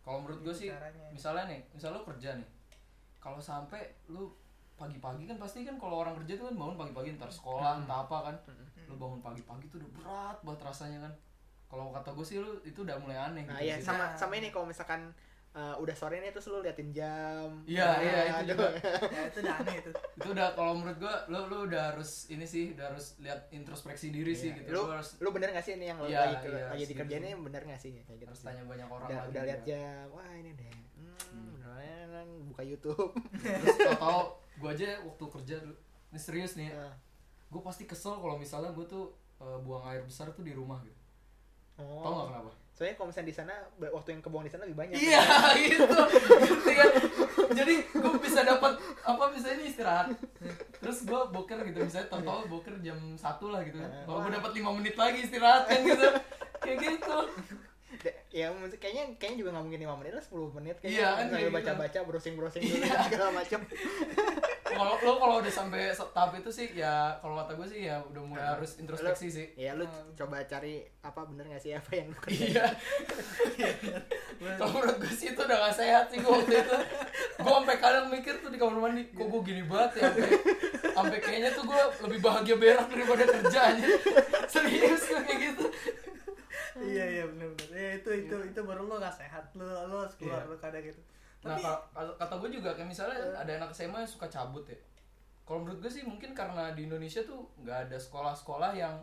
kalau 0.00 0.18
menurut 0.20 0.40
gue 0.40 0.48
Gitu 0.48 0.60
sih 0.62 0.68
caranya. 0.70 1.06
misalnya 1.10 1.44
nih 1.46 1.60
misalnya 1.70 1.96
lu 1.96 2.04
kerja 2.06 2.30
nih 2.32 2.48
kalau 3.18 3.36
sampai 3.36 3.80
lu 4.08 4.32
pagi-pagi 4.74 5.28
kan 5.28 5.36
pasti 5.36 5.60
kan 5.60 5.76
kalau 5.76 6.00
orang 6.00 6.16
kerja 6.16 6.40
tuh 6.40 6.48
kan 6.48 6.56
bangun 6.56 6.76
pagi-pagi 6.78 7.08
ntar 7.14 7.28
sekolah 7.28 7.72
Hmm. 7.74 7.84
entah 7.84 8.00
apa 8.00 8.16
kan 8.24 8.36
Hmm. 8.40 8.88
lu 8.88 8.94
bangun 8.96 9.20
pagi-pagi 9.20 9.68
tuh 9.68 9.76
udah 9.76 9.90
berat 9.92 10.36
banget 10.40 10.60
rasanya 10.64 10.98
kan 11.00 11.12
kalau 11.70 11.88
kata 11.90 12.10
gue 12.10 12.26
sih 12.26 12.36
lu 12.36 12.58
itu 12.60 12.82
udah 12.82 12.98
mulai 12.98 13.16
aneh 13.16 13.44
nah 13.44 13.54
gitu 13.54 13.64
iya 13.64 13.76
sih. 13.76 13.86
sama 13.86 14.04
Nah. 14.04 14.16
sama 14.16 14.34
ini 14.34 14.48
kalau 14.48 14.66
misalkan 14.66 15.14
uh, 15.50 15.74
udah 15.76 15.92
sore 15.92 16.18
nih 16.18 16.30
terus 16.30 16.46
lu 16.46 16.58
liatin 16.58 16.90
jam 16.90 17.62
Iya, 17.64 17.86
Nah, 17.86 17.96
iya, 18.00 18.20
itu 18.32 18.44
juga. 18.50 18.66
ya 19.14 19.22
itu 19.24 19.38
udah 19.40 19.54
aneh 19.56 19.74
itu. 19.76 19.90
itu 19.90 20.28
udah 20.28 20.48
kalau 20.52 20.72
menurut 20.74 20.98
gue 20.98 21.14
lu 21.28 21.40
lu 21.44 21.58
udah 21.64 21.82
harus 21.88 22.10
ini 22.28 22.42
sih 22.44 22.64
udah 22.72 22.86
harus 22.88 23.14
lihat 23.16 23.46
introspeksi 23.50 24.10
diri 24.10 24.30
sih 24.32 24.50
Iya. 24.50 24.58
gitu 24.58 24.68
lu 24.68 24.80
lu 24.80 24.92
harus 24.92 25.08
lu 25.16 25.30
bener 25.30 25.48
gak 25.50 25.62
sih 25.62 25.74
ini 25.74 25.86
yang 25.86 25.98
lu 25.98 26.06
Iya, 26.06 26.20
lagi, 26.20 26.36
ke- 26.36 26.50
iya, 26.50 26.66
lagi 26.68 26.78
setuju 26.80 26.90
dikerjain 26.92 27.16
sih. 27.16 27.28
ini 27.28 27.38
bener 27.40 27.62
gak 27.64 27.80
sih 27.80 27.90
kayak 28.00 28.18
gitu 28.18 28.28
harus 28.28 28.36
sih. 28.36 28.46
tanya 28.46 28.62
banyak 28.64 28.88
orang 28.88 29.06
udah, 29.06 29.18
lagi 29.20 29.30
udah 29.30 29.42
lihat 29.44 29.60
jam 29.64 30.04
wah 30.08 30.30
ini 30.32 30.50
deh 30.52 30.70
hmm, 30.70 31.18
Hmm. 31.30 31.46
beneran 31.62 32.28
buka 32.44 32.62
YouTube 32.62 33.10
terus 33.62 33.76
tau 33.92 34.20
gue 34.52 34.68
aja 34.68 34.98
waktu 35.00 35.24
kerja 35.30 35.56
ini 36.10 36.18
serius 36.20 36.52
nih 36.54 36.70
Nah, 36.70 36.90
gue 37.48 37.60
pasti 37.60 37.82
kesel 37.84 38.14
kalau 38.14 38.34
misalnya 38.36 38.70
gue 38.70 38.84
tuh 38.84 39.10
eh, 39.38 39.58
buang 39.60 39.82
air 39.84 40.02
besar 40.02 40.30
tuh 40.30 40.42
di 40.42 40.52
rumah 40.52 40.78
gitu 40.80 40.98
oh. 41.80 42.04
tau 42.04 42.12
gak 42.12 42.26
kenapa 42.32 42.50
soalnya 42.80 42.96
kalau 42.96 43.08
misalnya 43.12 43.28
di 43.28 43.36
sana 43.36 43.54
waktu 43.92 44.08
yang 44.16 44.22
kebuang 44.24 44.44
di 44.48 44.52
sana 44.56 44.64
lebih 44.64 44.78
banyak 44.80 44.96
Iya 44.96 45.20
gitu. 45.68 46.00
Kan? 46.64 46.90
Jadi 47.52 47.74
gue 47.92 48.14
bisa 48.24 48.40
dapat 48.40 48.72
apa 49.04 49.24
misalnya 49.28 49.68
istirahat. 49.68 50.16
Terus 50.80 51.04
gue 51.04 51.20
boker 51.28 51.60
gitu 51.60 51.84
misalnya 51.84 52.08
tahu-tahu 52.08 52.48
boker 52.48 52.80
jam 52.80 52.96
satu 53.20 53.52
lah 53.52 53.60
gitu. 53.68 53.76
Kalau 53.84 54.24
gue 54.24 54.32
wah. 54.32 54.36
dapat 54.40 54.50
lima 54.56 54.72
menit 54.72 54.96
lagi 54.96 55.28
istirahat 55.28 55.68
kan 55.68 55.84
gitu. 55.84 56.08
Kayak 56.64 56.76
gitu. 56.80 57.16
Ya 58.30 58.46
kayaknya 58.72 59.04
kayaknya 59.16 59.38
juga 59.38 59.50
nggak 59.52 59.64
mungkin 59.66 59.80
5 59.82 60.00
menit 60.00 60.12
lah 60.12 60.24
10 60.24 60.56
menit 60.56 60.76
Iya, 60.76 60.80
kayaknya 60.80 61.04
kan, 61.04 61.24
sambil 61.26 61.40
gitu. 61.42 61.56
baca-baca 61.56 61.98
browsing-browsing 62.04 62.62
dulu 62.62 62.78
Iya. 62.80 62.98
segala 63.04 63.30
macam 63.32 63.60
Kalau 64.70 64.94
lo 64.96 65.12
kalau 65.18 65.36
udah 65.36 65.50
sampai 65.50 65.82
tahap 65.90 66.30
itu 66.32 66.46
sih 66.48 66.70
ya 66.72 66.94
kalau 67.18 67.34
kata 67.36 67.52
gue 67.52 67.66
sih 67.66 67.80
ya 67.84 67.98
udah 68.06 68.22
mulai 68.22 68.38
Nah, 68.40 68.48
harus 68.54 68.78
introspeksi 68.78 69.26
sih. 69.28 69.46
ya 69.54 69.74
lu 69.74 69.82
Hmm. 69.82 70.14
coba 70.14 70.40
cari 70.42 70.78
apa 71.00 71.20
bener 71.24 71.44
gak 71.48 71.58
sih 71.60 71.72
apa 71.72 71.90
yang 71.92 72.06
lu 72.06 72.16
kerjain 72.16 72.54
Iya. 72.54 72.66
Kalau 74.56 74.70
menurut 74.72 74.96
gue 74.96 75.12
sih 75.12 75.26
itu 75.28 75.40
udah 75.40 75.58
gak 75.60 75.76
sehat 75.76 76.04
sih 76.08 76.18
gue 76.18 76.30
waktu 76.30 76.54
itu. 76.56 76.76
Gue 77.36 77.50
sampai 77.52 77.76
kadang 77.76 78.06
mikir 78.08 78.34
tuh 78.36 78.48
di 78.48 78.56
kamar 78.56 78.78
mandi, 78.80 79.10
kok 79.10 79.26
gue 79.26 79.40
gini 79.42 79.62
banget 79.64 79.90
ya. 79.96 80.02
Sampai, 80.06 80.28
sampai 80.92 81.18
kayaknya 81.18 81.50
tuh 81.50 81.64
gue 81.66 81.82
lebih 82.00 82.18
bahagia 82.20 82.56
berak 82.56 82.86
daripada 82.86 83.24
kerja 83.26 83.60
aja. 83.68 83.84
Serius 84.46 85.02
gue 85.04 85.20
kayak 85.20 85.38
gitu. 85.46 85.64
Iya 86.82 87.04
iya 87.10 87.24
benar 87.26 87.48
benar. 87.50 87.68
Ya 87.72 87.90
itu 87.96 88.10
itu 88.16 88.36
itu 88.46 88.60
baru 88.60 88.82
lo 88.84 88.96
gak 88.96 89.14
sehat. 89.14 89.44
Lo 89.54 89.64
lo 89.86 90.04
keluar 90.14 90.40
Iya. 90.40 90.50
lo 90.50 90.56
kadang 90.56 90.82
gitu. 90.82 91.00
Nah, 91.40 91.56
Tapi 91.56 91.62
ka- 91.62 91.82
ka- 91.90 92.16
kata 92.18 92.34
gue 92.36 92.50
juga 92.52 92.70
kayak 92.72 92.86
misalnya 92.86 93.16
Eh. 93.16 93.32
ada 93.38 93.52
anak 93.56 93.70
SMA 93.70 93.98
yang 93.98 94.08
suka 94.08 94.26
cabut 94.26 94.64
ya. 94.64 94.76
Kalau 95.42 95.64
menurut 95.64 95.80
gue 95.80 95.90
sih 95.90 96.04
mungkin 96.04 96.30
karena 96.30 96.72
di 96.72 96.84
Indonesia 96.84 97.20
tuh 97.20 97.42
nggak 97.58 97.88
ada 97.88 97.96
sekolah-sekolah 97.96 98.70
yang 98.72 98.94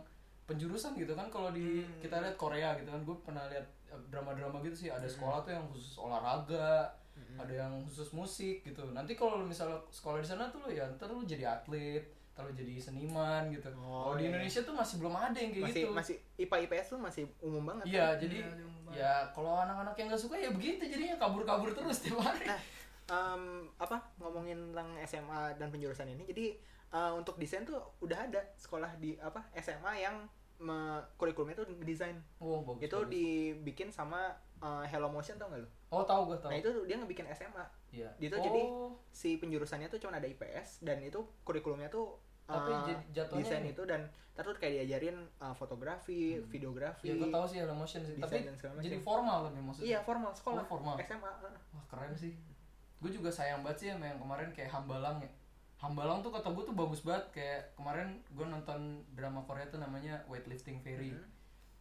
penjurusan 0.44 0.94
gitu 0.94 1.12
kan. 1.12 1.28
Kalau 1.28 1.50
di 1.50 1.82
Hmm. 1.82 2.00
kita 2.00 2.18
lihat 2.18 2.36
Korea 2.36 2.72
gitu 2.74 2.88
kan, 2.88 3.02
gue 3.02 3.16
pernah 3.20 3.44
lihat 3.46 3.66
eh, 3.88 4.00
drama-drama 4.08 4.60
gitu 4.62 4.76
sih. 4.76 4.88
Hmm. 4.88 4.96
Ada 4.96 5.08
sekolah 5.08 5.38
tuh 5.42 5.52
yang 5.52 5.64
khusus 5.68 5.96
olahraga, 5.96 6.88
ada 7.34 7.50
yang 7.50 7.72
khusus 7.84 8.12
musik 8.12 8.62
gitu. 8.62 8.84
Nanti 8.92 9.12
kalau 9.12 9.40
misalnya 9.40 9.80
sekolah 9.88 10.20
di 10.20 10.28
sana 10.28 10.46
tuh 10.48 10.62
lo 10.62 10.70
ya 10.70 10.86
ntar 10.94 11.08
lu 11.08 11.24
jadi 11.24 11.44
atlet, 11.50 12.04
lu 12.40 12.52
jadi 12.52 12.74
seniman 12.78 13.42
gitu. 13.48 13.68
Oh, 13.76 14.02
kalau 14.04 14.14
di 14.14 14.24
iya. 14.24 14.30
Indonesia 14.30 14.60
tuh 14.60 14.72
masih 14.72 14.94
belum 14.96 15.14
ada 15.14 15.34
yang 15.34 15.50
kayak 15.50 15.64
masih 15.66 15.82
gitu. 15.82 15.90
masih 15.92 16.14
IPA 16.36 16.56
IPS 16.64 16.86
tuh 16.88 16.98
masih 16.98 17.22
umum 17.40 17.62
banget 17.64 17.84
Iya, 17.88 18.06
kan? 18.08 18.20
jadi 18.20 18.36
Iya, 18.38 18.48
banget. 18.48 18.92
ya 18.94 19.12
kalau 19.30 19.52
anak-anak 19.58 19.94
yang 19.94 20.06
nggak 20.08 20.22
suka 20.22 20.34
ya 20.34 20.50
begitu 20.50 20.82
jadinya 20.82 21.16
kabur-kabur 21.16 21.70
terus 21.70 21.98
tiap 22.00 22.18
hari. 22.18 22.46
Nah, 22.46 22.60
em, 23.08 23.42
apa 23.76 23.96
ngomongin 24.16 24.70
tentang 24.70 24.88
SMA 25.02 25.40
dan 25.54 25.68
penjurusan 25.68 26.06
ini 26.06 26.22
jadi 26.24 26.46
eh, 26.88 27.12
untuk 27.12 27.36
desain 27.36 27.62
tuh 27.62 27.76
udah 27.98 28.18
ada 28.22 28.40
sekolah 28.54 28.96
di 28.96 29.16
apa 29.16 29.44
SMA 29.54 29.92
yang 29.98 30.16
me, 30.58 30.74
kurikulumnya 31.14 31.54
tuh 31.54 31.70
desain 31.80 32.18
Oh, 32.38 32.60
bagus. 32.60 32.82
itu 32.82 32.96
bagus. 32.96 33.10
dibikin 33.10 33.88
sama 33.88 34.30
eh, 34.58 34.84
Hello 34.86 35.06
Motion 35.06 35.36
tau 35.36 35.48
gak 35.48 35.60
lo? 35.60 35.68
Oh, 35.88 36.02
tahu 36.02 36.28
gue 36.28 36.38
tahu. 36.38 36.50
Nah 36.50 36.58
itu 36.58 36.70
dia 36.84 36.96
ngebikin 36.96 37.26
SMA 37.30 37.64
Iya. 37.88 38.10
Dia 38.16 38.28
tuh 38.28 38.40
oh, 38.40 38.44
jadi 38.44 38.60
si 39.08 39.36
penjurusannya 39.36 39.88
tuh 39.88 39.96
cuma 39.96 40.12
ada 40.14 40.26
IPS 40.26 40.82
dan 40.82 41.00
itu 41.00 41.16
kurikulumnya 41.40 41.88
tuh 41.88 42.20
Tapi 42.48 42.72
jatuhnya 43.12 43.44
desain 43.44 43.66
itu 43.68 43.82
dan 43.84 44.00
tuh 44.32 44.54
kayak 44.54 44.86
diajarin 44.86 45.18
eh, 45.18 45.54
fotografi, 45.54 46.38
Hmm. 46.38 46.46
videografi, 46.46 47.04
ya 47.04 47.14
gue 47.14 47.28
tahu 47.28 47.44
sih 47.44 47.58
Hello 47.58 47.74
Motion 47.74 48.00
sih. 48.00 48.16
Tapi 48.16 48.46
jadi 48.80 48.96
formal 48.98 49.50
tapi 49.50 49.60
maksudnya. 49.60 49.86
Iya 49.86 49.98
formal 50.00 50.30
sekolah 50.32 50.62
Oh, 50.62 50.68
formal. 50.68 50.94
SMA. 50.96 51.26
eh. 51.44 51.58
Wah, 51.74 51.84
keren 51.90 52.14
sih. 52.14 52.32
Gue 52.98 53.10
juga 53.10 53.28
sayang 53.28 53.60
banget 53.60 53.78
sih 53.78 53.88
sama 53.92 54.06
yang 54.06 54.18
kemarin 54.18 54.48
kayak 54.50 54.70
Hambalang 54.70 55.20
ya. 55.20 55.30
Hambalang 55.78 56.22
tuh 56.22 56.30
kata 56.30 56.50
gue 56.50 56.64
tuh 56.64 56.74
bagus 56.74 57.02
banget 57.02 57.24
kayak 57.32 57.60
kemarin 57.74 58.18
gue 58.28 58.42
nonton 58.42 58.80
drama 59.12 59.42
Korea 59.42 59.66
tuh 59.66 59.78
namanya 59.78 60.22
Weightlifting 60.26 60.80
Fairy. 60.80 61.12
Hmm. 61.12 61.26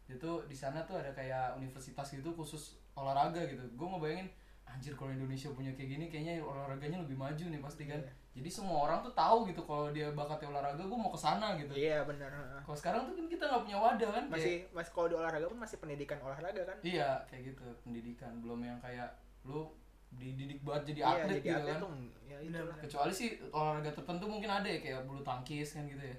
Itu 0.10 0.44
di 0.46 0.54
sana 0.54 0.82
tuh 0.84 0.98
ada 0.98 1.14
kayak 1.14 1.56
universitas 1.56 2.10
gitu 2.10 2.34
khusus 2.34 2.76
olahraga 2.94 3.46
gitu. 3.46 3.62
Gue 3.74 3.88
ngebayangin 3.88 4.28
anjir 4.68 4.94
kalau 4.94 5.10
Indonesia 5.10 5.50
punya 5.50 5.72
kayak 5.72 5.90
gini 5.90 6.06
kayaknya 6.08 6.40
olahraganya 6.40 7.00
lebih 7.00 7.16
maju 7.16 7.44
nih 7.44 7.60
pasti 7.60 7.84
kan. 7.86 7.98
Iya. 7.98 8.12
Jadi 8.38 8.50
semua 8.52 8.78
orang 8.84 9.02
tuh 9.02 9.10
tahu 9.12 9.46
gitu 9.46 9.62
kalau 9.62 9.90
dia 9.90 10.12
bakatnya 10.12 10.52
olahraga 10.52 10.78
gue 10.80 10.94
mau 10.96 11.10
ke 11.10 11.18
sana 11.18 11.58
gitu. 11.58 11.74
Iya 11.74 12.04
benar. 12.04 12.30
eh. 12.30 12.62
Kalau 12.62 12.78
sekarang 12.78 13.02
tuh 13.04 13.14
kan 13.14 13.26
kita 13.26 13.44
nggak 13.44 13.64
punya 13.64 13.78
wadah 13.78 14.10
kan 14.12 14.24
kayak- 14.24 14.34
Masih 14.34 14.56
masih 14.70 14.92
kalau 14.92 15.08
di 15.08 15.16
olahraga 15.16 15.46
pun 15.48 15.58
masih 15.58 15.78
pendidikan 15.78 16.18
olahraga 16.20 16.62
kan? 16.64 16.78
Iya, 16.80 17.10
kayak 17.26 17.44
gitu 17.48 17.66
pendidikan 17.82 18.32
belum 18.38 18.60
yang 18.62 18.78
kayak 18.78 19.10
lu 19.42 19.66
dididik 20.10 20.62
banget 20.62 20.84
jadi 20.88 21.00
Iya, 21.00 21.10
atlet 21.10 21.28
jadi 21.34 21.42
gitu 21.42 21.58
atlet 21.58 21.74
kan. 21.74 21.82
tuh 21.82 21.92
ya 22.24 22.38
itu. 22.40 22.60
Kecuali 22.80 23.12
sih 23.12 23.30
olahraga 23.50 23.92
tertentu 23.92 24.26
mungkin 24.26 24.50
ada 24.50 24.68
ya 24.68 24.80
kayak 24.80 25.02
bulu 25.04 25.20
tangkis 25.20 25.74
kan 25.74 25.84
gitu 25.84 26.00
ya. 26.02 26.18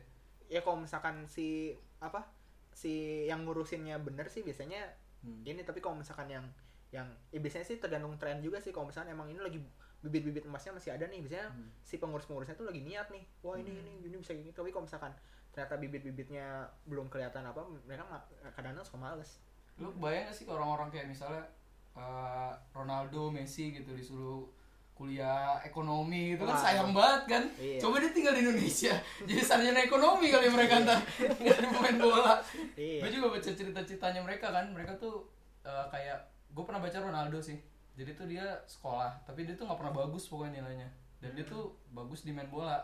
ya 0.49 0.61
kalau 0.61 0.81
misalkan 0.81 1.25
si 1.25 1.77
apa 1.99 2.25
si 2.71 2.93
yang 3.25 3.45
ngurusinnya 3.45 4.01
bener 4.01 4.25
sih 4.27 4.41
biasanya 4.41 4.81
Hmm. 5.19 5.43
ini 5.43 5.61
tapi 5.61 5.79
kalau 5.79 5.95
misalkan 5.95 6.25
yang 6.27 6.47
yang 6.89 7.05
ya 7.29 7.39
biasanya 7.39 7.67
sih 7.67 7.77
tergantung 7.77 8.17
tren 8.17 8.41
juga 8.41 8.57
sih 8.59 8.73
kalau 8.73 8.89
misalkan 8.89 9.13
emang 9.13 9.29
ini 9.29 9.37
lagi 9.37 9.61
bibit-bibit 9.99 10.47
emasnya 10.47 10.73
masih 10.73 10.95
ada 10.95 11.05
nih 11.05 11.21
biasanya 11.21 11.51
Hmm. 11.51 11.69
si 11.83 11.99
pengurus-pengurusnya 11.99 12.55
tuh 12.55 12.65
lagi 12.65 12.81
niat 12.81 13.11
nih 13.11 13.25
wah 13.43 13.59
ini 13.59 13.75
ini 13.75 13.93
ini 14.07 14.17
bisa 14.17 14.33
gini. 14.33 14.55
Tapi 14.55 14.71
kalau 14.71 14.87
misalkan 14.87 15.13
ternyata 15.53 15.75
bibit-bibitnya 15.77 16.65
belum 16.87 17.11
kelihatan 17.11 17.43
apa 17.43 17.61
mereka 17.85 18.07
kadang-kadang 18.55 18.87
suka 18.87 18.99
males. 18.99 19.43
Lu 19.77 19.91
bayang 19.99 20.31
gak 20.31 20.37
sih 20.39 20.47
orang-orang 20.47 20.89
kayak 20.89 21.11
misalnya 21.11 21.45
eh, 21.93 22.53
Ronaldo, 22.71 23.29
Messi 23.29 23.75
gitu 23.75 23.91
disuruh 23.93 24.47
kuliah 24.95 25.63
ekonomi 25.63 26.35
itu 26.35 26.43
kan 26.43 26.59
sayang 26.59 26.91
banget 26.91 27.23
kan? 27.31 27.45
Iya. 27.55 27.79
coba 27.79 28.03
dia 28.03 28.11
tinggal 28.11 28.35
di 28.35 28.43
Indonesia 28.43 28.95
jadi 29.31 29.43
sarjana 29.43 29.79
ekonomi 29.83 30.27
kali 30.31 30.47
mereka 30.51 30.83
ntar. 30.83 30.99
Nggak 31.43 31.59
pemain 31.71 31.99
bola. 31.99 32.35
Iya. 32.79 33.03
Gue 33.03 33.11
juga 33.13 33.27
baca 33.35 33.51
cerita-ceritanya 33.51 34.23
mereka 34.23 34.51
kan 34.55 34.71
mereka 34.71 34.95
tuh 34.99 35.27
eh, 35.67 35.87
kayak 35.91 36.19
gue 36.53 36.65
pernah 36.65 36.81
baca 36.81 36.99
Ronaldo 36.99 37.39
sih. 37.43 37.59
Jadi 37.99 38.15
tuh 38.15 38.27
dia 38.31 38.47
sekolah 38.67 39.27
tapi 39.27 39.43
dia 39.43 39.59
tuh 39.59 39.67
nggak 39.67 39.79
pernah 39.79 39.95
bagus 39.95 40.31
pokoknya 40.31 40.63
nilainya. 40.63 40.89
Dan 41.19 41.35
dia 41.35 41.43
tuh 41.43 41.75
bagus 41.91 42.23
di 42.23 42.31
main 42.31 42.47
bola. 42.47 42.79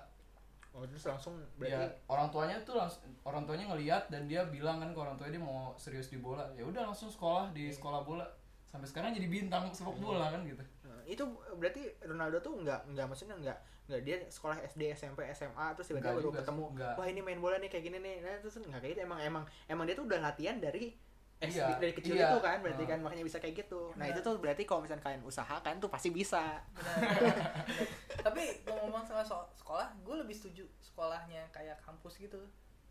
Oh 0.75 0.83
terus 0.83 1.07
langsung 1.07 1.39
ya 1.39 1.47
berarti 1.55 1.87
orang 2.11 2.29
tuanya 2.35 2.57
tuh 2.67 2.75
langsung 2.75 3.07
orang 3.23 3.47
tuanya 3.47 3.71
ngeliat 3.71 4.11
dan 4.11 4.27
dia 4.27 4.43
bilang 4.51 4.83
kan 4.83 4.91
ke 4.91 4.99
orang 4.99 5.15
tuanya 5.15 5.39
dia 5.39 5.45
mau 5.47 5.71
serius 5.79 6.11
di 6.11 6.19
bola. 6.19 6.51
Ya 6.59 6.67
udah 6.67 6.91
langsung 6.91 7.07
sekolah 7.07 7.55
di 7.55 7.71
sekolah 7.71 8.03
bola. 8.03 8.27
Sampai 8.67 8.91
sekarang 8.91 9.15
jadi 9.15 9.31
bintang 9.31 9.71
sepak 9.71 9.95
bola 10.03 10.35
kan 10.35 10.43
gitu. 10.43 10.59
Nah, 10.83 10.99
itu 11.07 11.23
berarti 11.63 11.95
Ronaldo 12.03 12.43
tuh 12.43 12.59
nggak 12.59 12.91
nggak 12.91 13.07
maksudnya 13.07 13.39
nggak 13.39 13.59
nggak 13.87 14.01
dia 14.03 14.17
sekolah 14.27 14.59
SD 14.67 14.99
SMP 14.99 15.23
SMA 15.31 15.79
terus 15.79 15.95
tiba-tiba 15.95 16.19
baru 16.19 16.27
juga 16.33 16.43
ketemu 16.43 16.65
wah 16.75 17.07
ini 17.07 17.21
main 17.23 17.39
bola 17.39 17.63
nih 17.63 17.71
kayak 17.71 17.85
gini 17.87 18.03
nih. 18.03 18.17
Nah 18.27 18.35
terus 18.43 18.59
nggak 18.59 18.83
kayak 18.83 18.93
gitu. 18.99 19.03
Emang 19.07 19.23
emang 19.23 19.45
emang 19.71 19.85
dia 19.87 19.95
tuh 19.95 20.11
udah 20.11 20.19
latihan 20.19 20.59
dari 20.59 20.91
SD 21.37 21.57
Iya, 21.57 21.77
dari 21.77 21.93
kecil 21.93 22.15
iya. 22.15 22.31
itu 22.31 22.39
kan 22.39 22.59
berarti 22.59 22.83
Nah. 22.83 22.91
kan 22.91 22.99
makanya 23.01 23.25
bisa 23.25 23.39
kayak 23.39 23.55
gitu 23.59 23.91
nah 23.95 24.05
Benar. 24.05 24.15
itu 24.15 24.21
tuh 24.21 24.35
berarti 24.39 24.63
kalau 24.63 24.81
misalnya 24.81 25.03
kalian 25.03 25.23
usahakan 25.23 25.75
tuh 25.77 25.89
pasti 25.89 26.09
bisa 26.09 26.63
Benar, 26.73 26.97
benar. 27.01 27.37
tapi 28.27 28.43
ngomong 28.65 29.03
sama 29.03 29.21
soal 29.21 29.45
sekolah 29.53 29.93
gue 29.99 30.17
lebih 30.17 30.33
setuju 30.33 30.65
sekolahnya 30.79 31.45
kayak 31.51 31.77
kampus 31.79 32.17
gitu 32.19 32.41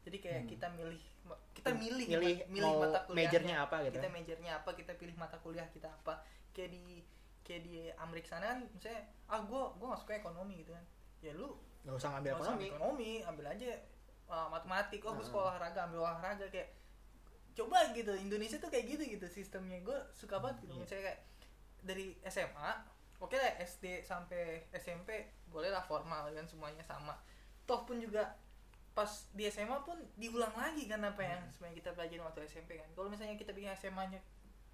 jadi 0.03 0.18
kayak 0.20 0.40
Hmm. 0.41 0.49
kita 0.49 0.68
milih 0.70 1.03
kita 1.56 1.70
milih 1.72 2.06
milih, 2.11 2.36
milih 2.52 2.68
mau 2.68 2.84
mata 2.84 2.99
kuliahnya 3.03 3.24
majornya 3.32 3.56
apa 3.64 3.76
gitu 3.82 3.95
kita 3.95 4.10
majornya 4.11 4.52
apa 4.53 4.70
kita 4.76 4.91
pilih 4.94 5.15
mata 5.15 5.38
kuliah 5.40 5.68
kita 5.72 5.88
apa 5.88 6.14
kayak 6.52 6.70
di 6.70 6.99
kayak 7.41 7.61
di 7.64 7.74
Amerika 7.95 8.36
sana 8.36 8.52
kan 8.52 8.60
misalnya 8.70 9.02
ah 9.26 9.40
gue 9.40 9.61
gue 9.74 9.86
nggak 9.88 10.02
suka 10.02 10.14
ekonomi 10.14 10.61
gitu 10.61 10.72
kan 10.72 10.84
ya 11.20 11.32
lu 11.32 11.56
nggak 11.82 11.95
usah 11.95 12.10
ngambil 12.14 12.30
nggak 12.30 12.44
usah 12.44 12.52
ekonomi 12.52 12.68
ambil 12.68 12.76
ekonomi 12.76 13.11
ambil 13.24 13.45
aja 13.49 13.72
uh, 14.28 14.48
matematik 14.48 14.99
oh 15.02 15.11
gue 15.11 15.15
Heeh. 15.15 15.28
sekolah 15.28 15.45
olahraga 15.49 15.80
ambil 15.88 15.99
olahraga 16.03 16.45
kayak 16.48 16.70
coba 17.53 17.93
gitu 17.93 18.13
Indonesia 18.17 18.57
tuh 18.57 18.69
kayak 18.69 18.85
gitu 18.97 19.03
gitu 19.17 19.27
sistemnya. 19.30 19.77
Gue 19.81 19.97
suka 20.13 20.41
banget 20.41 20.65
gitu 20.65 20.73
Iya. 20.77 20.81
misalnya 20.81 21.03
kayak 21.09 21.19
dari 21.84 22.07
SMA 22.25 22.71
oke 23.19 23.35
lah 23.39 23.53
SD 23.61 24.03
sampai 24.03 24.67
SMP 24.75 25.31
boleh 25.47 25.69
lah 25.71 25.85
formal 25.85 26.27
kan 26.34 26.45
semuanya 26.49 26.84
sama. 26.84 27.15
Toh 27.63 27.85
pun 27.88 28.01
juga 28.01 28.35
pas 28.93 29.09
di 29.34 29.49
SMA 29.49 29.81
pun 29.81 29.97
diulang 30.17 30.53
lagi 30.53 30.85
kan 30.85 31.01
apa 31.01 31.21
yang 31.21 31.41
sebenarnya 31.49 31.77
kita 31.81 31.89
pelajarin 31.97 32.23
waktu 32.25 32.45
SMP 32.45 32.77
kan. 32.77 32.89
Kalau 32.93 33.09
misalnya 33.09 33.38
kita 33.39 33.53
bikin 33.55 33.73
SMA-nya 33.73 34.19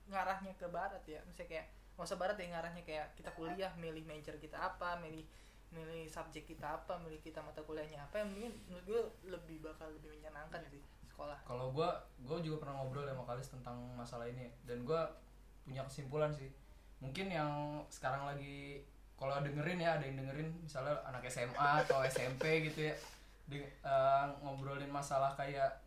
ngarahnya 0.09 0.57
ke 0.57 0.65
barat 0.67 1.05
ya 1.05 1.21
misalnya 1.29 1.49
kayak 1.53 1.65
nggak 1.93 2.07
usah 2.09 2.17
barat 2.17 2.37
ya 2.41 2.47
ngarahnya 2.49 2.81
kayak 2.81 3.07
kita 3.13 3.29
kuliah 3.37 3.69
milih 3.77 4.01
major 4.09 4.33
kita 4.41 4.57
apa 4.57 4.97
milih 5.03 5.21
milih 5.69 6.09
subjek 6.09 6.49
kita 6.49 6.81
apa 6.81 6.97
milih 6.97 7.21
kita 7.21 7.45
mata 7.45 7.61
kuliahnya 7.61 8.01
apa 8.01 8.25
yang 8.25 8.33
mungkin 8.33 8.57
menurut 8.65 8.85
gue 8.89 9.01
lebih 9.29 9.61
bakal 9.61 9.85
lebih 9.93 10.09
menyenangkan 10.17 10.65
sih 10.65 10.81
sekolah. 11.19 11.37
Kalau 11.43 11.75
gue 11.75 11.89
gue 12.23 12.37
juga 12.47 12.63
pernah 12.63 12.79
ngobrol 12.79 13.03
sama 13.03 13.27
Kalis 13.27 13.51
tentang 13.51 13.75
masalah 13.99 14.23
ini. 14.31 14.47
Dan 14.63 14.87
gue 14.87 15.01
punya 15.67 15.83
kesimpulan 15.83 16.31
sih. 16.31 16.47
Mungkin 17.03 17.27
yang 17.27 17.83
sekarang 17.91 18.23
lagi 18.23 18.79
kalau 19.19 19.35
dengerin 19.43 19.83
ya 19.83 19.99
ada 19.99 20.07
yang 20.07 20.15
dengerin. 20.15 20.47
Misalnya 20.63 20.95
anak 21.03 21.27
SMA 21.27 21.83
atau 21.83 21.99
SMP 22.07 22.71
gitu 22.71 22.87
ya. 22.87 22.95
Di- 23.51 23.67
eh, 23.83 24.25
ngobrolin 24.39 24.87
masalah 24.87 25.35
kayak 25.35 25.83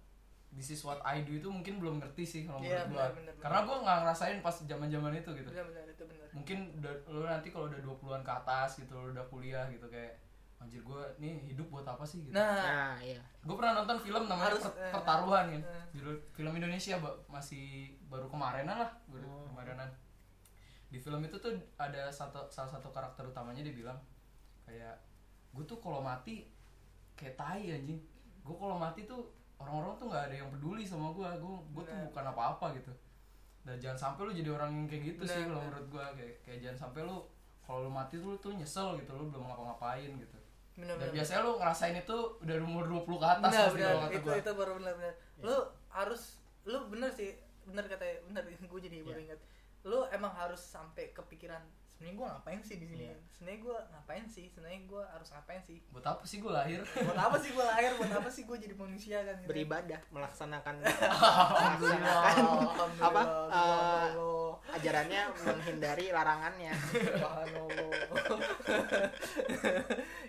this 0.53 0.69
is 0.69 0.85
what 0.85 1.01
I 1.01 1.25
do 1.25 1.41
itu 1.41 1.49
mungkin 1.49 1.81
belum 1.81 1.97
ngerti 2.05 2.29
sih 2.29 2.43
kalau 2.45 2.61
Iya, 2.61 2.85
menurut 2.85 3.17
gue 3.17 3.41
karena 3.41 3.65
gue 3.65 3.77
nggak 3.89 3.99
ngerasain 4.05 4.39
pas 4.45 4.53
zaman 4.53 4.93
zaman 4.93 5.17
itu 5.17 5.31
gitu. 5.33 5.49
Benar-benar 5.49 5.89
itu 5.89 6.05
benar. 6.05 6.29
Mungkin 6.37 6.59
udah, 6.77 6.93
lu 7.09 7.25
nanti 7.25 7.49
kalau 7.49 7.73
udah 7.73 7.81
20-an 7.81 8.21
ke 8.21 8.33
atas 8.37 8.71
gitu 8.77 8.93
lu 9.01 9.17
udah 9.17 9.25
kuliah 9.33 9.65
gitu 9.73 9.89
kayak 9.89 10.13
anjir 10.63 10.81
gue 10.81 11.03
nih 11.19 11.35
hidup 11.49 11.67
buat 11.67 11.83
apa 11.83 12.01
sih 12.03 12.23
gitu? 12.23 12.33
Nah 12.33 12.55
nah 12.57 12.95
iya. 12.97 13.19
Gue 13.43 13.55
pernah 13.55 13.75
nonton 13.77 13.99
film 13.99 14.25
namanya 14.25 14.49
Harus, 14.49 14.63
Per- 14.65 14.79
eh, 14.79 14.91
pertaruhan 14.91 15.45
kan 15.51 15.61
eh. 15.61 15.85
judul 15.91 16.15
film 16.31 16.53
Indonesia 16.53 16.95
Ba- 16.97 17.19
masih 17.27 17.91
baru 18.07 18.27
kemarinan 18.27 18.79
lah 18.79 18.91
baru 19.07 19.27
Oh. 19.27 19.45
kemarinan 19.47 19.91
di 20.87 20.97
film 20.97 21.19
itu 21.21 21.35
tuh 21.35 21.49
ada 21.75 22.07
satu 22.07 22.45
salah 22.47 22.69
satu 22.69 22.89
karakter 22.89 23.25
utamanya 23.25 23.61
dia 23.61 23.73
bilang 23.73 23.97
kayak 24.63 24.95
gue 25.51 25.65
tuh 25.65 25.77
kalau 25.77 25.99
mati 25.99 26.47
kayak 27.13 27.35
tai 27.35 27.67
anjing. 27.73 27.99
Gue 28.41 28.55
kalau 28.55 28.77
mati 28.77 29.03
tuh 29.03 29.27
orang-orang 29.57 29.95
tuh 29.95 30.07
nggak 30.07 30.25
ada 30.27 30.37
yang 30.37 30.49
peduli 30.49 30.83
sama 30.83 31.11
gue 31.11 31.29
gue 31.35 31.55
gue 31.73 31.83
tuh 31.85 31.99
bukan 32.09 32.25
apa-apa 32.27 32.77
gitu. 32.77 32.93
Dan 33.63 33.79
jangan 33.79 33.99
sampai 34.11 34.23
lu 34.27 34.33
jadi 34.35 34.51
orang 34.51 34.71
yang 34.75 34.87
kayak 34.87 35.03
gitu 35.15 35.23
sih 35.25 35.39
Benar, 35.39 35.49
kalau 35.49 35.63
menurut 35.65 35.87
gue 35.89 36.05
kayak 36.19 36.35
kayak 36.43 36.59
jangan 36.61 36.79
sampai 36.79 37.01
lu 37.03 37.17
kalau 37.63 37.87
lu 37.87 37.91
mati 37.91 38.19
tuh 38.19 38.35
lu 38.35 38.39
tuh 38.39 38.53
nyesel 38.53 38.99
gitu. 38.99 39.13
Lu 39.15 39.31
belum 39.31 39.45
ngapa-ngapain 39.47 40.11
gitu 40.13 40.39
dan 40.73 40.89
benar-benar 40.89 41.13
biasanya 41.13 41.41
lu 41.45 41.53
ngerasain 41.61 41.97
itu 42.01 42.17
udah 42.41 42.55
umur 42.65 42.85
20 42.89 43.05
ke 43.21 43.27
atas 43.29 43.53
benar 43.53 43.69
kalau 43.77 44.01
kata 44.09 44.15
itu 44.17 44.25
gua. 44.25 44.37
itu 44.41 44.51
baru 44.57 44.73
benar 44.81 44.95
benar 44.97 45.15
lu 45.45 45.57
harus 45.93 46.23
lu 46.65 46.79
bener 46.89 47.11
sih. 47.11 47.35
Bener 47.67 47.85
kata 47.87 48.05
bener. 48.27 48.43
Gue 48.71 48.81
jadi 48.83 49.03
baru 49.03 49.19
Iya. 49.19 49.27
ingat. 49.35 49.41
Lu 49.87 50.07
emang 50.15 50.31
harus 50.35 50.63
sampai 50.63 51.11
kepikiran 51.11 51.63
sebenarnya 52.03 52.19
gue 52.19 52.29
ngapain 52.35 52.61
sih 52.67 52.77
di 52.83 52.87
sini? 52.91 53.07
Iya. 53.07 53.15
sebenarnya 53.31 53.61
gue 53.63 53.79
ngapain 53.95 54.25
sih? 54.27 54.47
Sebenarnya 54.51 54.81
gue 54.91 55.03
harus 55.07 55.29
ngapain 55.31 55.63
sih? 55.63 55.79
Buat 55.95 56.07
apa 56.11 56.23
sih 56.27 56.43
gue 56.43 56.51
lahir? 56.51 56.81
Buat 56.83 57.21
apa 57.31 57.37
sih 57.39 57.51
gue 57.55 57.63
lahir? 57.63 57.91
Buat 57.95 58.13
apa 58.19 58.27
sih 58.27 58.43
gue 58.43 58.57
jadi 58.59 58.75
manusia 58.75 59.19
kan? 59.23 59.39
Gitu. 59.39 59.47
beribadah 59.47 60.01
melaksanakan 60.11 60.75
Alhamdulillah, 60.83 62.23
melaksanakan 62.27 63.07
apa, 63.07 63.23
subhanallah, 63.23 64.75
ajarannya 64.75 65.23
menghindari 65.47 66.07
larangannya. 66.11 66.75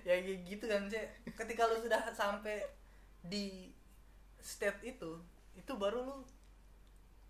Ya 0.03 0.19
gitu 0.21 0.67
kan 0.69 0.85
sih 0.93 1.01
ketika 1.25 1.63
lu 1.65 1.81
sudah 1.81 2.05
sampai 2.13 2.61
di 3.25 3.73
step 4.37 4.77
itu 4.85 5.17
itu 5.57 5.71
baru 5.73 6.05
lu 6.05 6.17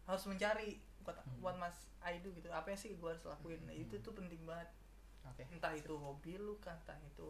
harus 0.03 0.25
mencari 0.27 0.81
buat 1.03 1.17
buat 1.39 1.55
mas 1.55 1.75
Aidu 1.99 2.31
gitu 2.33 2.47
apa 2.49 2.67
yang 2.67 2.79
sih 2.79 2.95
gue 2.95 3.07
harus 3.07 3.23
lakuin 3.23 3.59
nah, 3.63 3.71
itu 3.71 3.95
tuh 3.99 4.11
penting 4.11 4.39
banget 4.43 4.67
oke 5.23 5.43
entah 5.43 5.71
itu 5.71 5.93
hobi 5.93 6.35
lu 6.35 6.55
kan 6.57 6.75
entah 6.79 6.97
itu 6.99 7.27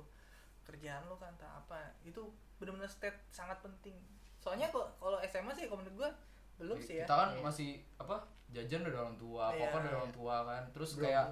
kerjaan 0.64 1.04
lu 1.06 1.18
kan 1.18 1.34
entah 1.34 1.60
apa 1.60 1.94
itu 2.02 2.22
benar-benar 2.58 2.88
step 2.88 3.14
sangat 3.28 3.60
penting 3.60 3.98
soalnya 4.40 4.70
kok 4.70 4.98
kalau 4.98 5.20
SMA 5.24 5.52
sih 5.52 5.68
kalau 5.68 5.82
menurut 5.82 5.98
gue 6.00 6.10
belum 6.54 6.78
sih 6.80 7.02
ya 7.02 7.06
kita 7.06 7.16
kan 7.16 7.30
Iya. 7.34 7.42
masih 7.42 7.70
apa 7.98 8.16
jajan 8.50 8.82
dari 8.82 8.94
orang 8.94 9.18
tua 9.18 9.50
apa 9.50 9.58
Iya, 9.58 9.68
apa 9.68 9.78
dari 9.82 9.90
iya. 9.90 10.00
orang 10.00 10.14
tua 10.14 10.36
kan 10.44 10.64
terus 10.72 10.92
Belum. 10.94 11.04
kayak 11.10 11.26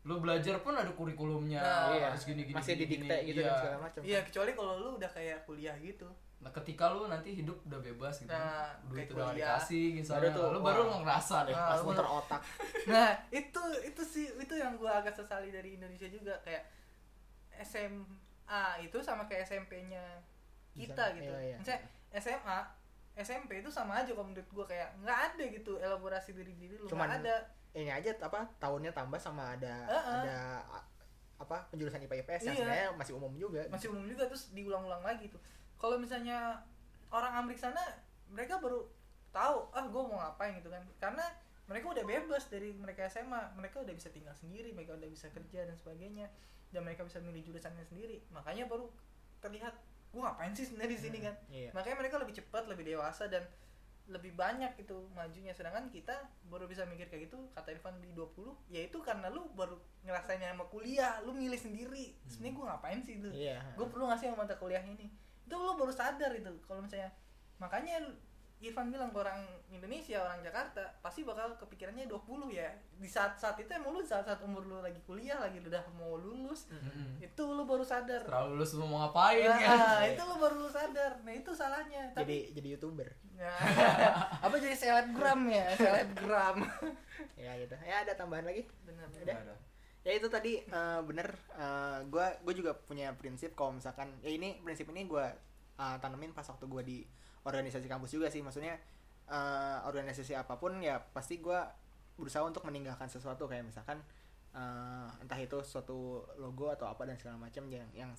lu 0.00 0.14
belajar 0.16 0.54
pun 0.64 0.72
ada 0.72 0.88
kurikulumnya 0.90 1.60
Nah, 1.60 1.92
iya. 1.92 2.08
harus 2.08 2.22
gini 2.24 2.42
gini 2.42 2.56
masih 2.56 2.74
gini, 2.74 2.82
didikte 2.88 3.16
gini. 3.20 3.28
gitu 3.28 3.40
iya. 3.40 3.46
dan 3.46 3.58
segala 3.60 3.78
macam 3.82 4.00
iya 4.00 4.18
kecuali 4.24 4.50
kalau 4.54 4.72
lu 4.78 4.88
udah 4.96 5.10
kayak 5.10 5.38
kuliah 5.44 5.76
gitu 5.76 6.08
nah 6.40 6.48
ketika 6.50 6.88
lu 6.88 7.04
nanti 7.04 7.34
hidup 7.34 7.60
udah 7.62 7.76
bebas 7.78 8.16
gitu 8.18 8.32
Nah, 8.32 8.72
duit 8.82 9.04
kayak 9.04 9.12
udah 9.12 9.26
kuliah. 9.28 9.60
dikasih 9.60 9.84
gitu 9.94 10.08
Baru 10.10 10.28
tuh, 10.30 10.46
lu 10.48 10.58
baru 10.60 10.80
wah. 10.82 10.98
ngerasa 10.98 11.36
deh 11.42 11.52
Nah, 11.52 11.66
pas 11.66 11.78
lu- 11.78 11.86
muter 11.86 12.06
otak 12.06 12.40
nah 12.90 13.08
itu 13.30 13.62
itu 13.82 14.02
sih 14.02 14.26
itu 14.34 14.54
yang 14.54 14.72
gue 14.74 14.88
agak 14.90 15.12
sesali 15.12 15.48
dari 15.48 15.76
Indonesia 15.76 16.08
juga 16.08 16.32
kayak 16.40 16.64
SMA 17.60 18.62
itu 18.80 18.98
sama 19.00 19.24
kayak 19.24 19.44
SMP-nya 19.44 20.04
kita 20.72 20.96
Bisa, 21.06 21.14
gitu 21.14 21.32
iya, 21.34 21.44
iya. 21.46 21.56
Misalnya 21.58 21.80
SMA 22.14 22.58
SMP 23.16 23.50
itu 23.58 23.68
sama 23.68 24.00
aja 24.00 24.08
kalau 24.08 24.24
menurut 24.24 24.48
gue 24.48 24.64
kayak 24.66 24.96
nggak 24.98 25.18
ada 25.28 25.44
gitu 25.46 25.76
elaborasi 25.76 26.32
diri 26.32 26.54
diri 26.54 26.74
lu 26.74 26.86
Cuman- 26.86 27.10
ada 27.12 27.36
ini 27.72 27.86
aja 27.88 28.10
apa 28.18 28.48
tahunnya 28.56 28.90
tambah 28.90 29.14
sama 29.16 29.54
ada 29.54 29.86
Heeh. 29.86 30.16
ada 30.24 30.38
a- 30.64 30.88
apa 31.36 31.68
penjurusan 31.68 32.00
IPA 32.00 32.16
IPS 32.18 32.42
yang 32.42 32.48
Iya. 32.50 32.60
sebenarnya 32.60 32.88
masih 32.94 33.12
umum 33.14 33.32
juga 33.34 33.60
masih 33.66 33.88
umum 33.88 34.04
juga 34.04 34.24
terus 34.24 34.50
diulang-ulang 34.50 35.00
lagi 35.00 35.28
tuh 35.28 35.40
kalau 35.80 35.96
misalnya 35.96 36.60
orang 37.08 37.40
Amerika 37.40 37.72
sana 37.72 37.80
mereka 38.28 38.60
baru 38.60 38.86
tahu 39.32 39.72
ah 39.72 39.84
gue 39.88 40.02
mau 40.04 40.20
ngapain 40.20 40.54
gitu 40.60 40.68
kan. 40.68 40.84
Karena 41.00 41.24
mereka 41.64 41.96
udah 41.96 42.04
bebas 42.04 42.46
dari 42.52 42.76
mereka 42.76 43.08
SMA 43.08 43.56
mereka 43.56 43.80
udah 43.80 43.94
bisa 43.94 44.10
tinggal 44.10 44.34
sendiri 44.34 44.74
mereka 44.74 44.94
udah 44.94 45.08
bisa 45.08 45.32
kerja 45.32 45.64
dan 45.64 45.74
sebagainya. 45.80 46.28
Dan 46.70 46.86
mereka 46.86 47.02
bisa 47.02 47.18
milih 47.18 47.42
jurusannya 47.42 47.82
sendiri. 47.82 48.22
Makanya 48.30 48.68
baru 48.70 48.92
terlihat 49.40 49.74
gue 50.10 50.20
ngapain 50.20 50.52
sih 50.52 50.68
sebenarnya 50.68 50.92
di 50.92 51.00
sini 51.00 51.18
kan. 51.24 51.34
iya. 51.48 51.70
Makanya 51.72 51.96
mereka 51.96 52.16
lebih 52.20 52.34
cepat 52.36 52.68
lebih 52.68 52.84
dewasa 52.84 53.26
dan 53.26 53.48
lebih 54.10 54.34
banyak 54.34 54.74
itu 54.78 55.06
majunya. 55.14 55.54
Sedangkan 55.54 55.88
kita 55.88 56.12
baru 56.50 56.66
bisa 56.68 56.84
mikir 56.84 57.08
kayak 57.08 57.30
gitu 57.30 57.38
kata 57.56 57.72
Irfan 57.72 57.98
di 58.02 58.10
20 58.12 58.70
ya 58.70 58.84
itu 58.84 58.98
karena 59.00 59.30
lu 59.30 59.48
baru 59.54 59.78
ngerasainnya 60.02 60.52
sama 60.52 60.66
kuliah 60.68 61.22
lu 61.24 61.32
milih 61.32 61.58
sendiri. 61.58 62.18
Sebenarnya 62.26 62.54
gue 62.54 62.64
ngapain 62.68 63.00
sih 63.00 63.14
itu 63.22 63.30
iya. 63.32 63.62
Gue 63.78 63.86
perlu 63.88 64.10
ngasih 64.10 64.30
sama 64.30 64.44
mata 64.44 64.58
kuliah 64.58 64.82
ini 64.84 65.29
itu 65.50 65.56
lo 65.58 65.74
baru 65.74 65.90
sadar 65.90 66.30
itu 66.30 66.46
kalau 66.62 66.78
misalnya 66.86 67.10
makanya 67.58 67.98
Irfan 68.60 68.92
bilang 68.92 69.08
ke 69.08 69.16
orang 69.24 69.40
Indonesia 69.72 70.20
orang 70.20 70.44
Jakarta 70.44 70.84
pasti 71.00 71.24
bakal 71.24 71.56
kepikirannya 71.56 72.04
20 72.04 72.52
ya. 72.52 72.68
Di 73.00 73.08
saat 73.08 73.32
saat 73.40 73.56
itu 73.56 73.72
emang 73.72 73.96
lu 73.96 74.04
saat 74.04 74.28
saat 74.28 74.36
umur 74.44 74.60
lu 74.68 74.84
lagi 74.84 75.00
kuliah 75.08 75.40
lagi 75.40 75.64
udah 75.64 75.80
mau 75.96 76.20
lulus 76.20 76.68
Mm-mm. 76.68 77.24
itu 77.24 77.40
lu 77.40 77.64
baru 77.64 77.80
sadar. 77.80 78.20
Setelah 78.20 78.52
lulus 78.52 78.76
lu 78.76 78.84
mau 78.84 79.08
ngapain 79.08 79.48
Nah, 79.48 79.56
kan? 79.56 80.04
itu 80.12 80.22
lu 80.28 80.36
baru 80.36 80.60
lu 80.60 80.68
sadar. 80.68 81.12
Nah 81.24 81.32
itu 81.32 81.50
salahnya. 81.56 82.12
Jadi 82.12 82.20
tapi 82.20 82.36
jadi 82.52 82.68
youtuber. 82.76 83.08
Nah, 83.40 83.56
apa 84.44 84.54
jadi 84.60 84.76
selebgram 84.76 85.40
ya? 85.48 85.66
Selebgram. 85.80 86.56
Ya 87.40 87.56
gitu. 87.56 87.72
Ya 87.80 88.04
ada 88.04 88.12
tambahan 88.12 88.44
lagi? 88.44 88.68
Bener 88.84 89.08
Udah. 89.08 89.24
bener 89.24 89.40
Ada. 89.40 89.56
Ya 90.00 90.16
itu 90.16 90.32
tadi 90.32 90.64
eh, 90.64 91.00
bener 91.04 91.28
gue 92.08 92.26
gue 92.40 92.54
juga 92.56 92.72
punya 92.72 93.12
prinsip 93.12 93.52
kalau 93.52 93.76
misalkan 93.76 94.16
ya 94.24 94.32
ini 94.32 94.56
prinsip 94.64 94.88
ini 94.92 95.04
gue 95.04 95.26
tanemin 96.00 96.36
pas 96.36 96.44
waktu 96.44 96.68
gue 96.68 96.82
di 96.84 96.98
organisasi 97.44 97.86
kampus 97.88 98.10
juga 98.16 98.28
sih. 98.28 98.44
Maksudnya 98.44 98.76
eh, 99.30 99.78
organisasi 99.86 100.36
apa 100.36 100.60
pun 100.60 100.80
ya 100.80 101.00
pasti 101.00 101.40
gue 101.40 101.60
berusaha 102.20 102.44
untuk 102.44 102.64
meninggalkan 102.68 103.08
sesuatu. 103.08 103.48
Kayak 103.48 103.72
misalkan 103.72 104.02
eh, 104.52 105.08
entah 105.22 105.40
itu 105.40 105.60
suatu 105.64 106.24
logo 106.36 106.68
atau 106.72 106.88
apa 106.90 107.08
dan 107.08 107.16
segala 107.16 107.40
macam 107.40 107.64
yang 107.70 107.88
yang 107.96 108.10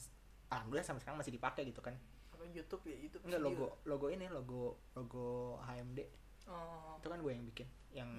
alhamdulillah 0.49 0.85
sampai 0.85 1.01
sekarang 1.05 1.19
masih 1.21 1.33
dipakai 1.35 1.67
gitu 1.69 1.81
kan. 1.83 1.93
Apa 2.33 2.45
YouTube 2.49 2.83
ya? 2.89 2.97
YouTube 2.97 3.23
enggak 3.29 3.41
logo 3.43 3.67
logo 3.85 4.07
ini 4.09 4.25
logo 4.31 4.81
logo 4.97 5.59
HMD 5.61 5.99
oh. 6.49 6.97
Itu 6.97 7.07
kan 7.09 7.19
gue 7.21 7.31
yang 7.33 7.45
bikin 7.45 7.67
yang 7.93 8.09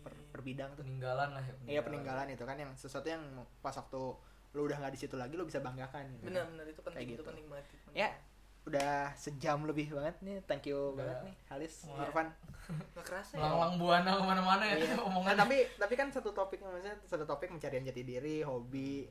per, 0.00 0.14
per 0.28 0.40
bidang 0.40 0.70
tuh 0.72 0.82
Peninggalan 0.82 1.30
lah 1.30 1.42
ya. 1.42 1.54
Iya 1.68 1.80
peninggalan 1.82 2.26
itu 2.28 2.42
kan 2.42 2.54
yang 2.54 2.70
sesuatu 2.72 3.06
yang 3.06 3.22
pas 3.58 3.72
waktu 3.72 4.00
lu 4.48 4.64
udah 4.64 4.76
nggak 4.76 4.90
di 4.90 5.00
situ 5.00 5.14
lagi 5.14 5.34
lu 5.34 5.44
bisa 5.44 5.58
banggakan 5.58 6.08
gitu. 6.16 6.24
bener 6.26 6.46
itu 6.64 6.80
penting 6.80 6.96
Kayak 6.96 7.08
itu 7.08 7.14
gitu. 7.14 7.22
penting 7.26 7.46
banget 7.46 7.64
itu 7.66 7.76
penting 7.82 7.98
Ya, 7.98 8.08
udah 8.64 8.92
sejam 9.14 9.58
lebih 9.62 9.86
banget 9.90 10.16
nih. 10.20 10.36
Thank 10.42 10.64
you 10.66 10.78
Udah. 10.90 11.04
banget 11.04 11.18
nih 11.22 11.34
Halis, 11.46 11.74
Wah. 11.86 12.02
Irfan. 12.02 12.28
nggak 12.92 13.04
kerasa 13.04 13.32
ya 13.34 13.42
Lang-lang 13.42 13.74
buana 13.76 14.10
ke 14.10 14.22
mana-mana 14.22 14.62
ya 14.62 14.76
Iya. 14.78 14.94
Nah, 14.94 15.04
omongan. 15.04 15.34
tapi 15.36 15.56
tapi 15.74 15.94
kan 15.94 16.08
satu 16.08 16.30
topik 16.30 16.58
maksudnya 16.58 16.96
satu 17.04 17.24
topik 17.24 17.48
mencari 17.48 17.80
jati 17.82 18.02
diri, 18.02 18.40
hobi, 18.40 19.04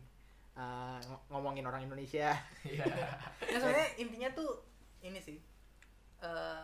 uh, 0.54 0.98
ng- 1.00 1.24
ngomongin 1.30 1.64
orang 1.64 1.84
Indonesia. 1.84 2.34
Iya. 2.64 2.86
ya 3.52 3.58
sebenarnya 3.58 3.90
intinya 3.98 4.30
tuh 4.32 4.62
ini 5.00 5.20
sih 5.20 5.38
eh, 6.18 6.62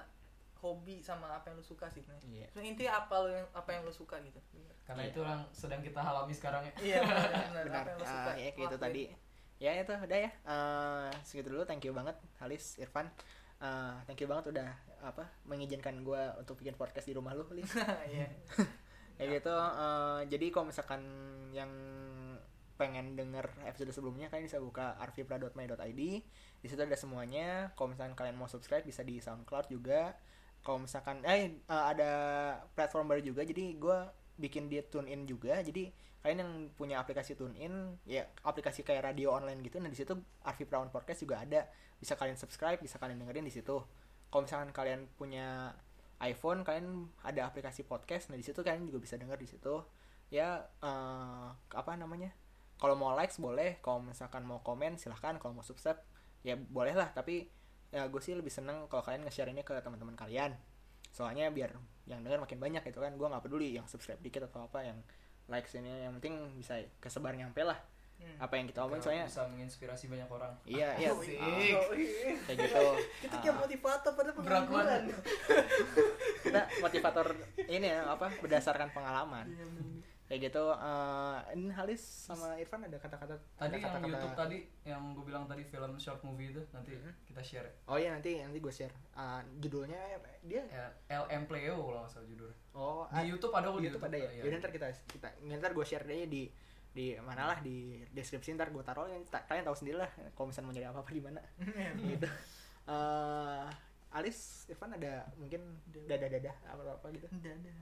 hobi 0.64 1.04
sama 1.04 1.28
apa 1.28 1.52
yang 1.52 1.60
lu 1.60 1.66
suka 1.68 1.92
sih 1.92 2.00
sebenarnya 2.00 2.48
Iya. 2.56 2.64
Intinya 2.64 3.04
apa 3.04 3.16
lu 3.20 3.30
yang 3.30 3.48
apa 3.52 3.70
yang 3.70 3.84
lu 3.84 3.92
suka 3.92 4.16
gitu 4.24 4.40
bener 4.56 4.72
Karena 4.88 5.02
Iya. 5.04 5.12
itu 5.12 5.20
yang 5.22 5.42
sedang 5.52 5.82
kita 5.84 6.00
alami 6.00 6.32
sekarang 6.32 6.64
ya. 6.64 6.74
iya 6.80 6.98
bener, 7.04 7.30
bener. 7.52 7.64
Benar. 7.68 7.84
apa 7.84 7.90
yang 7.92 8.00
lu 8.00 8.08
suka 8.08 8.32
ya 8.32 8.34
kayak 8.34 8.56
itu 8.56 8.64
lakuin. 8.64 8.86
tadi. 8.88 9.04
Ya 9.60 9.72
itu 9.76 9.94
udah 9.94 10.20
ya. 10.20 10.32
Uh, 10.44 11.08
segitu 11.22 11.48
dulu. 11.52 11.64
Thank 11.64 11.84
you 11.84 11.92
banget 11.92 12.16
Halis, 12.36 12.76
Irfan. 12.78 13.08
Uh, 13.60 13.96
thank 14.04 14.20
you 14.20 14.28
banget 14.28 14.52
udah 14.52 14.70
apa 15.00 15.24
mengizinkan 15.44 16.04
gua 16.04 16.36
untuk 16.36 16.60
bikin 16.60 16.76
podcast 16.76 17.08
di 17.08 17.16
rumah 17.16 17.32
lu, 17.32 17.44
Lis. 17.52 17.68
iya 18.12 18.28
ya 19.20 19.30
gitu 19.30 19.54
eh, 19.54 20.22
jadi 20.26 20.46
kalau 20.50 20.68
misalkan 20.68 21.00
yang 21.54 21.70
pengen 22.74 23.14
denger 23.14 23.46
episode 23.64 23.94
sebelumnya 23.94 24.28
kalian 24.28 24.50
bisa 24.50 24.58
buka 24.58 24.98
arvipra.my.id 24.98 26.02
di 26.60 26.68
situ 26.68 26.82
ada 26.82 26.98
semuanya 26.98 27.72
kalau 27.78 27.94
misalkan 27.94 28.18
kalian 28.18 28.34
mau 28.34 28.50
subscribe 28.50 28.82
bisa 28.82 29.06
di 29.06 29.22
SoundCloud 29.22 29.70
juga 29.70 30.18
kalau 30.64 30.80
misalkan 30.82 31.20
eh 31.28 31.52
eh, 31.52 31.54
ada 31.68 32.12
platform 32.74 33.12
baru 33.12 33.22
juga 33.22 33.44
jadi 33.44 33.76
gue 33.76 33.98
bikin 34.40 34.72
di 34.72 34.82
TuneIn 34.82 35.30
juga. 35.30 35.60
Jadi 35.62 35.92
kalian 36.24 36.40
yang 36.40 36.54
punya 36.80 37.04
aplikasi 37.04 37.36
TuneIn 37.36 38.00
ya 38.08 38.24
aplikasi 38.48 38.88
kayak 38.88 39.12
radio 39.12 39.36
online 39.36 39.60
gitu 39.60 39.84
nah 39.84 39.92
di 39.92 40.00
situ 40.00 40.16
Arvi 40.48 40.64
Prawan 40.64 40.90
Podcast 40.90 41.22
juga 41.22 41.44
ada. 41.44 41.68
Bisa 42.00 42.16
kalian 42.16 42.40
subscribe 42.40 42.80
bisa 42.80 42.98
kalian 42.98 43.22
dengerin 43.22 43.46
di 43.46 43.54
situ. 43.54 43.84
Kalau 44.32 44.42
misalkan 44.48 44.72
kalian 44.74 45.06
punya 45.20 45.76
iPhone 46.24 46.64
kalian 46.64 47.12
ada 47.28 47.52
aplikasi 47.52 47.84
podcast 47.84 48.32
nah 48.32 48.40
di 48.40 48.46
situ 48.48 48.64
kalian 48.64 48.88
juga 48.88 49.04
bisa 49.04 49.20
denger 49.20 49.38
di 49.38 49.48
situ. 49.52 49.84
Ya 50.32 50.66
eh, 50.82 51.48
apa 51.76 51.92
namanya? 52.00 52.32
Kalau 52.80 52.96
mau 52.98 53.14
likes 53.14 53.38
boleh 53.38 53.84
kalau 53.84 54.02
misalkan 54.02 54.48
mau 54.48 54.64
komen 54.64 54.96
silahkan. 54.96 55.36
Kalau 55.38 55.54
mau 55.54 55.66
subscribe 55.68 56.00
ya 56.44 56.56
boleh 56.56 56.96
lah 56.96 57.12
tapi 57.12 57.48
ya 57.94 58.10
gue 58.10 58.18
sih 58.18 58.34
lebih 58.34 58.50
seneng 58.50 58.90
kalau 58.90 59.00
kalian 59.00 59.22
nge-share 59.24 59.48
ini 59.48 59.62
ke 59.62 59.78
teman-teman 59.78 60.18
kalian. 60.18 60.58
Soalnya 61.10 61.48
biar 61.48 61.78
yang 62.04 62.20
denger 62.20 62.42
makin 62.42 62.58
banyak 62.58 62.82
gitu 62.84 63.00
kan 63.00 63.14
gue 63.14 63.24
nggak 63.24 63.40
peduli 63.40 63.72
yang 63.72 63.86
subscribe 63.86 64.18
dikit 64.18 64.44
atau 64.44 64.66
apa 64.66 64.82
yang 64.82 64.98
likes 65.46 65.72
ini. 65.74 66.04
Yang 66.04 66.18
penting 66.18 66.34
bisa 66.58 66.74
kesebar 66.98 67.34
nyampe 67.34 67.62
lah 67.62 67.78
Hmm. 68.14 68.38
apa 68.40 68.56
yang 68.56 68.70
kita 68.70 68.86
omongin. 68.86 69.04
Soalnya 69.04 69.26
bisa 69.26 69.44
menginspirasi 69.50 70.06
banyak 70.06 70.30
orang. 70.30 70.54
iya 70.64 70.96
iya. 70.96 71.12
Asik. 71.18 71.34
ah, 71.34 71.50
kayak 72.46 72.58
gitu. 72.62 72.84
Kita 73.20 73.36
Ah, 73.36 73.42
kayak 73.42 73.56
motivator 73.58 74.12
pada 74.14 74.32
pengangguran. 74.32 75.02
Kita 76.40 76.62
motivator 76.80 77.26
ini 77.66 77.88
ya 77.90 78.06
apa 78.06 78.30
berdasarkan 78.38 78.94
pengalaman. 78.94 79.50
Iya. 79.50 79.66
Kayak 80.24 80.40
gitu 80.48 80.64
eh 80.72 81.38
ini 81.54 81.68
Halis 81.70 82.00
sama 82.00 82.56
Irfan 82.56 82.82
ada 82.82 82.96
kata-kata 82.96 83.36
Tadi 83.54 83.60
ada 83.60 83.76
yang 83.76 83.84
kata-kata 83.84 84.08
YouTube 84.10 84.36
tadi 84.36 84.58
yang 84.84 85.02
gue 85.12 85.24
bilang 85.24 85.44
tadi 85.46 85.64
film 85.64 85.94
short 85.96 86.22
movie 86.22 86.50
itu 86.50 86.64
nanti 86.70 86.96
Mhm. 86.96 87.12
kita 87.26 87.42
share. 87.42 87.70
oh 87.86 87.96
iya 87.96 88.10
nanti 88.10 88.40
nanti 88.40 88.58
gue 88.58 88.72
share 88.72 88.96
Eh, 89.14 89.42
judulnya 89.60 90.00
dia 90.42 90.64
Ya, 90.66 90.88
LM 91.20 91.44
Playo 91.46 91.76
kalau 91.78 92.02
nggak 92.02 92.12
salah 92.12 92.26
judulnya. 92.26 92.58
oh 92.74 93.04
Di 93.06 93.28
YouTube 93.28 93.52
ada 93.52 93.68
kok 93.68 93.78
di 93.78 93.88
YouTube 93.88 94.06
ada 94.06 94.18
ya 94.18 94.30
Iya. 94.34 94.42
Ntar 94.58 94.72
kita 94.72 94.88
kita 95.08 95.28
ntar 95.54 95.72
gue 95.72 95.86
share 95.86 96.04
deh 96.04 96.26
di 96.26 96.44
di 96.94 97.18
mana 97.20 97.50
lah 97.50 97.58
di 97.60 98.06
deskripsi 98.08 98.54
ntar 98.54 98.70
gue 98.70 98.82
taruh 98.82 99.10
Ta- 99.28 99.44
kalian 99.44 99.66
tahu 99.66 99.74
sendiri 99.76 99.98
lah 99.98 100.10
kalau 100.32 100.48
misalnya 100.48 100.66
mau 100.66 100.74
nyari 100.74 100.88
apa 100.88 101.00
apa 101.02 101.12
di 101.12 101.22
mana 101.22 101.42
gitu 102.14 102.28
eh 102.86 103.66
Alis 104.14 104.70
Irfan 104.70 104.94
ada 104.94 105.26
mungkin 105.42 105.82
dada 105.90 106.30
dada 106.30 106.54
apa 106.70 106.86
apa 106.86 107.08
gitu? 107.18 107.26
Dadah. 107.34 107.78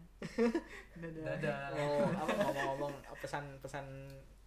Dadah. 0.96 1.24
Dadah. 1.28 1.58
oh 1.76 2.08
apa 2.08 2.32
ngomong-ngomong 2.40 2.94
pesan-pesan 3.20 3.86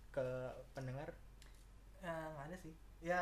ke 0.09 0.25
pendengar? 0.73 1.13
Ya, 2.01 2.33
nggak 2.33 2.47
ada 2.49 2.57
sih. 2.57 2.73
Ya 3.05 3.21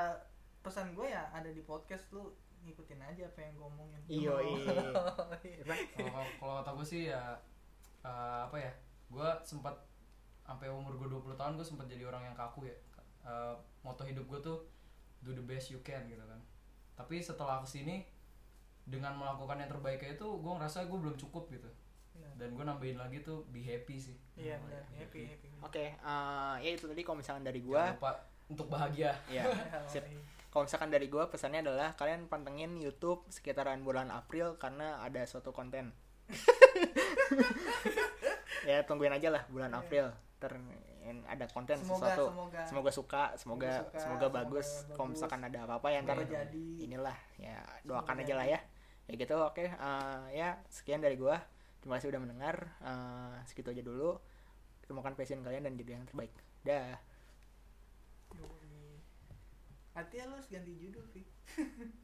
pesan 0.63 0.95
gue 0.95 1.11
ya 1.11 1.27
ada 1.35 1.51
di 1.51 1.59
podcast 1.67 2.07
lu 2.15 2.31
ngikutin 2.63 3.03
aja 3.03 3.27
apa 3.27 3.43
yang 3.43 3.53
gue 3.59 3.67
omongin. 3.67 4.01
Iyo 4.07 4.39
iya. 4.47 4.79
Irfan? 5.59 5.79
Kalau 5.99 6.23
kalau 6.39 6.55
kata 6.63 6.71
gue 6.79 6.87
sih 6.87 7.03
ya 7.11 7.35
eh, 8.07 8.41
apa 8.47 8.57
ya? 8.63 8.71
Gue 9.11 9.27
sempat 9.43 9.75
sampai 10.47 10.71
umur 10.71 10.95
gue 11.03 11.11
20 11.11 11.35
tahun 11.35 11.59
gue 11.59 11.67
sempat 11.67 11.91
jadi 11.91 12.07
orang 12.07 12.31
yang 12.31 12.37
kaku 12.39 12.71
ya. 12.71 12.79
Eh, 13.27 13.55
moto 13.83 14.07
hidup 14.07 14.23
gue 14.31 14.39
tuh 14.39 14.59
do 15.27 15.35
the 15.35 15.43
best 15.43 15.75
you 15.75 15.83
can 15.83 16.07
gitu 16.07 16.23
kan. 16.23 16.39
Tapi 16.95 17.19
setelah 17.19 17.59
ke 17.59 17.67
sini 17.67 18.07
dengan 18.85 19.15
melakukan 19.15 19.57
yang 19.57 19.69
terbaik 19.69 20.03
itu 20.05 20.27
gue 20.27 20.53
ngerasa 20.53 20.85
gue 20.85 20.99
belum 20.99 21.17
cukup 21.17 21.49
gitu. 21.49 21.71
Iya. 22.13 22.29
Dan 22.37 22.49
gue 22.53 22.63
nambahin 22.63 22.97
lagi 22.97 23.21
tuh 23.21 23.47
be 23.49 23.61
happy 23.61 23.97
sih. 23.97 24.17
iya 24.35 24.57
Oh, 24.57 24.65
benar. 24.65 24.83
Ya, 24.89 24.99
happy. 25.01 25.23
happy 25.29 25.49
oke 25.61 25.85
eh, 25.95 26.55
ya 26.61 26.71
itu 26.71 26.85
tadi 26.85 27.01
kalau 27.01 27.19
misalkan 27.19 27.43
dari 27.43 27.61
gue 27.61 27.83
lupa 27.89 28.13
untuk 28.47 28.67
bahagia. 28.67 29.15
ya 29.27 29.47
sip. 29.93 30.03
Kalau 30.49 30.65
misalkan 30.65 30.89
dari 30.89 31.07
gue 31.07 31.25
pesannya 31.27 31.63
adalah 31.63 31.95
kalian 31.95 32.27
pantengin 32.27 32.77
YouTube 32.77 33.25
sekitaran 33.27 33.81
bulan 33.81 34.09
April 34.09 34.55
karena 34.57 35.01
ada 35.01 35.25
suatu 35.25 35.51
konten. 35.51 35.95
Ya 38.63 38.79
tungguin 38.83 39.11
aja 39.11 39.27
lah 39.29 39.43
bulan 39.49 39.71
Iya. 39.71 39.81
April. 39.81 40.07
Ter 40.39 40.53
ada 41.25 41.45
konten 41.49 41.75
semoga 41.77 41.99
sesuatu. 42.07 42.25
semoga. 42.31 42.61
Semoga 42.63 42.91
suka 42.93 43.23
semoga 43.35 43.67
Semoga 43.67 43.71
suka, 43.75 43.99
semoga 43.99 43.99
semoga 43.99 44.27
bagus 44.31 44.69
kalau 44.87 44.99
bagus. 45.03 45.13
misalkan 45.13 45.41
ada 45.43 45.59
apa-apa 45.61 45.87
ya 45.89 45.99
ntar 46.01 46.17
Semoga 46.17 46.31
jadi. 46.39 46.67
inilah 46.79 47.17
ya 47.37 47.57
doakan 47.83 48.07
Semoga 48.13 48.23
aja 48.23 48.35
lah 48.37 48.47
ya 48.47 48.59
ya 49.11 49.15
gitu 49.19 49.35
oke 49.35 49.65
eh, 49.67 50.23
ya 50.35 50.59
sekian 50.71 51.03
dari 51.03 51.17
gua. 51.19 51.39
Terima 51.83 51.99
kasih 51.99 52.15
udah 52.15 52.23
mendengar 52.23 52.57
Eh, 52.83 53.37
segitu 53.49 53.71
aja 53.75 53.83
dulu. 53.83 54.19
Temukan 54.87 55.15
passion 55.19 55.43
kalian 55.47 55.67
dan 55.67 55.75
jadi 55.79 55.91
yang 55.99 56.05
terbaik. 56.07 56.33
Dah. 56.67 56.99
Yoi. 58.33 58.97
hati 59.93 60.15
ya 60.17 60.25
lu 60.25 60.41
harus 60.41 60.49
ganti 60.49 60.73
judul 60.81 61.05
sih 61.13 61.25